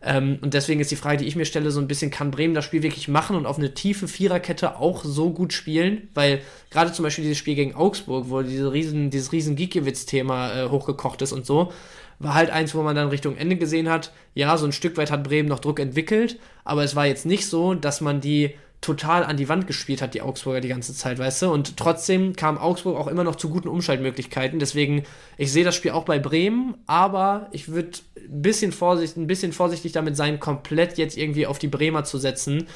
Ähm, 0.04 0.38
und 0.42 0.54
deswegen 0.54 0.80
ist 0.80 0.90
die 0.90 0.96
Frage, 0.96 1.18
die 1.18 1.26
ich 1.26 1.36
mir 1.36 1.46
stelle, 1.46 1.70
so 1.70 1.80
ein 1.80 1.88
bisschen, 1.88 2.10
kann 2.10 2.30
Bremen 2.30 2.54
das 2.54 2.64
Spiel 2.64 2.82
wirklich 2.82 3.08
machen 3.08 3.36
und 3.36 3.46
auf 3.46 3.58
eine 3.58 3.72
tiefe 3.72 4.06
Viererkette 4.06 4.78
auch 4.78 5.02
so 5.04 5.30
gut 5.30 5.52
spielen? 5.52 6.08
Weil 6.14 6.42
gerade 6.70 6.92
zum 6.92 7.02
Beispiel 7.04 7.24
dieses 7.24 7.38
Spiel 7.38 7.54
gegen 7.54 7.74
Augsburg, 7.74 8.26
wo 8.28 8.42
diese 8.42 8.72
riesen, 8.72 9.10
dieses 9.10 9.32
riesen 9.32 9.56
Gikiewicz-Thema 9.56 10.54
äh, 10.54 10.68
hochgekocht 10.68 11.22
ist 11.22 11.32
und 11.32 11.46
so, 11.46 11.72
war 12.18 12.34
halt 12.34 12.50
eins, 12.50 12.74
wo 12.74 12.82
man 12.82 12.94
dann 12.94 13.08
Richtung 13.08 13.36
Ende 13.36 13.56
gesehen 13.56 13.88
hat, 13.88 14.12
ja, 14.34 14.56
so 14.56 14.66
ein 14.66 14.72
Stück 14.72 14.96
weit 14.96 15.10
hat 15.10 15.24
Bremen 15.24 15.48
noch 15.48 15.58
Druck 15.58 15.80
entwickelt, 15.80 16.38
aber 16.64 16.84
es 16.84 16.94
war 16.94 17.06
jetzt 17.06 17.26
nicht 17.26 17.46
so, 17.46 17.74
dass 17.74 18.00
man 18.00 18.20
die 18.20 18.54
total 18.84 19.24
an 19.24 19.36
die 19.36 19.48
Wand 19.48 19.66
gespielt 19.66 20.02
hat, 20.02 20.12
die 20.12 20.20
Augsburger 20.20 20.60
die 20.60 20.68
ganze 20.68 20.94
Zeit, 20.94 21.18
weißt 21.18 21.42
du? 21.42 21.50
Und 21.50 21.76
trotzdem 21.78 22.36
kam 22.36 22.58
Augsburg 22.58 22.98
auch 22.98 23.06
immer 23.06 23.24
noch 23.24 23.36
zu 23.36 23.48
guten 23.48 23.68
Umschaltmöglichkeiten. 23.68 24.58
Deswegen, 24.58 25.04
ich 25.38 25.50
sehe 25.50 25.64
das 25.64 25.74
Spiel 25.74 25.92
auch 25.92 26.04
bei 26.04 26.18
Bremen, 26.18 26.76
aber 26.86 27.48
ich 27.50 27.68
würde 27.68 27.98
ein 28.16 28.42
bisschen, 28.42 28.72
vorsichtig, 28.72 29.16
ein 29.16 29.26
bisschen 29.26 29.52
vorsichtig 29.52 29.92
damit 29.92 30.16
sein, 30.16 30.38
komplett 30.38 30.98
jetzt 30.98 31.16
irgendwie 31.16 31.46
auf 31.46 31.58
die 31.58 31.68
Bremer 31.68 32.04
zu 32.04 32.18
setzen. 32.18 32.66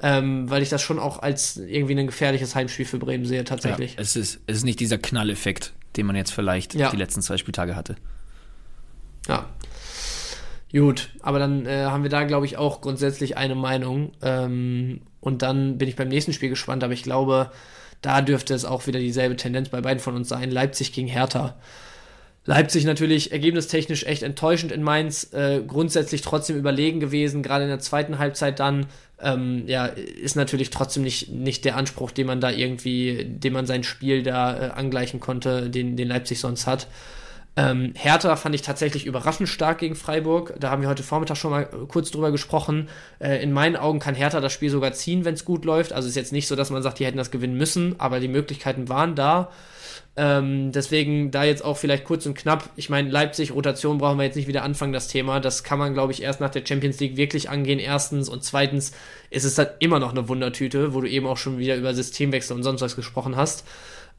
Ähm, 0.00 0.48
weil 0.48 0.62
ich 0.62 0.68
das 0.68 0.80
schon 0.80 1.00
auch 1.00 1.22
als 1.22 1.56
irgendwie 1.56 1.98
ein 1.98 2.06
gefährliches 2.06 2.54
Heimspiel 2.54 2.86
für 2.86 2.98
Bremen 2.98 3.24
sehe, 3.24 3.42
tatsächlich. 3.42 3.94
Ja, 3.96 4.00
es, 4.00 4.14
ist, 4.14 4.40
es 4.46 4.58
ist 4.58 4.64
nicht 4.64 4.78
dieser 4.78 4.96
Knalleffekt, 4.96 5.72
den 5.96 6.06
man 6.06 6.14
jetzt 6.14 6.32
vielleicht 6.32 6.74
ja. 6.74 6.90
die 6.90 6.96
letzten 6.96 7.20
zwei 7.20 7.36
Spieltage 7.36 7.74
hatte. 7.74 7.96
Ja. 9.26 9.46
Gut, 10.72 11.10
aber 11.20 11.38
dann 11.40 11.66
äh, 11.66 11.86
haben 11.86 12.04
wir 12.04 12.10
da, 12.10 12.24
glaube 12.24 12.46
ich, 12.46 12.58
auch 12.58 12.80
grundsätzlich 12.80 13.36
eine 13.36 13.56
Meinung. 13.56 14.12
Ähm, 14.22 15.00
und 15.20 15.42
dann 15.42 15.78
bin 15.78 15.88
ich 15.88 15.96
beim 15.96 16.08
nächsten 16.08 16.32
Spiel 16.32 16.48
gespannt, 16.48 16.84
aber 16.84 16.92
ich 16.92 17.02
glaube, 17.02 17.50
da 18.02 18.22
dürfte 18.22 18.54
es 18.54 18.64
auch 18.64 18.86
wieder 18.86 19.00
dieselbe 19.00 19.36
Tendenz 19.36 19.68
bei 19.68 19.80
beiden 19.80 20.00
von 20.00 20.14
uns 20.14 20.28
sein. 20.28 20.50
Leipzig 20.50 20.92
gegen 20.92 21.08
Hertha. 21.08 21.56
Leipzig 22.44 22.84
natürlich 22.84 23.32
ergebnistechnisch 23.32 24.04
echt 24.04 24.22
enttäuschend 24.22 24.72
in 24.72 24.82
Mainz, 24.82 25.34
äh, 25.34 25.60
grundsätzlich 25.66 26.22
trotzdem 26.22 26.56
überlegen 26.56 26.98
gewesen, 26.98 27.42
gerade 27.42 27.64
in 27.64 27.70
der 27.70 27.80
zweiten 27.80 28.18
Halbzeit 28.18 28.58
dann. 28.58 28.86
Ähm, 29.20 29.64
ja, 29.66 29.84
ist 29.84 30.36
natürlich 30.36 30.70
trotzdem 30.70 31.02
nicht, 31.02 31.28
nicht 31.30 31.64
der 31.66 31.76
Anspruch, 31.76 32.10
den 32.10 32.26
man 32.26 32.40
da 32.40 32.50
irgendwie, 32.50 33.24
den 33.24 33.52
man 33.52 33.66
sein 33.66 33.82
Spiel 33.82 34.22
da 34.22 34.68
äh, 34.68 34.70
angleichen 34.70 35.20
konnte, 35.20 35.68
den, 35.68 35.96
den 35.96 36.08
Leipzig 36.08 36.40
sonst 36.40 36.66
hat. 36.66 36.86
Ähm, 37.58 37.92
Hertha 37.96 38.36
fand 38.36 38.54
ich 38.54 38.62
tatsächlich 38.62 39.04
überraschend 39.04 39.48
stark 39.48 39.78
gegen 39.78 39.96
Freiburg. 39.96 40.54
Da 40.60 40.70
haben 40.70 40.80
wir 40.80 40.88
heute 40.88 41.02
Vormittag 41.02 41.36
schon 41.36 41.50
mal 41.50 41.64
kurz 41.64 42.12
drüber 42.12 42.30
gesprochen. 42.30 42.88
Äh, 43.18 43.42
in 43.42 43.52
meinen 43.52 43.74
Augen 43.74 43.98
kann 43.98 44.14
Hertha 44.14 44.40
das 44.40 44.52
Spiel 44.52 44.70
sogar 44.70 44.92
ziehen, 44.92 45.24
wenn 45.24 45.34
es 45.34 45.44
gut 45.44 45.64
läuft. 45.64 45.92
Also 45.92 46.06
ist 46.06 46.14
jetzt 46.14 46.30
nicht 46.30 46.46
so, 46.46 46.54
dass 46.54 46.70
man 46.70 46.84
sagt, 46.84 47.00
die 47.00 47.04
hätten 47.04 47.18
das 47.18 47.32
gewinnen 47.32 47.56
müssen, 47.56 47.96
aber 47.98 48.20
die 48.20 48.28
Möglichkeiten 48.28 48.88
waren 48.88 49.16
da. 49.16 49.50
Ähm, 50.14 50.70
deswegen 50.70 51.32
da 51.32 51.42
jetzt 51.42 51.64
auch 51.64 51.76
vielleicht 51.76 52.04
kurz 52.04 52.26
und 52.26 52.38
knapp. 52.38 52.70
Ich 52.76 52.90
meine, 52.90 53.10
Leipzig, 53.10 53.52
Rotation 53.52 53.98
brauchen 53.98 54.18
wir 54.18 54.24
jetzt 54.24 54.36
nicht 54.36 54.46
wieder 54.46 54.62
anfangen, 54.62 54.92
das 54.92 55.08
Thema. 55.08 55.40
Das 55.40 55.64
kann 55.64 55.80
man, 55.80 55.94
glaube 55.94 56.12
ich, 56.12 56.22
erst 56.22 56.40
nach 56.40 56.50
der 56.50 56.64
Champions 56.64 57.00
League 57.00 57.16
wirklich 57.16 57.50
angehen, 57.50 57.80
erstens. 57.80 58.28
Und 58.28 58.44
zweitens 58.44 58.92
ist 59.30 59.42
es 59.42 59.56
dann 59.56 59.66
immer 59.80 59.98
noch 59.98 60.12
eine 60.12 60.28
Wundertüte, 60.28 60.94
wo 60.94 61.00
du 61.00 61.08
eben 61.08 61.26
auch 61.26 61.36
schon 61.36 61.58
wieder 61.58 61.74
über 61.74 61.92
Systemwechsel 61.92 62.54
und 62.54 62.62
sonst 62.62 62.82
was 62.82 62.94
gesprochen 62.94 63.34
hast. 63.34 63.66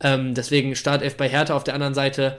Ähm, 0.02 0.34
deswegen 0.34 0.76
Startelf 0.76 1.16
bei 1.16 1.30
Hertha 1.30 1.56
auf 1.56 1.64
der 1.64 1.74
anderen 1.74 1.94
Seite 1.94 2.38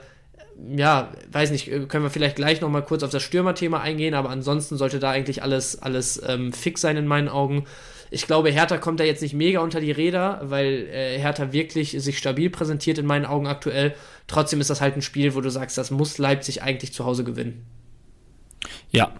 ja, 0.75 1.11
weiß 1.31 1.51
nicht, 1.51 1.71
äh, 1.71 1.85
können 1.85 2.03
wir 2.03 2.09
vielleicht 2.09 2.35
gleich 2.35 2.61
nochmal 2.61 2.83
kurz 2.83 3.03
auf 3.03 3.09
das 3.09 3.23
Stürmerthema 3.23 3.79
eingehen, 3.79 4.13
aber 4.13 4.29
ansonsten 4.29 4.77
sollte 4.77 4.99
da 4.99 5.11
eigentlich 5.11 5.43
alles, 5.43 5.81
alles 5.81 6.21
ähm, 6.25 6.53
fix 6.53 6.81
sein 6.81 6.97
in 6.97 7.07
meinen 7.07 7.29
Augen. 7.29 7.65
Ich 8.09 8.27
glaube, 8.27 8.49
Hertha 8.49 8.77
kommt 8.77 8.99
da 8.99 9.05
jetzt 9.05 9.21
nicht 9.21 9.33
mega 9.33 9.61
unter 9.61 9.79
die 9.79 9.91
Räder, 9.91 10.41
weil 10.43 10.87
äh, 10.91 11.17
Hertha 11.17 11.53
wirklich 11.53 11.91
sich 11.91 12.17
stabil 12.17 12.49
präsentiert 12.49 12.97
in 12.97 13.05
meinen 13.05 13.25
Augen 13.25 13.47
aktuell. 13.47 13.95
Trotzdem 14.27 14.59
ist 14.59 14.69
das 14.69 14.81
halt 14.81 14.95
ein 14.95 15.01
Spiel, 15.01 15.33
wo 15.33 15.41
du 15.41 15.49
sagst, 15.49 15.77
das 15.77 15.91
muss 15.91 16.17
Leipzig 16.17 16.61
eigentlich 16.61 16.93
zu 16.93 17.05
Hause 17.05 17.23
gewinnen. 17.23 17.65
Ja, 18.91 19.13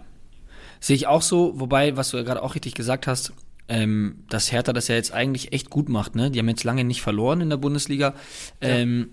sehe 0.78 0.96
ich 0.96 1.06
auch 1.06 1.22
so, 1.22 1.58
wobei, 1.58 1.96
was 1.96 2.10
du 2.10 2.18
ja 2.18 2.22
gerade 2.22 2.42
auch 2.42 2.54
richtig 2.54 2.74
gesagt 2.74 3.06
hast, 3.06 3.32
ähm, 3.68 4.24
dass 4.28 4.52
Hertha 4.52 4.72
das 4.72 4.88
ja 4.88 4.96
jetzt 4.96 5.12
eigentlich 5.12 5.52
echt 5.52 5.70
gut 5.70 5.88
macht, 5.88 6.14
ne? 6.14 6.30
Die 6.30 6.38
haben 6.38 6.48
jetzt 6.48 6.64
lange 6.64 6.84
nicht 6.84 7.00
verloren 7.00 7.40
in 7.40 7.48
der 7.48 7.56
Bundesliga. 7.56 8.14
Ja. 8.60 8.68
Ähm, 8.68 9.10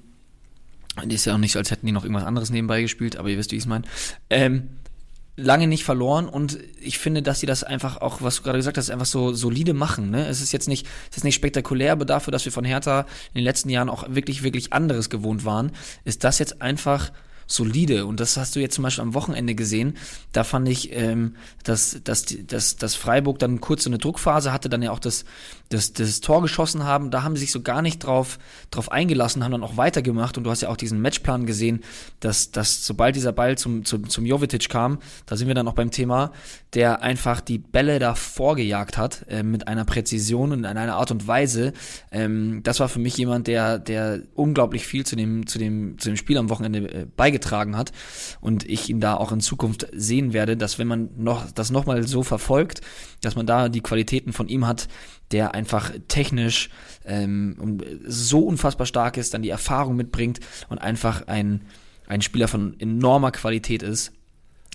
ist 1.07 1.25
ja 1.25 1.33
auch 1.33 1.37
nicht 1.37 1.53
so, 1.53 1.59
als 1.59 1.71
hätten 1.71 1.85
die 1.85 1.91
noch 1.91 2.03
irgendwas 2.03 2.25
anderes 2.25 2.49
nebenbei 2.49 2.81
gespielt, 2.81 3.17
aber 3.17 3.29
ihr 3.29 3.37
wisst, 3.37 3.51
wie 3.51 3.55
ich 3.57 3.63
es 3.63 3.67
meine. 3.67 3.85
Ähm, 4.29 4.69
lange 5.39 5.67
nicht 5.67 5.83
verloren 5.83 6.27
und 6.27 6.59
ich 6.81 6.99
finde, 6.99 7.21
dass 7.21 7.39
sie 7.39 7.45
das 7.45 7.63
einfach 7.63 7.97
auch, 7.97 8.21
was 8.21 8.37
du 8.37 8.43
gerade 8.43 8.59
gesagt 8.59 8.77
hast, 8.77 8.89
einfach 8.89 9.05
so 9.05 9.33
solide 9.33 9.73
machen. 9.73 10.11
Ne? 10.11 10.27
Es 10.27 10.41
ist 10.41 10.51
jetzt 10.51 10.67
nicht, 10.67 10.85
es 11.09 11.17
ist 11.17 11.23
nicht 11.23 11.35
spektakulär, 11.35 11.93
aber 11.93 12.05
dafür, 12.05 12.31
dass 12.31 12.45
wir 12.45 12.51
von 12.51 12.65
Hertha 12.65 13.01
in 13.33 13.39
den 13.39 13.43
letzten 13.43 13.69
Jahren 13.69 13.89
auch 13.89 14.05
wirklich, 14.09 14.43
wirklich 14.43 14.73
anderes 14.73 15.09
gewohnt 15.09 15.45
waren, 15.45 15.71
ist 16.03 16.23
das 16.23 16.39
jetzt 16.39 16.61
einfach 16.61 17.11
solide. 17.49 18.05
Und 18.05 18.19
das 18.19 18.37
hast 18.37 18.55
du 18.55 18.59
jetzt 18.59 18.75
zum 18.75 18.83
Beispiel 18.83 19.01
am 19.01 19.15
Wochenende 19.15 19.55
gesehen. 19.55 19.97
Da 20.31 20.43
fand 20.43 20.69
ich, 20.69 20.95
ähm, 20.95 21.35
dass, 21.63 21.99
dass, 22.03 22.25
dass, 22.25 22.77
dass 22.77 22.95
Freiburg 22.95 23.39
dann 23.39 23.59
kurz 23.59 23.83
so 23.83 23.89
eine 23.89 23.97
Druckphase 23.97 24.53
hatte, 24.53 24.69
dann 24.69 24.83
ja 24.83 24.91
auch 24.91 24.99
das, 24.99 25.25
das, 25.69 25.91
das 25.93 26.21
Tor 26.21 26.43
geschossen 26.43 26.83
haben. 26.83 27.09
Da 27.09 27.23
haben 27.23 27.35
sie 27.35 27.41
sich 27.41 27.51
so 27.51 27.61
gar 27.61 27.81
nicht 27.81 27.99
drauf, 27.99 28.37
drauf 28.69 28.91
eingelassen, 28.91 29.43
haben 29.43 29.51
dann 29.51 29.63
auch 29.63 29.77
weitergemacht. 29.77 30.37
Und 30.37 30.43
du 30.43 30.51
hast 30.51 30.61
ja 30.61 30.69
auch 30.69 30.77
diesen 30.77 31.01
Matchplan 31.01 31.47
gesehen, 31.47 31.81
dass, 32.19 32.51
dass 32.51 32.85
sobald 32.85 33.15
dieser 33.15 33.33
Ball 33.33 33.57
zum, 33.57 33.83
zum, 33.83 34.07
zum 34.07 34.25
Jovetic 34.25 34.69
kam, 34.69 34.99
da 35.25 35.35
sind 35.35 35.47
wir 35.47 35.55
dann 35.55 35.67
auch 35.67 35.73
beim 35.73 35.89
Thema, 35.89 36.31
der 36.75 37.01
einfach 37.01 37.41
die 37.41 37.57
Bälle 37.57 37.97
da 37.97 38.13
vorgejagt 38.13 38.95
hat, 38.97 39.25
äh, 39.27 39.41
mit 39.41 39.67
einer 39.67 39.85
Präzision 39.85 40.51
und 40.51 40.59
in 40.59 40.65
einer 40.65 40.95
Art 40.95 41.09
und 41.09 41.27
Weise. 41.27 41.73
Ähm, 42.11 42.61
das 42.61 42.79
war 42.79 42.89
für 42.89 42.99
mich 42.99 43.17
jemand, 43.17 43.47
der, 43.47 43.79
der 43.79 44.21
unglaublich 44.35 44.85
viel 44.85 45.03
zu 45.03 45.15
dem, 45.15 45.47
zu 45.47 45.57
dem, 45.57 45.97
zu 45.97 46.09
dem 46.09 46.15
Spiel 46.15 46.37
am 46.37 46.51
Wochenende 46.51 46.79
äh, 46.93 47.05
beigetragen 47.17 47.38
beigetragen 47.39 47.77
hat 47.77 47.91
und 48.41 48.69
ich 48.69 48.89
ihn 48.89 48.99
da 48.99 49.15
auch 49.15 49.31
in 49.31 49.39
Zukunft 49.39 49.87
sehen 49.93 50.33
werde, 50.33 50.57
dass 50.57 50.79
wenn 50.79 50.87
man 50.87 51.09
noch 51.17 51.49
das 51.51 51.71
nochmal 51.71 52.05
so 52.07 52.23
verfolgt, 52.23 52.81
dass 53.21 53.35
man 53.35 53.45
da 53.45 53.69
die 53.69 53.81
Qualitäten 53.81 54.33
von 54.33 54.47
ihm 54.47 54.67
hat, 54.67 54.87
der 55.31 55.53
einfach 55.53 55.91
technisch 56.07 56.69
ähm, 57.05 57.81
so 58.05 58.41
unfassbar 58.41 58.85
stark 58.85 59.17
ist, 59.17 59.33
dann 59.33 59.41
die 59.41 59.49
Erfahrung 59.49 59.95
mitbringt 59.95 60.39
und 60.69 60.79
einfach 60.79 61.27
ein, 61.27 61.61
ein 62.07 62.21
Spieler 62.21 62.47
von 62.47 62.79
enormer 62.79 63.31
Qualität 63.31 63.83
ist 63.83 64.11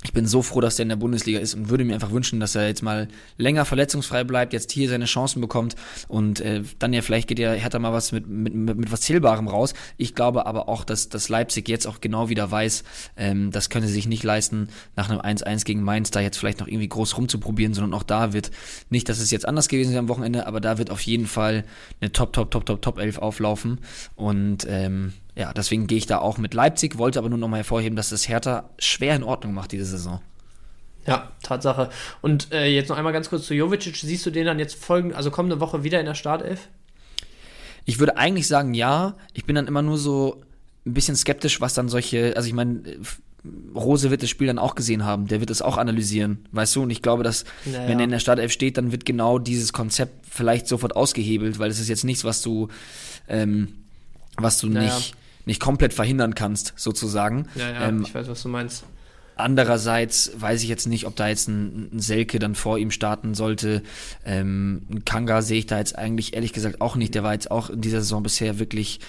ich 0.04 0.12
bin 0.12 0.26
so 0.26 0.42
froh, 0.42 0.60
dass 0.60 0.76
der 0.76 0.84
in 0.84 0.90
der 0.90 0.96
Bundesliga 0.96 1.38
ist 1.40 1.54
und 1.54 1.70
würde 1.70 1.84
mir 1.84 1.94
einfach 1.94 2.12
wünschen, 2.12 2.38
dass 2.38 2.54
er 2.54 2.68
jetzt 2.68 2.82
mal 2.82 3.08
länger 3.38 3.64
verletzungsfrei 3.64 4.22
bleibt, 4.22 4.52
jetzt 4.52 4.70
hier 4.70 4.88
seine 4.88 5.06
Chancen 5.06 5.40
bekommt 5.40 5.76
und 6.08 6.40
äh, 6.40 6.62
dann 6.78 6.92
ja 6.92 7.00
vielleicht 7.00 7.28
geht 7.28 7.40
hat 7.40 7.74
er 7.74 7.80
mal 7.80 7.92
was 7.92 8.12
mit, 8.12 8.28
mit, 8.28 8.54
mit, 8.54 8.76
mit 8.76 8.92
was 8.92 9.00
Zählbarem 9.00 9.48
raus. 9.48 9.72
Ich 9.96 10.14
glaube 10.14 10.46
aber 10.46 10.68
auch, 10.68 10.84
dass, 10.84 11.08
dass 11.08 11.30
Leipzig 11.30 11.68
jetzt 11.68 11.86
auch 11.86 12.00
genau 12.02 12.28
wieder 12.28 12.50
weiß, 12.50 12.84
ähm, 13.16 13.50
das 13.50 13.70
können 13.70 13.86
sie 13.86 13.92
sich 13.94 14.06
nicht 14.06 14.22
leisten, 14.22 14.68
nach 14.94 15.08
einem 15.08 15.20
1-1 15.20 15.64
gegen 15.64 15.82
Mainz 15.82 16.10
da 16.10 16.20
jetzt 16.20 16.36
vielleicht 16.36 16.60
noch 16.60 16.68
irgendwie 16.68 16.88
groß 16.88 17.16
rumzuprobieren, 17.16 17.72
sondern 17.72 17.94
auch 17.94 18.02
da 18.02 18.34
wird, 18.34 18.50
nicht, 18.90 19.08
dass 19.08 19.20
es 19.20 19.30
jetzt 19.30 19.48
anders 19.48 19.68
gewesen 19.68 19.92
wäre 19.92 20.00
am 20.00 20.08
Wochenende, 20.08 20.46
aber 20.46 20.60
da 20.60 20.76
wird 20.76 20.90
auf 20.90 21.00
jeden 21.00 21.26
Fall 21.26 21.64
eine 22.00 22.12
Top, 22.12 22.34
Top, 22.34 22.50
Top, 22.50 22.66
Top, 22.66 22.82
Top 22.82 22.98
11 22.98 23.18
auflaufen 23.18 23.80
und 24.16 24.66
ähm, 24.68 25.14
ja, 25.36 25.52
deswegen 25.52 25.86
gehe 25.86 25.98
ich 25.98 26.06
da 26.06 26.18
auch 26.18 26.38
mit 26.38 26.54
Leipzig, 26.54 26.98
wollte 26.98 27.18
aber 27.18 27.28
nur 27.28 27.38
noch 27.38 27.48
mal 27.48 27.56
hervorheben, 27.56 27.96
dass 27.96 28.10
das 28.10 28.28
Hertha 28.28 28.70
schwer 28.78 29.16
in 29.16 29.22
Ordnung 29.22 29.54
macht 29.54 29.72
diese 29.72 29.86
Saison. 29.86 30.20
Ja, 31.06 31.32
Tatsache. 31.42 31.90
Und 32.22 32.52
äh, 32.52 32.66
jetzt 32.66 32.88
noch 32.88 32.96
einmal 32.96 33.12
ganz 33.12 33.28
kurz 33.28 33.46
zu 33.46 33.54
Jovicic. 33.54 33.96
Siehst 33.96 34.24
du 34.24 34.30
den 34.30 34.46
dann 34.46 34.58
jetzt 34.58 34.76
folgend, 34.76 35.14
also 35.14 35.30
kommende 35.30 35.60
Woche 35.60 35.84
wieder 35.84 36.00
in 36.00 36.06
der 36.06 36.14
Startelf? 36.14 36.68
Ich 37.84 37.98
würde 37.98 38.16
eigentlich 38.16 38.46
sagen, 38.46 38.72
ja. 38.74 39.16
Ich 39.34 39.44
bin 39.44 39.54
dann 39.54 39.66
immer 39.66 39.82
nur 39.82 39.98
so 39.98 40.42
ein 40.86 40.94
bisschen 40.94 41.16
skeptisch, 41.16 41.60
was 41.60 41.74
dann 41.74 41.88
solche, 41.88 42.34
also 42.36 42.48
ich 42.48 42.54
meine, 42.54 42.82
Rose 43.74 44.10
wird 44.10 44.22
das 44.22 44.30
Spiel 44.30 44.46
dann 44.46 44.58
auch 44.58 44.74
gesehen 44.74 45.04
haben, 45.04 45.26
der 45.26 45.40
wird 45.40 45.50
es 45.50 45.60
auch 45.60 45.76
analysieren, 45.76 46.46
weißt 46.52 46.76
du? 46.76 46.82
Und 46.82 46.90
ich 46.90 47.02
glaube, 47.02 47.22
dass 47.22 47.44
naja. 47.66 47.88
wenn 47.88 47.98
er 47.98 48.04
in 48.04 48.10
der 48.10 48.18
Startelf 48.18 48.52
steht, 48.52 48.78
dann 48.78 48.90
wird 48.90 49.04
genau 49.04 49.38
dieses 49.38 49.74
Konzept 49.74 50.26
vielleicht 50.30 50.66
sofort 50.66 50.96
ausgehebelt, 50.96 51.58
weil 51.58 51.70
es 51.70 51.78
ist 51.78 51.88
jetzt 51.88 52.04
nichts, 52.04 52.24
was 52.24 52.40
du, 52.40 52.68
ähm, 53.28 53.74
was 54.36 54.58
du 54.58 54.68
naja. 54.68 54.94
nicht, 54.94 55.14
nicht 55.46 55.60
komplett 55.60 55.92
verhindern 55.92 56.34
kannst, 56.34 56.72
sozusagen. 56.76 57.48
Ja, 57.54 57.70
ja, 57.70 57.88
ähm, 57.88 58.02
ich 58.02 58.14
weiß, 58.14 58.28
was 58.28 58.42
du 58.42 58.48
meinst. 58.48 58.84
Andererseits 59.36 60.32
weiß 60.36 60.62
ich 60.62 60.68
jetzt 60.68 60.86
nicht, 60.86 61.06
ob 61.06 61.16
da 61.16 61.26
jetzt 61.26 61.48
ein, 61.48 61.90
ein 61.92 62.00
Selke 62.00 62.38
dann 62.38 62.54
vor 62.54 62.78
ihm 62.78 62.92
starten 62.92 63.34
sollte. 63.34 63.82
Ähm, 64.24 64.82
ein 64.90 65.04
Kanga 65.04 65.42
sehe 65.42 65.58
ich 65.58 65.66
da 65.66 65.78
jetzt 65.78 65.98
eigentlich 65.98 66.34
ehrlich 66.34 66.52
gesagt 66.52 66.80
auch 66.80 66.94
nicht. 66.94 67.14
Der 67.14 67.24
war 67.24 67.32
jetzt 67.32 67.50
auch 67.50 67.68
in 67.68 67.80
dieser 67.80 68.00
Saison 68.00 68.22
bisher 68.22 68.58
wirklich, 68.60 69.00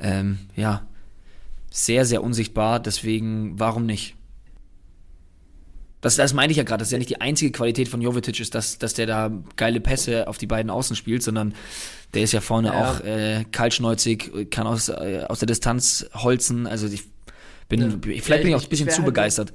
ähm, 0.00 0.38
ja, 0.56 0.86
sehr, 1.70 2.06
sehr 2.06 2.22
unsichtbar. 2.22 2.80
Deswegen, 2.80 3.58
warum 3.58 3.84
nicht? 3.84 4.16
Das, 6.04 6.16
das 6.16 6.34
meine 6.34 6.50
ich 6.50 6.58
ja 6.58 6.64
gerade. 6.64 6.80
Das 6.80 6.88
ist 6.88 6.92
ja 6.92 6.98
nicht 6.98 7.08
die 7.08 7.22
einzige 7.22 7.50
Qualität 7.50 7.88
von 7.88 8.02
Jovetic, 8.02 8.38
ist, 8.38 8.54
dass, 8.54 8.76
dass 8.76 8.92
der 8.92 9.06
da 9.06 9.30
geile 9.56 9.80
Pässe 9.80 10.28
auf 10.28 10.36
die 10.36 10.46
beiden 10.46 10.70
Außen 10.70 10.96
spielt, 10.96 11.22
sondern 11.22 11.54
der 12.12 12.24
ist 12.24 12.32
ja 12.32 12.42
vorne 12.42 12.68
ja. 12.68 12.90
auch 12.90 13.00
äh, 13.00 13.46
kaltschneuzig, 13.50 14.50
kann 14.50 14.66
aus, 14.66 14.90
äh, 14.90 15.24
aus 15.26 15.38
der 15.38 15.46
Distanz 15.46 16.04
holzen. 16.12 16.66
Also 16.66 16.88
ich 16.88 17.04
bin, 17.70 17.80
ja. 17.80 17.88
vielleicht 18.02 18.28
ja, 18.28 18.36
bin 18.36 18.48
ich 18.48 18.54
auch 18.54 18.62
ein 18.62 18.68
bisschen 18.68 18.90
zu 18.90 18.98
halt 18.98 19.06
begeistert. 19.06 19.54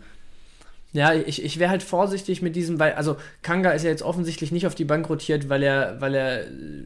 Ja, 0.91 1.13
ich, 1.13 1.43
ich 1.43 1.59
wäre 1.59 1.69
halt 1.69 1.83
vorsichtig 1.83 2.41
mit 2.41 2.55
diesem, 2.55 2.79
weil, 2.79 2.93
also 2.93 3.17
Kanga 3.43 3.69
ist 3.69 3.83
ja 3.83 3.91
jetzt 3.91 4.01
offensichtlich 4.01 4.51
nicht 4.51 4.65
auf 4.65 4.73
die 4.73 4.85
Bank 4.85 5.07
rotiert, 5.07 5.47
weil 5.47 5.61
er, 5.61 6.01
weil 6.01 6.15
er 6.15 6.45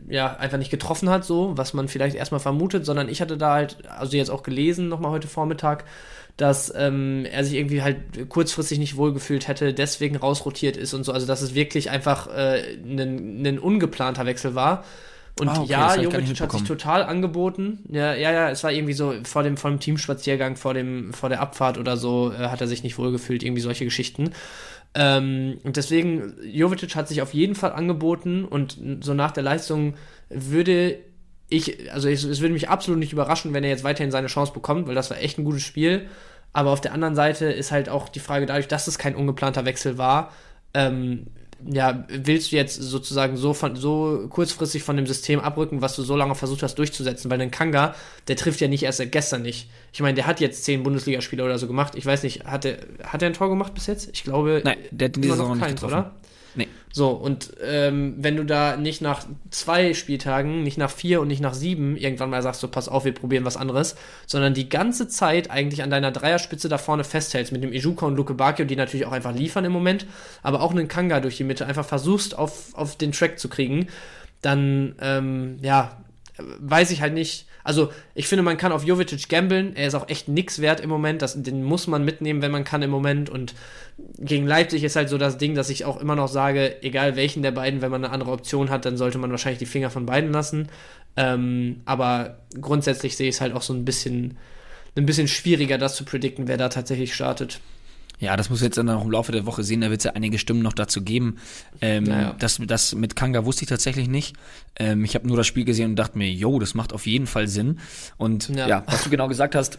ja 0.09 0.35
einfach 0.35 0.57
nicht 0.57 0.71
getroffen 0.71 1.09
hat, 1.09 1.23
so, 1.23 1.57
was 1.57 1.73
man 1.73 1.87
vielleicht 1.87 2.17
erstmal 2.17 2.41
vermutet, 2.41 2.85
sondern 2.85 3.07
ich 3.07 3.21
hatte 3.21 3.37
da 3.37 3.53
halt, 3.53 3.77
also 3.87 4.17
jetzt 4.17 4.29
auch 4.29 4.43
gelesen, 4.43 4.89
nochmal 4.89 5.11
heute 5.11 5.29
Vormittag, 5.29 5.85
dass 6.37 6.73
ähm, 6.75 7.25
er 7.31 7.43
sich 7.43 7.53
irgendwie 7.53 7.83
halt 7.83 8.29
kurzfristig 8.29 8.79
nicht 8.79 8.97
wohlgefühlt 8.97 9.47
hätte, 9.47 9.73
deswegen 9.73 10.15
rausrotiert 10.15 10.77
ist 10.77 10.93
und 10.93 11.03
so, 11.03 11.11
also 11.11 11.27
dass 11.27 11.41
es 11.41 11.53
wirklich 11.53 11.91
einfach 11.91 12.27
äh, 12.27 12.77
ein 12.83 13.59
ungeplanter 13.59 14.25
Wechsel 14.25 14.55
war. 14.55 14.83
Und 15.39 15.49
ah, 15.49 15.61
okay, 15.61 15.71
ja, 15.71 15.95
Jovic 15.95 16.39
hat 16.39 16.51
sich 16.51 16.63
total 16.63 17.03
angeboten. 17.03 17.79
Ja, 17.89 18.13
ja, 18.13 18.31
ja, 18.31 18.49
es 18.51 18.63
war 18.63 18.71
irgendwie 18.71 18.93
so 18.93 19.15
vor 19.23 19.41
dem, 19.41 19.57
vor 19.57 19.71
dem 19.71 19.79
Teamspaziergang, 19.79 20.57
vor, 20.57 20.75
dem, 20.75 21.11
vor 21.11 21.29
der 21.29 21.41
Abfahrt 21.41 21.79
oder 21.79 21.97
so, 21.97 22.31
äh, 22.31 22.49
hat 22.49 22.61
er 22.61 22.67
sich 22.67 22.83
nicht 22.83 22.99
wohlgefühlt, 22.99 23.41
irgendwie 23.41 23.61
solche 23.61 23.85
Geschichten. 23.85 24.31
Ähm, 24.95 25.57
und 25.63 25.77
deswegen, 25.77 26.35
Jovic 26.43 26.95
hat 26.95 27.07
sich 27.07 27.21
auf 27.23 27.33
jeden 27.33 27.55
Fall 27.55 27.71
angeboten 27.71 28.45
und 28.45 28.77
so 29.01 29.15
nach 29.15 29.31
der 29.31 29.43
Leistung 29.43 29.95
würde 30.29 30.99
ich, 31.49 31.91
also 31.91 32.09
es, 32.09 32.23
es 32.23 32.41
würde 32.41 32.53
mich 32.53 32.69
absolut 32.69 32.99
nicht 32.99 33.13
überraschen, 33.13 33.53
wenn 33.53 33.63
er 33.63 33.69
jetzt 33.69 33.83
weiterhin 33.83 34.11
seine 34.11 34.27
Chance 34.27 34.53
bekommt, 34.53 34.87
weil 34.87 34.95
das 34.95 35.09
war 35.09 35.19
echt 35.19 35.37
ein 35.37 35.43
gutes 35.43 35.63
Spiel. 35.63 36.07
Aber 36.51 36.71
auf 36.71 36.81
der 36.81 36.93
anderen 36.93 37.15
Seite 37.15 37.45
ist 37.45 37.71
halt 37.71 37.89
auch 37.89 38.09
die 38.09 38.19
Frage, 38.19 38.45
dadurch, 38.45 38.67
dass 38.67 38.87
es 38.87 38.97
kein 38.97 39.15
ungeplanter 39.15 39.65
Wechsel 39.65 39.97
war, 39.97 40.31
ähm, 40.73 41.27
ja, 41.65 42.05
willst 42.09 42.51
du 42.51 42.55
jetzt 42.55 42.75
sozusagen 42.75 43.37
so 43.37 43.53
von 43.53 43.75
so 43.75 44.27
kurzfristig 44.29 44.83
von 44.83 44.97
dem 44.97 45.07
System 45.07 45.39
abrücken, 45.39 45.81
was 45.81 45.95
du 45.95 46.03
so 46.03 46.15
lange 46.15 46.35
versucht 46.35 46.63
hast 46.63 46.75
durchzusetzen? 46.75 47.31
Weil 47.31 47.41
ein 47.41 47.51
Kanga, 47.51 47.95
der 48.27 48.35
trifft 48.35 48.59
ja 48.59 48.67
nicht 48.67 48.83
erst 48.83 48.97
seit 48.97 49.11
gestern 49.11 49.43
nicht. 49.43 49.69
Ich 49.93 50.01
meine, 50.01 50.15
der 50.15 50.27
hat 50.27 50.39
jetzt 50.41 50.65
zehn 50.65 50.83
Bundesligaspiele 50.83 51.43
oder 51.43 51.57
so 51.57 51.67
gemacht. 51.67 51.95
Ich 51.95 52.05
weiß 52.05 52.23
nicht, 52.23 52.45
hat 52.45 52.65
er 52.65 52.79
hat 53.03 53.23
ein 53.23 53.33
Tor 53.33 53.49
gemacht 53.49 53.73
bis 53.73 53.87
jetzt? 53.87 54.09
Ich 54.11 54.23
glaube, 54.23 54.61
Nein, 54.63 54.77
der 54.91 55.07
hat 55.07 55.15
in 55.15 55.21
dieser 55.21 55.37
Saison 55.37 55.59
keins, 55.59 55.83
oder? 55.83 56.11
Nee. 56.55 56.67
So, 56.91 57.09
und 57.09 57.53
ähm, 57.63 58.15
wenn 58.19 58.35
du 58.35 58.45
da 58.45 58.77
nicht 58.77 59.01
nach 59.01 59.25
zwei 59.49 59.95
Spieltagen, 59.95 60.61
nicht 60.61 60.77
nach 60.77 60.91
vier 60.91 61.21
und 61.21 61.27
nicht 61.27 61.41
nach 61.41 61.55
sieben 61.55 61.97
irgendwann 61.97 62.29
mal 62.29 62.43
sagst, 62.43 62.61
so 62.61 62.67
pass 62.67 62.87
auf, 62.87 63.05
wir 63.05 63.13
probieren 63.13 63.45
was 63.45 63.57
anderes, 63.57 63.95
sondern 64.27 64.53
die 64.53 64.69
ganze 64.69 65.07
Zeit 65.07 65.49
eigentlich 65.49 65.81
an 65.81 65.89
deiner 65.89 66.11
Dreierspitze 66.11 66.69
da 66.69 66.77
vorne 66.77 67.03
festhältst, 67.03 67.51
mit 67.51 67.63
dem 67.63 67.73
Ijuka 67.73 68.05
und 68.05 68.15
Luke 68.15 68.35
Bakio, 68.35 68.65
die 68.65 68.75
natürlich 68.75 69.07
auch 69.07 69.11
einfach 69.11 69.33
liefern 69.33 69.65
im 69.65 69.71
Moment, 69.71 70.05
aber 70.43 70.61
auch 70.61 70.71
einen 70.71 70.87
Kanga 70.87 71.19
durch 71.19 71.37
die 71.37 71.43
Mitte 71.43 71.65
einfach 71.65 71.85
versuchst, 71.85 72.37
auf, 72.37 72.75
auf 72.75 72.95
den 72.95 73.11
Track 73.11 73.39
zu 73.39 73.49
kriegen, 73.49 73.87
dann, 74.41 74.95
ähm, 75.01 75.57
ja, 75.61 75.97
weiß 76.37 76.91
ich 76.91 77.01
halt 77.01 77.13
nicht, 77.13 77.47
also, 77.63 77.91
ich 78.13 78.27
finde, 78.27 78.43
man 78.43 78.57
kann 78.57 78.71
auf 78.71 78.83
Jovic 78.83 79.29
gambeln. 79.29 79.75
Er 79.75 79.87
ist 79.87 79.95
auch 79.95 80.09
echt 80.09 80.27
nix 80.27 80.59
wert 80.59 80.81
im 80.81 80.89
Moment. 80.89 81.21
Das, 81.21 81.41
den 81.41 81.63
muss 81.63 81.87
man 81.87 82.03
mitnehmen, 82.03 82.41
wenn 82.41 82.51
man 82.51 82.63
kann 82.63 82.81
im 82.81 82.89
Moment. 82.89 83.29
Und 83.29 83.55
gegen 84.19 84.45
Leipzig 84.45 84.83
ist 84.83 84.95
halt 84.95 85.09
so 85.09 85.17
das 85.17 85.37
Ding, 85.37 85.55
dass 85.55 85.69
ich 85.69 85.85
auch 85.85 85.99
immer 85.99 86.15
noch 86.15 86.27
sage, 86.27 86.81
egal 86.83 87.15
welchen 87.15 87.41
der 87.41 87.51
beiden, 87.51 87.81
wenn 87.81 87.91
man 87.91 88.03
eine 88.03 88.13
andere 88.13 88.31
Option 88.31 88.69
hat, 88.69 88.85
dann 88.85 88.97
sollte 88.97 89.17
man 89.17 89.31
wahrscheinlich 89.31 89.59
die 89.59 89.65
Finger 89.65 89.89
von 89.89 90.05
beiden 90.05 90.31
lassen. 90.31 90.67
Ähm, 91.15 91.81
aber 91.85 92.39
grundsätzlich 92.59 93.15
sehe 93.15 93.29
ich 93.29 93.35
es 93.35 93.41
halt 93.41 93.53
auch 93.53 93.61
so 93.61 93.73
ein 93.73 93.85
bisschen, 93.85 94.37
ein 94.97 95.05
bisschen 95.05 95.27
schwieriger, 95.27 95.77
das 95.77 95.95
zu 95.95 96.05
predikten, 96.05 96.47
wer 96.47 96.57
da 96.57 96.69
tatsächlich 96.69 97.13
startet. 97.13 97.59
Ja, 98.23 98.37
das 98.37 98.49
muss 98.49 98.61
jetzt 98.61 98.77
dann 98.77 98.89
auch 98.89 99.03
im 99.03 99.11
Laufe 99.11 99.33
der 99.33 99.45
Woche 99.45 99.63
sehen, 99.63 99.81
da 99.81 99.89
wird 99.89 99.99
es 99.99 100.05
ja 100.05 100.13
einige 100.13 100.39
Stimmen 100.39 100.61
noch 100.61 100.71
dazu 100.71 101.03
geben. 101.03 101.37
Ähm, 101.81 102.05
naja. 102.05 102.35
das, 102.39 102.57
das 102.65 102.95
mit 102.95 103.17
Kanga 103.17 103.43
wusste 103.43 103.63
ich 103.63 103.69
tatsächlich 103.69 104.07
nicht. 104.07 104.35
Ähm, 104.77 105.03
ich 105.03 105.13
habe 105.15 105.27
nur 105.27 105.35
das 105.35 105.45
Spiel 105.45 105.65
gesehen 105.65 105.91
und 105.91 105.95
dachte 105.97 106.17
mir, 106.17 106.31
yo, 106.31 106.57
das 106.57 106.73
macht 106.73 106.93
auf 106.93 107.05
jeden 107.05 107.27
Fall 107.27 107.49
Sinn. 107.49 107.79
Und 108.15 108.47
ja, 108.47 108.67
ja 108.67 108.83
was 108.87 109.03
du 109.03 109.09
genau 109.09 109.27
gesagt 109.27 109.55
hast, 109.55 109.77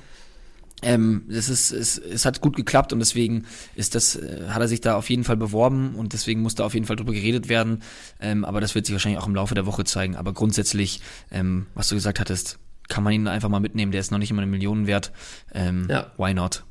ähm, 0.82 1.24
es, 1.30 1.49
ist, 1.49 1.70
es, 1.72 1.97
es 1.97 2.26
hat 2.26 2.42
gut 2.42 2.55
geklappt 2.55 2.92
und 2.92 2.99
deswegen 2.99 3.47
ist 3.74 3.95
das, 3.95 4.16
äh, 4.16 4.49
hat 4.49 4.61
er 4.61 4.68
sich 4.68 4.82
da 4.82 4.97
auf 4.97 5.09
jeden 5.09 5.24
Fall 5.24 5.38
beworben 5.38 5.95
und 5.95 6.12
deswegen 6.12 6.42
muss 6.42 6.55
da 6.55 6.66
auf 6.66 6.74
jeden 6.74 6.84
Fall 6.84 6.97
drüber 6.97 7.14
geredet 7.14 7.49
werden. 7.49 7.82
Ähm, 8.20 8.45
aber 8.45 8.61
das 8.61 8.74
wird 8.74 8.84
sich 8.84 8.92
wahrscheinlich 8.92 9.22
auch 9.22 9.26
im 9.26 9.34
Laufe 9.34 9.55
der 9.55 9.64
Woche 9.64 9.84
zeigen. 9.84 10.16
Aber 10.16 10.34
grundsätzlich, 10.34 11.01
ähm, 11.30 11.66
was 11.74 11.88
du 11.88 11.95
gesagt 11.95 12.20
hattest, 12.20 12.59
kann 12.88 13.03
man 13.03 13.14
ihn 13.14 13.26
einfach 13.26 13.49
mal 13.49 13.61
mitnehmen. 13.61 13.92
Der 13.92 14.03
ist 14.03 14.11
noch 14.11 14.18
nicht 14.18 14.30
immer 14.30 14.42
eine 14.42 14.51
Million 14.51 14.86
wert. 14.86 15.12
Ähm, 15.55 15.86
ja. 15.88 16.12
Why 16.18 16.34
not? 16.34 16.64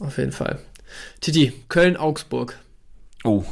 Auf 0.00 0.16
jeden 0.16 0.32
Fall. 0.32 0.58
Titi, 1.20 1.52
Köln-Augsburg. 1.68 2.58
Oh. 3.24 3.44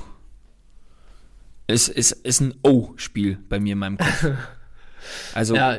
Es 1.66 1.88
ist, 1.88 2.12
ist 2.12 2.40
ein 2.40 2.54
O-Spiel 2.62 3.38
bei 3.48 3.60
mir 3.60 3.74
in 3.74 3.78
meinem 3.78 3.98
Kopf. 3.98 4.26
Also, 5.32 5.56
ja. 5.56 5.78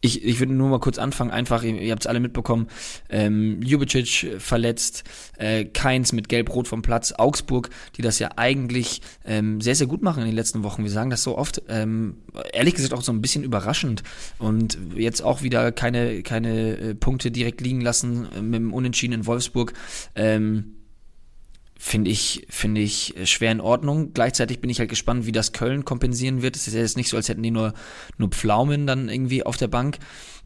Ich, 0.00 0.24
ich 0.24 0.38
würde 0.38 0.52
nur 0.52 0.68
mal 0.68 0.80
kurz 0.80 0.98
anfangen, 0.98 1.30
einfach, 1.30 1.62
ihr, 1.62 1.80
ihr 1.80 1.92
habt 1.92 2.02
es 2.02 2.06
alle 2.06 2.20
mitbekommen, 2.20 2.68
ähm, 3.08 3.60
Ljubicic 3.62 4.40
verletzt, 4.40 5.04
äh, 5.36 5.64
Keins 5.64 6.12
mit 6.12 6.28
Gelb-Rot 6.28 6.68
vom 6.68 6.82
Platz, 6.82 7.12
Augsburg, 7.16 7.70
die 7.96 8.02
das 8.02 8.18
ja 8.18 8.30
eigentlich 8.36 9.02
ähm, 9.24 9.60
sehr, 9.60 9.74
sehr 9.74 9.86
gut 9.86 10.02
machen 10.02 10.20
in 10.20 10.26
den 10.26 10.36
letzten 10.36 10.62
Wochen. 10.62 10.84
Wir 10.84 10.90
sagen 10.90 11.10
das 11.10 11.22
so 11.22 11.36
oft, 11.36 11.62
ähm, 11.68 12.18
ehrlich 12.52 12.74
gesagt 12.74 12.94
auch 12.94 13.02
so 13.02 13.12
ein 13.12 13.20
bisschen 13.22 13.42
überraschend 13.44 14.02
und 14.38 14.78
jetzt 14.94 15.22
auch 15.22 15.42
wieder 15.42 15.72
keine, 15.72 16.22
keine 16.22 16.78
äh, 16.78 16.94
Punkte 16.94 17.30
direkt 17.30 17.60
liegen 17.60 17.80
lassen 17.80 18.28
äh, 18.36 18.42
mit 18.42 18.60
dem 18.60 18.72
Unentschieden 18.72 19.14
in 19.14 19.26
Wolfsburg. 19.26 19.72
Ähm, 20.14 20.77
finde 21.78 22.10
ich, 22.10 22.44
finde 22.50 22.80
ich 22.80 23.14
schwer 23.24 23.52
in 23.52 23.60
Ordnung. 23.60 24.12
Gleichzeitig 24.12 24.60
bin 24.60 24.68
ich 24.68 24.80
halt 24.80 24.90
gespannt, 24.90 25.26
wie 25.26 25.32
das 25.32 25.52
Köln 25.52 25.84
kompensieren 25.84 26.42
wird. 26.42 26.56
Es 26.56 26.66
ist 26.66 26.74
ja 26.74 26.80
jetzt 26.80 26.96
nicht 26.96 27.08
so, 27.08 27.16
als 27.16 27.28
hätten 27.28 27.42
die 27.42 27.52
nur, 27.52 27.72
nur 28.18 28.28
Pflaumen 28.30 28.86
dann 28.86 29.08
irgendwie 29.08 29.46
auf 29.46 29.56
der 29.56 29.68
Bank. 29.68 29.98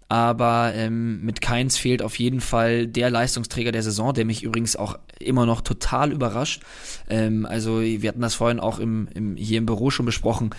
Aber 0.08 0.72
ähm, 0.74 1.24
mit 1.24 1.40
Keins 1.40 1.78
fehlt 1.78 2.02
auf 2.02 2.18
jeden 2.18 2.42
Fall 2.42 2.86
der 2.86 3.08
Leistungsträger 3.08 3.72
der 3.72 3.82
Saison, 3.82 4.12
der 4.12 4.26
mich 4.26 4.42
übrigens 4.42 4.76
auch 4.76 4.98
immer 5.18 5.46
noch 5.46 5.62
total 5.62 6.12
überrascht. 6.12 6.62
Ähm, 7.08 7.46
also 7.46 7.80
wir 7.80 8.06
hatten 8.08 8.20
das 8.20 8.34
vorhin 8.34 8.60
auch 8.60 8.78
im, 8.78 9.08
im, 9.14 9.36
hier 9.36 9.56
im 9.56 9.64
Büro 9.64 9.88
schon 9.88 10.04
besprochen 10.04 10.50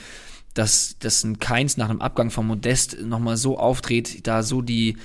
dass, 0.53 0.97
dass 0.99 1.23
ein 1.23 1.39
Keins 1.39 1.77
nach 1.77 1.89
einem 1.89 2.01
Abgang 2.01 2.29
von 2.29 2.47
Modest 2.47 3.01
nochmal 3.01 3.37
so 3.37 3.57
auftritt, 3.57 4.27
da 4.27 4.43
so 4.43 4.61
die 4.61 4.97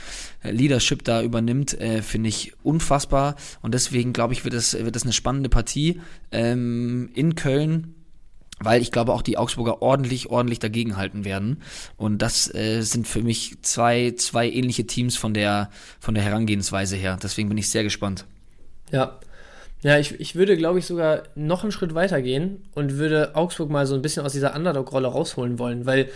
äh, 0.43 0.51
Leadership 0.51 1.05
da 1.05 1.23
übernimmt, 1.23 1.79
äh, 1.81 2.03
finde 2.03 2.29
ich 2.29 2.53
unfassbar. 2.63 3.37
Und 3.63 3.75
deswegen 3.75 4.13
glaube 4.13 4.35
ich, 4.35 4.45
wird 4.45 4.55
das, 4.55 4.75
wird 4.75 4.95
das 4.95 5.05
eine 5.05 5.13
spannende 5.13 5.49
Partie 5.49 6.01
ähm, 6.33 7.11
in 7.15 7.35
Köln 7.35 7.95
weil 8.61 8.83
ich 8.83 8.91
glaube 8.91 9.13
auch 9.13 9.23
die 9.23 9.39
Augsburger 9.39 9.83
ordentlich, 9.83 10.31
ordentlich 10.31 10.59
dagegenhalten 10.59 11.25
werden. 11.25 11.63
Und 11.97 12.23
das 12.23 12.53
äh, 12.53 12.83
sind 12.83 13.07
für 13.07 13.23
mich 13.23 13.57
zwei, 13.63 14.15
zwei 14.17 14.51
ähnliche 14.51 14.87
Teams 14.87 15.17
von 15.17 15.35
der, 15.35 15.71
von 16.01 16.15
der 16.15 16.25
Herangehensweise 16.25 16.97
her. 16.97 17.19
Deswegen 17.23 17.49
bin 17.49 17.59
ich 17.59 17.71
sehr 17.71 17.85
gespannt. 17.85 18.27
Ja, 18.91 19.21
ja, 19.83 19.99
ich, 19.99 20.19
ich 20.19 20.35
würde, 20.35 20.57
glaube 20.57 20.79
ich, 20.79 20.87
sogar 20.87 21.23
noch 21.35 21.63
einen 21.63 21.73
Schritt 21.73 21.95
weiter 21.95 22.21
gehen 22.21 22.65
und 22.75 22.99
würde 22.99 23.37
Augsburg 23.37 23.71
mal 23.71 23.87
so 23.87 23.95
ein 23.95 24.03
bisschen 24.03 24.25
aus 24.25 24.33
dieser 24.33 24.55
Underdog-Rolle 24.57 25.09
rausholen 25.09 25.59
wollen, 25.59 25.87
weil 25.87 26.09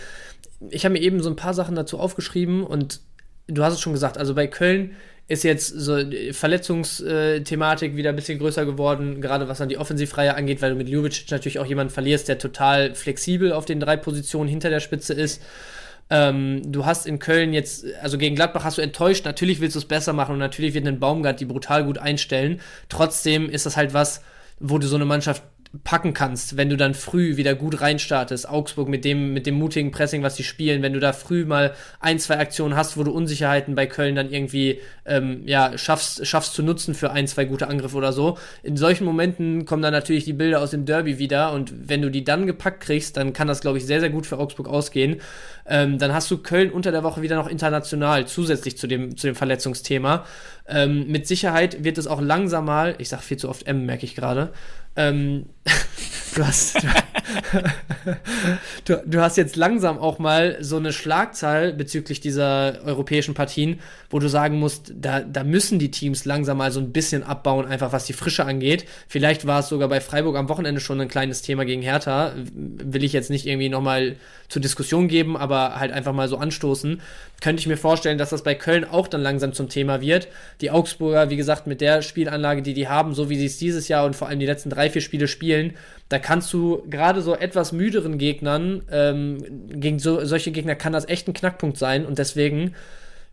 ich 0.69 0.85
habe 0.85 0.93
mir 0.93 1.01
eben 1.01 1.21
so 1.21 1.29
ein 1.29 1.35
paar 1.35 1.53
Sachen 1.53 1.75
dazu 1.75 1.99
aufgeschrieben 1.99 2.63
und 2.63 2.99
du 3.47 3.63
hast 3.63 3.73
es 3.73 3.81
schon 3.81 3.93
gesagt, 3.93 4.17
also 4.17 4.35
bei 4.35 4.47
Köln 4.47 4.95
ist 5.27 5.43
jetzt 5.43 5.67
so 5.67 5.97
Verletzungsthematik 6.31 7.95
wieder 7.95 8.09
ein 8.09 8.15
bisschen 8.15 8.39
größer 8.39 8.65
geworden, 8.65 9.21
gerade 9.21 9.47
was 9.47 9.59
dann 9.59 9.69
die 9.69 9.77
Offensivreihe 9.77 10.35
angeht, 10.35 10.61
weil 10.61 10.71
du 10.71 10.75
mit 10.75 10.89
Ljubicic 10.89 11.31
natürlich 11.31 11.59
auch 11.59 11.65
jemanden 11.65 11.93
verlierst, 11.93 12.27
der 12.27 12.39
total 12.39 12.93
flexibel 12.93 13.53
auf 13.53 13.63
den 13.63 13.79
drei 13.79 13.95
Positionen 13.95 14.49
hinter 14.49 14.69
der 14.69 14.81
Spitze 14.81 15.13
ist. 15.13 15.41
Ähm, 16.13 16.61
du 16.71 16.85
hast 16.85 17.07
in 17.07 17.17
Köln 17.17 17.53
jetzt, 17.53 17.85
also 18.03 18.19
gegen 18.19 18.35
Gladbach 18.35 18.63
hast 18.63 18.77
du 18.77 18.83
enttäuscht, 18.83 19.25
natürlich 19.25 19.61
willst 19.61 19.75
du 19.75 19.79
es 19.79 19.85
besser 19.85 20.13
machen 20.13 20.33
und 20.33 20.37
natürlich 20.37 20.75
wird 20.75 20.85
ein 20.85 20.99
Baumgart 20.99 21.39
die 21.39 21.45
brutal 21.45 21.83
gut 21.83 21.97
einstellen. 21.97 22.61
Trotzdem 22.87 23.49
ist 23.49 23.65
das 23.65 23.77
halt 23.77 23.95
was, 23.95 24.21
wo 24.59 24.77
du 24.77 24.85
so 24.85 24.95
eine 24.95 25.05
Mannschaft 25.05 25.41
packen 25.83 26.13
kannst, 26.13 26.55
wenn 26.55 26.69
du 26.69 26.77
dann 26.77 26.93
früh 26.93 27.35
wieder 27.35 27.55
gut 27.55 27.81
reinstartest. 27.81 28.47
Augsburg 28.47 28.87
mit 28.87 29.03
dem, 29.03 29.33
mit 29.33 29.47
dem 29.47 29.55
mutigen 29.55 29.89
Pressing, 29.89 30.21
was 30.21 30.35
sie 30.35 30.43
spielen, 30.43 30.83
wenn 30.83 30.93
du 30.93 30.99
da 30.99 31.13
früh 31.13 31.45
mal 31.45 31.73
ein, 31.99 32.19
zwei 32.19 32.37
Aktionen 32.37 32.75
hast, 32.75 32.95
wo 32.95 33.03
du 33.03 33.11
Unsicherheiten 33.11 33.73
bei 33.73 33.87
Köln 33.87 34.13
dann 34.13 34.31
irgendwie 34.31 34.81
ähm, 35.05 35.41
ja, 35.47 35.75
schaffst, 35.75 36.27
schaffst 36.27 36.53
zu 36.53 36.61
nutzen 36.61 36.93
für 36.93 37.09
ein, 37.11 37.27
zwei 37.27 37.45
gute 37.45 37.67
Angriffe 37.67 37.97
oder 37.97 38.13
so. 38.13 38.37
In 38.61 38.77
solchen 38.77 39.03
Momenten 39.03 39.65
kommen 39.65 39.81
dann 39.81 39.93
natürlich 39.93 40.25
die 40.25 40.33
Bilder 40.33 40.61
aus 40.61 40.69
dem 40.69 40.85
Derby 40.85 41.17
wieder 41.17 41.53
und 41.53 41.89
wenn 41.89 42.03
du 42.03 42.11
die 42.11 42.23
dann 42.23 42.45
gepackt 42.45 42.81
kriegst, 42.81 43.17
dann 43.17 43.33
kann 43.33 43.47
das, 43.47 43.61
glaube 43.61 43.79
ich, 43.79 43.87
sehr, 43.87 43.99
sehr 43.99 44.11
gut 44.11 44.27
für 44.27 44.37
Augsburg 44.37 44.67
ausgehen. 44.67 45.21
Ähm, 45.65 45.97
dann 45.97 46.13
hast 46.13 46.29
du 46.29 46.37
Köln 46.37 46.71
unter 46.71 46.91
der 46.91 47.03
Woche 47.03 47.21
wieder 47.21 47.35
noch 47.35 47.47
international, 47.47 48.27
zusätzlich 48.27 48.77
zu 48.77 48.87
dem, 48.87 49.15
zu 49.15 49.27
dem 49.27 49.35
Verletzungsthema. 49.35 50.25
Ähm, 50.67 51.07
mit 51.07 51.27
Sicherheit 51.27 51.83
wird 51.83 51.97
es 51.97 52.07
auch 52.07 52.21
langsam 52.21 52.65
mal, 52.65 52.95
ich 52.97 53.09
sage 53.09 53.21
viel 53.21 53.37
zu 53.37 53.49
oft 53.49 53.67
M, 53.67 53.85
merke 53.85 54.05
ich 54.05 54.15
gerade, 54.15 54.51
ähm, 54.95 55.47
du, 56.35 56.45
hast, 56.45 56.75
du, 58.85 59.01
du, 59.05 59.21
hast 59.21 59.37
jetzt 59.37 59.55
langsam 59.55 59.97
auch 59.97 60.19
mal 60.19 60.57
so 60.61 60.77
eine 60.77 60.93
Schlagzahl 60.93 61.73
bezüglich 61.73 62.21
dieser 62.21 62.79
europäischen 62.85 63.33
Partien, 63.33 63.79
wo 64.09 64.19
du 64.19 64.29
sagen 64.29 64.59
musst, 64.59 64.93
da, 64.95 65.21
da 65.21 65.43
müssen 65.43 65.79
die 65.79 65.91
Teams 65.91 66.25
langsam 66.25 66.57
mal 66.57 66.71
so 66.71 66.79
ein 66.79 66.91
bisschen 66.91 67.23
abbauen, 67.23 67.65
einfach 67.65 67.91
was 67.91 68.05
die 68.05 68.13
Frische 68.13 68.45
angeht. 68.45 68.85
Vielleicht 69.07 69.47
war 69.47 69.59
es 69.59 69.69
sogar 69.69 69.89
bei 69.89 69.99
Freiburg 69.99 70.35
am 70.35 70.49
Wochenende 70.49 70.81
schon 70.81 71.01
ein 71.01 71.07
kleines 71.07 71.41
Thema 71.41 71.65
gegen 71.65 71.81
Hertha. 71.81 72.33
Will 72.53 73.03
ich 73.03 73.13
jetzt 73.13 73.29
nicht 73.29 73.47
irgendwie 73.47 73.69
nochmal 73.69 74.15
zur 74.47 74.61
Diskussion 74.61 75.07
geben, 75.07 75.35
aber 75.35 75.52
halt 75.53 75.91
einfach 75.91 76.13
mal 76.13 76.27
so 76.27 76.37
anstoßen. 76.37 77.01
Könnte 77.41 77.59
ich 77.59 77.67
mir 77.67 77.77
vorstellen, 77.77 78.17
dass 78.17 78.29
das 78.29 78.43
bei 78.43 78.55
Köln 78.55 78.85
auch 78.85 79.07
dann 79.07 79.21
langsam 79.21 79.53
zum 79.53 79.69
Thema 79.69 80.01
wird. 80.01 80.27
Die 80.61 80.71
Augsburger, 80.71 81.29
wie 81.29 81.35
gesagt, 81.35 81.67
mit 81.67 81.81
der 81.81 82.01
Spielanlage, 82.01 82.61
die 82.61 82.73
die 82.73 82.87
haben, 82.87 83.13
so 83.13 83.29
wie 83.29 83.37
sie 83.37 83.45
es 83.45 83.57
dieses 83.57 83.87
Jahr 83.87 84.05
und 84.05 84.15
vor 84.15 84.27
allem 84.27 84.39
die 84.39 84.45
letzten 84.45 84.69
drei, 84.69 84.89
vier 84.89 85.01
Spiele 85.01 85.27
spielen, 85.27 85.73
da 86.09 86.19
kannst 86.19 86.53
du 86.53 86.83
gerade 86.89 87.21
so 87.21 87.35
etwas 87.35 87.71
müderen 87.71 88.17
Gegnern, 88.17 88.83
ähm, 88.91 89.37
gegen 89.69 89.99
so, 89.99 90.23
solche 90.25 90.51
Gegner 90.51 90.75
kann 90.75 90.93
das 90.93 91.07
echt 91.07 91.27
ein 91.27 91.33
Knackpunkt 91.33 91.77
sein 91.77 92.05
und 92.05 92.19
deswegen 92.19 92.75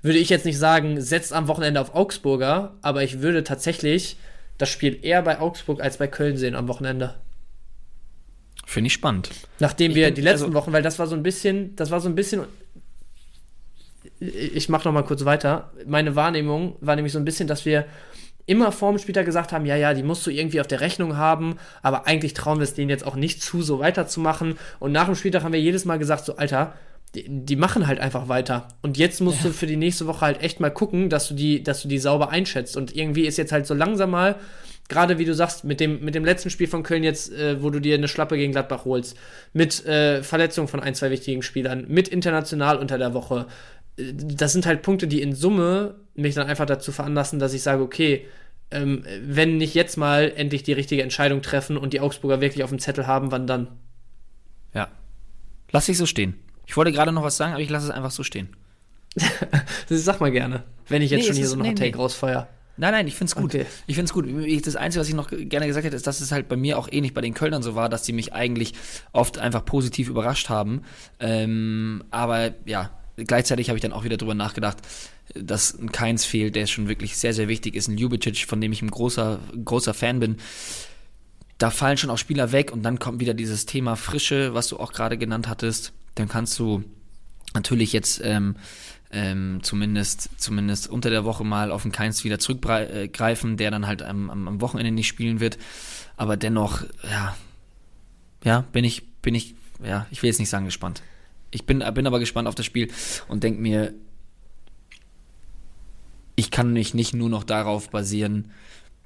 würde 0.03 0.19
ich 0.19 0.31
jetzt 0.31 0.47
nicht 0.47 0.59
sagen, 0.59 1.01
setzt 1.01 1.33
am 1.33 1.49
Wochenende 1.49 1.81
auf 1.81 1.95
Augsburger, 1.95 2.75
aber 2.81 3.03
ich 3.03 3.21
würde 3.21 3.45
tatsächlich 3.45 4.17
das 4.57 4.69
Spiel 4.69 4.99
eher 5.03 5.23
bei 5.23 5.41
Augsburg 5.41 5.83
als 5.83 5.99
bei 5.99 6.07
Köln 6.07 6.37
sehen 6.37 6.55
am 6.55 6.69
Wochenende. 6.69 7.15
Finde 8.71 8.87
ich 8.87 8.93
spannend. 8.93 9.31
Nachdem 9.59 9.97
wir 9.97 10.07
bin, 10.07 10.15
die 10.15 10.21
letzten 10.21 10.45
also, 10.45 10.55
Wochen, 10.55 10.73
weil 10.73 10.85
das 10.85 11.01
war 11.01 11.09
so 11.09 11.17
ein 11.17 11.25
bisschen, 11.25 11.75
das 11.75 11.91
war 11.91 11.99
so 11.99 12.09
ein 12.09 12.15
bisschen. 12.15 12.43
Ich 14.21 14.69
mache 14.69 14.87
noch 14.87 14.93
mal 14.93 15.03
kurz 15.03 15.25
weiter. 15.25 15.73
Meine 15.89 16.15
Wahrnehmung 16.15 16.77
war 16.81 16.95
nämlich 16.95 17.13
so 17.13 17.19
ein 17.19 17.25
bisschen, 17.25 17.49
dass 17.49 17.65
wir 17.65 17.87
immer 18.47 18.71
vorm 18.71 18.99
Spieltag 18.99 19.27
gesagt 19.27 19.51
haben, 19.51 19.67
ja, 19.67 19.75
ja, 19.75 19.93
die 19.93 20.05
musst 20.05 20.25
du 20.25 20.31
irgendwie 20.31 20.61
auf 20.61 20.69
der 20.69 20.81
Rechnung 20.81 21.17
haben, 21.17 21.57
aber 21.83 22.07
eigentlich 22.07 22.33
trauen 22.33 22.61
wir 22.61 22.63
es 22.63 22.75
denen 22.75 22.91
jetzt 22.91 23.05
auch 23.05 23.17
nicht 23.17 23.43
zu, 23.43 23.61
so 23.61 23.81
weiterzumachen. 23.81 24.57
Und 24.79 24.93
nach 24.93 25.07
dem 25.07 25.17
Spieltag 25.17 25.43
haben 25.43 25.53
wir 25.53 25.61
jedes 25.61 25.85
Mal 25.85 25.99
gesagt, 25.99 26.25
so, 26.25 26.37
Alter, 26.37 26.75
die, 27.17 27.25
die 27.29 27.57
machen 27.57 27.89
halt 27.89 27.99
einfach 27.99 28.29
weiter. 28.29 28.69
Und 28.83 28.97
jetzt 28.97 29.21
musst 29.21 29.39
ja. 29.39 29.49
du 29.49 29.53
für 29.53 29.67
die 29.67 29.77
nächste 29.77 30.07
Woche 30.07 30.21
halt 30.21 30.43
echt 30.43 30.61
mal 30.61 30.71
gucken, 30.71 31.11
dass 31.11 31.27
du 31.27 31.35
die, 31.35 31.65
dass 31.65 31.83
du 31.83 31.89
die 31.89 31.99
sauber 31.99 32.31
einschätzt. 32.31 32.77
Und 32.77 32.95
irgendwie 32.95 33.27
ist 33.27 33.37
jetzt 33.37 33.51
halt 33.51 33.67
so 33.67 33.75
langsam 33.75 34.11
mal, 34.11 34.37
gerade 34.91 35.19
wie 35.19 35.25
du 35.25 35.35
sagst, 35.35 35.65
mit 35.65 35.81
dem, 35.81 36.05
mit 36.05 36.15
dem 36.15 36.25
letzten 36.25 36.51
Spiel 36.51 36.67
von 36.67 36.83
Köln 36.83 37.03
jetzt, 37.03 37.33
äh, 37.33 37.63
wo 37.63 37.71
du 37.71 37.81
dir 37.81 37.95
eine 37.95 38.09
Schlappe 38.09 38.37
gegen 38.37 38.53
Gladbach 38.53 38.85
holst, 38.85 39.17
mit 39.55 39.87
äh, 39.87 40.23
Verletzung 40.23 40.69
von 40.69 40.81
ein, 40.81 40.95
zwei 40.95 41.11
wichtigen 41.11 41.43
Spielern, 41.43 41.87
mit 41.89 42.09
international 42.09 42.77
unter 42.77 42.99
der 42.99 43.15
Woche. 43.15 43.47
Äh, 43.97 44.13
das 44.13 44.53
sind 44.53 44.67
halt 44.67 44.83
Punkte, 44.83 45.07
die 45.07 45.23
in 45.23 45.35
Summe 45.35 45.95
mich 46.15 46.35
dann 46.35 46.49
einfach 46.49 46.67
dazu 46.67 46.93
veranlassen, 46.93 47.39
dass 47.39 47.55
ich 47.55 47.63
sage, 47.63 47.83
okay, 47.83 48.27
ähm, 48.71 49.05
wenn 49.25 49.57
nicht 49.57 49.75
jetzt 49.75 49.97
mal 49.97 50.33
endlich 50.37 50.63
die 50.65 50.73
richtige 50.73 51.03
Entscheidung 51.03 51.41
treffen 51.41 51.79
und 51.79 51.93
die 51.93 52.01
Augsburger 52.01 52.41
wirklich 52.41 52.63
auf 52.63 52.71
dem 52.71 52.79
Zettel 52.79 53.07
haben, 53.07 53.33
wann 53.33 53.47
dann? 53.47 53.69
Ja. 54.75 54.89
Lass 55.71 55.89
ich 55.89 55.97
so 55.97 56.07
stehen. 56.07 56.35
Ich 56.67 56.77
wollte 56.77 56.93
gerade 56.93 57.13
noch 57.13 57.23
was 57.23 57.37
sagen, 57.37 57.53
aber 57.53 57.63
ich 57.63 57.71
lasse 57.71 57.87
es 57.87 57.93
einfach 57.93 58.11
so 58.11 58.23
stehen. 58.23 58.49
das 59.15 59.25
sag 60.05 60.21
mal 60.21 60.31
gerne, 60.31 60.65
wenn 60.89 61.03
ich 61.03 61.11
jetzt 61.11 61.23
nee, 61.23 61.27
schon 61.29 61.37
hier 61.37 61.49
so 61.49 61.57
noch 61.57 61.65
nee, 61.65 61.75
Take 61.75 61.91
nee. 61.91 61.97
rausfeuer. 61.97 62.49
Nein, 62.81 62.93
nein, 62.93 63.07
ich 63.07 63.15
find's 63.15 63.35
gut. 63.35 63.55
Okay. 63.55 63.67
Ich 63.87 63.95
find's 63.95 64.11
gut. 64.11 64.27
Das 64.65 64.75
Einzige, 64.75 65.03
was 65.03 65.09
ich 65.09 65.15
noch 65.15 65.29
gerne 65.29 65.67
gesagt 65.67 65.85
hätte, 65.85 65.97
ist, 65.97 66.07
dass 66.07 66.23
es 66.23 66.33
halt 66.33 66.49
bei 66.49 66.57
mir 66.57 66.79
auch 66.79 66.89
ähnlich 66.91 67.13
bei 67.13 67.21
den 67.21 67.35
Kölnern 67.35 67.63
so 67.63 67.75
war, 67.75 67.91
dass 67.91 68.07
sie 68.07 68.15
mich 68.15 68.33
eigentlich 68.33 68.73
oft 69.13 69.37
einfach 69.37 69.67
positiv 69.67 70.09
überrascht 70.09 70.49
haben. 70.49 70.81
Ähm, 71.19 72.03
aber 72.11 72.55
ja, 72.65 72.91
gleichzeitig 73.19 73.69
habe 73.69 73.77
ich 73.77 73.83
dann 73.83 73.93
auch 73.93 74.05
wieder 74.05 74.17
drüber 74.17 74.35
nachgedacht, 74.35 74.79
dass 75.35 75.79
ein 75.79 75.93
Keins 75.93 76.25
fehlt, 76.25 76.57
der 76.57 76.67
schon 76.67 76.89
wirklich 76.89 77.19
sehr, 77.19 77.35
sehr 77.35 77.49
wichtig 77.49 77.75
ist. 77.75 77.89
Ein 77.89 77.99
Ljubicic, 77.99 78.47
von 78.47 78.63
dem 78.63 78.73
ich 78.73 78.81
ein 78.81 78.91
großer, 78.91 79.41
großer 79.63 79.93
Fan 79.93 80.19
bin. 80.19 80.37
Da 81.59 81.69
fallen 81.69 81.99
schon 81.99 82.09
auch 82.09 82.17
Spieler 82.17 82.51
weg 82.51 82.73
und 82.73 82.83
dann 82.83 82.99
kommt 82.99 83.21
wieder 83.21 83.35
dieses 83.35 83.67
Thema 83.67 83.95
Frische, 83.95 84.55
was 84.55 84.69
du 84.69 84.79
auch 84.79 84.95
gerade 84.95 85.19
genannt 85.19 85.49
hattest. 85.49 85.93
Dann 86.15 86.29
kannst 86.29 86.59
du 86.59 86.83
natürlich 87.53 87.93
jetzt 87.93 88.23
ähm, 88.25 88.57
ähm, 89.13 89.61
zumindest, 89.63 90.31
zumindest 90.37 90.89
unter 90.89 91.11
der 91.11 91.25
Woche 91.25 91.45
mal 91.45 91.73
auf 91.73 91.83
den 91.83 91.93
Keins 91.93 92.25
wieder 92.25 92.39
zurückgreifen, 92.39 93.57
der 93.57 93.71
dann 93.71 93.87
halt 93.87 94.03
am, 94.03 94.31
am 94.31 94.61
Wochenende 94.61 94.93
nicht 94.93 95.09
spielen 95.09 95.41
wird. 95.41 95.59
Aber 96.17 96.37
dennoch, 96.37 96.85
ja, 97.11 97.37
ja, 98.45 98.61
bin 98.73 98.85
ich, 98.85 99.07
bin 99.23 99.35
ich, 99.35 99.55
ja, 99.83 100.07
ich 100.11 100.23
will 100.23 100.29
jetzt 100.29 100.39
nicht 100.39 100.51
sagen 100.51 100.65
gespannt. 100.65 101.03
Ich 101.51 101.67
bin, 101.67 101.83
bin 101.95 102.07
aber 102.07 102.21
gespannt 102.21 102.47
auf 102.47 102.55
das 102.55 102.67
Spiel 102.67 102.91
und 103.27 103.43
denke 103.43 103.61
mir, 103.61 103.93
ich 106.37 106.51
kann 106.51 106.73
mich 106.73 106.95
nicht 106.95 107.13
nur 107.13 107.29
noch 107.29 107.45
darauf 107.45 107.91
basieren, 107.91 108.53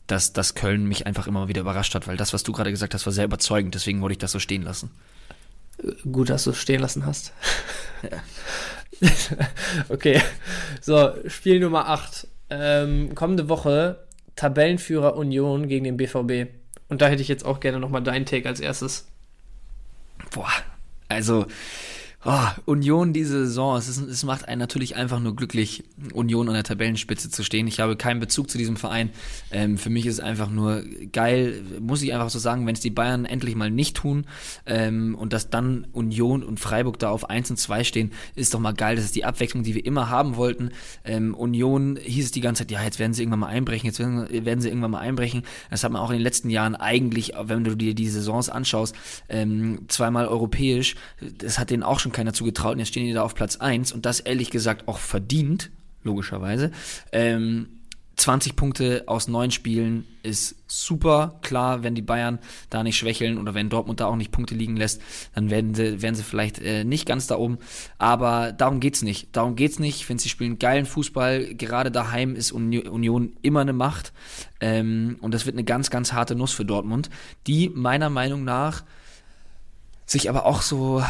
dass, 0.07 0.35
dass 0.35 0.55
Köln 0.55 0.87
mich 0.87 1.07
einfach 1.07 1.27
immer 1.27 1.49
wieder 1.49 1.63
überrascht 1.63 1.95
hat, 1.95 2.07
weil 2.07 2.19
das, 2.19 2.33
was 2.33 2.43
du 2.43 2.53
gerade 2.53 2.71
gesagt 2.71 2.93
hast, 2.93 3.07
war 3.07 3.13
sehr 3.13 3.25
überzeugend, 3.25 3.75
deswegen 3.75 4.03
wollte 4.03 4.13
ich 4.13 4.19
das 4.19 4.33
so 4.33 4.39
stehen 4.39 4.63
lassen. 4.63 4.91
Gut, 6.11 6.29
dass 6.31 6.45
du 6.45 6.51
es 6.51 6.59
stehen 6.59 6.81
lassen 6.81 7.07
hast. 7.07 7.33
Ja. 8.03 8.23
okay, 9.89 10.21
so, 10.81 11.15
Spiel 11.27 11.61
Nummer 11.61 11.89
8. 11.89 12.29
Ähm, 12.51 13.15
kommende 13.15 13.49
Woche 13.49 14.05
Tabellenführer 14.37 15.17
Union 15.17 15.69
gegen 15.69 15.85
den 15.85 15.97
BVB. 15.97 16.51
Und 16.89 17.01
da 17.01 17.07
hätte 17.07 17.23
ich 17.23 17.29
jetzt 17.29 17.45
auch 17.45 17.61
gerne 17.61 17.81
nochmal 17.81 18.03
deinen 18.03 18.27
Take 18.27 18.49
als 18.49 18.61
erstes. 18.61 19.07
Boah, 20.31 20.53
also 21.09 21.47
Oh, 22.27 22.49
Union 22.65 23.13
diese 23.13 23.45
Saison, 23.45 23.77
es, 23.77 23.87
ist, 23.87 23.99
es 23.99 24.25
macht 24.25 24.49
einen 24.49 24.59
natürlich 24.59 24.97
einfach 24.97 25.21
nur 25.21 25.37
glücklich, 25.37 25.85
Union 26.15 26.49
an 26.49 26.55
der 26.55 26.63
Tabellenspitze 26.63 27.29
zu 27.29 27.45
stehen. 27.45 27.67
Ich 27.67 27.81
habe 27.81 27.97
keinen 27.97 28.19
Bezug 28.19 28.49
zu 28.49 28.57
diesem 28.57 28.77
Verein. 28.77 29.11
Ähm, 29.51 29.77
für 29.77 29.91
mich 29.91 30.07
ist 30.07 30.15
es 30.15 30.21
einfach 30.21 30.49
nur 30.49 30.83
geil, 31.13 31.63
muss 31.81 32.01
ich 32.01 32.15
einfach 32.15 32.31
so 32.31 32.39
sagen, 32.39 32.67
wenn 32.67 32.75
es 32.75 32.81
die 32.81 32.89
Bayern 32.89 33.27
endlich 33.27 33.57
mal 33.57 33.71
nicht 33.71 33.97
tun 33.97 34.25
ähm, 34.65 35.15
und 35.17 35.35
dass 35.35 35.51
dann 35.51 35.87
Union 35.93 36.43
und 36.43 36.61
Freiburg 36.61 36.99
da 36.99 37.11
auf 37.11 37.29
1 37.29 37.51
und 37.51 37.57
2 37.59 37.85
stehen, 37.85 38.13
ist 38.35 38.55
doch 38.55 38.61
mal 38.61 38.73
geil. 38.73 38.97
Das 38.97 39.05
ist 39.05 39.17
die 39.17 39.27
Abwechslung, 39.27 39.63
die 39.63 39.75
wir 39.75 39.85
immer 39.85 40.09
haben 40.09 40.37
wollten. 40.37 40.71
Ähm, 41.05 41.35
Union 41.35 41.99
hieß 42.03 42.25
es 42.25 42.31
die 42.31 42.41
ganze 42.41 42.63
Zeit, 42.63 42.71
ja, 42.71 42.83
jetzt 42.83 42.99
werden 42.99 43.13
sie 43.13 43.23
irgendwann 43.23 43.41
mal 43.41 43.49
einbrechen, 43.49 43.87
jetzt 43.87 43.99
werden, 43.99 44.47
werden 44.47 44.63
sie 44.63 44.69
irgendwann 44.69 44.93
mal 44.93 45.01
einbrechen. 45.01 45.43
Das 45.71 45.85
hat 45.85 45.93
man 45.93 46.01
auch 46.01 46.09
in 46.09 46.17
den 46.17 46.23
letzten 46.23 46.49
Jahren 46.49 46.75
eigentlich, 46.75 47.33
wenn 47.39 47.65
du 47.65 47.75
dir 47.75 47.95
die 47.95 48.09
Saisons 48.09 48.49
anschaust, 48.49 48.95
ähm, 49.29 49.81
zweimal 49.89 50.27
europäisch, 50.27 50.95
das 51.37 51.59
hat 51.59 51.69
denen 51.69 51.83
auch 51.83 52.01
schon 52.01 52.14
keiner 52.15 52.33
zugetraut 52.33 52.73
und 52.73 52.79
jetzt 52.79 52.89
stehen 52.89 53.07
die 53.07 53.13
da 53.13 53.23
auf 53.23 53.35
Platz 53.35 53.57
1 53.57 53.93
und 53.93 54.07
das 54.07 54.21
ehrlich 54.21 54.51
gesagt 54.51 54.89
auch 54.89 54.99
verdient, 54.99 55.71
logischerweise. 56.03 56.71
Ähm, 57.13 57.69
20 58.17 58.55
Punkte 58.55 59.05
aus 59.07 59.29
neun 59.29 59.51
Spielen 59.51 60.07
ist 60.23 60.57
super. 60.69 61.39
Klar, 61.43 61.83
wenn 61.83 61.95
die 61.95 62.03
Bayern 62.03 62.39
da 62.71 62.83
nicht 62.83 62.97
schwächeln 62.97 63.39
oder 63.39 63.55
wenn 63.55 63.69
Dortmund 63.69 64.01
da 64.01 64.07
auch 64.07 64.17
nicht 64.17 64.31
Punkte 64.31 64.55
liegen 64.55 64.77
lässt, 64.77 65.01
dann 65.35 65.51
werden 65.51 65.75
sie, 65.75 66.01
werden 66.01 66.15
sie 66.15 66.23
vielleicht 66.23 66.61
äh, 66.61 66.85
nicht 66.85 67.07
ganz 67.07 67.27
da 67.27 67.37
oben. 67.37 67.59
Aber 67.99 68.53
darum 68.53 68.81
geht's 68.81 69.03
nicht. 69.03 69.29
Darum 69.33 69.57
geht's 69.57 69.79
nicht. 69.79 69.97
Ich 69.97 70.07
finde, 70.07 70.23
sie 70.23 70.29
spielen 70.29 70.59
geilen 70.59 70.87
Fußball. 70.87 71.55
Gerade 71.55 71.91
daheim 71.91 72.37
ist 72.37 72.53
Union 72.53 73.37
immer 73.43 73.61
eine 73.61 73.73
Macht. 73.73 74.13
Ähm, 74.61 75.17
und 75.21 75.35
das 75.35 75.47
wird 75.47 75.57
eine 75.57 75.65
ganz, 75.65 75.91
ganz 75.91 76.13
harte 76.13 76.37
Nuss 76.37 76.53
für 76.53 76.65
Dortmund, 76.65 77.11
die 77.47 77.71
meiner 77.75 78.11
Meinung 78.11 78.45
nach 78.45 78.85
sich 80.07 80.29
aber 80.29 80.47
auch 80.47 80.63
so 80.63 81.03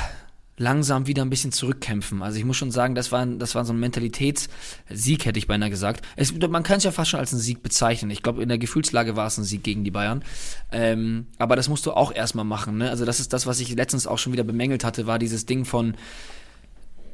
langsam 0.57 1.07
wieder 1.07 1.23
ein 1.23 1.31
bisschen 1.31 1.53
zurückkämpfen. 1.53 2.23
Also 2.23 2.39
ich 2.39 2.45
muss 2.45 2.57
schon 2.57 2.71
sagen, 2.71 2.95
das 2.95 3.11
war, 3.11 3.27
das 3.27 3.55
war 3.55 3.65
so 3.65 3.73
ein 3.73 3.81
Mentalitätssieg, 3.81 5.25
hätte 5.25 5.39
ich 5.39 5.47
beinahe 5.47 5.71
gesagt. 5.71 6.07
Es, 6.17 6.33
man 6.33 6.63
kann 6.63 6.79
es 6.79 6.85
ja 6.85 6.93
fast 6.93 7.11
schon 7.11 7.21
als 7.21 7.33
einen 7.33 7.43
Sieg 7.43 7.63
bezeichnen. 7.63 8.11
Ich 8.11 8.23
glaube, 8.23 8.43
in 8.43 8.49
der 8.49 8.59
Gefühlslage 8.59 9.17
war 9.17 9.27
es 9.27 9.37
ein 9.37 9.45
Sieg 9.45 9.65
gegen 9.65 9.85
die 9.85 9.91
Bayern. 9.91 10.23
Ähm, 10.71 11.27
aber 11.39 11.57
das 11.57 11.69
musst 11.69 11.87
du 11.87 11.93
auch 11.93 12.15
erstmal 12.15 12.45
machen. 12.45 12.79
Ne? 12.79 12.91
Also 12.91 13.05
das 13.05 13.21
ist 13.21 13.33
das, 13.33 13.47
was 13.47 13.61
ich 13.61 13.75
letztens 13.75 14.07
auch 14.07 14.19
schon 14.19 14.33
wieder 14.33 14.45
bemängelt 14.45 14.85
hatte, 14.85 15.07
war 15.07 15.19
dieses 15.19 15.47
Ding 15.47 15.65
von, 15.65 15.97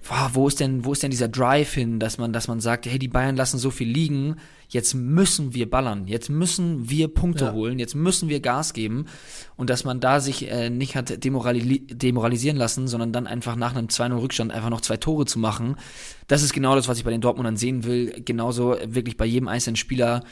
boah, 0.09 0.31
wo 0.32 0.48
ist 0.48 0.60
denn, 0.60 0.85
wo 0.85 0.93
ist 0.93 1.02
denn 1.02 1.10
dieser 1.10 1.28
Drive 1.28 1.74
hin, 1.74 1.98
dass 1.98 2.18
man, 2.18 2.32
dass 2.32 2.48
man 2.48 2.60
sagt, 2.60 2.86
hey, 2.86 2.98
die 2.98 3.09
Bayern 3.09 3.36
lassen 3.36 3.59
so 3.59 3.70
viel 3.70 3.89
liegen, 3.89 4.36
jetzt 4.68 4.94
müssen 4.94 5.52
wir 5.52 5.68
ballern, 5.68 6.06
jetzt 6.06 6.31
müssen 6.31 6.89
wir 6.89 7.09
Punkte 7.09 7.47
ja. 7.47 7.52
holen, 7.52 7.78
jetzt 7.78 7.94
müssen 7.94 8.28
wir 8.28 8.40
Gas 8.40 8.72
geben 8.72 9.06
und 9.56 9.68
dass 9.68 9.85
man 9.85 10.01
da 10.01 10.20
sich 10.20 10.51
äh, 10.51 10.70
nicht 10.70 10.97
hat 10.97 11.22
demorali 11.24 11.86
demoralisieren 11.86 12.56
lassen, 12.56 12.89
sondern 12.89 13.12
dann 13.12 13.27
einfach 13.27 13.56
nach 13.56 13.74
einem 13.74 13.86
2-0 13.86 14.20
Rückstand 14.20 14.52
einfach 14.52 14.70
noch 14.70 14.81
zwei 14.81 14.97
Tore 14.97 15.27
zu 15.27 15.39
machen. 15.39 15.77
Das 16.28 16.43
ist 16.43 16.52
genau 16.52 16.74
das, 16.74 16.89
was 16.89 16.98
ich 16.98 17.05
bei 17.05 17.10
den 17.10 17.20
Dortmundern 17.20 17.56
sehen 17.56 17.85
will. 17.85 18.22
Genauso 18.24 18.77
wirklich 18.85 19.16
bei 19.16 19.27
jedem 19.27 19.48
einzelnen 19.48 19.77
Spieler 19.77 20.24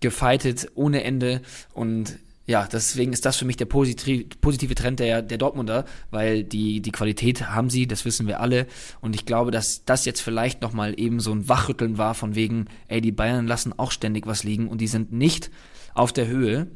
gefightet 0.00 0.68
ohne 0.74 1.04
Ende 1.04 1.42
und 1.74 2.18
ja, 2.44 2.66
deswegen 2.66 3.12
ist 3.12 3.24
das 3.24 3.36
für 3.36 3.44
mich 3.44 3.56
der 3.56 3.66
positive 3.66 4.74
Trend 4.74 4.98
der, 4.98 5.22
der 5.22 5.38
Dortmunder, 5.38 5.84
weil 6.10 6.42
die, 6.42 6.80
die 6.80 6.90
Qualität 6.90 7.50
haben 7.50 7.70
sie, 7.70 7.86
das 7.86 8.04
wissen 8.04 8.26
wir 8.26 8.40
alle. 8.40 8.66
Und 9.00 9.14
ich 9.14 9.26
glaube, 9.26 9.52
dass 9.52 9.84
das 9.84 10.04
jetzt 10.04 10.20
vielleicht 10.20 10.60
nochmal 10.60 10.98
eben 10.98 11.20
so 11.20 11.32
ein 11.32 11.48
Wachrütteln 11.48 11.98
war 11.98 12.14
von 12.14 12.34
wegen, 12.34 12.66
ey, 12.88 13.00
die 13.00 13.12
Bayern 13.12 13.46
lassen 13.46 13.72
auch 13.78 13.92
ständig 13.92 14.26
was 14.26 14.42
liegen 14.42 14.66
und 14.68 14.80
die 14.80 14.88
sind 14.88 15.12
nicht 15.12 15.50
auf 15.94 16.12
der 16.12 16.26
Höhe. 16.26 16.66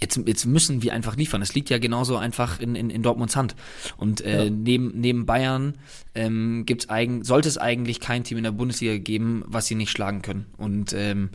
Jetzt, 0.00 0.18
jetzt 0.24 0.46
müssen 0.46 0.82
wir 0.82 0.94
einfach 0.94 1.14
liefern. 1.14 1.42
Es 1.42 1.54
liegt 1.54 1.68
ja 1.68 1.76
genauso 1.76 2.16
einfach 2.16 2.58
in, 2.58 2.74
in, 2.74 2.88
in 2.88 3.02
Dortmunds 3.02 3.36
Hand. 3.36 3.54
Und 3.98 4.22
äh, 4.22 4.44
ja. 4.44 4.50
neben, 4.50 4.98
neben 4.98 5.26
Bayern 5.26 5.74
ähm, 6.14 6.64
gibt's 6.64 6.88
eigen, 6.88 7.22
sollte 7.22 7.50
es 7.50 7.58
eigentlich 7.58 8.00
kein 8.00 8.24
Team 8.24 8.38
in 8.38 8.44
der 8.44 8.52
Bundesliga 8.52 8.96
geben, 8.96 9.44
was 9.46 9.66
sie 9.66 9.74
nicht 9.74 9.90
schlagen 9.90 10.22
können. 10.22 10.46
Und 10.56 10.94
ähm, 10.94 11.28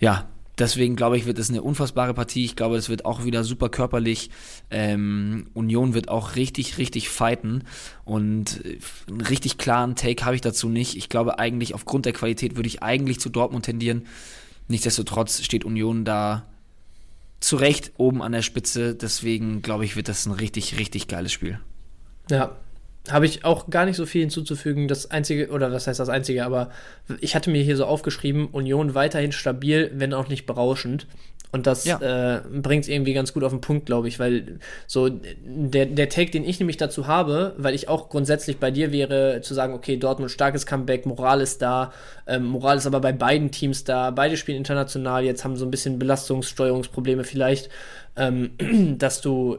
ja, 0.00 0.28
Deswegen 0.60 0.94
glaube 0.94 1.16
ich, 1.16 1.24
wird 1.24 1.38
es 1.38 1.48
eine 1.48 1.62
unfassbare 1.62 2.12
Partie. 2.12 2.44
Ich 2.44 2.54
glaube, 2.54 2.76
es 2.76 2.90
wird 2.90 3.06
auch 3.06 3.24
wieder 3.24 3.44
super 3.44 3.70
körperlich. 3.70 4.28
Ähm, 4.70 5.46
Union 5.54 5.94
wird 5.94 6.10
auch 6.10 6.36
richtig, 6.36 6.76
richtig 6.76 7.08
fighten. 7.08 7.64
Und 8.04 8.62
äh, 8.66 8.78
einen 9.08 9.22
richtig 9.22 9.56
klaren 9.56 9.96
Take 9.96 10.26
habe 10.26 10.34
ich 10.34 10.42
dazu 10.42 10.68
nicht. 10.68 10.98
Ich 10.98 11.08
glaube 11.08 11.38
eigentlich, 11.38 11.74
aufgrund 11.74 12.04
der 12.04 12.12
Qualität 12.12 12.56
würde 12.56 12.66
ich 12.66 12.82
eigentlich 12.82 13.20
zu 13.20 13.30
Dortmund 13.30 13.64
tendieren. 13.64 14.06
Nichtsdestotrotz 14.68 15.42
steht 15.42 15.64
Union 15.64 16.04
da 16.04 16.46
zu 17.40 17.56
Recht 17.56 17.92
oben 17.96 18.20
an 18.20 18.32
der 18.32 18.42
Spitze. 18.42 18.94
Deswegen 18.94 19.62
glaube 19.62 19.86
ich, 19.86 19.96
wird 19.96 20.08
das 20.08 20.26
ein 20.26 20.32
richtig, 20.32 20.78
richtig 20.78 21.08
geiles 21.08 21.32
Spiel. 21.32 21.58
Ja, 22.30 22.54
habe 23.08 23.26
ich 23.26 23.44
auch 23.44 23.70
gar 23.70 23.86
nicht 23.86 23.96
so 23.96 24.06
viel 24.06 24.22
hinzuzufügen. 24.22 24.88
Das 24.88 25.10
einzige, 25.10 25.50
oder 25.50 25.72
was 25.72 25.86
heißt 25.86 26.00
das 26.00 26.08
einzige, 26.08 26.44
aber 26.44 26.70
ich 27.20 27.34
hatte 27.34 27.50
mir 27.50 27.62
hier 27.62 27.76
so 27.76 27.86
aufgeschrieben, 27.86 28.46
Union 28.46 28.94
weiterhin 28.94 29.32
stabil, 29.32 29.90
wenn 29.94 30.12
auch 30.12 30.28
nicht 30.28 30.46
berauschend. 30.46 31.06
Und 31.52 31.66
das 31.66 31.84
ja. 31.84 32.36
äh, 32.36 32.42
bringt 32.48 32.84
es 32.84 32.88
irgendwie 32.88 33.12
ganz 33.12 33.32
gut 33.32 33.42
auf 33.42 33.50
den 33.50 33.60
Punkt, 33.60 33.86
glaube 33.86 34.06
ich, 34.06 34.20
weil 34.20 34.60
so 34.86 35.08
der, 35.08 35.86
der 35.86 36.08
Take, 36.08 36.30
den 36.30 36.44
ich 36.44 36.60
nämlich 36.60 36.76
dazu 36.76 37.08
habe, 37.08 37.54
weil 37.58 37.74
ich 37.74 37.88
auch 37.88 38.08
grundsätzlich 38.08 38.58
bei 38.58 38.70
dir 38.70 38.92
wäre, 38.92 39.40
zu 39.42 39.54
sagen, 39.54 39.74
okay, 39.74 39.96
Dortmund 39.96 40.30
starkes 40.30 40.64
Comeback, 40.64 41.06
Moral 41.06 41.40
ist 41.40 41.60
da, 41.60 41.92
ähm, 42.28 42.44
Moral 42.44 42.76
ist 42.76 42.86
aber 42.86 43.00
bei 43.00 43.12
beiden 43.12 43.50
Teams 43.50 43.82
da, 43.82 44.12
beide 44.12 44.36
spielen 44.36 44.58
international, 44.58 45.24
jetzt 45.24 45.44
haben 45.44 45.56
so 45.56 45.64
ein 45.64 45.72
bisschen 45.72 45.98
Belastungssteuerungsprobleme 45.98 47.24
vielleicht, 47.24 47.68
ähm, 48.16 48.52
dass 48.98 49.20
du 49.20 49.58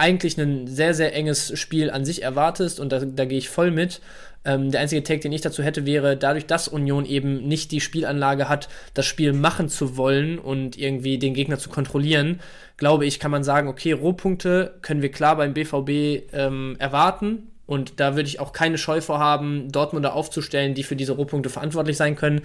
eigentlich 0.00 0.38
ein 0.38 0.66
sehr, 0.66 0.94
sehr 0.94 1.14
enges 1.14 1.58
Spiel 1.58 1.90
an 1.90 2.04
sich 2.04 2.22
erwartest 2.22 2.80
und 2.80 2.90
da, 2.90 3.00
da 3.00 3.24
gehe 3.26 3.38
ich 3.38 3.48
voll 3.48 3.70
mit. 3.70 4.00
Ähm, 4.42 4.70
der 4.70 4.80
einzige 4.80 5.02
Take, 5.02 5.20
den 5.20 5.32
ich 5.32 5.42
dazu 5.42 5.62
hätte, 5.62 5.84
wäre, 5.84 6.16
dadurch, 6.16 6.46
dass 6.46 6.66
Union 6.66 7.04
eben 7.04 7.46
nicht 7.46 7.70
die 7.72 7.82
Spielanlage 7.82 8.48
hat, 8.48 8.70
das 8.94 9.04
Spiel 9.04 9.34
machen 9.34 9.68
zu 9.68 9.98
wollen 9.98 10.38
und 10.38 10.78
irgendwie 10.78 11.18
den 11.18 11.34
Gegner 11.34 11.58
zu 11.58 11.68
kontrollieren, 11.68 12.40
glaube 12.78 13.04
ich, 13.04 13.20
kann 13.20 13.30
man 13.30 13.44
sagen, 13.44 13.68
okay, 13.68 13.92
Rohpunkte 13.92 14.78
können 14.80 15.02
wir 15.02 15.10
klar 15.10 15.36
beim 15.36 15.52
BVB 15.52 16.32
ähm, 16.32 16.76
erwarten. 16.78 17.49
Und 17.70 18.00
da 18.00 18.16
würde 18.16 18.28
ich 18.28 18.40
auch 18.40 18.52
keine 18.52 18.78
Scheu 18.78 19.00
vorhaben, 19.00 19.70
Dortmunder 19.70 20.14
aufzustellen, 20.14 20.74
die 20.74 20.82
für 20.82 20.96
diese 20.96 21.12
Rohpunkte 21.12 21.50
verantwortlich 21.50 21.96
sein 21.96 22.16
können. 22.16 22.40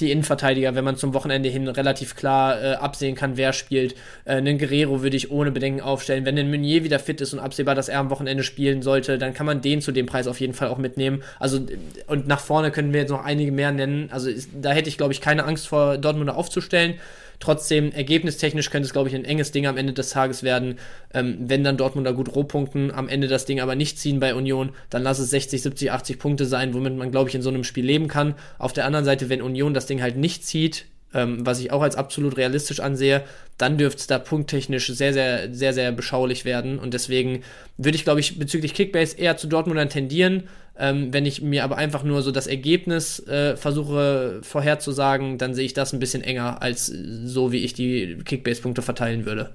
Die 0.00 0.10
Innenverteidiger, 0.10 0.74
wenn 0.74 0.84
man 0.84 0.96
zum 0.96 1.12
Wochenende 1.12 1.50
hin 1.50 1.68
relativ 1.68 2.16
klar 2.16 2.58
äh, 2.58 2.72
absehen 2.76 3.14
kann, 3.14 3.36
wer 3.36 3.52
spielt. 3.52 3.94
Äh, 4.24 4.36
einen 4.36 4.56
Guerrero 4.56 5.02
würde 5.02 5.18
ich 5.18 5.30
ohne 5.30 5.50
Bedenken 5.50 5.82
aufstellen. 5.82 6.24
Wenn 6.24 6.38
ein 6.38 6.48
Meunier 6.48 6.82
wieder 6.82 6.98
fit 6.98 7.20
ist 7.20 7.34
und 7.34 7.40
absehbar, 7.40 7.74
dass 7.74 7.90
er 7.90 7.98
am 7.98 8.08
Wochenende 8.08 8.42
spielen 8.42 8.80
sollte, 8.80 9.18
dann 9.18 9.34
kann 9.34 9.44
man 9.44 9.60
den 9.60 9.82
zu 9.82 9.92
dem 9.92 10.06
Preis 10.06 10.26
auf 10.26 10.40
jeden 10.40 10.54
Fall 10.54 10.68
auch 10.68 10.78
mitnehmen. 10.78 11.22
Also, 11.38 11.60
und 12.06 12.26
nach 12.26 12.40
vorne 12.40 12.70
können 12.70 12.94
wir 12.94 13.00
jetzt 13.00 13.10
noch 13.10 13.22
einige 13.22 13.52
mehr 13.52 13.72
nennen. 13.72 14.08
Also, 14.10 14.30
da 14.62 14.70
hätte 14.72 14.88
ich, 14.88 14.96
glaube 14.96 15.12
ich, 15.12 15.20
keine 15.20 15.44
Angst 15.44 15.68
vor, 15.68 15.98
Dortmunder 15.98 16.36
aufzustellen. 16.38 16.94
Trotzdem, 17.40 17.90
ergebnistechnisch 17.90 18.68
könnte 18.68 18.86
es, 18.86 18.92
glaube 18.92 19.08
ich, 19.08 19.14
ein 19.14 19.24
enges 19.24 19.50
Ding 19.50 19.66
am 19.66 19.78
Ende 19.78 19.94
des 19.94 20.10
Tages 20.10 20.42
werden. 20.42 20.78
Ähm, 21.14 21.38
wenn 21.40 21.64
dann 21.64 21.78
Dortmunder 21.78 22.12
gut 22.12 22.34
Rohpunkten, 22.34 22.90
am 22.90 23.08
Ende 23.08 23.28
das 23.28 23.46
Ding 23.46 23.60
aber 23.60 23.74
nicht 23.74 23.98
ziehen 23.98 24.20
bei 24.20 24.34
Union, 24.34 24.70
dann 24.90 25.02
lass 25.02 25.18
es 25.18 25.30
60, 25.30 25.62
70, 25.62 25.90
80 25.90 26.18
Punkte 26.18 26.44
sein, 26.44 26.74
womit 26.74 26.96
man, 26.96 27.10
glaube 27.10 27.30
ich, 27.30 27.34
in 27.34 27.40
so 27.40 27.48
einem 27.48 27.64
Spiel 27.64 27.86
leben 27.86 28.08
kann. 28.08 28.34
Auf 28.58 28.74
der 28.74 28.84
anderen 28.84 29.06
Seite, 29.06 29.30
wenn 29.30 29.40
Union 29.40 29.72
das 29.72 29.86
Ding 29.86 30.02
halt 30.02 30.18
nicht 30.18 30.44
zieht, 30.44 30.84
ähm, 31.14 31.44
was 31.44 31.60
ich 31.60 31.72
auch 31.72 31.82
als 31.82 31.96
absolut 31.96 32.36
realistisch 32.36 32.80
ansehe, 32.80 33.24
dann 33.58 33.78
dürfte 33.78 34.00
es 34.00 34.06
da 34.06 34.18
punkttechnisch 34.18 34.88
sehr, 34.88 35.12
sehr, 35.12 35.52
sehr, 35.52 35.72
sehr 35.72 35.92
beschaulich 35.92 36.44
werden. 36.44 36.78
Und 36.78 36.94
deswegen 36.94 37.42
würde 37.78 37.96
ich, 37.96 38.04
glaube 38.04 38.20
ich, 38.20 38.38
bezüglich 38.38 38.74
Kickbase 38.74 39.16
eher 39.16 39.36
zu 39.36 39.46
Dortmundern 39.46 39.88
tendieren. 39.88 40.44
Ähm, 40.80 41.12
wenn 41.12 41.26
ich 41.26 41.42
mir 41.42 41.62
aber 41.62 41.76
einfach 41.76 42.02
nur 42.02 42.22
so 42.22 42.32
das 42.32 42.46
Ergebnis 42.46 43.20
äh, 43.28 43.56
versuche 43.56 44.40
vorherzusagen, 44.42 45.36
dann 45.36 45.54
sehe 45.54 45.66
ich 45.66 45.74
das 45.74 45.92
ein 45.92 46.00
bisschen 46.00 46.22
enger 46.22 46.62
als 46.62 46.86
so, 46.86 47.52
wie 47.52 47.58
ich 47.58 47.74
die 47.74 48.16
Kickbase-Punkte 48.24 48.80
verteilen 48.80 49.26
würde. 49.26 49.50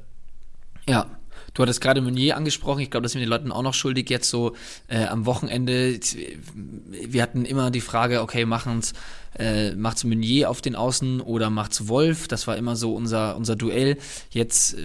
Ja, 0.88 1.08
Du 1.56 1.62
hattest 1.62 1.80
gerade 1.80 2.02
Meunier 2.02 2.36
angesprochen. 2.36 2.82
Ich 2.82 2.92
glaube, 2.92 3.04
das 3.04 3.14
sind 3.14 3.22
den 3.22 3.30
Leuten 3.30 3.52
auch 3.52 3.62
noch 3.62 3.74
schuldig 3.74 4.10
jetzt 4.10 4.30
so 4.30 4.56
äh, 4.90 5.06
am 5.06 5.26
Wochenende. 5.26 5.98
Wir 7.08 7.22
hatten 7.22 7.46
immer 7.46 7.72
die 7.72 7.80
Frage, 7.80 8.22
okay, 8.22 8.46
machen's, 8.46 8.92
äh, 9.40 9.72
macht's 9.72 10.04
Meunier 10.04 10.50
auf 10.50 10.62
den 10.62 10.76
Außen 10.76 11.22
oder 11.22 11.50
macht's 11.50 11.88
Wolf? 11.88 12.28
Das 12.28 12.46
war 12.48 12.58
immer 12.58 12.76
so 12.76 12.94
unser 12.94 13.38
unser 13.38 13.56
Duell. 13.56 13.98
Jetzt 14.32 14.76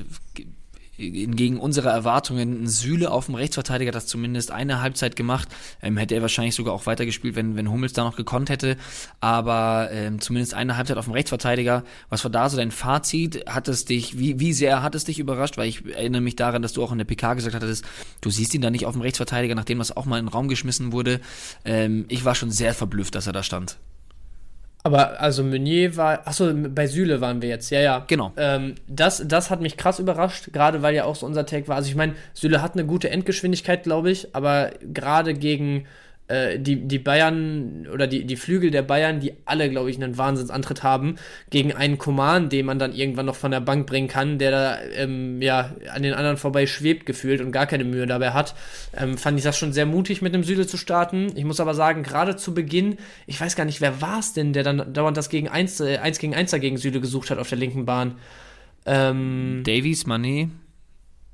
hingegen 1.01 1.59
unserer 1.59 1.91
Erwartungen 1.91 2.65
ein 2.65 2.67
Süle 2.67 3.11
auf 3.11 3.27
dem 3.27 3.35
Rechtsverteidiger, 3.35 3.91
das 3.91 4.07
zumindest 4.07 4.51
eine 4.51 4.83
Halbzeit 4.83 5.17
gemacht. 5.17 5.49
Ähm, 5.83 5.97
hätte 5.97 6.15
er 6.15 6.23
wahrscheinlich 6.23 6.55
sogar 6.55 6.75
auch 6.75 6.87
weitergespielt, 6.87 7.37
wenn, 7.37 7.57
wenn 7.57 7.71
Hummels 7.71 7.95
da 7.95 8.05
noch 8.05 8.17
gekonnt 8.17 8.51
hätte. 8.51 8.77
Aber 9.21 9.89
ähm, 9.93 10.21
zumindest 10.21 10.55
eine 10.55 10.77
Halbzeit 10.77 10.99
auf 10.99 11.07
dem 11.07 11.15
Rechtsverteidiger. 11.15 11.85
Was 12.11 12.23
war 12.25 12.31
da 12.31 12.49
so 12.49 12.57
dein 12.57 12.71
Fazit? 12.71 13.47
Hat 13.49 13.69
es 13.69 13.85
dich, 13.85 14.19
wie, 14.19 14.39
wie 14.39 14.53
sehr 14.53 14.83
hat 14.83 14.95
es 14.95 15.05
dich 15.05 15.19
überrascht? 15.19 15.57
Weil 15.57 15.69
ich 15.69 15.85
erinnere 15.87 16.21
mich 16.21 16.37
daran, 16.37 16.63
dass 16.63 16.73
du 16.73 16.83
auch 16.83 16.93
in 16.93 16.99
der 16.99 17.07
PK 17.07 17.35
gesagt 17.35 17.55
hattest, 17.55 17.85
du 18.21 18.31
siehst 18.31 18.55
ihn 18.55 18.61
da 18.61 18.71
nicht 18.71 18.87
auf 18.87 18.93
dem 18.93 19.03
Rechtsverteidiger, 19.03 19.55
nachdem 19.55 19.79
das 19.79 19.97
auch 19.97 20.05
mal 20.05 20.19
in 20.19 20.27
den 20.27 20.33
Raum 20.33 20.49
geschmissen 20.49 20.93
wurde. 20.93 21.21
Ähm, 21.65 22.05
ich 22.09 22.25
war 22.25 22.35
schon 22.35 22.51
sehr 22.51 22.75
verblüfft, 22.75 23.15
dass 23.15 23.27
er 23.27 23.33
da 23.33 23.43
stand. 23.43 23.79
Aber 24.83 25.21
also 25.21 25.45
Meunier 25.45 25.97
war, 25.97 26.27
achso, 26.27 26.53
bei 26.55 26.87
Süle 26.87 27.21
waren 27.21 27.43
wir 27.43 27.49
jetzt, 27.51 27.71
ja, 27.71 27.81
ja. 27.81 28.05
Genau. 28.07 28.33
Ähm, 28.37 28.77
das, 28.89 29.23
das 29.27 29.51
hat 29.51 29.61
mich 29.61 29.77
krass 29.77 29.99
überrascht, 29.99 30.53
gerade 30.53 30.81
weil 30.83 30.95
ja 30.95 31.05
auch 31.05 31.17
so 31.17 31.27
unser 31.27 31.45
Take 31.45 31.69
war. 31.69 31.77
Also 31.77 31.89
ich 31.91 31.97
meine, 31.97 32.15
Süle 32.33 32.63
hat 32.63 32.75
eine 32.75 32.87
gute 32.87 33.11
Endgeschwindigkeit, 33.11 33.83
glaube 33.83 34.11
ich, 34.11 34.35
aber 34.35 34.71
gerade 34.81 35.35
gegen 35.35 35.87
äh, 36.31 36.59
die, 36.59 36.77
die 36.87 36.99
Bayern 36.99 37.89
oder 37.93 38.07
die, 38.07 38.25
die 38.25 38.37
Flügel 38.37 38.71
der 38.71 38.83
Bayern, 38.83 39.21
die 39.21 39.33
alle, 39.45 39.69
glaube 39.69 39.91
ich, 39.91 39.97
einen 40.01 40.17
Wahnsinnsantritt 40.17 40.83
haben, 40.83 41.17
gegen 41.51 41.73
einen 41.73 41.99
Coman, 41.99 42.49
den 42.49 42.67
man 42.67 42.79
dann 42.79 42.95
irgendwann 42.95 43.27
noch 43.27 43.35
von 43.35 43.51
der 43.51 43.61
Bank 43.61 43.87
bringen 43.87 44.07
kann, 44.09 44.39
der 44.39 44.51
da 44.51 44.79
ähm, 44.95 45.43
ja 45.43 45.75
an 45.93 46.03
den 46.03 46.15
anderen 46.15 46.37
vorbei 46.37 46.67
schwebt 46.67 47.05
gefühlt 47.05 47.41
und 47.41 47.51
gar 47.51 47.67
keine 47.67 47.85
Mühe 47.85 48.07
dabei 48.07 48.31
hat, 48.31 48.55
ähm, 48.97 49.19
fand 49.19 49.39
ich 49.39 49.45
das 49.45 49.59
schon 49.59 49.73
sehr 49.73 49.87
mutig, 49.87 50.23
mit 50.23 50.33
einem 50.33 50.45
Süle 50.45 50.67
zu 50.67 50.77
starten. 50.77 51.33
Ich 51.35 51.45
muss 51.45 51.59
aber 51.59 51.75
sagen, 51.75 52.03
gerade 52.05 52.37
zu 52.37 52.55
Beginn, 52.55 52.97
ich 53.27 53.41
weiß 53.41 53.57
gar 53.57 53.65
nicht, 53.65 53.81
wer 53.81 54.01
war 54.01 54.21
es 54.21 54.33
denn, 54.33 54.53
der 54.53 54.63
dann 54.63 54.93
dauernd 54.93 55.17
das 55.17 55.31
gegen 55.31 55.49
1, 55.49 55.81
äh, 55.81 55.99
1 55.99 56.19
gegen 56.21 56.35
1 56.35 56.53
gegen 56.53 56.77
Süle 56.77 57.01
gesucht 57.01 57.31
hat 57.31 57.39
auf 57.39 57.49
der 57.49 57.59
linken 57.59 57.85
Bahn. 57.85 58.15
Ähm, 58.87 59.63
Davies, 59.65 60.07
Mané. 60.07 60.49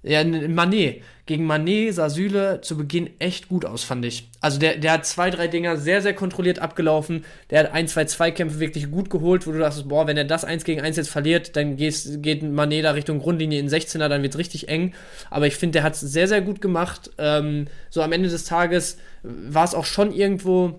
Ja, 0.07 0.23
Manet. 0.23 1.03
Gegen 1.27 1.45
Manet 1.47 1.93
sah 1.93 2.09
Süle 2.09 2.61
zu 2.61 2.77
Beginn 2.77 3.11
echt 3.19 3.49
gut 3.49 3.65
aus, 3.65 3.83
fand 3.83 4.05
ich. 4.05 4.29
Also 4.41 4.61
der, 4.61 4.77
der 4.77 4.93
hat 4.93 5.05
zwei, 5.05 5.31
drei 5.31 5.49
Dinger 5.49 5.77
sehr, 5.77 6.01
sehr 6.01 6.15
kontrolliert 6.15 6.61
abgelaufen. 6.61 7.25
Der 7.51 7.59
hat 7.59 7.73
ein, 7.73 7.89
zwei 7.89 8.05
Zweikämpfe 8.05 8.61
wirklich 8.61 8.89
gut 8.93 9.11
geholt, 9.11 9.49
wo 9.49 9.51
du 9.51 9.59
dachtest, 9.59 9.89
boah, 9.89 10.07
wenn 10.07 10.17
er 10.17 10.25
das 10.25 10.45
eins 10.45 10.63
gegen 10.63 10.81
eins 10.81 10.97
jetzt 10.97 11.11
verliert, 11.11 11.57
dann 11.57 11.77
gehst, 11.77 12.23
geht 12.23 12.45
Manet 12.45 12.85
da 12.85 12.93
Richtung 12.93 13.19
Grundlinie 13.19 13.59
in 13.59 13.69
16er, 13.69 14.07
dann 14.07 14.23
wird's 14.23 14.39
richtig 14.39 14.69
eng. 14.69 14.95
Aber 15.29 15.49
ich 15.49 15.57
finde, 15.57 15.73
der 15.73 15.83
hat's 15.83 16.01
sehr, 16.01 16.29
sehr 16.29 16.41
gut 16.41 16.61
gemacht. 16.61 17.11
Ähm, 17.19 17.67
so 17.91 18.01
am 18.01 18.13
Ende 18.13 18.29
des 18.29 18.45
Tages 18.45 18.99
war 19.25 19.65
es 19.65 19.75
auch 19.75 19.87
schon 19.87 20.13
irgendwo 20.13 20.79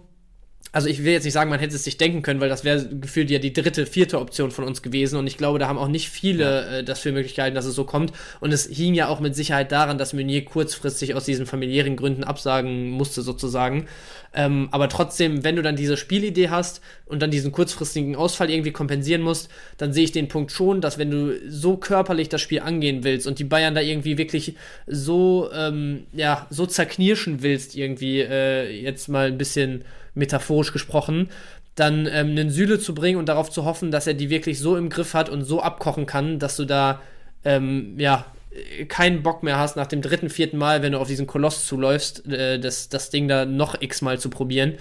also 0.72 0.90
ich 0.90 1.04
will 1.04 1.14
jetzt 1.14 1.24
nicht 1.24 1.34
sagen, 1.34 1.50
man 1.50 1.60
hätte 1.60 1.76
es 1.76 1.84
sich 1.84 1.98
denken 1.98 2.22
können, 2.22 2.40
weil 2.40 2.50
das 2.50 2.64
wäre 2.64 2.88
gefühlt 2.88 3.32
ja 3.32 3.40
die 3.40 3.54
dritte, 3.54 3.86
vierte 3.86 4.20
Option 4.20 4.52
von 4.52 4.66
uns 4.66 4.82
gewesen. 4.82 5.18
Und 5.18 5.26
ich 5.26 5.38
glaube, 5.38 5.60
da 5.60 5.68
haben 5.68 5.78
auch 5.78 5.88
nicht 5.88 6.10
viele 6.10 6.80
äh, 6.80 6.84
das 6.84 7.00
für 7.00 7.12
Möglichkeiten, 7.12 7.56
dass 7.56 7.66
es 7.66 7.76
so 7.76 7.86
kommt. 7.86 8.12
Und 8.42 8.54
es 8.54 8.68
hing 8.68 8.94
ja 8.94 9.08
auch 9.08 9.20
mit 9.20 9.36
Sicherheit 9.36 9.72
daran, 9.72 9.98
dass 9.98 10.14
Meunier 10.14 10.44
kurzfristig 10.44 11.16
aus 11.16 11.26
diesen 11.26 11.46
familiären 11.46 11.96
Gründen 11.96 12.24
absagen 12.24 12.90
musste, 12.90 13.22
sozusagen. 13.22 13.88
Ähm, 14.34 14.68
aber 14.72 14.90
trotzdem, 14.90 15.44
wenn 15.44 15.56
du 15.56 15.62
dann 15.62 15.76
diese 15.76 15.96
Spielidee 15.96 16.50
hast 16.50 16.82
und 17.06 17.22
dann 17.22 17.32
diesen 17.32 17.52
kurzfristigen 17.52 18.16
Ausfall 18.16 18.50
irgendwie 18.50 18.72
kompensieren 18.72 19.22
musst, 19.22 19.50
dann 19.78 19.94
sehe 19.94 20.04
ich 20.04 20.12
den 20.12 20.28
Punkt 20.28 20.52
schon, 20.52 20.82
dass 20.82 20.98
wenn 20.98 21.10
du 21.10 21.40
so 21.50 21.78
körperlich 21.78 22.30
das 22.30 22.42
Spiel 22.42 22.60
angehen 22.60 23.04
willst 23.04 23.26
und 23.26 23.40
die 23.40 23.46
Bayern 23.46 23.74
da 23.74 23.82
irgendwie 23.82 24.18
wirklich 24.18 24.56
so, 24.86 25.50
ähm, 25.54 26.04
ja, 26.14 26.46
so 26.50 26.66
zerknirschen 26.66 27.42
willst, 27.42 27.76
irgendwie 27.76 28.20
äh, 28.20 28.70
jetzt 28.70 29.08
mal 29.08 29.28
ein 29.28 29.38
bisschen 29.38 29.86
metaphorisch 30.18 30.74
gesprochen, 30.74 31.30
dann 31.76 32.08
ähm, 32.08 32.32
einen 32.32 32.50
Süle 32.50 32.80
zu 32.80 32.94
bringen 32.94 33.18
und 33.18 33.30
darauf 33.30 33.52
zu 33.52 33.64
hoffen, 33.64 33.92
dass 33.92 34.08
er 34.08 34.16
die 34.16 34.30
wirklich 34.30 34.60
so 34.60 34.76
im 34.76 34.90
Griff 34.90 35.14
hat 35.14 35.30
und 35.30 35.44
so 35.44 35.62
abkochen 35.62 36.06
kann, 36.06 36.40
dass 36.40 36.56
du 36.56 36.66
da 36.66 37.02
ähm, 37.46 37.96
ja 37.98 38.26
äh, 38.52 38.86
keinen 38.86 39.24
Bock 39.24 39.44
mehr 39.44 39.60
hast, 39.60 39.76
nach 39.76 39.88
dem 39.88 40.02
dritten, 40.02 40.30
vierten 40.30 40.58
Mal, 40.58 40.82
wenn 40.82 40.94
du 40.94 41.00
auf 41.00 41.08
diesen 41.08 41.28
Koloss 41.28 41.66
zuläufst, 41.66 42.28
äh, 42.28 42.60
das, 42.60 42.90
das 42.90 43.10
Ding 43.10 43.28
da 43.28 43.46
noch 43.46 43.82
x-mal 43.82 44.20
zu 44.20 44.30
probieren. 44.30 44.74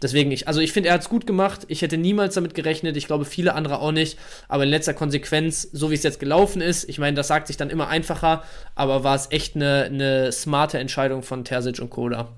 Deswegen, 0.00 0.30
ich, 0.30 0.46
also 0.46 0.60
ich 0.60 0.72
finde, 0.72 0.90
er 0.90 0.94
hat 0.94 1.00
es 1.00 1.08
gut 1.08 1.26
gemacht. 1.26 1.62
Ich 1.66 1.82
hätte 1.82 1.96
niemals 1.98 2.34
damit 2.34 2.54
gerechnet. 2.54 2.96
Ich 2.96 3.08
glaube, 3.08 3.24
viele 3.24 3.54
andere 3.54 3.80
auch 3.80 3.90
nicht. 3.90 4.16
Aber 4.46 4.62
in 4.62 4.70
letzter 4.70 4.94
Konsequenz, 4.94 5.62
so 5.72 5.90
wie 5.90 5.94
es 5.94 6.04
jetzt 6.04 6.20
gelaufen 6.20 6.62
ist, 6.62 6.88
ich 6.88 6.98
meine, 6.98 7.16
das 7.16 7.26
sagt 7.26 7.48
sich 7.48 7.56
dann 7.56 7.68
immer 7.68 7.88
einfacher, 7.88 8.44
aber 8.76 9.02
war 9.02 9.16
es 9.16 9.26
echt 9.32 9.56
eine, 9.56 9.84
eine 9.84 10.30
smarte 10.30 10.78
Entscheidung 10.78 11.22
von 11.22 11.44
Terzic 11.44 11.80
und 11.80 11.90
Koda. 11.90 12.28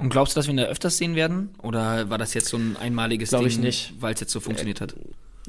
Und 0.00 0.08
glaubst 0.08 0.34
du, 0.34 0.38
dass 0.38 0.46
wir 0.46 0.54
ihn 0.54 0.56
da 0.56 0.64
öfters 0.64 0.96
sehen 0.96 1.14
werden? 1.14 1.50
Oder 1.62 2.08
war 2.08 2.16
das 2.16 2.32
jetzt 2.32 2.48
so 2.48 2.56
ein 2.56 2.76
einmaliges 2.78 3.28
Glaube 3.28 3.48
Ding, 3.48 3.58
ich 3.58 3.64
nicht. 3.64 3.92
weil 4.00 4.14
es 4.14 4.20
jetzt 4.20 4.32
so 4.32 4.40
funktioniert 4.40 4.80
hat? 4.80 4.94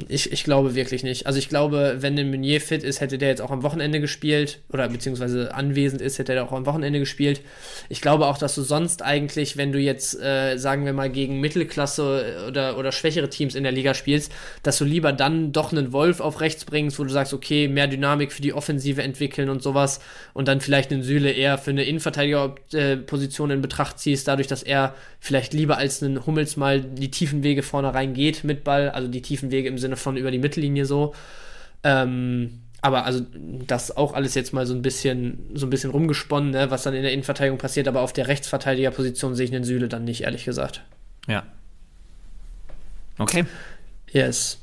Ich, 0.08 0.32
ich 0.32 0.46
glaube 0.46 0.74
wirklich 0.74 1.04
nicht. 1.04 1.28
Also 1.28 1.38
ich 1.38 1.50
glaube, 1.50 1.98
wenn 2.00 2.16
der 2.16 2.24
Meunier 2.24 2.62
fit 2.62 2.82
ist, 2.82 3.02
hätte 3.02 3.18
der 3.18 3.28
jetzt 3.28 3.42
auch 3.42 3.52
am 3.52 3.62
Wochenende 3.62 4.00
gespielt 4.00 4.60
oder 4.72 4.88
beziehungsweise 4.88 5.54
anwesend 5.54 6.02
ist, 6.02 6.18
hätte 6.18 6.34
er 6.34 6.46
auch 6.46 6.54
am 6.54 6.66
Wochenende 6.66 7.00
gespielt. 7.00 7.42
Ich 7.90 8.00
glaube 8.00 8.28
auch, 8.28 8.38
dass 8.38 8.56
du 8.56 8.62
sonst 8.62 9.02
eigentlich, 9.02 9.58
wenn 9.58 9.74
du 9.74 9.80
jetzt, 9.80 10.18
äh, 10.22 10.56
sagen 10.58 10.86
wir 10.86 10.94
mal, 10.94 11.10
gegen 11.10 11.42
Mittelklasse 11.42 12.46
oder, 12.48 12.78
oder 12.78 12.94
schwächere 12.94 13.30
Teams 13.30 13.54
in 13.54 13.64
der 13.64 13.74
Liga 13.74 13.94
spielst, 13.94 14.32
dass 14.64 14.78
du 14.78 14.86
lieber 14.86 15.12
dann 15.12 15.52
doch 15.52 15.74
einen 15.74 15.92
Wolf 15.92 16.22
auf 16.22 16.40
rechts 16.40 16.64
bringst, 16.64 16.98
wo 16.98 17.04
du 17.04 17.10
sagst, 17.10 17.34
okay, 17.34 17.68
mehr 17.68 17.88
Dynamik 17.88 18.32
für 18.32 18.42
die 18.42 18.54
Offensive 18.54 19.04
entwickeln 19.04 19.50
und 19.50 19.62
sowas 19.62 20.00
und 20.34 20.48
dann 20.48 20.62
vielleicht 20.62 20.94
einen 20.94 21.04
Süle 21.04 21.32
eher 21.32 21.58
für 21.58 21.72
eine 21.72 21.84
Innenverteidigerposition 21.84 23.52
in 23.52 23.62
Betracht 23.62 24.00
ziehst, 24.00 24.26
dadurch, 24.30 24.48
dass 24.48 24.64
er 24.64 24.96
vielleicht 25.20 25.54
lieber 25.54 25.78
als 25.78 26.02
einen 26.02 26.26
Hummels 26.26 26.56
mal 26.56 26.82
die 26.82 27.12
tiefen 27.12 27.44
Wege 27.44 27.62
vorne 27.62 27.94
reingeht 27.94 28.46
mit 28.46 28.64
Ball, 28.64 28.90
also 28.90 29.10
die 29.10 29.22
tiefen 29.22 29.52
Wege 29.52 29.68
im 29.68 29.81
Sinne 29.82 29.98
von 29.98 30.16
über 30.16 30.32
die 30.32 30.40
Mittellinie 30.40 30.86
so. 30.86 31.14
Ähm, 31.84 32.62
aber 32.82 33.06
also 33.06 33.24
das 33.68 33.96
auch 33.96 34.14
alles 34.14 34.34
jetzt 34.34 34.54
mal 34.54 34.66
so 34.66 34.74
ein 34.74 34.82
bisschen 34.82 35.52
so 35.54 35.68
ein 35.68 35.70
bisschen 35.70 35.92
rumgesponnen, 35.92 36.52
ne, 36.52 36.72
was 36.72 36.84
dann 36.84 36.96
in 36.96 37.04
der 37.04 37.12
Innenverteidigung 37.12 37.60
passiert, 37.60 37.88
aber 37.88 38.02
auf 38.02 38.14
der 38.14 38.28
Rechtsverteidigerposition 38.28 39.36
sehe 39.36 39.46
ich 39.46 39.54
einen 39.54 39.64
Süle 39.64 39.88
dann 39.88 40.04
nicht, 40.04 40.22
ehrlich 40.22 40.46
gesagt. 40.46 40.82
Ja. 41.28 41.44
Okay. 43.20 43.46
Yes. 44.12 44.62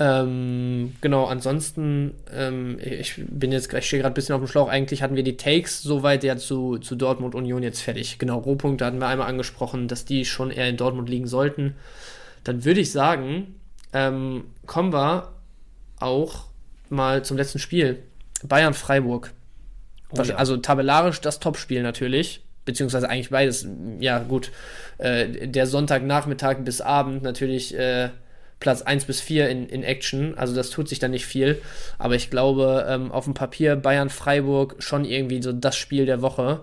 Ähm, 0.00 0.94
genau, 1.02 1.26
ansonsten, 1.26 2.14
ähm, 2.34 2.78
ich 2.80 3.22
bin 3.28 3.52
jetzt, 3.52 3.72
ich 3.72 3.86
stehe 3.86 4.00
gerade 4.00 4.12
ein 4.12 4.14
bisschen 4.14 4.34
auf 4.34 4.40
dem 4.40 4.48
Schlauch. 4.48 4.68
Eigentlich 4.68 5.02
hatten 5.02 5.14
wir 5.14 5.22
die 5.22 5.36
Takes 5.36 5.82
soweit 5.82 6.24
ja 6.24 6.38
zu, 6.38 6.78
zu 6.78 6.96
Dortmund 6.96 7.34
Union 7.34 7.62
jetzt 7.62 7.82
fertig. 7.82 8.18
Genau, 8.18 8.38
Rohpunkte 8.38 8.84
hatten 8.84 8.98
wir 8.98 9.08
einmal 9.08 9.28
angesprochen, 9.28 9.88
dass 9.88 10.06
die 10.06 10.24
schon 10.24 10.50
eher 10.50 10.68
in 10.68 10.78
Dortmund 10.78 11.10
liegen 11.10 11.26
sollten. 11.26 11.76
Dann 12.44 12.64
würde 12.64 12.80
ich 12.80 12.90
sagen, 12.90 13.59
ähm, 13.92 14.44
kommen 14.66 14.92
wir 14.92 15.32
auch 15.98 16.46
mal 16.88 17.24
zum 17.24 17.36
letzten 17.36 17.58
Spiel. 17.58 18.02
Bayern-Freiburg. 18.42 19.32
Oh 20.10 20.22
ja. 20.22 20.34
Also 20.36 20.56
tabellarisch 20.56 21.20
das 21.20 21.40
Topspiel 21.40 21.82
natürlich. 21.82 22.42
Beziehungsweise 22.64 23.08
eigentlich 23.08 23.30
beides. 23.30 23.66
Ja, 24.00 24.18
gut. 24.18 24.50
Äh, 24.98 25.48
der 25.48 25.66
Sonntagnachmittag 25.66 26.58
bis 26.58 26.80
Abend 26.80 27.22
natürlich 27.22 27.76
äh, 27.76 28.10
Platz 28.60 28.82
1 28.82 29.06
bis 29.06 29.20
4 29.20 29.48
in, 29.48 29.68
in 29.68 29.82
Action. 29.82 30.36
Also 30.36 30.54
das 30.54 30.70
tut 30.70 30.88
sich 30.88 30.98
dann 30.98 31.10
nicht 31.10 31.26
viel. 31.26 31.60
Aber 31.98 32.14
ich 32.14 32.30
glaube, 32.30 32.86
ähm, 32.88 33.10
auf 33.10 33.24
dem 33.24 33.34
Papier 33.34 33.76
Bayern-Freiburg 33.76 34.76
schon 34.78 35.04
irgendwie 35.04 35.42
so 35.42 35.52
das 35.52 35.76
Spiel 35.76 36.06
der 36.06 36.22
Woche. 36.22 36.62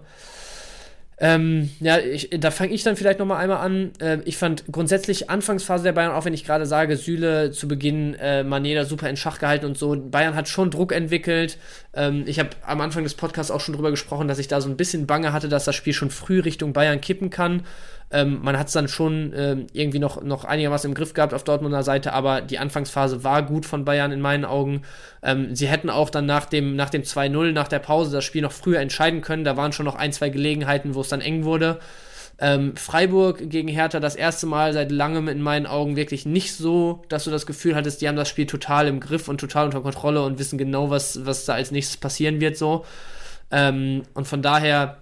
Ähm, 1.20 1.72
ja, 1.80 1.98
ich, 1.98 2.30
da 2.30 2.52
fange 2.52 2.74
ich 2.74 2.84
dann 2.84 2.96
vielleicht 2.96 3.18
nochmal 3.18 3.42
einmal 3.42 3.58
an. 3.58 3.92
Äh, 4.00 4.20
ich 4.26 4.38
fand 4.38 4.66
grundsätzlich 4.72 5.32
Anfangsphase 5.32 5.84
der 5.84 5.94
Bayern, 5.94 6.12
auch 6.12 6.26
wenn 6.26 6.34
ich 6.34 6.46
gerade 6.46 6.68
sage, 6.68 6.96
Süle 6.96 7.52
zu 7.52 7.68
Beginn 7.68 8.14
äh, 8.16 8.44
Maneda 8.44 8.86
super 8.86 9.10
in 9.10 9.18
Schach 9.18 9.40
gehalten 9.40 9.66
und 9.66 9.80
so. 9.80 9.96
Bayern 9.96 10.36
hat 10.36 10.48
schon 10.48 10.70
Druck 10.70 10.92
entwickelt. 10.92 11.58
Ähm, 11.96 12.24
ich 12.28 12.38
habe 12.38 12.52
am 12.64 12.82
Anfang 12.82 13.04
des 13.04 13.16
Podcasts 13.16 13.50
auch 13.50 13.62
schon 13.62 13.74
drüber 13.74 13.90
gesprochen, 13.90 14.28
dass 14.28 14.38
ich 14.38 14.48
da 14.48 14.62
so 14.62 14.70
ein 14.70 14.78
bisschen 14.78 15.08
bange 15.08 15.34
hatte, 15.34 15.50
dass 15.50 15.66
das 15.66 15.76
Spiel 15.76 15.94
schon 15.94 16.12
früh 16.12 16.40
Richtung 16.40 16.72
Bayern 16.72 17.02
kippen 17.02 17.32
kann. 17.32 17.64
Ähm, 18.10 18.40
man 18.42 18.58
hat 18.58 18.68
es 18.68 18.74
dann 18.74 18.88
schon 18.88 19.34
ähm, 19.36 19.68
irgendwie 19.74 20.00
noch, 20.00 20.24
noch 20.24 20.46
einigermaßen 20.46 20.90
im 20.90 20.96
Griff 20.96 21.14
gehabt 21.14 21.34
auf 21.34 21.44
Dortmunder 21.44 21.84
Seite, 21.84 22.14
aber 22.14 22.40
die 22.42 22.58
Anfangsphase 22.58 23.24
war 23.24 23.44
gut 23.44 23.66
von 23.66 23.84
Bayern 23.84 24.14
in 24.14 24.22
meinen 24.22 24.46
Augen. 24.46 24.84
Ähm, 25.22 25.56
sie 25.56 25.68
hätten 25.68 25.90
auch 25.90 26.10
dann 26.10 26.26
nach 26.26 26.46
dem, 26.46 26.76
nach 26.76 26.90
dem 26.90 27.04
2-0, 27.04 27.52
nach 27.52 27.68
der 27.68 27.80
Pause, 27.80 28.12
das 28.12 28.24
Spiel 28.24 28.42
noch 28.42 28.54
früher 28.54 28.80
entscheiden 28.80 29.22
können. 29.22 29.44
Da 29.44 29.58
waren 29.58 29.74
schon 29.74 29.86
noch 29.86 29.96
ein, 29.96 30.14
zwei 30.14 30.30
Gelegenheiten, 30.30 30.96
wo 30.96 31.02
es 31.02 31.10
dann 31.10 31.20
eng 31.20 31.44
wurde. 31.44 31.80
Ähm, 32.40 32.78
Freiburg 32.78 33.50
gegen 33.50 33.68
Hertha 33.68 34.00
das 34.00 34.16
erste 34.16 34.46
Mal 34.46 34.72
seit 34.72 34.92
langem 34.92 35.28
in 35.28 35.42
meinen 35.42 35.66
Augen 35.66 35.96
wirklich 35.96 36.26
nicht 36.26 36.54
so, 36.54 37.04
dass 37.10 37.24
du 37.24 37.32
das 37.32 37.48
Gefühl 37.48 37.76
hattest, 37.76 38.02
die 38.02 38.08
haben 38.08 38.16
das 38.16 38.30
Spiel 38.30 38.46
total 38.46 38.88
im 38.88 39.00
Griff 39.00 39.28
und 39.28 39.40
total 39.40 39.66
unter 39.66 39.82
Kontrolle 39.82 40.24
und 40.24 40.38
wissen 40.38 40.58
genau, 40.58 40.92
was, 40.92 41.26
was 41.26 41.46
da 41.46 41.54
als 41.54 41.72
nächstes 41.72 41.98
passieren 41.98 42.40
wird, 42.40 42.56
so. 42.56 42.86
Ähm, 43.50 44.04
und 44.14 44.28
von 44.28 44.44
daher 44.44 44.98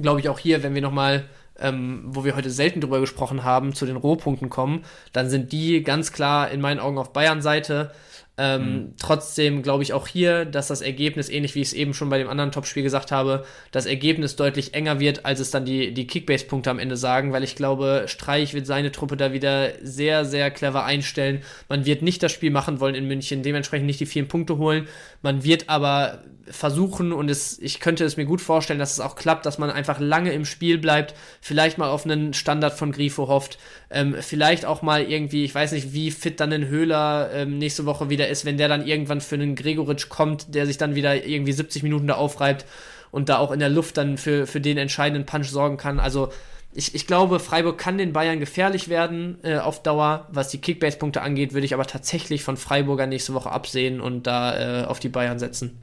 glaube 0.00 0.20
ich 0.20 0.28
auch 0.30 0.38
hier, 0.38 0.62
wenn 0.62 0.74
wir 0.74 0.80
nochmal 0.82 1.24
ähm, 1.60 2.02
wo 2.06 2.24
wir 2.24 2.36
heute 2.36 2.50
selten 2.50 2.80
drüber 2.80 3.00
gesprochen 3.00 3.44
haben, 3.44 3.74
zu 3.74 3.86
den 3.86 3.96
Rohpunkten 3.96 4.50
kommen, 4.50 4.84
dann 5.12 5.30
sind 5.30 5.52
die 5.52 5.82
ganz 5.82 6.12
klar 6.12 6.50
in 6.50 6.60
meinen 6.60 6.80
Augen 6.80 6.98
auf 6.98 7.12
Bayern-Seite. 7.12 7.92
Ähm, 8.42 8.62
mhm. 8.62 8.94
Trotzdem 8.98 9.62
glaube 9.62 9.82
ich 9.82 9.92
auch 9.92 10.08
hier, 10.08 10.46
dass 10.46 10.68
das 10.68 10.80
Ergebnis, 10.80 11.28
ähnlich 11.28 11.54
wie 11.54 11.60
ich 11.60 11.68
es 11.68 11.72
eben 11.74 11.92
schon 11.92 12.08
bei 12.08 12.16
dem 12.16 12.30
anderen 12.30 12.52
Topspiel 12.52 12.82
gesagt 12.82 13.12
habe, 13.12 13.44
das 13.70 13.84
Ergebnis 13.84 14.34
deutlich 14.34 14.72
enger 14.72 14.98
wird, 14.98 15.26
als 15.26 15.40
es 15.40 15.50
dann 15.50 15.66
die, 15.66 15.92
die 15.92 16.06
Kickbase-Punkte 16.06 16.70
am 16.70 16.78
Ende 16.78 16.96
sagen, 16.96 17.34
weil 17.34 17.44
ich 17.44 17.54
glaube, 17.54 18.04
Streich 18.06 18.54
wird 18.54 18.66
seine 18.66 18.92
Truppe 18.92 19.18
da 19.18 19.34
wieder 19.34 19.72
sehr, 19.82 20.24
sehr 20.24 20.50
clever 20.50 20.86
einstellen. 20.86 21.42
Man 21.68 21.84
wird 21.84 22.00
nicht 22.00 22.22
das 22.22 22.32
Spiel 22.32 22.50
machen 22.50 22.80
wollen 22.80 22.94
in 22.94 23.06
München, 23.06 23.42
dementsprechend 23.42 23.86
nicht 23.86 24.00
die 24.00 24.06
vielen 24.06 24.28
Punkte 24.28 24.56
holen. 24.56 24.88
Man 25.20 25.44
wird 25.44 25.68
aber 25.68 26.22
versuchen 26.50 27.12
und 27.12 27.30
es, 27.30 27.58
ich 27.60 27.80
könnte 27.80 28.04
es 28.04 28.16
mir 28.16 28.24
gut 28.24 28.40
vorstellen, 28.40 28.78
dass 28.78 28.92
es 28.92 29.00
auch 29.00 29.14
klappt, 29.14 29.46
dass 29.46 29.58
man 29.58 29.70
einfach 29.70 30.00
lange 30.00 30.32
im 30.32 30.44
Spiel 30.44 30.78
bleibt, 30.78 31.14
vielleicht 31.40 31.78
mal 31.78 31.88
auf 31.88 32.04
einen 32.04 32.34
Standard 32.34 32.74
von 32.74 32.92
Grifo 32.92 33.28
hofft, 33.28 33.58
ähm, 33.90 34.16
vielleicht 34.20 34.64
auch 34.64 34.82
mal 34.82 35.02
irgendwie, 35.02 35.44
ich 35.44 35.54
weiß 35.54 35.72
nicht, 35.72 35.92
wie 35.92 36.10
fit 36.10 36.40
dann 36.40 36.52
ein 36.52 36.68
Höhler 36.68 37.30
ähm, 37.32 37.58
nächste 37.58 37.86
Woche 37.86 38.10
wieder 38.10 38.28
ist, 38.30 38.44
wenn 38.44 38.56
der 38.56 38.68
dann 38.68 38.86
irgendwann 38.86 39.20
für 39.20 39.34
einen 39.34 39.56
Gregoritsch 39.56 40.08
kommt, 40.08 40.54
der 40.54 40.66
sich 40.66 40.78
dann 40.78 40.94
wieder 40.94 41.26
irgendwie 41.26 41.52
70 41.52 41.82
Minuten 41.82 42.06
da 42.06 42.14
aufreibt 42.14 42.64
und 43.10 43.28
da 43.28 43.38
auch 43.38 43.50
in 43.50 43.60
der 43.60 43.68
Luft 43.68 43.96
dann 43.96 44.16
für, 44.18 44.46
für 44.46 44.60
den 44.60 44.78
entscheidenden 44.78 45.26
Punch 45.26 45.48
sorgen 45.48 45.76
kann. 45.76 46.00
Also 46.00 46.30
ich, 46.72 46.94
ich 46.94 47.06
glaube, 47.06 47.40
Freiburg 47.40 47.78
kann 47.78 47.98
den 47.98 48.12
Bayern 48.12 48.38
gefährlich 48.38 48.88
werden 48.88 49.38
äh, 49.42 49.58
auf 49.58 49.82
Dauer. 49.82 50.28
Was 50.30 50.50
die 50.50 50.60
Kickbase-Punkte 50.60 51.20
angeht, 51.20 51.52
würde 51.52 51.64
ich 51.64 51.74
aber 51.74 51.86
tatsächlich 51.86 52.44
von 52.44 52.56
Freiburger 52.56 53.06
nächste 53.06 53.34
Woche 53.34 53.50
absehen 53.50 54.00
und 54.00 54.26
da 54.26 54.82
äh, 54.82 54.84
auf 54.84 55.00
die 55.00 55.08
Bayern 55.08 55.38
setzen. 55.38 55.78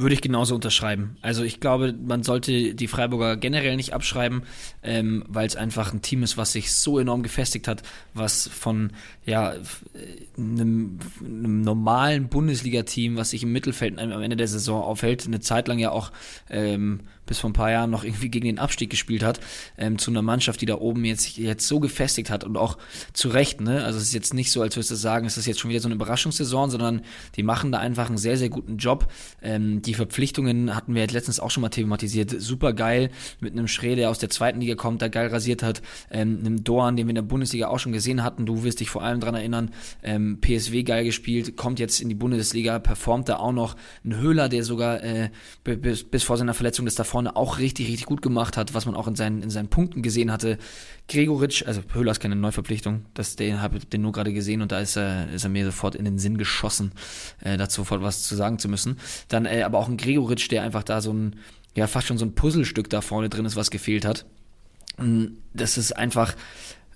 Würde 0.00 0.14
ich 0.14 0.20
genauso 0.20 0.54
unterschreiben. 0.54 1.16
Also 1.22 1.42
ich 1.42 1.58
glaube, 1.58 1.92
man 1.92 2.22
sollte 2.22 2.72
die 2.74 2.86
Freiburger 2.86 3.36
generell 3.36 3.74
nicht 3.74 3.94
abschreiben, 3.94 4.44
ähm, 4.84 5.24
weil 5.26 5.44
es 5.44 5.56
einfach 5.56 5.92
ein 5.92 6.02
Team 6.02 6.22
ist, 6.22 6.36
was 6.36 6.52
sich 6.52 6.72
so 6.72 7.00
enorm 7.00 7.24
gefestigt 7.24 7.66
hat, 7.66 7.82
was 8.14 8.46
von 8.46 8.92
ja 9.26 9.54
einem, 10.36 11.00
einem 11.20 11.62
normalen 11.62 12.28
Bundesliga-Team, 12.28 13.16
was 13.16 13.30
sich 13.30 13.42
im 13.42 13.50
Mittelfeld 13.50 13.98
am 13.98 14.22
Ende 14.22 14.36
der 14.36 14.46
Saison 14.46 14.82
aufhält, 14.82 15.26
eine 15.26 15.40
Zeit 15.40 15.66
lang 15.66 15.80
ja 15.80 15.90
auch 15.90 16.12
ähm, 16.48 17.00
bis 17.28 17.38
vor 17.38 17.50
ein 17.50 17.52
paar 17.52 17.70
Jahren 17.70 17.90
noch 17.90 18.04
irgendwie 18.04 18.28
gegen 18.28 18.46
den 18.46 18.58
Abstieg 18.58 18.90
gespielt 18.90 19.22
hat, 19.22 19.40
ähm, 19.76 19.98
zu 19.98 20.10
einer 20.10 20.22
Mannschaft, 20.22 20.60
die 20.60 20.66
da 20.66 20.76
oben 20.76 21.04
jetzt, 21.04 21.36
jetzt 21.36 21.68
so 21.68 21.78
gefestigt 21.78 22.30
hat 22.30 22.42
und 22.42 22.56
auch 22.56 22.78
zu 23.12 23.28
Recht, 23.28 23.60
ne? 23.60 23.84
Also 23.84 23.98
es 23.98 24.04
ist 24.04 24.14
jetzt 24.14 24.34
nicht 24.34 24.50
so, 24.50 24.62
als 24.62 24.76
würdest 24.76 24.90
du 24.90 24.96
sagen, 24.96 25.26
es 25.26 25.36
ist 25.36 25.46
jetzt 25.46 25.60
schon 25.60 25.70
wieder 25.70 25.80
so 25.80 25.88
eine 25.88 25.94
Überraschungssaison, 25.94 26.70
sondern 26.70 27.02
die 27.36 27.42
machen 27.42 27.70
da 27.70 27.78
einfach 27.78 28.08
einen 28.08 28.18
sehr, 28.18 28.36
sehr 28.36 28.48
guten 28.48 28.78
Job. 28.78 29.10
Ähm, 29.42 29.82
die 29.82 29.94
Verpflichtungen 29.94 30.74
hatten 30.74 30.94
wir 30.94 31.02
jetzt 31.02 31.12
letztens 31.12 31.40
auch 31.40 31.50
schon 31.50 31.60
mal 31.60 31.68
thematisiert. 31.68 32.34
Super 32.38 32.72
geil, 32.72 33.10
mit 33.40 33.52
einem 33.52 33.68
Schree, 33.68 33.94
der 33.94 34.10
aus 34.10 34.18
der 34.18 34.30
zweiten 34.30 34.60
Liga 34.60 34.74
kommt, 34.74 35.02
der 35.02 35.10
geil 35.10 35.28
rasiert 35.28 35.62
hat, 35.62 35.82
ähm, 36.10 36.38
einem 36.40 36.64
Dorn, 36.64 36.96
den 36.96 37.06
wir 37.06 37.10
in 37.10 37.16
der 37.16 37.22
Bundesliga 37.22 37.68
auch 37.68 37.78
schon 37.78 37.92
gesehen 37.92 38.24
hatten. 38.24 38.46
Du 38.46 38.64
wirst 38.64 38.80
dich 38.80 38.90
vor 38.90 39.02
allem 39.02 39.20
dran 39.20 39.34
erinnern, 39.34 39.70
ähm, 40.02 40.38
PSW 40.40 40.82
geil 40.82 41.04
gespielt, 41.04 41.56
kommt 41.56 41.78
jetzt 41.78 42.00
in 42.00 42.08
die 42.08 42.14
Bundesliga, 42.14 42.78
performt 42.78 43.28
da 43.28 43.36
auch 43.36 43.52
noch. 43.52 43.76
Ein 44.04 44.16
Höhler, 44.16 44.48
der 44.48 44.64
sogar 44.64 45.02
äh, 45.02 45.30
bis, 45.64 46.04
bis 46.04 46.22
vor 46.22 46.36
seiner 46.36 46.54
Verletzung 46.54 46.86
das 46.86 46.94
davor 46.94 47.17
vorne 47.18 47.34
auch 47.34 47.58
richtig, 47.58 47.88
richtig 47.88 48.06
gut 48.06 48.22
gemacht 48.22 48.56
hat, 48.56 48.74
was 48.74 48.86
man 48.86 48.94
auch 48.94 49.08
in 49.08 49.16
seinen, 49.16 49.42
in 49.42 49.50
seinen 49.50 49.66
Punkten 49.66 50.02
gesehen 50.02 50.30
hatte. 50.30 50.56
Gregoritsch, 51.08 51.64
also 51.66 51.80
Höhler 51.92 52.12
ist 52.12 52.20
keine 52.20 52.36
Neuverpflichtung, 52.36 53.06
das, 53.14 53.34
den 53.34 53.60
habe 53.60 53.78
ich 53.78 53.88
den 53.88 54.02
nur 54.02 54.12
gerade 54.12 54.32
gesehen 54.32 54.62
und 54.62 54.70
da 54.70 54.78
ist 54.78 54.96
er, 54.96 55.28
ist 55.32 55.42
er 55.42 55.50
mir 55.50 55.64
sofort 55.64 55.96
in 55.96 56.04
den 56.04 56.20
Sinn 56.20 56.38
geschossen, 56.38 56.92
äh, 57.42 57.56
dazu 57.56 57.80
sofort 57.80 58.02
was 58.02 58.22
zu 58.22 58.36
sagen 58.36 58.60
zu 58.60 58.68
müssen. 58.68 58.98
Dann 59.26 59.46
äh, 59.46 59.62
aber 59.62 59.78
auch 59.78 59.88
ein 59.88 59.96
Gregoritsch, 59.96 60.48
der 60.48 60.62
einfach 60.62 60.84
da 60.84 61.00
so 61.00 61.12
ein, 61.12 61.34
ja, 61.74 61.88
fast 61.88 62.06
schon 62.06 62.18
so 62.18 62.24
ein 62.24 62.36
Puzzlestück 62.36 62.88
da 62.88 63.00
vorne 63.00 63.28
drin 63.28 63.44
ist, 63.44 63.56
was 63.56 63.72
gefehlt 63.72 64.04
hat. 64.04 64.24
Das 65.54 65.76
ist 65.76 65.96
einfach 65.96 66.36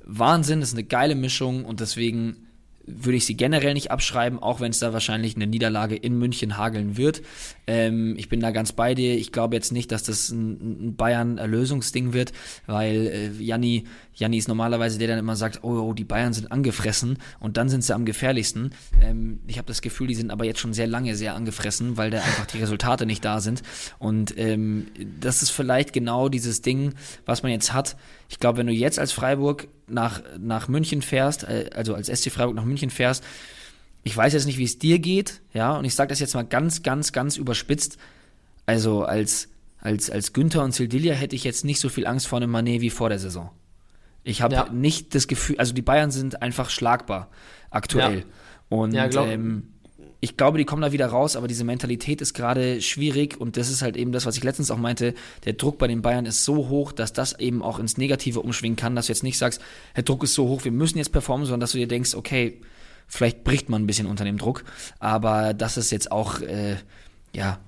Wahnsinn, 0.05 0.61
das 0.61 0.69
ist 0.69 0.77
eine 0.77 0.85
geile 0.85 1.17
Mischung 1.17 1.65
und 1.65 1.81
deswegen 1.81 2.47
würde 2.87 3.17
ich 3.17 3.27
sie 3.27 3.37
generell 3.37 3.75
nicht 3.75 3.91
abschreiben, 3.91 4.39
auch 4.39 4.61
wenn 4.61 4.71
es 4.71 4.79
da 4.79 4.93
wahrscheinlich 4.93 5.37
eine 5.37 5.47
Niederlage 5.47 5.95
in 5.97 6.19
München 6.19 6.57
hageln 6.57 6.97
wird. 6.97 7.23
Ähm, 7.67 8.15
ich 8.19 8.29
bin 8.29 8.41
da 8.41 8.51
ganz 8.51 8.73
bei 8.73 8.95
dir. 8.95 9.17
Ich 9.17 9.33
glaube 9.33 9.55
jetzt 9.55 9.73
nicht, 9.73 9.93
dass 9.93 10.03
das 10.03 10.31
ein, 10.31 10.89
ein 10.89 10.97
Bayern-Erlösungsding 10.97 12.13
wird, 12.13 12.33
weil 12.67 13.07
äh, 13.07 13.43
Janni, 13.43 13.85
Janni 14.15 14.39
ist 14.39 14.49
normalerweise 14.49 14.99
der, 14.99 15.07
der 15.07 15.17
dann 15.17 15.25
immer 15.25 15.37
sagt, 15.37 15.61
oh, 15.63 15.81
oh, 15.81 15.95
die 15.95 16.05
Bayern 16.05 16.33
sind 16.33 16.53
angefressen 16.53 17.19
und 17.41 17.57
dann 17.57 17.69
sind 17.69 17.83
sie 17.83 17.95
am 17.95 18.05
gefährlichsten. 18.05 18.71
Ähm, 19.01 19.41
ich 19.47 19.59
habe 19.59 19.67
das 19.67 19.81
Gefühl, 19.83 20.07
die 20.07 20.15
sind 20.15 20.31
aber 20.31 20.45
jetzt 20.45 20.61
schon 20.61 20.75
sehr 20.75 20.87
lange 20.87 21.17
sehr 21.17 21.35
angefressen, 21.35 21.97
weil 21.97 22.11
da 22.11 22.19
einfach 22.19 22.47
die 22.47 22.59
Resultate 22.59 23.07
nicht 23.07 23.25
da 23.25 23.41
sind. 23.41 23.63
Und 23.99 24.37
ähm, 24.39 24.89
das 25.21 25.43
ist 25.43 25.51
vielleicht 25.51 25.93
genau 25.93 26.29
dieses 26.29 26.63
Ding, 26.63 26.95
was 27.25 27.43
man 27.43 27.53
jetzt 27.53 27.73
hat. 27.73 27.97
Ich 28.29 28.39
glaube, 28.39 28.59
wenn 28.59 28.67
du 28.67 28.73
jetzt 28.73 28.99
als 28.99 29.13
Freiburg 29.13 29.69
nach, 29.87 30.23
nach 30.39 30.69
München 30.69 31.03
fährst, 31.03 31.45
äh, 31.45 31.71
also 31.75 31.95
als 31.95 32.09
SC 32.09 32.31
Freiburg 32.31 32.55
nach 32.55 32.65
München 32.65 32.91
fährst, 32.91 33.25
ich 34.05 34.17
weiß 34.17 34.33
jetzt 34.33 34.47
nicht, 34.47 34.59
wie 34.59 34.65
es 34.65 34.79
dir 34.79 34.99
geht, 34.99 35.41
ja, 35.53 35.77
und 35.77 35.85
ich 35.85 35.95
sage 35.95 36.09
das 36.09 36.21
jetzt 36.21 36.35
mal 36.35 36.43
ganz, 36.43 36.83
ganz, 36.83 37.13
ganz 37.13 37.37
überspitzt. 37.37 37.99
Also 38.67 39.05
als, 39.05 39.49
als, 39.79 40.11
als 40.11 40.33
Günther 40.33 40.65
und 40.65 40.75
Sildilia 40.75 41.15
hätte 41.15 41.37
ich 41.37 41.45
jetzt 41.45 41.65
nicht 41.65 41.81
so 41.81 41.89
viel 41.89 42.07
Angst 42.07 42.27
vor 42.27 42.39
einem 42.39 42.51
Manet 42.51 42.81
wie 42.81 42.91
vor 42.91 43.09
der 43.09 43.19
Saison. 43.19 43.51
Ich 44.25 44.43
habe 44.43 44.55
ja. 44.55 44.69
nicht 44.73 45.15
das 45.15 45.27
Gefühl, 45.27 45.59
also 45.59 45.73
die 45.73 45.83
Bayern 45.83 46.11
sind 46.11 46.43
einfach 46.43 46.71
schlagbar 46.71 47.29
aktuell. 47.71 48.19
Ja. 48.19 48.25
Und 48.69 48.95
ja, 48.95 49.07
glaub, 49.09 49.27
ähm, 49.27 49.73
ich 50.25 50.37
glaube, 50.37 50.57
die 50.57 50.65
kommen 50.65 50.83
da 50.83 50.93
wieder 50.93 51.07
raus, 51.07 51.35
aber 51.35 51.49
diese 51.49 51.65
Mentalität 51.65 52.21
ist 52.21 52.33
gerade 52.33 52.81
schwierig 52.81 53.41
und 53.41 53.57
das 53.57 53.69
ist 53.69 53.83
halt 53.83 53.97
eben 53.97 54.13
das, 54.13 54.25
was 54.25 54.37
ich 54.37 54.45
letztens 54.45 54.71
auch 54.71 54.77
meinte. 54.77 55.15
Der 55.45 55.55
Druck 55.55 55.79
bei 55.79 55.89
den 55.89 56.01
Bayern 56.01 56.27
ist 56.27 56.45
so 56.45 56.69
hoch, 56.69 56.93
dass 56.93 57.13
das 57.13 57.39
eben 57.41 57.61
auch 57.61 57.81
ins 57.81 57.99
Negative 57.99 58.41
umschwingen 58.41 58.77
kann, 58.77 58.95
dass 58.95 59.07
du 59.07 59.13
jetzt 59.13 59.25
nicht 59.25 59.37
sagst, 59.37 59.61
der 59.97 60.05
Druck 60.05 60.23
ist 60.23 60.35
so 60.35 60.47
hoch, 60.47 60.65
wir 60.65 60.71
müssen 60.71 60.99
jetzt 60.99 61.11
performen, 61.11 61.45
sondern 61.45 61.61
dass 61.61 61.73
du 61.73 61.79
dir 61.79 61.89
denkst, 61.89 62.15
okay, 62.15 62.61
vielleicht 63.09 63.43
bricht 63.43 63.69
man 63.69 63.83
ein 63.83 63.87
bisschen 63.89 64.07
unter 64.07 64.25
dem 64.25 64.39
Druck, 64.39 64.63
aber 65.01 65.55
das 65.55 65.77
ist 65.77 65.91
jetzt 65.91 66.13
auch, 66.13 66.41
äh, 66.41 66.77
ja, 67.35 67.59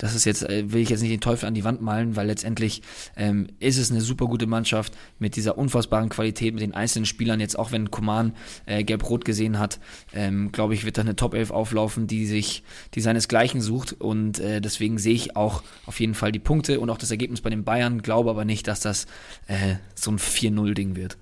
das 0.00 0.14
ist 0.14 0.24
jetzt, 0.24 0.42
äh, 0.48 0.72
will 0.72 0.80
ich 0.80 0.88
jetzt 0.88 1.02
nicht 1.02 1.12
den 1.12 1.20
Teufel 1.20 1.46
an 1.46 1.52
die 1.52 1.62
Wand 1.62 1.82
malen, 1.82 2.16
weil 2.16 2.26
letztendlich 2.26 2.80
ähm, 3.16 3.48
ist 3.58 3.76
es 3.76 3.90
eine 3.90 4.00
super 4.00 4.26
gute 4.26 4.46
Mannschaft 4.46 4.94
mit 5.18 5.36
dieser 5.36 5.58
unfassbaren 5.58 6.08
Qualität, 6.08 6.54
mit 6.54 6.62
den 6.62 6.72
einzelnen 6.72 7.04
Spielern. 7.04 7.38
Jetzt 7.38 7.58
auch 7.58 7.70
wenn 7.70 7.90
Koman 7.90 8.32
äh, 8.64 8.82
gelb-rot 8.82 9.26
gesehen 9.26 9.58
hat, 9.58 9.78
ähm, 10.14 10.52
glaube 10.52 10.72
ich, 10.72 10.86
wird 10.86 10.96
da 10.96 11.02
eine 11.02 11.16
Top 11.16 11.34
11 11.34 11.50
auflaufen, 11.50 12.06
die 12.06 12.24
sich, 12.24 12.62
die 12.94 13.02
seinesgleichen 13.02 13.60
sucht. 13.60 13.92
Und 13.92 14.38
äh, 14.38 14.62
deswegen 14.62 14.96
sehe 14.96 15.14
ich 15.14 15.36
auch 15.36 15.62
auf 15.84 16.00
jeden 16.00 16.14
Fall 16.14 16.32
die 16.32 16.38
Punkte 16.38 16.80
und 16.80 16.88
auch 16.88 16.98
das 16.98 17.10
Ergebnis 17.10 17.42
bei 17.42 17.50
den 17.50 17.64
Bayern, 17.64 18.00
glaube 18.00 18.30
aber 18.30 18.46
nicht, 18.46 18.68
dass 18.68 18.80
das 18.80 19.04
äh, 19.48 19.76
so 19.94 20.10
ein 20.10 20.18
4-0-Ding 20.18 20.96
wird. 20.96 21.18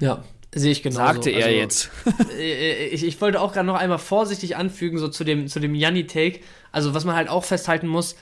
Ja, 0.00 0.24
Sehe 0.54 0.72
ich 0.72 0.82
genau. 0.82 0.96
Sagte 0.96 1.30
er 1.30 1.46
also, 1.46 1.58
jetzt. 1.58 1.90
Äh, 2.38 2.86
ich, 2.86 3.04
ich 3.04 3.20
wollte 3.20 3.40
auch 3.40 3.52
gerade 3.52 3.66
noch 3.66 3.74
einmal 3.74 3.98
vorsichtig 3.98 4.56
anfügen, 4.56 4.98
so 4.98 5.08
zu 5.08 5.24
dem, 5.24 5.48
zu 5.48 5.60
dem 5.60 5.74
Janni-Take. 5.74 6.40
Also, 6.72 6.94
was 6.94 7.04
man 7.04 7.16
halt 7.16 7.28
auch 7.28 7.44
festhalten 7.44 7.86
muss, 7.86 8.16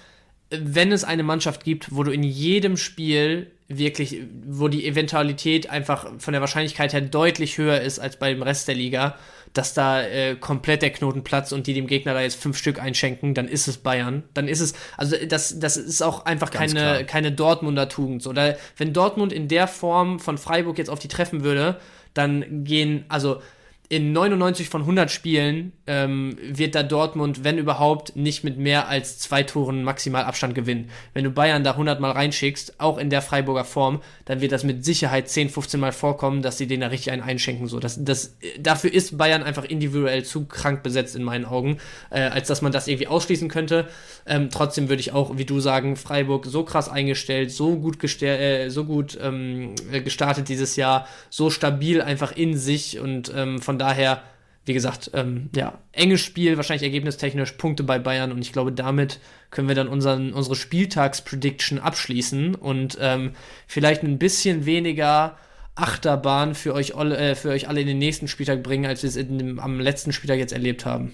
wenn 0.50 0.92
es 0.92 1.04
eine 1.04 1.22
Mannschaft 1.22 1.64
gibt, 1.64 1.94
wo 1.94 2.02
du 2.02 2.12
in 2.12 2.22
jedem 2.22 2.76
Spiel 2.76 3.50
wirklich, 3.68 4.22
wo 4.46 4.68
die 4.68 4.86
Eventualität 4.86 5.70
einfach 5.70 6.06
von 6.18 6.32
der 6.32 6.40
Wahrscheinlichkeit 6.40 6.92
her 6.92 7.00
deutlich 7.00 7.58
höher 7.58 7.80
ist 7.80 7.98
als 7.98 8.16
bei 8.16 8.32
dem 8.32 8.42
Rest 8.42 8.68
der 8.68 8.76
Liga, 8.76 9.16
dass 9.54 9.74
da 9.74 10.02
äh, 10.02 10.36
komplett 10.36 10.82
der 10.82 10.90
Knoten 10.90 11.24
platzt 11.24 11.52
und 11.52 11.66
die 11.66 11.74
dem 11.74 11.88
Gegner 11.88 12.14
da 12.14 12.20
jetzt 12.20 12.40
fünf 12.40 12.58
Stück 12.58 12.80
einschenken, 12.80 13.34
dann 13.34 13.48
ist 13.48 13.66
es 13.66 13.78
Bayern. 13.78 14.22
Dann 14.34 14.46
ist 14.46 14.60
es, 14.60 14.74
also 14.96 15.16
das, 15.26 15.58
das 15.58 15.76
ist 15.76 16.02
auch 16.02 16.26
einfach 16.26 16.50
keine, 16.50 17.04
keine 17.06 17.32
Dortmunder 17.32 17.88
Tugend. 17.88 18.24
Oder 18.26 18.56
wenn 18.76 18.92
Dortmund 18.92 19.32
in 19.32 19.48
der 19.48 19.66
Form 19.66 20.20
von 20.20 20.38
Freiburg 20.38 20.78
jetzt 20.78 20.90
auf 20.90 21.00
die 21.00 21.08
treffen 21.08 21.42
würde, 21.42 21.80
dann 22.16 22.64
gehen, 22.64 23.04
also 23.08 23.42
in 23.88 24.12
99 24.12 24.68
von 24.68 24.82
100 24.82 25.10
Spielen 25.10 25.72
ähm, 25.86 26.36
wird 26.42 26.74
da 26.74 26.82
Dortmund, 26.82 27.44
wenn 27.44 27.58
überhaupt, 27.58 28.16
nicht 28.16 28.42
mit 28.42 28.58
mehr 28.58 28.88
als 28.88 29.18
zwei 29.18 29.42
Toren 29.44 29.84
maximal 29.84 30.24
Abstand 30.24 30.54
gewinnen. 30.54 30.90
Wenn 31.14 31.24
du 31.24 31.30
Bayern 31.30 31.62
da 31.62 31.72
100 31.72 32.00
Mal 32.00 32.10
reinschickst, 32.10 32.80
auch 32.80 32.98
in 32.98 33.10
der 33.10 33.22
Freiburger 33.22 33.64
Form, 33.64 34.00
dann 34.24 34.40
wird 34.40 34.52
das 34.52 34.64
mit 34.64 34.84
Sicherheit 34.84 35.28
10, 35.28 35.50
15 35.50 35.78
Mal 35.78 35.92
vorkommen, 35.92 36.42
dass 36.42 36.58
sie 36.58 36.66
den 36.66 36.80
da 36.80 36.88
richtig 36.88 37.12
einen 37.12 37.22
einschenken. 37.22 37.68
So, 37.68 37.78
das, 37.78 38.02
das, 38.02 38.36
dafür 38.58 38.92
ist 38.92 39.16
Bayern 39.18 39.44
einfach 39.44 39.64
individuell 39.64 40.24
zu 40.24 40.46
krank 40.46 40.82
besetzt 40.82 41.14
in 41.14 41.22
meinen 41.22 41.44
Augen, 41.44 41.78
äh, 42.10 42.20
als 42.22 42.48
dass 42.48 42.62
man 42.62 42.72
das 42.72 42.88
irgendwie 42.88 43.06
ausschließen 43.06 43.48
könnte. 43.48 43.88
Ähm, 44.26 44.48
trotzdem 44.50 44.88
würde 44.88 45.00
ich 45.00 45.12
auch, 45.12 45.38
wie 45.38 45.44
du 45.44 45.60
sagen, 45.60 45.94
Freiburg 45.94 46.46
so 46.46 46.64
krass 46.64 46.88
eingestellt, 46.88 47.52
so 47.52 47.76
gut, 47.76 48.02
äh, 48.22 48.68
so 48.68 48.84
gut 48.84 49.16
ähm, 49.22 49.74
gestartet 49.92 50.48
dieses 50.48 50.74
Jahr, 50.74 51.06
so 51.30 51.50
stabil 51.50 52.02
einfach 52.02 52.32
in 52.32 52.56
sich 52.56 52.98
und 52.98 53.32
ähm, 53.34 53.60
von 53.60 53.75
daher 53.78 54.22
wie 54.66 54.74
gesagt, 54.74 55.12
ähm, 55.14 55.48
ja, 55.54 55.78
enges 55.92 56.20
Spiel, 56.20 56.56
wahrscheinlich 56.56 56.82
ergebnistechnisch 56.82 57.52
Punkte 57.52 57.84
bei 57.84 58.00
Bayern 58.00 58.32
und 58.32 58.40
ich 58.42 58.52
glaube, 58.52 58.72
damit 58.72 59.20
können 59.50 59.68
wir 59.68 59.76
dann 59.76 59.86
unseren, 59.86 60.32
unsere 60.32 60.56
Spieltagsprediction 60.56 61.78
abschließen 61.78 62.56
und 62.56 62.98
ähm, 63.00 63.34
vielleicht 63.68 64.02
ein 64.02 64.18
bisschen 64.18 64.66
weniger 64.66 65.38
Achterbahn 65.76 66.56
für 66.56 66.74
euch, 66.74 66.90
äh, 66.90 67.36
für 67.36 67.50
euch 67.50 67.68
alle 67.68 67.80
in 67.80 67.86
den 67.86 67.98
nächsten 67.98 68.26
Spieltag 68.26 68.64
bringen, 68.64 68.86
als 68.86 69.04
wir 69.04 69.08
es 69.08 69.14
dem, 69.14 69.60
am 69.60 69.78
letzten 69.78 70.12
Spieltag 70.12 70.38
jetzt 70.38 70.52
erlebt 70.52 70.84
haben. 70.84 71.12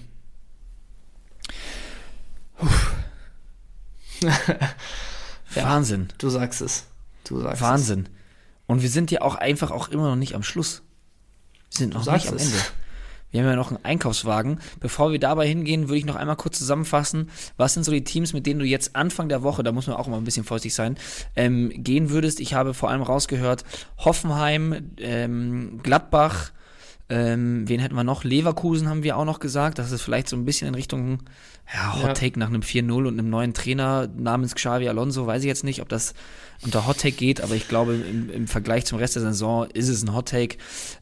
ja, 4.21 5.63
Wahnsinn. 5.63 6.07
Du 6.17 6.29
sagst 6.29 6.61
es. 6.61 6.87
Du 7.23 7.39
sagst 7.39 7.61
Wahnsinn. 7.61 8.05
Es. 8.05 8.11
Und 8.65 8.81
wir 8.81 8.89
sind 8.89 9.11
ja 9.11 9.21
auch 9.21 9.35
einfach 9.35 9.69
auch 9.69 9.89
immer 9.89 10.09
noch 10.09 10.15
nicht 10.15 10.33
am 10.33 10.41
Schluss. 10.41 10.81
Wir 11.73 11.77
sind 11.79 11.93
noch 11.95 12.05
nicht 12.05 12.27
am 12.27 12.37
Ende. 12.37 12.57
Wir 13.31 13.41
haben 13.41 13.49
ja 13.49 13.55
noch 13.55 13.71
einen 13.71 13.83
Einkaufswagen. 13.83 14.59
Bevor 14.79 15.11
wir 15.11 15.19
dabei 15.19 15.47
hingehen, 15.47 15.89
würde 15.89 15.97
ich 15.97 16.05
noch 16.05 16.15
einmal 16.15 16.35
kurz 16.35 16.59
zusammenfassen, 16.59 17.31
was 17.57 17.73
sind 17.73 17.83
so 17.83 17.91
die 17.91 18.03
Teams, 18.03 18.31
mit 18.31 18.45
denen 18.45 18.59
du 18.59 18.65
jetzt 18.65 18.95
Anfang 18.95 19.27
der 19.27 19.41
Woche, 19.41 19.63
da 19.63 19.71
muss 19.71 19.87
man 19.87 19.95
auch 19.95 20.05
immer 20.05 20.17
ein 20.17 20.23
bisschen 20.23 20.43
vorsichtig 20.43 20.75
sein, 20.75 20.97
ähm, 21.35 21.71
gehen 21.75 22.11
würdest. 22.11 22.39
Ich 22.39 22.53
habe 22.53 22.75
vor 22.75 22.91
allem 22.91 23.01
rausgehört, 23.01 23.63
Hoffenheim, 23.97 24.91
ähm, 24.99 25.79
Gladbach, 25.81 26.51
ähm, 27.13 27.69
wen 27.69 27.79
hätten 27.79 27.93
wir 27.93 28.03
noch? 28.03 28.23
Leverkusen 28.23 28.89
haben 28.89 29.03
wir 29.03 29.17
auch 29.17 29.25
noch 29.25 29.39
gesagt. 29.39 29.77
Das 29.77 29.91
ist 29.91 30.01
vielleicht 30.01 30.27
so 30.27 30.35
ein 30.35 30.45
bisschen 30.45 30.67
in 30.67 30.73
Richtung 30.73 31.19
ja, 31.71 32.01
Hot 32.01 32.17
Take 32.17 32.33
ja. 32.33 32.39
nach 32.39 32.47
einem 32.47 32.61
4-0 32.61 32.91
und 32.91 33.19
einem 33.19 33.29
neuen 33.29 33.53
Trainer 33.53 34.07
namens 34.07 34.55
Xavi 34.55 34.89
Alonso. 34.89 35.27
Weiß 35.27 35.43
ich 35.43 35.47
jetzt 35.47 35.63
nicht, 35.63 35.83
ob 35.83 35.89
das 35.89 36.15
unter 36.63 36.87
Hot 36.87 36.97
Take 36.97 37.15
geht, 37.15 37.41
aber 37.41 37.53
ich 37.53 37.67
glaube, 37.67 37.93
im, 37.93 38.31
im 38.31 38.47
Vergleich 38.47 38.85
zum 38.85 38.97
Rest 38.97 39.15
der 39.15 39.21
Saison 39.21 39.67
ist 39.75 39.89
es 39.89 40.01
ein 40.03 40.15
Hot 40.15 40.29
Take. 40.29 40.57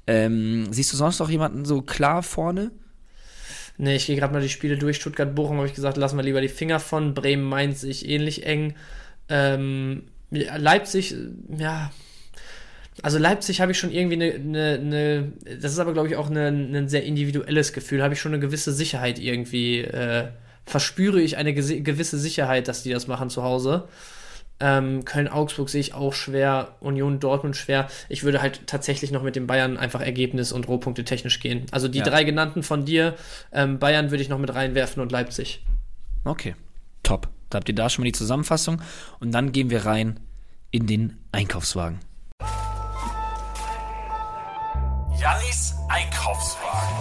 Ähm, 0.05 0.67
siehst 0.71 0.91
du 0.91 0.97
sonst 0.97 1.19
noch 1.19 1.29
jemanden 1.29 1.63
so 1.63 1.81
klar 1.81 2.23
vorne? 2.23 2.71
Nee, 3.77 3.95
ich 3.95 4.07
gehe 4.07 4.17
gerade 4.17 4.33
mal 4.33 4.41
die 4.41 4.49
Spiele 4.49 4.77
durch. 4.77 4.97
Stuttgart-Bochum 4.97 5.57
habe 5.57 5.67
ich 5.67 5.73
gesagt, 5.73 5.95
lassen 5.95 6.17
wir 6.17 6.23
lieber 6.23 6.41
die 6.41 6.49
Finger 6.49 6.81
von. 6.81 7.13
Bremen 7.13 7.45
meint 7.45 7.77
sich 7.77 8.09
ähnlich 8.09 8.45
eng. 8.45 8.75
Ähm, 9.29 10.03
Leipzig, 10.29 11.15
ja, 11.57 11.89
also 13.01 13.17
Leipzig 13.17 13.61
habe 13.61 13.71
ich 13.71 13.79
schon 13.79 13.91
irgendwie 13.91 14.15
eine, 14.15 14.33
eine, 14.33 14.79
eine, 14.79 15.31
das 15.59 15.71
ist 15.71 15.79
aber 15.79 15.93
glaube 15.93 16.09
ich 16.09 16.15
auch 16.15 16.29
ein 16.29 16.87
sehr 16.87 17.03
individuelles 17.03 17.73
Gefühl, 17.73 18.03
habe 18.03 18.13
ich 18.13 18.21
schon 18.21 18.33
eine 18.33 18.41
gewisse 18.41 18.73
Sicherheit 18.73 19.19
irgendwie, 19.19 19.79
äh, 19.79 20.27
verspüre 20.65 21.21
ich 21.21 21.37
eine 21.37 21.53
gewisse 21.53 22.19
Sicherheit, 22.19 22.67
dass 22.67 22.83
die 22.83 22.91
das 22.91 23.07
machen 23.07 23.29
zu 23.29 23.43
Hause. 23.43 23.87
Ähm, 24.59 25.05
Köln-Augsburg 25.05 25.69
sehe 25.69 25.81
ich 25.81 25.95
auch 25.95 26.13
schwer, 26.13 26.75
Union 26.81 27.19
Dortmund 27.19 27.57
schwer. 27.57 27.87
Ich 28.09 28.23
würde 28.23 28.43
halt 28.43 28.67
tatsächlich 28.67 29.11
noch 29.11 29.23
mit 29.23 29.35
den 29.35 29.47
Bayern 29.47 29.75
einfach 29.75 30.01
Ergebnis 30.01 30.51
und 30.51 30.67
Rohpunkte 30.67 31.03
technisch 31.03 31.39
gehen. 31.39 31.65
Also 31.71 31.87
die 31.87 31.97
ja. 31.97 32.03
drei 32.03 32.23
genannten 32.23 32.61
von 32.61 32.85
dir, 32.85 33.15
ähm, 33.51 33.79
Bayern 33.79 34.11
würde 34.11 34.21
ich 34.21 34.29
noch 34.29 34.37
mit 34.37 34.53
reinwerfen 34.53 35.01
und 35.01 35.11
Leipzig. 35.11 35.65
Okay, 36.25 36.55
top. 37.01 37.27
Da 37.49 37.57
habt 37.57 37.69
ihr 37.69 37.75
da 37.75 37.89
schon 37.89 38.03
mal 38.03 38.05
die 38.05 38.11
Zusammenfassung 38.11 38.81
und 39.19 39.31
dann 39.31 39.51
gehen 39.51 39.71
wir 39.71 39.85
rein 39.85 40.19
in 40.69 40.85
den 40.85 41.17
Einkaufswagen. 41.31 41.99
Jannis 45.21 45.75
Einkaufswagen. 45.87 46.97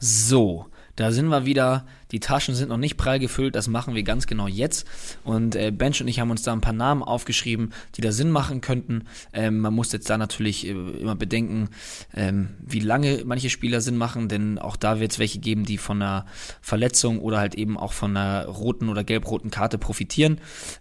So, 0.00 0.66
da 1.00 1.12
sind 1.12 1.28
wir 1.28 1.46
wieder. 1.46 1.86
Die 2.10 2.20
Taschen 2.20 2.54
sind 2.54 2.68
noch 2.68 2.76
nicht 2.76 2.98
prall 2.98 3.18
gefüllt. 3.18 3.54
Das 3.54 3.68
machen 3.68 3.94
wir 3.94 4.02
ganz 4.02 4.26
genau 4.26 4.48
jetzt. 4.48 4.86
Und 5.24 5.56
äh, 5.56 5.70
Bench 5.70 6.02
und 6.02 6.08
ich 6.08 6.20
haben 6.20 6.30
uns 6.30 6.42
da 6.42 6.52
ein 6.52 6.60
paar 6.60 6.74
Namen 6.74 7.02
aufgeschrieben, 7.02 7.72
die 7.96 8.02
da 8.02 8.12
Sinn 8.12 8.30
machen 8.30 8.60
könnten. 8.60 9.04
Ähm, 9.32 9.60
man 9.60 9.72
muss 9.72 9.92
jetzt 9.92 10.10
da 10.10 10.18
natürlich 10.18 10.66
äh, 10.66 10.72
immer 10.72 11.14
bedenken, 11.14 11.70
ähm, 12.14 12.50
wie 12.60 12.80
lange 12.80 13.22
manche 13.24 13.48
Spieler 13.48 13.80
Sinn 13.80 13.96
machen, 13.96 14.28
denn 14.28 14.58
auch 14.58 14.76
da 14.76 15.00
wird 15.00 15.12
es 15.12 15.18
welche 15.18 15.38
geben, 15.38 15.64
die 15.64 15.78
von 15.78 16.02
einer 16.02 16.26
Verletzung 16.60 17.20
oder 17.20 17.38
halt 17.38 17.54
eben 17.54 17.78
auch 17.78 17.94
von 17.94 18.14
einer 18.14 18.44
roten 18.44 18.90
oder 18.90 19.02
gelb-roten 19.02 19.50
Karte 19.50 19.78
profitieren. 19.78 20.38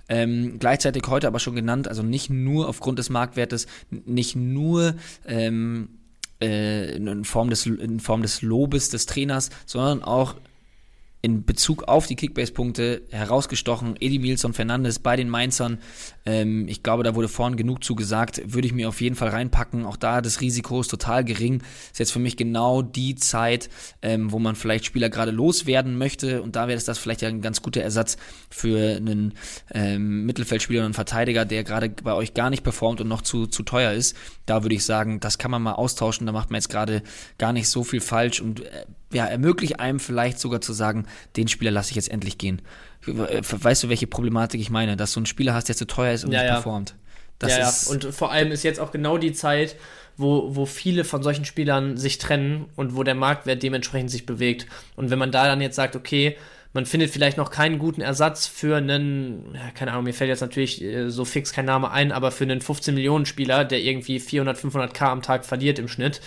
Ähm, 0.09 0.57
gleichzeitig 0.59 1.03
heute 1.07 1.27
aber 1.27 1.39
schon 1.39 1.55
genannt, 1.55 1.87
also 1.87 2.03
nicht 2.03 2.29
nur 2.29 2.67
aufgrund 2.67 2.99
des 2.99 3.09
Marktwertes, 3.09 3.67
nicht 3.89 4.35
nur 4.35 4.95
ähm, 5.25 5.87
äh, 6.41 6.95
in, 6.95 7.25
Form 7.25 7.49
des, 7.49 7.65
in 7.65 7.99
Form 7.99 8.21
des 8.21 8.41
Lobes 8.41 8.89
des 8.89 9.05
Trainers, 9.05 9.49
sondern 9.65 10.03
auch 10.03 10.35
in 11.21 11.43
Bezug 11.43 11.83
auf 11.83 12.07
die 12.07 12.15
Kickbase-Punkte 12.15 13.01
herausgestochen. 13.09 13.95
Edi 13.99 14.19
Milson 14.19 14.53
Fernandes 14.53 14.99
bei 14.99 15.17
den 15.17 15.29
Mainzern. 15.29 15.79
Ähm, 16.25 16.67
ich 16.69 16.81
glaube, 16.81 17.03
da 17.03 17.13
wurde 17.13 17.27
vorhin 17.27 17.57
genug 17.57 17.83
zugesagt. 17.83 18.41
Würde 18.45 18.67
ich 18.67 18.73
mir 18.73 18.87
auf 18.87 19.01
jeden 19.01 19.15
Fall 19.15 19.29
reinpacken. 19.29 19.85
Auch 19.85 19.97
da 19.97 20.21
das 20.21 20.39
Risiko 20.39 20.79
ist 20.79 20.87
total 20.87 21.25
gering. 21.25 21.61
Ist 21.91 21.99
jetzt 21.99 22.13
für 22.13 22.19
mich 22.19 22.37
genau 22.37 22.81
die 22.81 23.15
Zeit, 23.15 23.69
ähm, 24.01 24.31
wo 24.31 24.39
man 24.39 24.55
vielleicht 24.55 24.85
Spieler 24.85 25.09
gerade 25.09 25.31
loswerden 25.31 25.97
möchte. 25.97 26.41
Und 26.41 26.55
da 26.55 26.69
wäre 26.69 26.81
das 26.81 26.97
vielleicht 26.97 27.21
ja 27.21 27.27
ein 27.27 27.41
ganz 27.41 27.61
guter 27.61 27.81
Ersatz 27.81 28.15
für 28.49 28.95
einen 28.95 29.33
ähm, 29.73 30.25
Mittelfeldspieler 30.25 30.79
und 30.79 30.85
einen 30.85 30.93
Verteidiger, 30.93 31.43
der 31.43 31.65
gerade 31.65 31.89
bei 31.89 32.13
euch 32.13 32.33
gar 32.33 32.49
nicht 32.49 32.63
performt 32.63 33.01
und 33.01 33.09
noch 33.09 33.23
zu, 33.23 33.45
zu 33.45 33.63
teuer 33.63 33.91
ist. 33.91 34.15
Da 34.45 34.63
würde 34.63 34.75
ich 34.75 34.85
sagen, 34.85 35.19
das 35.19 35.37
kann 35.37 35.51
man 35.51 35.61
mal 35.61 35.73
austauschen. 35.73 36.27
Da 36.27 36.31
macht 36.31 36.49
man 36.49 36.59
jetzt 36.59 36.69
gerade 36.69 37.03
gar 37.37 37.51
nicht 37.51 37.67
so 37.67 37.83
viel 37.83 37.99
falsch 37.99 38.39
und 38.39 38.61
äh, 38.61 38.85
ja, 39.11 39.25
ermöglicht 39.25 39.79
einem 39.79 39.99
vielleicht 39.99 40.39
sogar 40.39 40.61
zu 40.61 40.73
sagen, 40.73 41.05
den 41.35 41.47
Spieler 41.47 41.71
lasse 41.71 41.89
ich 41.91 41.95
jetzt 41.95 42.11
endlich 42.11 42.37
gehen. 42.37 42.61
Weißt 43.05 43.83
du, 43.83 43.89
welche 43.89 44.07
Problematik 44.07 44.61
ich 44.61 44.69
meine? 44.69 44.97
Dass 44.97 45.13
du 45.13 45.19
einen 45.19 45.25
Spieler 45.25 45.53
hast, 45.53 45.69
der 45.69 45.75
zu 45.75 45.87
teuer 45.87 46.13
ist 46.13 46.25
und 46.25 46.31
ja, 46.31 46.39
nicht 46.39 46.49
ja. 46.49 46.53
performt. 46.55 46.95
Das 47.39 47.51
ja, 47.51 47.59
ja, 47.59 47.73
und 47.91 48.13
vor 48.13 48.31
allem 48.31 48.51
ist 48.51 48.63
jetzt 48.63 48.79
auch 48.79 48.91
genau 48.91 49.17
die 49.17 49.31
Zeit, 49.31 49.77
wo, 50.17 50.55
wo 50.55 50.65
viele 50.65 51.05
von 51.05 51.23
solchen 51.23 51.45
Spielern 51.45 51.95
sich 51.95 52.17
trennen 52.17 52.65
und 52.75 52.95
wo 52.95 53.03
der 53.03 53.15
Marktwert 53.15 53.63
dementsprechend 53.63 54.11
sich 54.11 54.25
bewegt. 54.25 54.67
Und 54.97 55.09
wenn 55.09 55.17
man 55.17 55.31
da 55.31 55.47
dann 55.47 55.61
jetzt 55.61 55.77
sagt, 55.77 55.95
okay, 55.95 56.35
man 56.73 56.85
findet 56.85 57.09
vielleicht 57.09 57.37
noch 57.37 57.49
keinen 57.49 57.79
guten 57.79 58.01
Ersatz 58.01 58.45
für 58.45 58.77
einen, 58.77 59.55
ja, 59.55 59.71
keine 59.73 59.91
Ahnung, 59.91 60.03
mir 60.03 60.13
fällt 60.13 60.29
jetzt 60.29 60.41
natürlich 60.41 60.83
äh, 60.83 61.09
so 61.09 61.25
fix 61.25 61.51
kein 61.53 61.65
Name 61.65 61.89
ein, 61.91 62.11
aber 62.11 62.31
für 62.31 62.43
einen 62.43 62.61
15 62.61 62.93
Millionen 62.93 63.25
Spieler, 63.25 63.65
der 63.65 63.79
irgendwie 63.79 64.19
400, 64.19 64.57
500 64.57 64.93
K 64.93 65.11
am 65.11 65.21
Tag 65.21 65.45
verliert 65.45 65.79
im 65.79 65.87
Schnitt, 65.87 66.21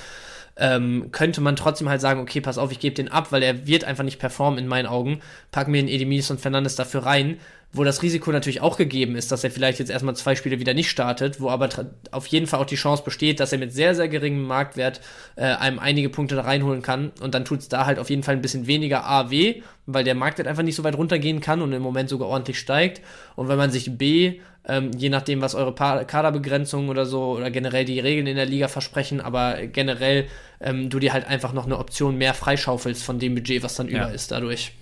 ähm, 0.56 1.08
könnte 1.12 1.40
man 1.40 1.56
trotzdem 1.56 1.88
halt 1.88 2.00
sagen, 2.00 2.20
okay, 2.20 2.40
pass 2.40 2.58
auf, 2.58 2.72
ich 2.72 2.80
gebe 2.80 2.94
den 2.94 3.10
ab, 3.10 3.32
weil 3.32 3.42
er 3.42 3.66
wird 3.66 3.84
einfach 3.84 4.04
nicht 4.04 4.18
performen 4.18 4.58
in 4.58 4.68
meinen 4.68 4.86
Augen. 4.86 5.20
Pack 5.50 5.68
mir 5.68 5.82
den 5.82 5.88
Edemilis 5.88 6.30
und 6.30 6.40
Fernandes 6.40 6.76
dafür 6.76 7.06
rein, 7.06 7.38
wo 7.72 7.84
das 7.84 8.02
Risiko 8.02 8.30
natürlich 8.32 8.60
auch 8.60 8.76
gegeben 8.76 9.16
ist, 9.16 9.32
dass 9.32 9.44
er 9.44 9.50
vielleicht 9.50 9.78
jetzt 9.78 9.90
erstmal 9.90 10.14
zwei 10.14 10.34
Spiele 10.34 10.60
wieder 10.60 10.74
nicht 10.74 10.90
startet, 10.90 11.40
wo 11.40 11.48
aber 11.48 11.70
auf 12.10 12.26
jeden 12.26 12.46
Fall 12.46 12.60
auch 12.60 12.66
die 12.66 12.76
Chance 12.76 13.02
besteht, 13.02 13.40
dass 13.40 13.52
er 13.52 13.58
mit 13.58 13.72
sehr, 13.72 13.94
sehr 13.94 14.08
geringem 14.08 14.42
Marktwert 14.42 15.00
äh, 15.36 15.44
einem 15.44 15.78
einige 15.78 16.10
Punkte 16.10 16.34
da 16.34 16.42
reinholen 16.42 16.82
kann 16.82 17.12
und 17.20 17.34
dann 17.34 17.46
tut 17.46 17.60
es 17.60 17.68
da 17.68 17.86
halt 17.86 17.98
auf 17.98 18.10
jeden 18.10 18.22
Fall 18.22 18.34
ein 18.34 18.42
bisschen 18.42 18.66
weniger 18.66 19.06
A 19.06 19.30
weh, 19.30 19.62
weil 19.86 20.04
der 20.04 20.14
Marktwert 20.14 20.48
einfach 20.48 20.62
nicht 20.62 20.76
so 20.76 20.84
weit 20.84 20.96
runtergehen 20.96 21.40
kann 21.40 21.62
und 21.62 21.72
im 21.72 21.82
Moment 21.82 22.10
sogar 22.10 22.28
ordentlich 22.28 22.58
steigt 22.58 23.00
und 23.36 23.48
wenn 23.48 23.56
man 23.56 23.70
sich 23.70 23.96
B 23.96 24.40
ähm, 24.68 24.92
je 24.96 25.08
nachdem, 25.08 25.40
was 25.40 25.54
eure 25.54 25.74
Kaderbegrenzungen 25.74 26.88
oder 26.88 27.04
so 27.04 27.32
oder 27.32 27.50
generell 27.50 27.84
die 27.84 27.98
Regeln 27.98 28.28
in 28.28 28.36
der 28.36 28.46
Liga 28.46 28.68
versprechen, 28.68 29.20
aber 29.20 29.66
generell 29.66 30.26
ähm, 30.60 30.88
du 30.88 31.00
dir 31.00 31.12
halt 31.12 31.26
einfach 31.26 31.52
noch 31.52 31.66
eine 31.66 31.78
Option 31.78 32.16
mehr 32.16 32.32
freischaufelst 32.32 33.02
von 33.02 33.18
dem 33.18 33.34
Budget, 33.34 33.62
was 33.64 33.74
dann 33.74 33.88
ja. 33.88 34.04
über 34.04 34.12
ist 34.12 34.30
dadurch. 34.30 34.72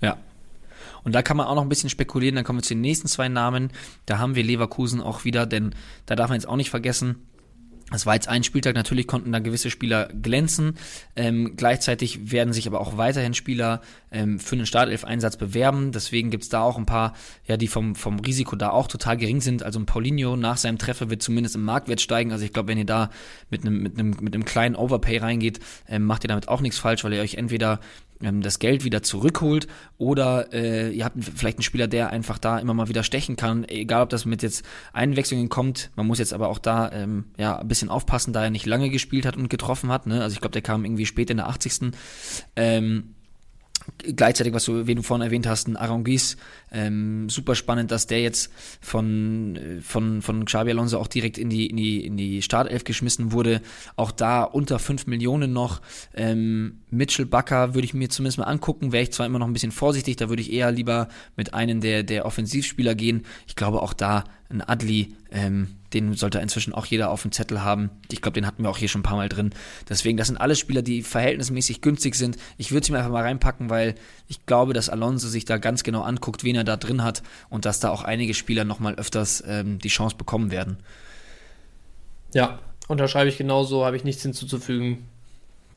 Ja. 0.00 0.16
Und 1.04 1.14
da 1.14 1.22
kann 1.22 1.36
man 1.36 1.46
auch 1.46 1.54
noch 1.54 1.62
ein 1.62 1.68
bisschen 1.68 1.90
spekulieren, 1.90 2.36
dann 2.36 2.44
kommen 2.44 2.58
wir 2.58 2.64
zu 2.64 2.74
den 2.74 2.80
nächsten 2.80 3.08
zwei 3.08 3.28
Namen. 3.28 3.70
Da 4.06 4.18
haben 4.18 4.34
wir 4.34 4.44
Leverkusen 4.44 5.00
auch 5.00 5.24
wieder, 5.24 5.46
denn 5.46 5.74
da 6.06 6.16
darf 6.16 6.28
man 6.28 6.36
jetzt 6.36 6.48
auch 6.48 6.56
nicht 6.56 6.70
vergessen, 6.70 7.16
es 7.94 8.06
war 8.06 8.14
jetzt 8.14 8.28
ein 8.28 8.42
Spieltag, 8.42 8.74
natürlich 8.74 9.06
konnten 9.06 9.32
da 9.32 9.38
gewisse 9.38 9.70
Spieler 9.70 10.08
glänzen. 10.08 10.74
Ähm, 11.16 11.54
gleichzeitig 11.56 12.30
werden 12.32 12.52
sich 12.52 12.66
aber 12.66 12.80
auch 12.80 12.96
weiterhin 12.96 13.34
Spieler 13.34 13.82
ähm, 14.10 14.38
für 14.38 14.56
einen 14.56 14.66
Startelf-Einsatz 14.66 15.36
bewerben. 15.36 15.92
Deswegen 15.92 16.30
gibt's 16.30 16.48
da 16.48 16.62
auch 16.62 16.78
ein 16.78 16.86
paar, 16.86 17.14
ja, 17.46 17.56
die 17.56 17.68
vom, 17.68 17.94
vom 17.94 18.18
Risiko 18.20 18.56
da 18.56 18.70
auch 18.70 18.88
total 18.88 19.16
gering 19.16 19.40
sind. 19.40 19.62
Also 19.62 19.78
ein 19.78 19.86
Paulinho 19.86 20.36
nach 20.36 20.56
seinem 20.56 20.78
Treffer 20.78 21.10
wird 21.10 21.22
zumindest 21.22 21.54
im 21.54 21.64
Marktwert 21.64 22.00
steigen. 22.00 22.32
Also 22.32 22.44
ich 22.44 22.52
glaube, 22.52 22.68
wenn 22.68 22.78
ihr 22.78 22.86
da 22.86 23.10
mit 23.50 23.62
einem 23.62 23.82
mit 23.82 23.98
einem 23.98 24.16
mit 24.20 24.34
einem 24.34 24.44
kleinen 24.44 24.76
Overpay 24.76 25.18
reingeht, 25.18 25.60
ähm, 25.88 26.04
macht 26.04 26.24
ihr 26.24 26.28
damit 26.28 26.48
auch 26.48 26.60
nichts 26.60 26.78
falsch, 26.78 27.04
weil 27.04 27.12
ihr 27.12 27.20
euch 27.20 27.34
entweder 27.34 27.80
ähm, 28.22 28.42
das 28.42 28.58
Geld 28.58 28.84
wieder 28.84 29.02
zurückholt 29.02 29.66
oder 29.98 30.52
äh, 30.52 30.90
ihr 30.90 31.04
habt 31.04 31.16
vielleicht 31.22 31.58
einen 31.58 31.62
Spieler, 31.62 31.88
der 31.88 32.10
einfach 32.10 32.38
da 32.38 32.58
immer 32.58 32.74
mal 32.74 32.88
wieder 32.88 33.02
stechen 33.02 33.36
kann, 33.36 33.64
egal 33.68 34.02
ob 34.02 34.10
das 34.10 34.24
mit 34.24 34.42
jetzt 34.42 34.64
Einwechslungen 34.92 35.48
kommt. 35.48 35.90
Man 35.96 36.06
muss 36.06 36.18
jetzt 36.18 36.32
aber 36.32 36.48
auch 36.48 36.58
da 36.58 36.90
ähm, 36.92 37.24
ja 37.38 37.58
ein 37.58 37.68
bisschen 37.68 37.88
aufpassen, 37.88 38.32
da 38.32 38.44
er 38.44 38.50
nicht 38.50 38.66
lange 38.66 38.90
gespielt 38.90 39.26
hat 39.26 39.36
und 39.36 39.48
getroffen 39.48 39.90
hat. 39.90 40.06
Ne? 40.06 40.22
Also 40.22 40.34
ich 40.34 40.40
glaube, 40.40 40.52
der 40.52 40.62
kam 40.62 40.84
irgendwie 40.84 41.06
spät 41.06 41.30
in 41.30 41.38
der 41.38 41.48
80. 41.48 41.92
Ähm, 42.56 43.14
gleichzeitig, 43.98 44.52
was 44.52 44.64
du, 44.64 44.86
wen 44.86 44.96
du 44.96 45.02
vorhin 45.02 45.24
erwähnt 45.24 45.46
hast, 45.46 45.68
ein 45.68 45.76
Arangis, 45.76 46.36
ähm, 46.72 47.28
super 47.28 47.54
spannend, 47.54 47.90
dass 47.90 48.06
der 48.06 48.22
jetzt 48.22 48.50
von, 48.80 49.58
von, 49.82 50.22
von 50.22 50.44
Xabi 50.44 50.70
Alonso 50.70 50.98
auch 50.98 51.06
direkt 51.06 51.38
in 51.38 51.50
die, 51.50 51.66
in 51.66 51.76
die, 51.76 52.06
in 52.06 52.16
die 52.16 52.42
Startelf 52.42 52.84
geschmissen 52.84 53.32
wurde. 53.32 53.60
Auch 53.96 54.10
da 54.10 54.42
unter 54.42 54.78
5 54.78 55.06
Millionen 55.06 55.52
noch. 55.52 55.82
Ähm, 56.14 56.80
Mitchell 56.90 57.26
Bakker 57.26 57.74
würde 57.74 57.84
ich 57.84 57.94
mir 57.94 58.08
zumindest 58.08 58.38
mal 58.38 58.44
angucken, 58.44 58.92
wäre 58.92 59.02
ich 59.02 59.12
zwar 59.12 59.26
immer 59.26 59.38
noch 59.38 59.46
ein 59.46 59.52
bisschen 59.52 59.72
vorsichtig, 59.72 60.16
da 60.16 60.28
würde 60.28 60.42
ich 60.42 60.52
eher 60.52 60.72
lieber 60.72 61.08
mit 61.36 61.54
einem 61.54 61.80
der, 61.80 62.02
der 62.02 62.26
Offensivspieler 62.26 62.94
gehen. 62.94 63.24
Ich 63.46 63.56
glaube 63.56 63.82
auch 63.82 63.92
da 63.92 64.24
ein 64.52 64.60
Adli, 64.60 65.14
ähm, 65.30 65.68
den 65.92 66.14
sollte 66.14 66.38
inzwischen 66.38 66.72
auch 66.72 66.86
jeder 66.86 67.10
auf 67.10 67.22
dem 67.22 67.32
Zettel 67.32 67.62
haben. 67.62 67.90
Ich 68.10 68.22
glaube, 68.22 68.34
den 68.34 68.46
hatten 68.46 68.62
wir 68.62 68.70
auch 68.70 68.78
hier 68.78 68.88
schon 68.88 69.00
ein 69.00 69.04
paar 69.04 69.16
Mal 69.16 69.28
drin. 69.28 69.50
Deswegen, 69.88 70.16
das 70.16 70.28
sind 70.28 70.36
alles 70.36 70.58
Spieler, 70.58 70.82
die 70.82 71.02
verhältnismäßig 71.02 71.80
günstig 71.80 72.14
sind. 72.14 72.36
Ich 72.58 72.72
würde 72.72 72.86
sie 72.86 72.92
mir 72.92 72.98
einfach 72.98 73.10
mal 73.10 73.22
reinpacken, 73.22 73.70
weil 73.70 73.94
ich 74.28 74.46
glaube, 74.46 74.72
dass 74.72 74.88
Alonso 74.88 75.28
sich 75.28 75.44
da 75.44 75.58
ganz 75.58 75.82
genau 75.82 76.02
anguckt, 76.02 76.44
wen 76.44 76.56
er 76.56 76.61
da 76.64 76.76
drin 76.76 77.02
hat 77.02 77.22
und 77.48 77.64
dass 77.64 77.80
da 77.80 77.90
auch 77.90 78.02
einige 78.02 78.34
Spieler 78.34 78.64
nochmal 78.64 78.94
öfters 78.94 79.42
ähm, 79.46 79.78
die 79.78 79.88
Chance 79.88 80.16
bekommen 80.16 80.50
werden. 80.50 80.78
Ja, 82.34 82.58
unterschreibe 82.88 83.28
ich 83.28 83.38
genauso, 83.38 83.84
habe 83.84 83.96
ich 83.96 84.04
nichts 84.04 84.22
hinzuzufügen. 84.22 85.08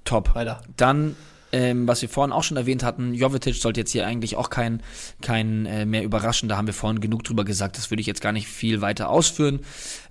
Top. 0.05 0.35
Weiter. 0.35 0.61
Dann 0.77 1.15
ähm, 1.51 1.87
was 1.87 2.01
wir 2.01 2.09
vorhin 2.09 2.33
auch 2.33 2.43
schon 2.43 2.57
erwähnt 2.57 2.83
hatten, 2.83 3.13
Jovetic 3.13 3.55
sollte 3.55 3.79
jetzt 3.79 3.91
hier 3.91 4.05
eigentlich 4.05 4.35
auch 4.35 4.49
kein, 4.49 4.81
kein 5.21 5.65
äh, 5.65 5.85
mehr 5.85 6.03
überraschen. 6.03 6.49
Da 6.49 6.57
haben 6.57 6.67
wir 6.67 6.73
vorhin 6.73 6.99
genug 6.99 7.23
drüber 7.23 7.45
gesagt. 7.45 7.77
Das 7.77 7.91
würde 7.91 8.01
ich 8.01 8.07
jetzt 8.07 8.21
gar 8.21 8.31
nicht 8.31 8.47
viel 8.47 8.81
weiter 8.81 9.09
ausführen. 9.09 9.59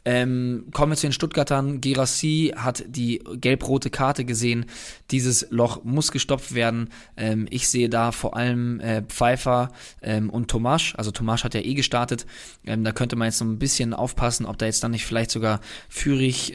Ähm, 0.04 0.66
kommen 0.72 0.92
wir 0.92 0.96
zu 0.96 1.06
den 1.06 1.12
Stuttgartern. 1.12 1.80
Girassi 1.80 2.52
hat 2.56 2.84
die 2.86 3.22
gelb-rote 3.34 3.90
Karte 3.90 4.24
gesehen. 4.24 4.66
Dieses 5.10 5.46
Loch 5.50 5.84
muss 5.84 6.12
gestopft 6.12 6.54
werden. 6.54 6.90
Ähm, 7.16 7.46
ich 7.50 7.68
sehe 7.68 7.88
da 7.88 8.12
vor 8.12 8.36
allem 8.36 8.80
äh, 8.80 9.02
Pfeiffer 9.02 9.70
ähm, 10.02 10.30
und 10.30 10.50
Tomasch. 10.50 10.94
Also 10.96 11.10
Tomasch 11.10 11.44
hat 11.44 11.54
ja 11.54 11.60
eh 11.60 11.74
gestartet. 11.74 12.26
Ähm, 12.66 12.84
da 12.84 12.92
könnte 12.92 13.16
man 13.16 13.26
jetzt 13.26 13.38
so 13.38 13.44
ein 13.44 13.58
bisschen 13.58 13.94
aufpassen, 13.94 14.46
ob 14.46 14.58
da 14.58 14.66
jetzt 14.66 14.84
dann 14.84 14.92
nicht 14.92 15.06
vielleicht 15.06 15.30
sogar 15.30 15.60
Führig 15.88 16.52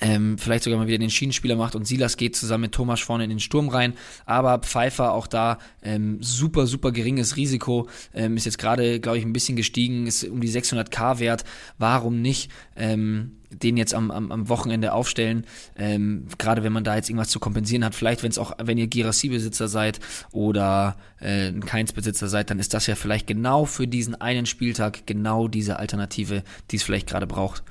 ähm, 0.00 0.38
vielleicht 0.38 0.64
sogar 0.64 0.78
mal 0.78 0.86
wieder 0.86 0.98
den 0.98 1.10
Schienenspieler 1.10 1.56
macht 1.56 1.74
und 1.74 1.86
Silas 1.86 2.16
geht 2.16 2.36
zusammen 2.36 2.62
mit 2.62 2.72
Thomas 2.72 3.00
vorne 3.00 3.24
in 3.24 3.30
den 3.30 3.40
Sturm 3.40 3.68
rein. 3.68 3.94
Aber 4.26 4.58
Pfeiffer 4.58 5.12
auch 5.12 5.26
da 5.26 5.58
ähm, 5.82 6.18
super, 6.20 6.66
super 6.66 6.92
geringes 6.92 7.36
Risiko. 7.36 7.88
Ähm, 8.12 8.36
ist 8.36 8.44
jetzt 8.44 8.58
gerade, 8.58 9.00
glaube 9.00 9.18
ich, 9.18 9.24
ein 9.24 9.32
bisschen 9.32 9.56
gestiegen, 9.56 10.06
ist 10.06 10.24
um 10.24 10.40
die 10.40 10.50
600k 10.50 11.18
wert. 11.18 11.44
Warum 11.78 12.22
nicht 12.22 12.50
ähm, 12.76 13.38
den 13.50 13.76
jetzt 13.76 13.94
am, 13.94 14.10
am, 14.10 14.32
am 14.32 14.48
Wochenende 14.48 14.92
aufstellen? 14.92 15.46
Ähm, 15.76 16.26
gerade 16.38 16.64
wenn 16.64 16.72
man 16.72 16.84
da 16.84 16.96
jetzt 16.96 17.08
irgendwas 17.08 17.28
zu 17.28 17.38
kompensieren 17.38 17.84
hat. 17.84 17.94
Vielleicht, 17.94 18.22
wenn 18.22 18.30
es 18.30 18.38
auch, 18.38 18.52
wenn 18.62 18.78
ihr 18.78 18.88
Girassi-Besitzer 18.88 19.68
seid 19.68 20.00
oder 20.32 20.96
äh, 21.20 21.48
ein 21.48 21.64
Keins-Besitzer 21.64 22.28
seid, 22.28 22.50
dann 22.50 22.58
ist 22.58 22.74
das 22.74 22.86
ja 22.86 22.96
vielleicht 22.96 23.26
genau 23.26 23.64
für 23.64 23.86
diesen 23.86 24.20
einen 24.20 24.46
Spieltag 24.46 25.06
genau 25.06 25.46
diese 25.46 25.78
Alternative, 25.78 26.42
die 26.70 26.76
es 26.76 26.82
vielleicht 26.82 27.08
gerade 27.08 27.26
braucht. 27.26 27.62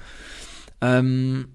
Ähm, 0.82 1.48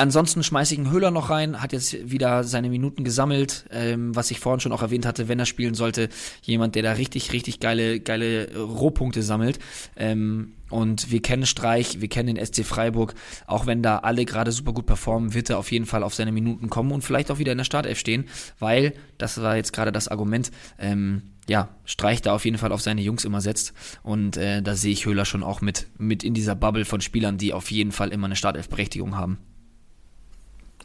Ansonsten 0.00 0.44
schmeiße 0.44 0.74
ich 0.74 0.78
einen 0.78 0.92
Höhler 0.92 1.10
noch 1.10 1.28
rein, 1.28 1.60
hat 1.60 1.72
jetzt 1.72 2.08
wieder 2.08 2.44
seine 2.44 2.68
Minuten 2.68 3.02
gesammelt, 3.02 3.64
ähm, 3.72 4.14
was 4.14 4.30
ich 4.30 4.38
vorhin 4.38 4.60
schon 4.60 4.70
auch 4.70 4.82
erwähnt 4.82 5.04
hatte, 5.04 5.26
wenn 5.26 5.40
er 5.40 5.44
spielen 5.44 5.74
sollte, 5.74 6.08
jemand, 6.40 6.76
der 6.76 6.84
da 6.84 6.92
richtig, 6.92 7.32
richtig 7.32 7.58
geile, 7.58 7.98
geile 7.98 8.56
Rohpunkte 8.56 9.24
sammelt. 9.24 9.58
Ähm, 9.96 10.52
und 10.70 11.10
wir 11.10 11.20
kennen 11.20 11.46
Streich, 11.46 12.00
wir 12.00 12.06
kennen 12.06 12.36
den 12.36 12.46
SC 12.46 12.64
Freiburg, 12.64 13.14
auch 13.48 13.66
wenn 13.66 13.82
da 13.82 13.98
alle 13.98 14.24
gerade 14.24 14.52
super 14.52 14.72
gut 14.72 14.86
performen, 14.86 15.34
wird 15.34 15.50
er 15.50 15.58
auf 15.58 15.72
jeden 15.72 15.86
Fall 15.86 16.04
auf 16.04 16.14
seine 16.14 16.30
Minuten 16.30 16.70
kommen 16.70 16.92
und 16.92 17.02
vielleicht 17.02 17.32
auch 17.32 17.40
wieder 17.40 17.50
in 17.50 17.58
der 17.58 17.64
Startelf 17.64 17.98
stehen, 17.98 18.26
weil, 18.60 18.92
das 19.18 19.42
war 19.42 19.56
jetzt 19.56 19.72
gerade 19.72 19.90
das 19.90 20.06
Argument, 20.06 20.52
ähm, 20.78 21.22
ja, 21.48 21.70
Streich 21.84 22.22
da 22.22 22.36
auf 22.36 22.44
jeden 22.44 22.58
Fall 22.58 22.70
auf 22.70 22.82
seine 22.82 23.00
Jungs 23.00 23.24
immer 23.24 23.40
setzt. 23.40 23.72
Und 24.04 24.36
äh, 24.36 24.62
da 24.62 24.76
sehe 24.76 24.92
ich 24.92 25.06
Höhler 25.06 25.24
schon 25.24 25.42
auch 25.42 25.60
mit, 25.60 25.88
mit 25.98 26.22
in 26.22 26.34
dieser 26.34 26.54
Bubble 26.54 26.84
von 26.84 27.00
Spielern, 27.00 27.36
die 27.36 27.52
auf 27.52 27.72
jeden 27.72 27.90
Fall 27.90 28.10
immer 28.10 28.26
eine 28.26 28.36
Startelf-Berechtigung 28.36 29.16
haben. 29.16 29.38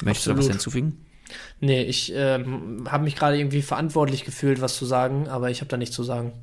Möchtest 0.01 0.27
Absolut. 0.27 0.37
du 0.37 0.43
was 0.43 0.51
hinzufügen? 0.51 1.05
Nee, 1.59 1.83
ich 1.83 2.11
ähm, 2.15 2.85
habe 2.89 3.03
mich 3.05 3.15
gerade 3.15 3.37
irgendwie 3.37 3.61
verantwortlich 3.61 4.25
gefühlt, 4.25 4.61
was 4.61 4.75
zu 4.75 4.85
sagen, 4.85 5.27
aber 5.27 5.49
ich 5.49 5.61
habe 5.61 5.69
da 5.69 5.77
nichts 5.77 5.95
zu 5.95 6.03
sagen. 6.03 6.33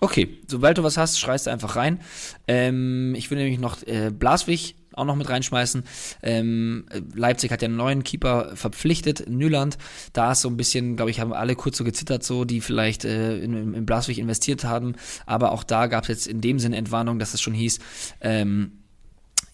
Okay, 0.00 0.38
sobald 0.48 0.78
du 0.78 0.82
was 0.82 0.96
hast, 0.96 1.20
schreist 1.20 1.46
du 1.46 1.50
einfach 1.50 1.76
rein. 1.76 2.00
Ähm, 2.48 3.14
ich 3.16 3.30
will 3.30 3.38
nämlich 3.38 3.60
noch 3.60 3.82
äh, 3.86 4.10
Blaswig 4.10 4.74
auch 4.94 5.04
noch 5.04 5.16
mit 5.16 5.28
reinschmeißen. 5.28 5.84
Ähm, 6.22 6.86
Leipzig 7.14 7.50
hat 7.50 7.62
ja 7.62 7.66
einen 7.66 7.76
neuen 7.76 8.04
Keeper 8.04 8.56
verpflichtet, 8.56 9.28
Nyland. 9.28 9.78
Da 10.12 10.32
ist 10.32 10.42
so 10.42 10.48
ein 10.48 10.56
bisschen, 10.56 10.96
glaube 10.96 11.10
ich, 11.10 11.20
haben 11.20 11.32
alle 11.32 11.54
kurz 11.54 11.78
so 11.78 11.84
gezittert, 11.84 12.24
so, 12.24 12.44
die 12.44 12.60
vielleicht 12.60 13.04
äh, 13.04 13.38
in, 13.38 13.74
in 13.74 13.86
Blaswig 13.86 14.18
investiert 14.18 14.64
haben. 14.64 14.96
Aber 15.24 15.52
auch 15.52 15.64
da 15.64 15.86
gab 15.86 16.04
es 16.04 16.08
jetzt 16.08 16.26
in 16.26 16.40
dem 16.40 16.58
Sinne 16.58 16.76
Entwarnung, 16.76 17.18
dass 17.18 17.32
es 17.32 17.40
schon 17.40 17.54
hieß, 17.54 17.78
ähm, 18.20 18.81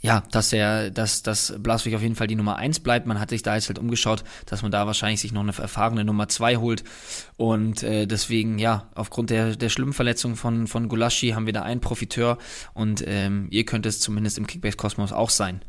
ja, 0.01 0.23
dass 0.31 0.53
er, 0.53 0.91
dass, 0.91 1.23
dass 1.23 1.55
Blaswig 1.59 1.97
auf 1.97 2.03
jeden 2.03 2.15
Fall 2.15 2.29
die 2.29 2.37
Nummer 2.37 2.57
eins 2.57 2.79
bleibt. 2.79 3.07
Man 3.07 3.19
hat 3.19 3.31
sich 3.31 3.43
da 3.43 3.57
jetzt 3.57 3.69
halt 3.69 3.79
umgeschaut, 3.79 4.23
dass 4.47 4.63
man 4.63 4.71
da 4.71 4.87
wahrscheinlich 4.87 5.21
sich 5.21 5.33
noch 5.33 5.43
eine 5.43 5.57
erfahrene 5.57 6.05
Nummer 6.05 6.29
zwei 6.29 6.57
holt. 6.57 6.85
Und 7.37 7.83
äh, 7.83 8.07
deswegen, 8.07 8.59
ja, 8.59 8.89
aufgrund 8.95 9.31
der, 9.31 9.57
der 9.57 9.69
schlimmen 9.69 9.93
Verletzung 9.93 10.37
von, 10.37 10.69
von 10.69 10.89
Gulaschi 10.89 11.31
haben 11.31 11.47
wir 11.47 11.53
da 11.53 11.63
einen 11.63 11.81
Profiteur 11.81 12.39
und 12.75 13.03
ähm, 13.07 13.49
ihr 13.51 13.65
könnt 13.65 13.87
es 13.87 13.99
zumindest 13.99 14.39
im 14.39 14.47
Kickbase-Kosmos 14.47 15.13
auch 15.13 15.31
sein. 15.31 15.63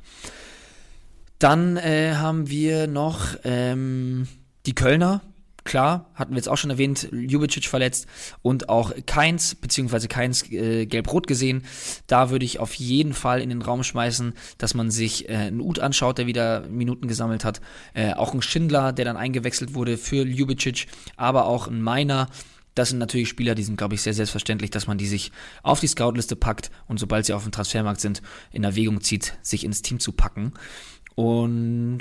Dann 1.39 1.77
äh, 1.77 2.15
haben 2.15 2.49
wir 2.49 2.87
noch 2.87 3.35
ähm, 3.43 4.27
die 4.65 4.75
Kölner, 4.75 5.21
klar, 5.63 6.09
hatten 6.13 6.31
wir 6.31 6.37
jetzt 6.37 6.49
auch 6.49 6.57
schon 6.57 6.69
erwähnt, 6.69 7.09
Ljubicic 7.11 7.65
verletzt 7.65 8.07
und 8.41 8.69
auch 8.69 8.91
Keins, 9.05 9.55
beziehungsweise 9.55 10.07
Keins 10.07 10.49
äh, 10.51 10.85
gelb-rot 10.85 11.27
gesehen. 11.27 11.63
Da 12.07 12.29
würde 12.29 12.45
ich 12.45 12.59
auf 12.59 12.73
jeden 12.75 13.13
Fall 13.13 13.41
in 13.41 13.49
den 13.49 13.61
Raum 13.61 13.83
schmeißen, 13.83 14.33
dass 14.57 14.73
man 14.73 14.91
sich 14.91 15.29
äh, 15.29 15.35
einen 15.35 15.61
Ut 15.61 15.79
anschaut, 15.79 16.17
der 16.17 16.27
wieder 16.27 16.67
Minuten 16.67 17.07
gesammelt 17.07 17.45
hat. 17.45 17.61
Äh, 17.93 18.13
auch 18.13 18.33
ein 18.33 18.41
Schindler, 18.41 18.93
der 18.93 19.05
dann 19.05 19.17
eingewechselt 19.17 19.73
wurde 19.73 19.97
für 19.97 20.23
Ljubicic, 20.23 20.87
aber 21.17 21.45
auch 21.45 21.67
ein 21.67 21.81
Meiner. 21.81 22.27
Das 22.75 22.89
sind 22.89 22.99
natürlich 22.99 23.29
Spieler, 23.29 23.55
die 23.55 23.63
sind, 23.63 23.77
glaube 23.77 23.95
ich, 23.95 24.01
sehr 24.01 24.13
selbstverständlich, 24.13 24.69
dass 24.71 24.87
man 24.87 24.97
die 24.97 25.07
sich 25.07 25.31
auf 25.63 25.79
die 25.79 25.87
Scoutliste 25.87 26.35
packt 26.35 26.71
und 26.87 26.99
sobald 26.99 27.25
sie 27.25 27.33
auf 27.33 27.43
dem 27.43 27.51
Transfermarkt 27.51 27.99
sind, 27.99 28.21
in 28.51 28.63
Erwägung 28.63 29.01
zieht, 29.01 29.37
sich 29.41 29.63
ins 29.63 29.81
Team 29.81 29.99
zu 29.99 30.13
packen. 30.13 30.53
Und 31.15 31.99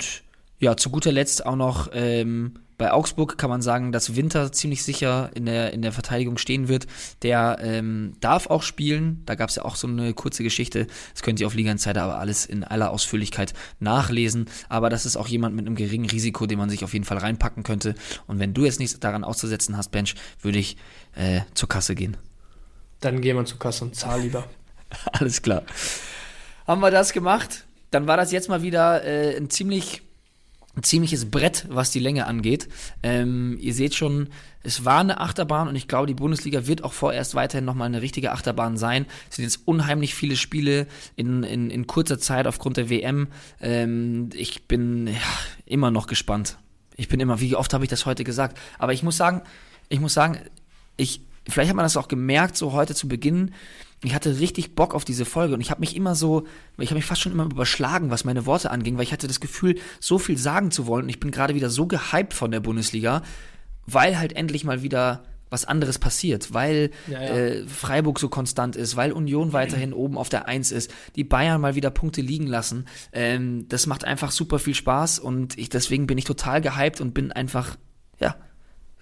ja, 0.59 0.77
zu 0.77 0.89
guter 0.89 1.11
Letzt 1.11 1.45
auch 1.45 1.55
noch 1.55 1.89
ähm, 1.91 2.59
bei 2.79 2.93
Augsburg 2.93 3.37
kann 3.37 3.49
man 3.49 3.61
sagen, 3.61 3.91
dass 3.91 4.15
Winter 4.15 4.53
ziemlich 4.53 4.83
sicher 4.83 5.31
in 5.35 5.45
der, 5.45 5.73
in 5.73 5.81
der 5.81 5.91
Verteidigung 5.91 6.37
stehen 6.37 6.69
wird. 6.69 6.87
Der 7.23 7.57
ähm, 7.61 8.13
darf 8.21 8.47
auch 8.47 8.63
spielen. 8.63 9.21
Da 9.25 9.35
gab 9.35 9.49
es 9.49 9.57
ja 9.57 9.65
auch 9.65 9.75
so 9.75 9.85
eine 9.85 10.13
kurze 10.13 10.43
Geschichte. 10.43 10.87
Das 11.13 11.21
könnt 11.21 11.41
ihr 11.41 11.47
auf 11.47 11.55
Liga 11.55 11.71
Insider 11.71 12.01
aber 12.03 12.19
alles 12.19 12.45
in 12.45 12.63
aller 12.63 12.89
Ausführlichkeit 12.91 13.53
nachlesen. 13.79 14.49
Aber 14.69 14.89
das 14.89 15.05
ist 15.05 15.17
auch 15.17 15.27
jemand 15.27 15.57
mit 15.57 15.67
einem 15.67 15.75
geringen 15.75 16.09
Risiko, 16.09 16.45
den 16.45 16.57
man 16.57 16.69
sich 16.69 16.85
auf 16.85 16.93
jeden 16.93 17.03
Fall 17.03 17.17
reinpacken 17.17 17.63
könnte. 17.63 17.95
Und 18.27 18.39
wenn 18.39 18.53
du 18.53 18.63
jetzt 18.63 18.79
nichts 18.79 18.97
daran 18.97 19.25
auszusetzen 19.25 19.75
hast, 19.75 19.91
Bench, 19.91 20.15
würde 20.41 20.59
ich 20.59 20.77
äh, 21.15 21.41
zur 21.55 21.67
Kasse 21.67 21.95
gehen. 21.95 22.15
Dann 23.01 23.19
gehen 23.19 23.35
wir 23.35 23.43
zur 23.43 23.59
Kasse 23.59 23.83
und 23.83 23.95
zahl 23.97 24.21
lieber. 24.21 24.45
alles 25.11 25.41
klar. 25.41 25.63
Haben 26.65 26.79
wir 26.79 26.91
das 26.91 27.11
gemacht? 27.11 27.65
Dann 27.91 28.07
war 28.07 28.15
das 28.15 28.31
jetzt 28.31 28.47
mal 28.47 28.61
wieder 28.61 29.03
äh, 29.03 29.35
ein 29.35 29.49
ziemlich 29.49 30.01
ein 30.79 30.83
ziemliches 30.83 31.29
Brett, 31.29 31.65
was 31.69 31.91
die 31.91 31.99
Länge 31.99 32.25
angeht. 32.25 32.69
Ähm, 33.03 33.57
ihr 33.59 33.73
seht 33.73 33.95
schon, 33.95 34.29
es 34.63 34.85
war 34.85 35.01
eine 35.01 35.19
Achterbahn 35.19 35.67
und 35.67 35.75
ich 35.75 35.89
glaube, 35.89 36.07
die 36.07 36.13
Bundesliga 36.13 36.67
wird 36.67 36.83
auch 36.85 36.93
vorerst 36.93 37.35
weiterhin 37.35 37.65
nochmal 37.65 37.87
eine 37.87 38.01
richtige 38.01 38.31
Achterbahn 38.31 38.77
sein. 38.77 39.05
Es 39.29 39.35
sind 39.35 39.43
jetzt 39.43 39.67
unheimlich 39.67 40.15
viele 40.15 40.37
Spiele 40.37 40.87
in, 41.17 41.43
in, 41.43 41.69
in 41.69 41.85
kurzer 41.85 42.17
Zeit 42.17 42.47
aufgrund 42.47 42.77
der 42.77 42.89
WM. 42.89 43.27
Ähm, 43.59 44.29
ich 44.33 44.67
bin 44.67 45.07
ja, 45.07 45.13
immer 45.65 45.91
noch 45.91 46.07
gespannt. 46.07 46.57
Ich 46.95 47.09
bin 47.09 47.19
immer, 47.19 47.41
wie 47.41 47.55
oft 47.55 47.73
habe 47.73 47.83
ich 47.83 47.89
das 47.89 48.05
heute 48.05 48.23
gesagt? 48.23 48.57
Aber 48.77 48.93
ich 48.93 49.03
muss 49.03 49.17
sagen, 49.17 49.41
ich 49.89 49.99
muss 49.99 50.13
sagen, 50.13 50.39
ich, 50.95 51.21
vielleicht 51.47 51.69
hat 51.69 51.75
man 51.75 51.85
das 51.85 51.97
auch 51.97 52.07
gemerkt, 52.07 52.55
so 52.55 52.71
heute 52.71 52.95
zu 52.95 53.09
Beginn 53.09 53.53
ich 54.03 54.15
hatte 54.15 54.39
richtig 54.39 54.75
Bock 54.75 54.95
auf 54.95 55.03
diese 55.03 55.25
Folge 55.25 55.53
und 55.53 55.61
ich 55.61 55.71
habe 55.71 55.81
mich 55.81 55.95
immer 55.95 56.15
so, 56.15 56.45
ich 56.77 56.89
habe 56.89 56.97
mich 56.97 57.05
fast 57.05 57.21
schon 57.21 57.33
immer 57.33 57.45
überschlagen, 57.45 58.11
was 58.11 58.23
meine 58.23 58.45
Worte 58.45 58.71
anging, 58.71 58.95
weil 58.95 59.03
ich 59.03 59.11
hatte 59.11 59.27
das 59.27 59.41
Gefühl, 59.41 59.75
so 59.99 60.19
viel 60.19 60.37
sagen 60.37 60.71
zu 60.71 60.87
wollen 60.87 61.03
und 61.03 61.09
ich 61.09 61.19
bin 61.19 61.31
gerade 61.31 61.55
wieder 61.55 61.69
so 61.69 61.85
gehypt 61.85 62.33
von 62.33 62.51
der 62.51 62.61
Bundesliga, 62.61 63.23
weil 63.85 64.17
halt 64.17 64.33
endlich 64.33 64.63
mal 64.63 64.81
wieder 64.81 65.23
was 65.49 65.65
anderes 65.65 65.97
passiert, 65.97 66.53
weil 66.53 66.91
ja, 67.07 67.21
ja. 67.21 67.29
Äh, 67.29 67.67
Freiburg 67.67 68.19
so 68.19 68.29
konstant 68.29 68.75
ist, 68.75 68.95
weil 68.95 69.11
Union 69.11 69.51
weiterhin 69.51 69.93
oben 69.93 70.17
auf 70.17 70.29
der 70.29 70.47
Eins 70.47 70.71
ist, 70.71 70.91
die 71.15 71.23
Bayern 71.23 71.59
mal 71.59 71.75
wieder 71.75 71.89
Punkte 71.89 72.21
liegen 72.21 72.47
lassen. 72.47 72.85
Ähm, 73.11 73.67
das 73.67 73.87
macht 73.87 74.05
einfach 74.05 74.31
super 74.31 74.59
viel 74.59 74.75
Spaß 74.75 75.19
und 75.19 75.57
ich, 75.57 75.69
deswegen 75.69 76.07
bin 76.07 76.17
ich 76.17 76.25
total 76.25 76.61
gehypt 76.61 77.01
und 77.01 77.13
bin 77.13 77.31
einfach, 77.31 77.77
ja, 78.19 78.35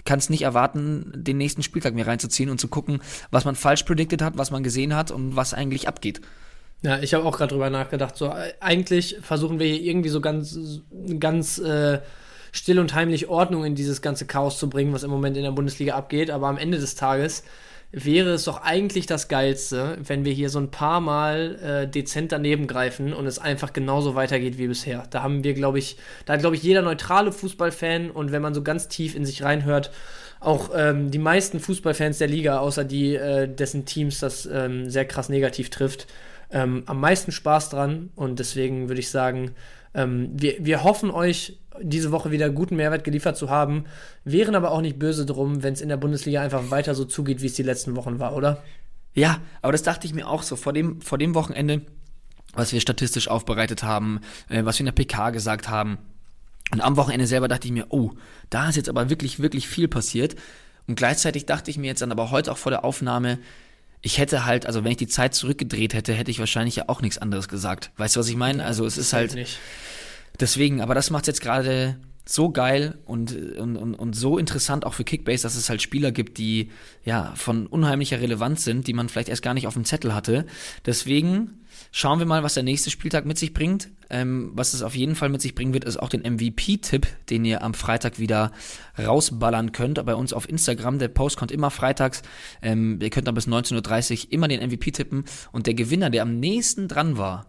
kann 0.08 0.18
es 0.18 0.32
nicht 0.32 0.42
erwarten, 0.42 1.12
den 1.14 1.38
nächsten 1.38 1.62
Spieltag 1.62 1.94
mir 1.94 2.08
reinzuziehen 2.08 2.50
und 2.50 2.60
zu 2.60 2.70
gucken, 2.70 3.02
was 3.30 3.46
man 3.46 3.56
falsch 3.56 3.84
predicted 3.84 4.24
hat, 4.24 4.38
was 4.38 4.50
man 4.50 4.64
gesehen 4.64 4.96
hat 4.96 5.12
und 5.12 5.36
was 5.36 5.54
eigentlich 5.54 5.88
abgeht. 5.88 6.22
Ja, 6.82 7.00
ich 7.00 7.14
habe 7.14 7.26
auch 7.26 7.38
gerade 7.38 7.54
drüber 7.54 7.70
nachgedacht. 7.70 8.16
So, 8.16 8.28
äh, 8.28 8.54
eigentlich 8.60 9.18
versuchen 9.22 9.60
wir 9.60 9.68
hier 9.68 9.82
irgendwie 9.82 10.10
so 10.10 10.22
ganz, 10.22 10.58
ganz 11.20 11.58
äh, 11.58 12.00
still 12.52 12.80
und 12.80 12.94
heimlich 12.94 13.28
Ordnung 13.28 13.66
in 13.66 13.76
dieses 13.76 14.02
ganze 14.02 14.26
Chaos 14.26 14.58
zu 14.58 14.70
bringen, 14.70 14.94
was 14.94 15.04
im 15.04 15.12
Moment 15.12 15.38
in 15.38 15.44
der 15.44 15.52
Bundesliga 15.52 15.96
abgeht. 15.96 16.32
Aber 16.32 16.48
am 16.48 16.58
Ende 16.58 16.80
des 16.80 16.96
Tages 16.96 17.44
wäre 17.92 18.32
es 18.32 18.44
doch 18.44 18.62
eigentlich 18.62 19.06
das 19.06 19.28
Geilste, 19.28 19.98
wenn 20.04 20.26
wir 20.26 20.34
hier 20.34 20.50
so 20.50 20.60
ein 20.60 20.72
paar 20.72 21.00
Mal 21.00 21.56
äh, 21.62 21.88
dezent 21.88 22.32
daneben 22.32 22.68
greifen 22.68 23.14
und 23.14 23.26
es 23.26 23.40
einfach 23.40 23.72
genauso 23.72 24.14
weitergeht 24.14 24.58
wie 24.58 24.68
bisher. 24.68 25.06
Da 25.10 25.24
haben 25.24 25.44
wir, 25.44 25.54
glaube 25.54 25.80
ich, 25.80 25.98
da 26.26 26.34
hat, 26.34 26.42
glaube 26.42 26.56
ich, 26.56 26.64
jeder 26.64 26.82
neutrale 26.82 27.32
Fußballfan 27.32 28.12
und 28.12 28.32
wenn 28.32 28.42
man 28.42 28.54
so 28.54 28.62
ganz 28.62 28.88
tief 28.90 29.16
in 29.16 29.26
sich 29.26 29.44
reinhört, 29.44 29.92
auch 30.40 30.70
ähm, 30.76 31.10
die 31.12 31.18
meisten 31.18 31.60
Fußballfans 31.60 32.18
der 32.18 32.28
Liga, 32.28 32.60
außer 32.60 32.84
die, 32.84 33.16
äh, 33.16 33.48
dessen 33.48 33.86
Teams 33.86 34.20
das 34.20 34.46
ähm, 34.46 34.90
sehr 34.90 35.06
krass 35.06 35.30
negativ 35.30 35.70
trifft, 35.70 36.08
ähm, 36.52 36.84
am 36.86 37.00
meisten 37.00 37.32
Spaß 37.32 37.70
dran 37.70 38.10
und 38.16 38.40
deswegen 38.40 38.90
würde 38.90 39.00
ich 39.00 39.10
sagen, 39.10 39.56
ähm, 39.94 40.30
wir, 40.34 40.56
wir 40.60 40.84
hoffen 40.84 41.10
euch 41.10 41.58
diese 41.82 42.12
Woche 42.12 42.32
wieder 42.32 42.50
guten 42.50 42.76
Mehrwert 42.76 43.04
geliefert 43.04 43.38
zu 43.38 43.50
haben, 43.50 43.86
wären 44.24 44.56
aber 44.56 44.72
auch 44.72 44.82
nicht 44.82 45.00
böse 45.00 45.26
drum, 45.26 45.64
wenn 45.64 45.74
es 45.74 45.82
in 45.82 45.90
der 45.90 45.98
Bundesliga 45.98 46.42
einfach 46.42 46.72
weiter 46.72 46.96
so 46.96 47.06
zugeht, 47.06 47.42
wie 47.42 47.48
es 47.48 47.54
die 47.54 47.64
letzten 47.64 47.96
Wochen 47.96 48.20
war, 48.20 48.36
oder? 48.36 48.64
Ja, 49.14 49.42
aber 49.62 49.72
das 49.72 49.84
dachte 49.84 50.06
ich 50.06 50.14
mir 50.14 50.28
auch 50.28 50.44
so 50.44 50.56
vor 50.56 50.74
dem, 50.74 51.02
vor 51.02 51.18
dem 51.18 51.34
Wochenende, 51.34 51.82
was 52.54 52.72
wir 52.74 52.82
statistisch 52.82 53.28
aufbereitet 53.28 53.84
haben, 53.84 54.22
äh, 54.50 54.64
was 54.66 54.78
wir 54.78 54.82
in 54.82 54.94
der 54.94 55.04
PK 55.04 55.32
gesagt 55.32 55.70
haben. 55.70 55.98
Und 56.72 56.82
am 56.82 56.98
Wochenende 56.98 57.28
selber 57.28 57.48
dachte 57.48 57.68
ich 57.68 57.74
mir, 57.74 57.88
oh, 57.90 58.12
da 58.50 58.70
ist 58.70 58.76
jetzt 58.76 58.90
aber 58.90 59.10
wirklich, 59.10 59.40
wirklich 59.40 59.68
viel 59.68 59.88
passiert. 59.88 60.36
Und 60.86 60.96
gleichzeitig 60.96 61.46
dachte 61.46 61.72
ich 61.72 61.78
mir 61.78 61.88
jetzt 61.88 62.02
dann 62.02 62.12
aber 62.12 62.32
heute 62.32 62.52
auch 62.52 62.58
vor 62.58 62.72
der 62.72 62.84
Aufnahme, 62.84 63.40
ich 64.02 64.18
hätte 64.20 64.46
halt, 64.46 64.66
also 64.66 64.84
wenn 64.84 64.92
ich 64.92 64.98
die 64.98 65.08
Zeit 65.08 65.34
zurückgedreht 65.34 65.94
hätte, 65.94 66.14
hätte 66.14 66.32
ich 66.32 66.40
wahrscheinlich 66.40 66.76
ja 66.78 66.84
auch 66.88 67.02
nichts 67.02 67.18
anderes 67.18 67.48
gesagt. 67.48 67.92
Weißt 67.98 68.16
du, 68.16 68.20
was 68.20 68.30
ich 68.30 68.36
meine? 68.36 68.64
Also 68.64 68.86
es 68.86 68.98
ist 68.98 69.14
halt. 69.14 69.34
Nicht. 69.34 69.60
Deswegen, 70.40 70.82
aber 70.82 70.96
das 70.96 71.10
macht 71.10 71.28
jetzt 71.28 71.42
gerade 71.42 71.98
so 72.30 72.50
geil 72.52 72.98
und, 73.06 73.36
und, 73.58 73.78
und, 73.78 73.96
und 73.96 74.16
so 74.16 74.38
interessant 74.38 74.86
auch 74.86 74.94
für 74.94 75.04
Kickbase, 75.04 75.44
dass 75.44 75.56
es 75.56 75.70
halt 75.70 75.82
Spieler 75.82 76.12
gibt, 76.12 76.38
die 76.38 76.72
ja 77.04 77.34
von 77.36 77.68
unheimlicher 77.68 78.20
Relevanz 78.20 78.64
sind, 78.64 78.88
die 78.88 78.94
man 78.94 79.10
vielleicht 79.10 79.30
erst 79.30 79.42
gar 79.42 79.54
nicht 79.54 79.68
auf 79.68 79.76
dem 79.76 79.86
Zettel 79.86 80.14
hatte. 80.14 80.46
Deswegen 80.86 81.62
schauen 81.92 82.20
wir 82.20 82.26
mal, 82.26 82.44
was 82.44 82.56
der 82.56 82.64
nächste 82.64 82.90
Spieltag 82.90 83.26
mit 83.26 83.38
sich 83.38 83.54
bringt. 83.54 83.90
Ähm, 84.10 84.52
was 84.54 84.74
es 84.74 84.82
auf 84.82 84.96
jeden 84.96 85.16
Fall 85.16 85.30
mit 85.30 85.42
sich 85.42 85.56
bringen 85.56 85.74
wird, 85.74 85.86
ist 85.86 85.98
auch 85.98 86.10
den 86.10 86.22
MVP-Tipp, 86.22 87.08
den 87.30 87.46
ihr 87.46 87.62
am 87.62 87.74
Freitag 87.74 88.20
wieder 88.20 88.52
rausballern 88.98 89.72
könnt. 89.72 90.04
Bei 90.06 90.16
uns 90.16 90.34
auf 90.34 90.50
Instagram, 90.50 91.00
der 91.00 91.10
Post 91.10 91.38
kommt 91.38 91.52
immer 91.52 91.72
freitags. 91.72 92.24
Ähm, 92.62 93.00
ihr 93.02 93.10
könnt 93.10 93.28
dann 93.28 93.36
bis 93.36 93.48
19.30 93.48 94.26
Uhr 94.26 94.32
immer 94.34 94.48
den 94.48 94.66
MVP 94.66 94.92
tippen. 94.92 95.26
Und 95.52 95.68
der 95.68 95.74
Gewinner, 95.74 96.10
der 96.10 96.24
am 96.24 96.40
nächsten 96.40 96.88
dran 96.88 97.18
war, 97.18 97.46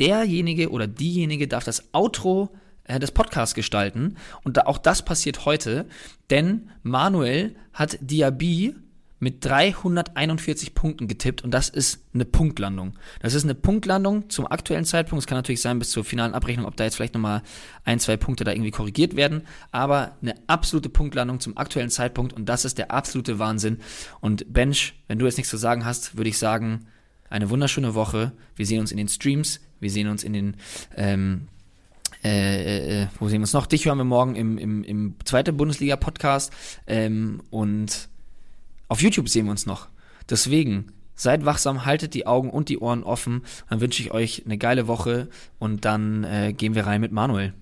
derjenige 0.00 0.70
oder 0.70 0.86
diejenige 0.86 1.46
darf 1.46 1.64
das 1.64 1.92
Outro 1.92 2.50
äh, 2.84 2.98
des 2.98 3.12
Podcasts 3.12 3.54
gestalten. 3.54 4.16
Und 4.42 4.56
da, 4.56 4.62
auch 4.62 4.78
das 4.78 5.04
passiert 5.04 5.44
heute, 5.44 5.86
denn 6.30 6.70
Manuel 6.82 7.54
hat 7.72 7.98
Diaby 8.00 8.74
mit 9.20 9.44
341 9.44 10.74
Punkten 10.74 11.06
getippt 11.06 11.44
und 11.44 11.52
das 11.52 11.68
ist 11.68 12.06
eine 12.14 12.24
Punktlandung. 12.24 12.94
Das 13.20 13.34
ist 13.34 13.44
eine 13.44 13.54
Punktlandung 13.54 14.30
zum 14.30 14.46
aktuellen 14.46 14.86
Zeitpunkt. 14.86 15.22
Es 15.22 15.26
kann 15.26 15.36
natürlich 15.36 15.60
sein 15.60 15.78
bis 15.78 15.90
zur 15.90 16.04
finalen 16.04 16.32
Abrechnung, 16.32 16.64
ob 16.64 16.74
da 16.76 16.84
jetzt 16.84 16.96
vielleicht 16.96 17.12
nochmal 17.12 17.42
ein, 17.84 18.00
zwei 18.00 18.16
Punkte 18.16 18.44
da 18.44 18.52
irgendwie 18.52 18.70
korrigiert 18.70 19.16
werden, 19.16 19.42
aber 19.72 20.16
eine 20.22 20.34
absolute 20.46 20.88
Punktlandung 20.88 21.38
zum 21.38 21.58
aktuellen 21.58 21.90
Zeitpunkt 21.90 22.32
und 22.32 22.48
das 22.48 22.64
ist 22.64 22.78
der 22.78 22.90
absolute 22.90 23.38
Wahnsinn. 23.38 23.80
Und 24.20 24.50
Bench, 24.52 24.94
wenn 25.06 25.18
du 25.18 25.26
jetzt 25.26 25.36
nichts 25.36 25.50
zu 25.50 25.58
sagen 25.58 25.84
hast, 25.84 26.16
würde 26.16 26.30
ich 26.30 26.38
sagen, 26.38 26.86
eine 27.30 27.48
wunderschöne 27.48 27.94
Woche. 27.94 28.32
Wir 28.56 28.66
sehen 28.66 28.80
uns 28.80 28.92
in 28.92 28.98
den 28.98 29.08
Streams, 29.08 29.60
wir 29.78 29.90
sehen 29.90 30.08
uns 30.08 30.24
in 30.24 30.32
den, 30.34 30.56
ähm, 30.96 31.48
äh, 32.22 33.02
äh, 33.02 33.06
wo 33.18 33.28
sehen 33.28 33.38
wir 33.38 33.44
uns 33.44 33.54
noch? 33.54 33.66
Dich 33.66 33.86
hören 33.86 33.98
wir 33.98 34.04
morgen 34.04 34.36
im, 34.36 34.58
im, 34.58 34.84
im 34.84 35.14
zweiten 35.24 35.56
Bundesliga-Podcast. 35.56 36.52
Ähm, 36.86 37.40
und 37.50 38.08
auf 38.88 39.00
YouTube 39.00 39.28
sehen 39.28 39.46
wir 39.46 39.52
uns 39.52 39.64
noch. 39.64 39.88
Deswegen, 40.28 40.92
seid 41.14 41.44
wachsam, 41.44 41.86
haltet 41.86 42.14
die 42.14 42.26
Augen 42.26 42.50
und 42.50 42.68
die 42.68 42.78
Ohren 42.78 43.04
offen. 43.04 43.42
Dann 43.68 43.80
wünsche 43.80 44.02
ich 44.02 44.12
euch 44.12 44.42
eine 44.44 44.58
geile 44.58 44.88
Woche 44.88 45.28
und 45.58 45.84
dann 45.84 46.24
äh, 46.24 46.52
gehen 46.52 46.74
wir 46.74 46.86
rein 46.86 47.00
mit 47.00 47.12
Manuel. 47.12 47.54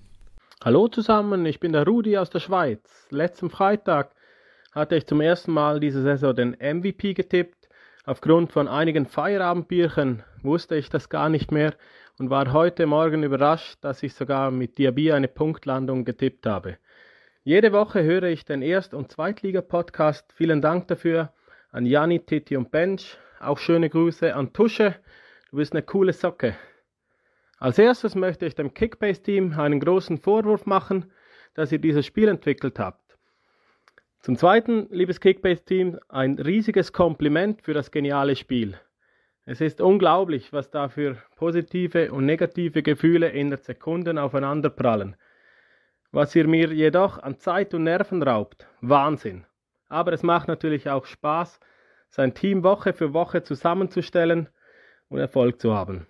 Hallo 0.63 0.87
zusammen, 0.87 1.45
ich 1.45 1.59
bin 1.59 1.71
der 1.71 1.85
Rudi 1.85 2.17
aus 2.17 2.29
der 2.29 2.39
Schweiz. 2.39 3.07
Letzten 3.11 3.49
Freitag 3.49 4.13
hatte 4.73 4.95
ich 4.95 5.07
zum 5.07 5.21
ersten 5.21 5.51
Mal 5.51 5.79
diese 5.79 6.01
Saison 6.01 6.35
den 6.35 6.51
MVP 6.51 7.13
getippt. 7.13 7.58
Aufgrund 8.09 8.51
von 8.51 8.67
einigen 8.67 9.05
Feierabendbierchen 9.05 10.23
wusste 10.41 10.75
ich 10.75 10.89
das 10.89 11.09
gar 11.09 11.29
nicht 11.29 11.51
mehr 11.51 11.75
und 12.17 12.31
war 12.31 12.53
heute 12.53 12.87
Morgen 12.87 13.21
überrascht, 13.21 13.77
dass 13.81 14.01
ich 14.01 14.15
sogar 14.15 14.49
mit 14.49 14.79
Diaby 14.79 15.11
eine 15.11 15.27
Punktlandung 15.27 16.05
getippt 16.05 16.47
habe. 16.47 16.79
Jede 17.43 17.71
Woche 17.71 18.01
höre 18.01 18.23
ich 18.23 18.45
den 18.45 18.63
Erst- 18.63 18.95
und 18.95 19.11
Zweitliga-Podcast. 19.11 20.33
Vielen 20.33 20.59
Dank 20.59 20.87
dafür 20.87 21.33
an 21.71 21.85
Jani, 21.85 22.25
Titi 22.25 22.57
und 22.57 22.71
Bench. 22.71 23.15
Auch 23.39 23.59
schöne 23.59 23.91
Grüße 23.91 24.35
an 24.35 24.53
Tusche. 24.53 24.95
Du 25.51 25.57
bist 25.57 25.73
eine 25.73 25.83
coole 25.83 26.13
Socke. 26.13 26.55
Als 27.59 27.77
erstes 27.77 28.15
möchte 28.15 28.47
ich 28.47 28.55
dem 28.55 28.73
Kickbase-Team 28.73 29.53
einen 29.55 29.79
großen 29.79 30.17
Vorwurf 30.17 30.65
machen, 30.65 31.11
dass 31.53 31.71
ihr 31.71 31.77
dieses 31.77 32.07
Spiel 32.07 32.27
entwickelt 32.27 32.79
habt. 32.79 33.08
Zum 34.21 34.35
Zweiten, 34.35 34.87
liebes 34.91 35.21
Kickbase-Team, 35.21 35.97
ein 36.09 36.37
riesiges 36.39 36.91
Kompliment 36.91 37.61
für 37.61 37.73
das 37.73 37.89
geniale 37.89 38.35
Spiel. 38.35 38.77
Es 39.45 39.61
ist 39.61 39.79
unglaublich, 39.79 40.51
was 40.51 40.69
da 40.69 40.89
für 40.89 41.15
positive 41.37 42.11
und 42.11 42.25
negative 42.25 42.83
Gefühle 42.83 43.29
in 43.29 43.49
der 43.49 43.59
Sekunden 43.59 44.17
aufeinanderprallen. 44.17 45.15
Was 46.11 46.35
ihr 46.35 46.47
mir 46.49 46.73
jedoch 46.73 47.17
an 47.17 47.39
Zeit 47.39 47.73
und 47.73 47.85
Nerven 47.85 48.21
raubt, 48.21 48.67
Wahnsinn. 48.81 49.45
Aber 49.87 50.11
es 50.11 50.21
macht 50.21 50.49
natürlich 50.49 50.89
auch 50.89 51.05
Spaß, 51.05 51.61
sein 52.09 52.33
Team 52.33 52.63
Woche 52.63 52.91
für 52.91 53.13
Woche 53.13 53.43
zusammenzustellen 53.43 54.49
und 55.07 55.19
Erfolg 55.19 55.61
zu 55.61 55.73
haben. 55.73 56.07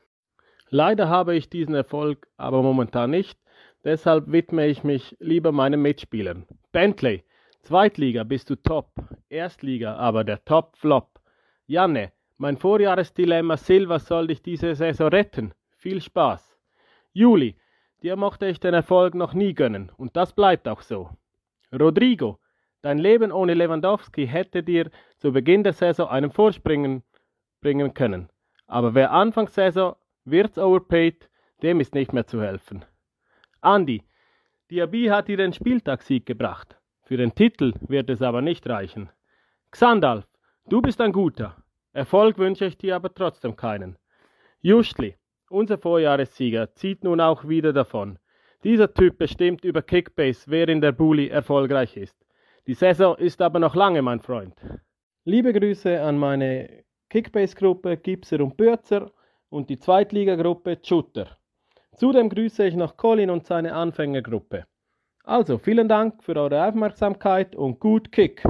Leider 0.69 1.09
habe 1.09 1.35
ich 1.35 1.47
diesen 1.47 1.75
Erfolg 1.75 2.27
aber 2.37 2.63
momentan 2.63 3.11
nicht, 3.11 3.39
deshalb 3.83 4.31
widme 4.31 4.65
ich 4.65 4.83
mich 4.83 5.15
lieber 5.19 5.51
meinen 5.51 5.83
Mitspielern. 5.83 6.47
Bentley, 6.71 7.23
Zweitliga 7.61 8.23
bist 8.23 8.49
du 8.49 8.55
top, 8.55 8.91
Erstliga 9.29 9.95
aber 9.95 10.23
der 10.23 10.43
Top-Flop. 10.43 11.19
Janne, 11.67 12.11
mein 12.37 12.57
Vorjahresdilemma 12.57 13.57
Silva 13.57 13.99
soll 13.99 14.27
dich 14.27 14.41
diese 14.41 14.73
Saison 14.73 15.09
retten. 15.09 15.53
Viel 15.77 16.01
Spaß. 16.01 16.57
Juli, 17.13 17.57
dir 18.01 18.15
mochte 18.15 18.47
ich 18.47 18.59
den 18.59 18.73
Erfolg 18.73 19.13
noch 19.13 19.33
nie 19.33 19.53
gönnen 19.53 19.91
und 19.97 20.15
das 20.15 20.33
bleibt 20.33 20.67
auch 20.67 20.81
so. 20.81 21.09
Rodrigo, 21.71 22.39
dein 22.81 22.97
Leben 22.97 23.31
ohne 23.31 23.53
Lewandowski 23.53 24.25
hätte 24.25 24.63
dir 24.63 24.89
zu 25.17 25.31
Beginn 25.31 25.63
der 25.63 25.73
Saison 25.73 26.07
einen 26.07 26.31
Vorspringen 26.31 27.03
bringen 27.61 27.93
können. 27.93 28.29
Aber 28.67 28.95
wer 28.95 29.11
Anfangssaison 29.11 29.95
wird's 30.23 30.57
overpaid, 30.57 31.29
dem 31.61 31.79
ist 31.81 31.93
nicht 31.93 32.13
mehr 32.13 32.25
zu 32.25 32.41
helfen. 32.41 32.85
Andi, 33.61 34.03
Diaby 34.71 35.07
hat 35.07 35.27
dir 35.27 35.37
den 35.37 35.53
Spieltagssieg 35.53 36.25
gebracht. 36.25 36.78
Für 37.09 37.17
den 37.17 37.33
Titel 37.33 37.73
wird 37.87 38.07
es 38.11 38.21
aber 38.21 38.43
nicht 38.43 38.69
reichen. 38.69 39.09
Xandalf, 39.71 40.27
du 40.67 40.79
bist 40.79 41.01
ein 41.01 41.11
guter. 41.11 41.55
Erfolg 41.91 42.37
wünsche 42.37 42.67
ich 42.67 42.77
dir 42.77 42.95
aber 42.95 43.11
trotzdem 43.11 43.55
keinen. 43.55 43.97
Justli, 44.61 45.15
unser 45.49 45.79
Vorjahressieger, 45.79 46.75
zieht 46.75 47.03
nun 47.03 47.19
auch 47.19 47.47
wieder 47.47 47.73
davon. 47.73 48.19
Dieser 48.63 48.93
Typ 48.93 49.17
bestimmt 49.17 49.65
über 49.65 49.81
Kickbase, 49.81 50.51
wer 50.51 50.69
in 50.69 50.81
der 50.81 50.91
Bully 50.91 51.29
erfolgreich 51.29 51.97
ist. 51.97 52.15
Die 52.67 52.75
Saison 52.75 53.17
ist 53.17 53.41
aber 53.41 53.57
noch 53.57 53.73
lange, 53.73 54.03
mein 54.03 54.19
Freund. 54.19 54.53
Liebe 55.25 55.51
Grüße 55.51 55.99
an 55.99 56.15
meine 56.15 56.83
Kickbase-Gruppe 57.09 57.97
Gipser 57.97 58.39
und 58.39 58.55
Bürzer 58.55 59.11
und 59.49 59.71
die 59.71 59.79
Zweitligagruppe 59.79 60.77
Schutter. 60.83 61.39
Zudem 61.95 62.29
grüße 62.29 62.67
ich 62.67 62.75
noch 62.75 62.97
Colin 62.97 63.31
und 63.31 63.47
seine 63.47 63.73
Anfängergruppe. 63.73 64.67
Also, 65.23 65.57
vielen 65.57 65.87
Dank 65.87 66.23
für 66.23 66.35
eure 66.35 66.67
Aufmerksamkeit 66.67 67.55
und 67.55 67.79
gut 67.79 68.11
Kick! 68.11 68.43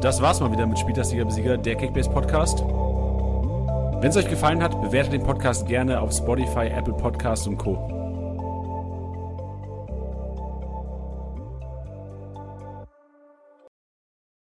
Das 0.00 0.20
war's 0.20 0.38
mal 0.40 0.52
wieder 0.52 0.66
mit 0.66 0.78
Spieltagssieger 0.78 1.24
Besieger, 1.24 1.56
der 1.56 1.76
Kickbase 1.76 2.10
Podcast. 2.10 2.60
Wenn 2.60 4.10
es 4.10 4.16
euch 4.18 4.28
gefallen 4.28 4.62
hat, 4.62 4.78
bewertet 4.82 5.14
den 5.14 5.22
Podcast 5.22 5.66
gerne 5.66 5.98
auf 5.98 6.12
Spotify, 6.12 6.66
Apple 6.66 6.92
Podcasts 6.92 7.46
und 7.46 7.56
Co. 7.56 8.03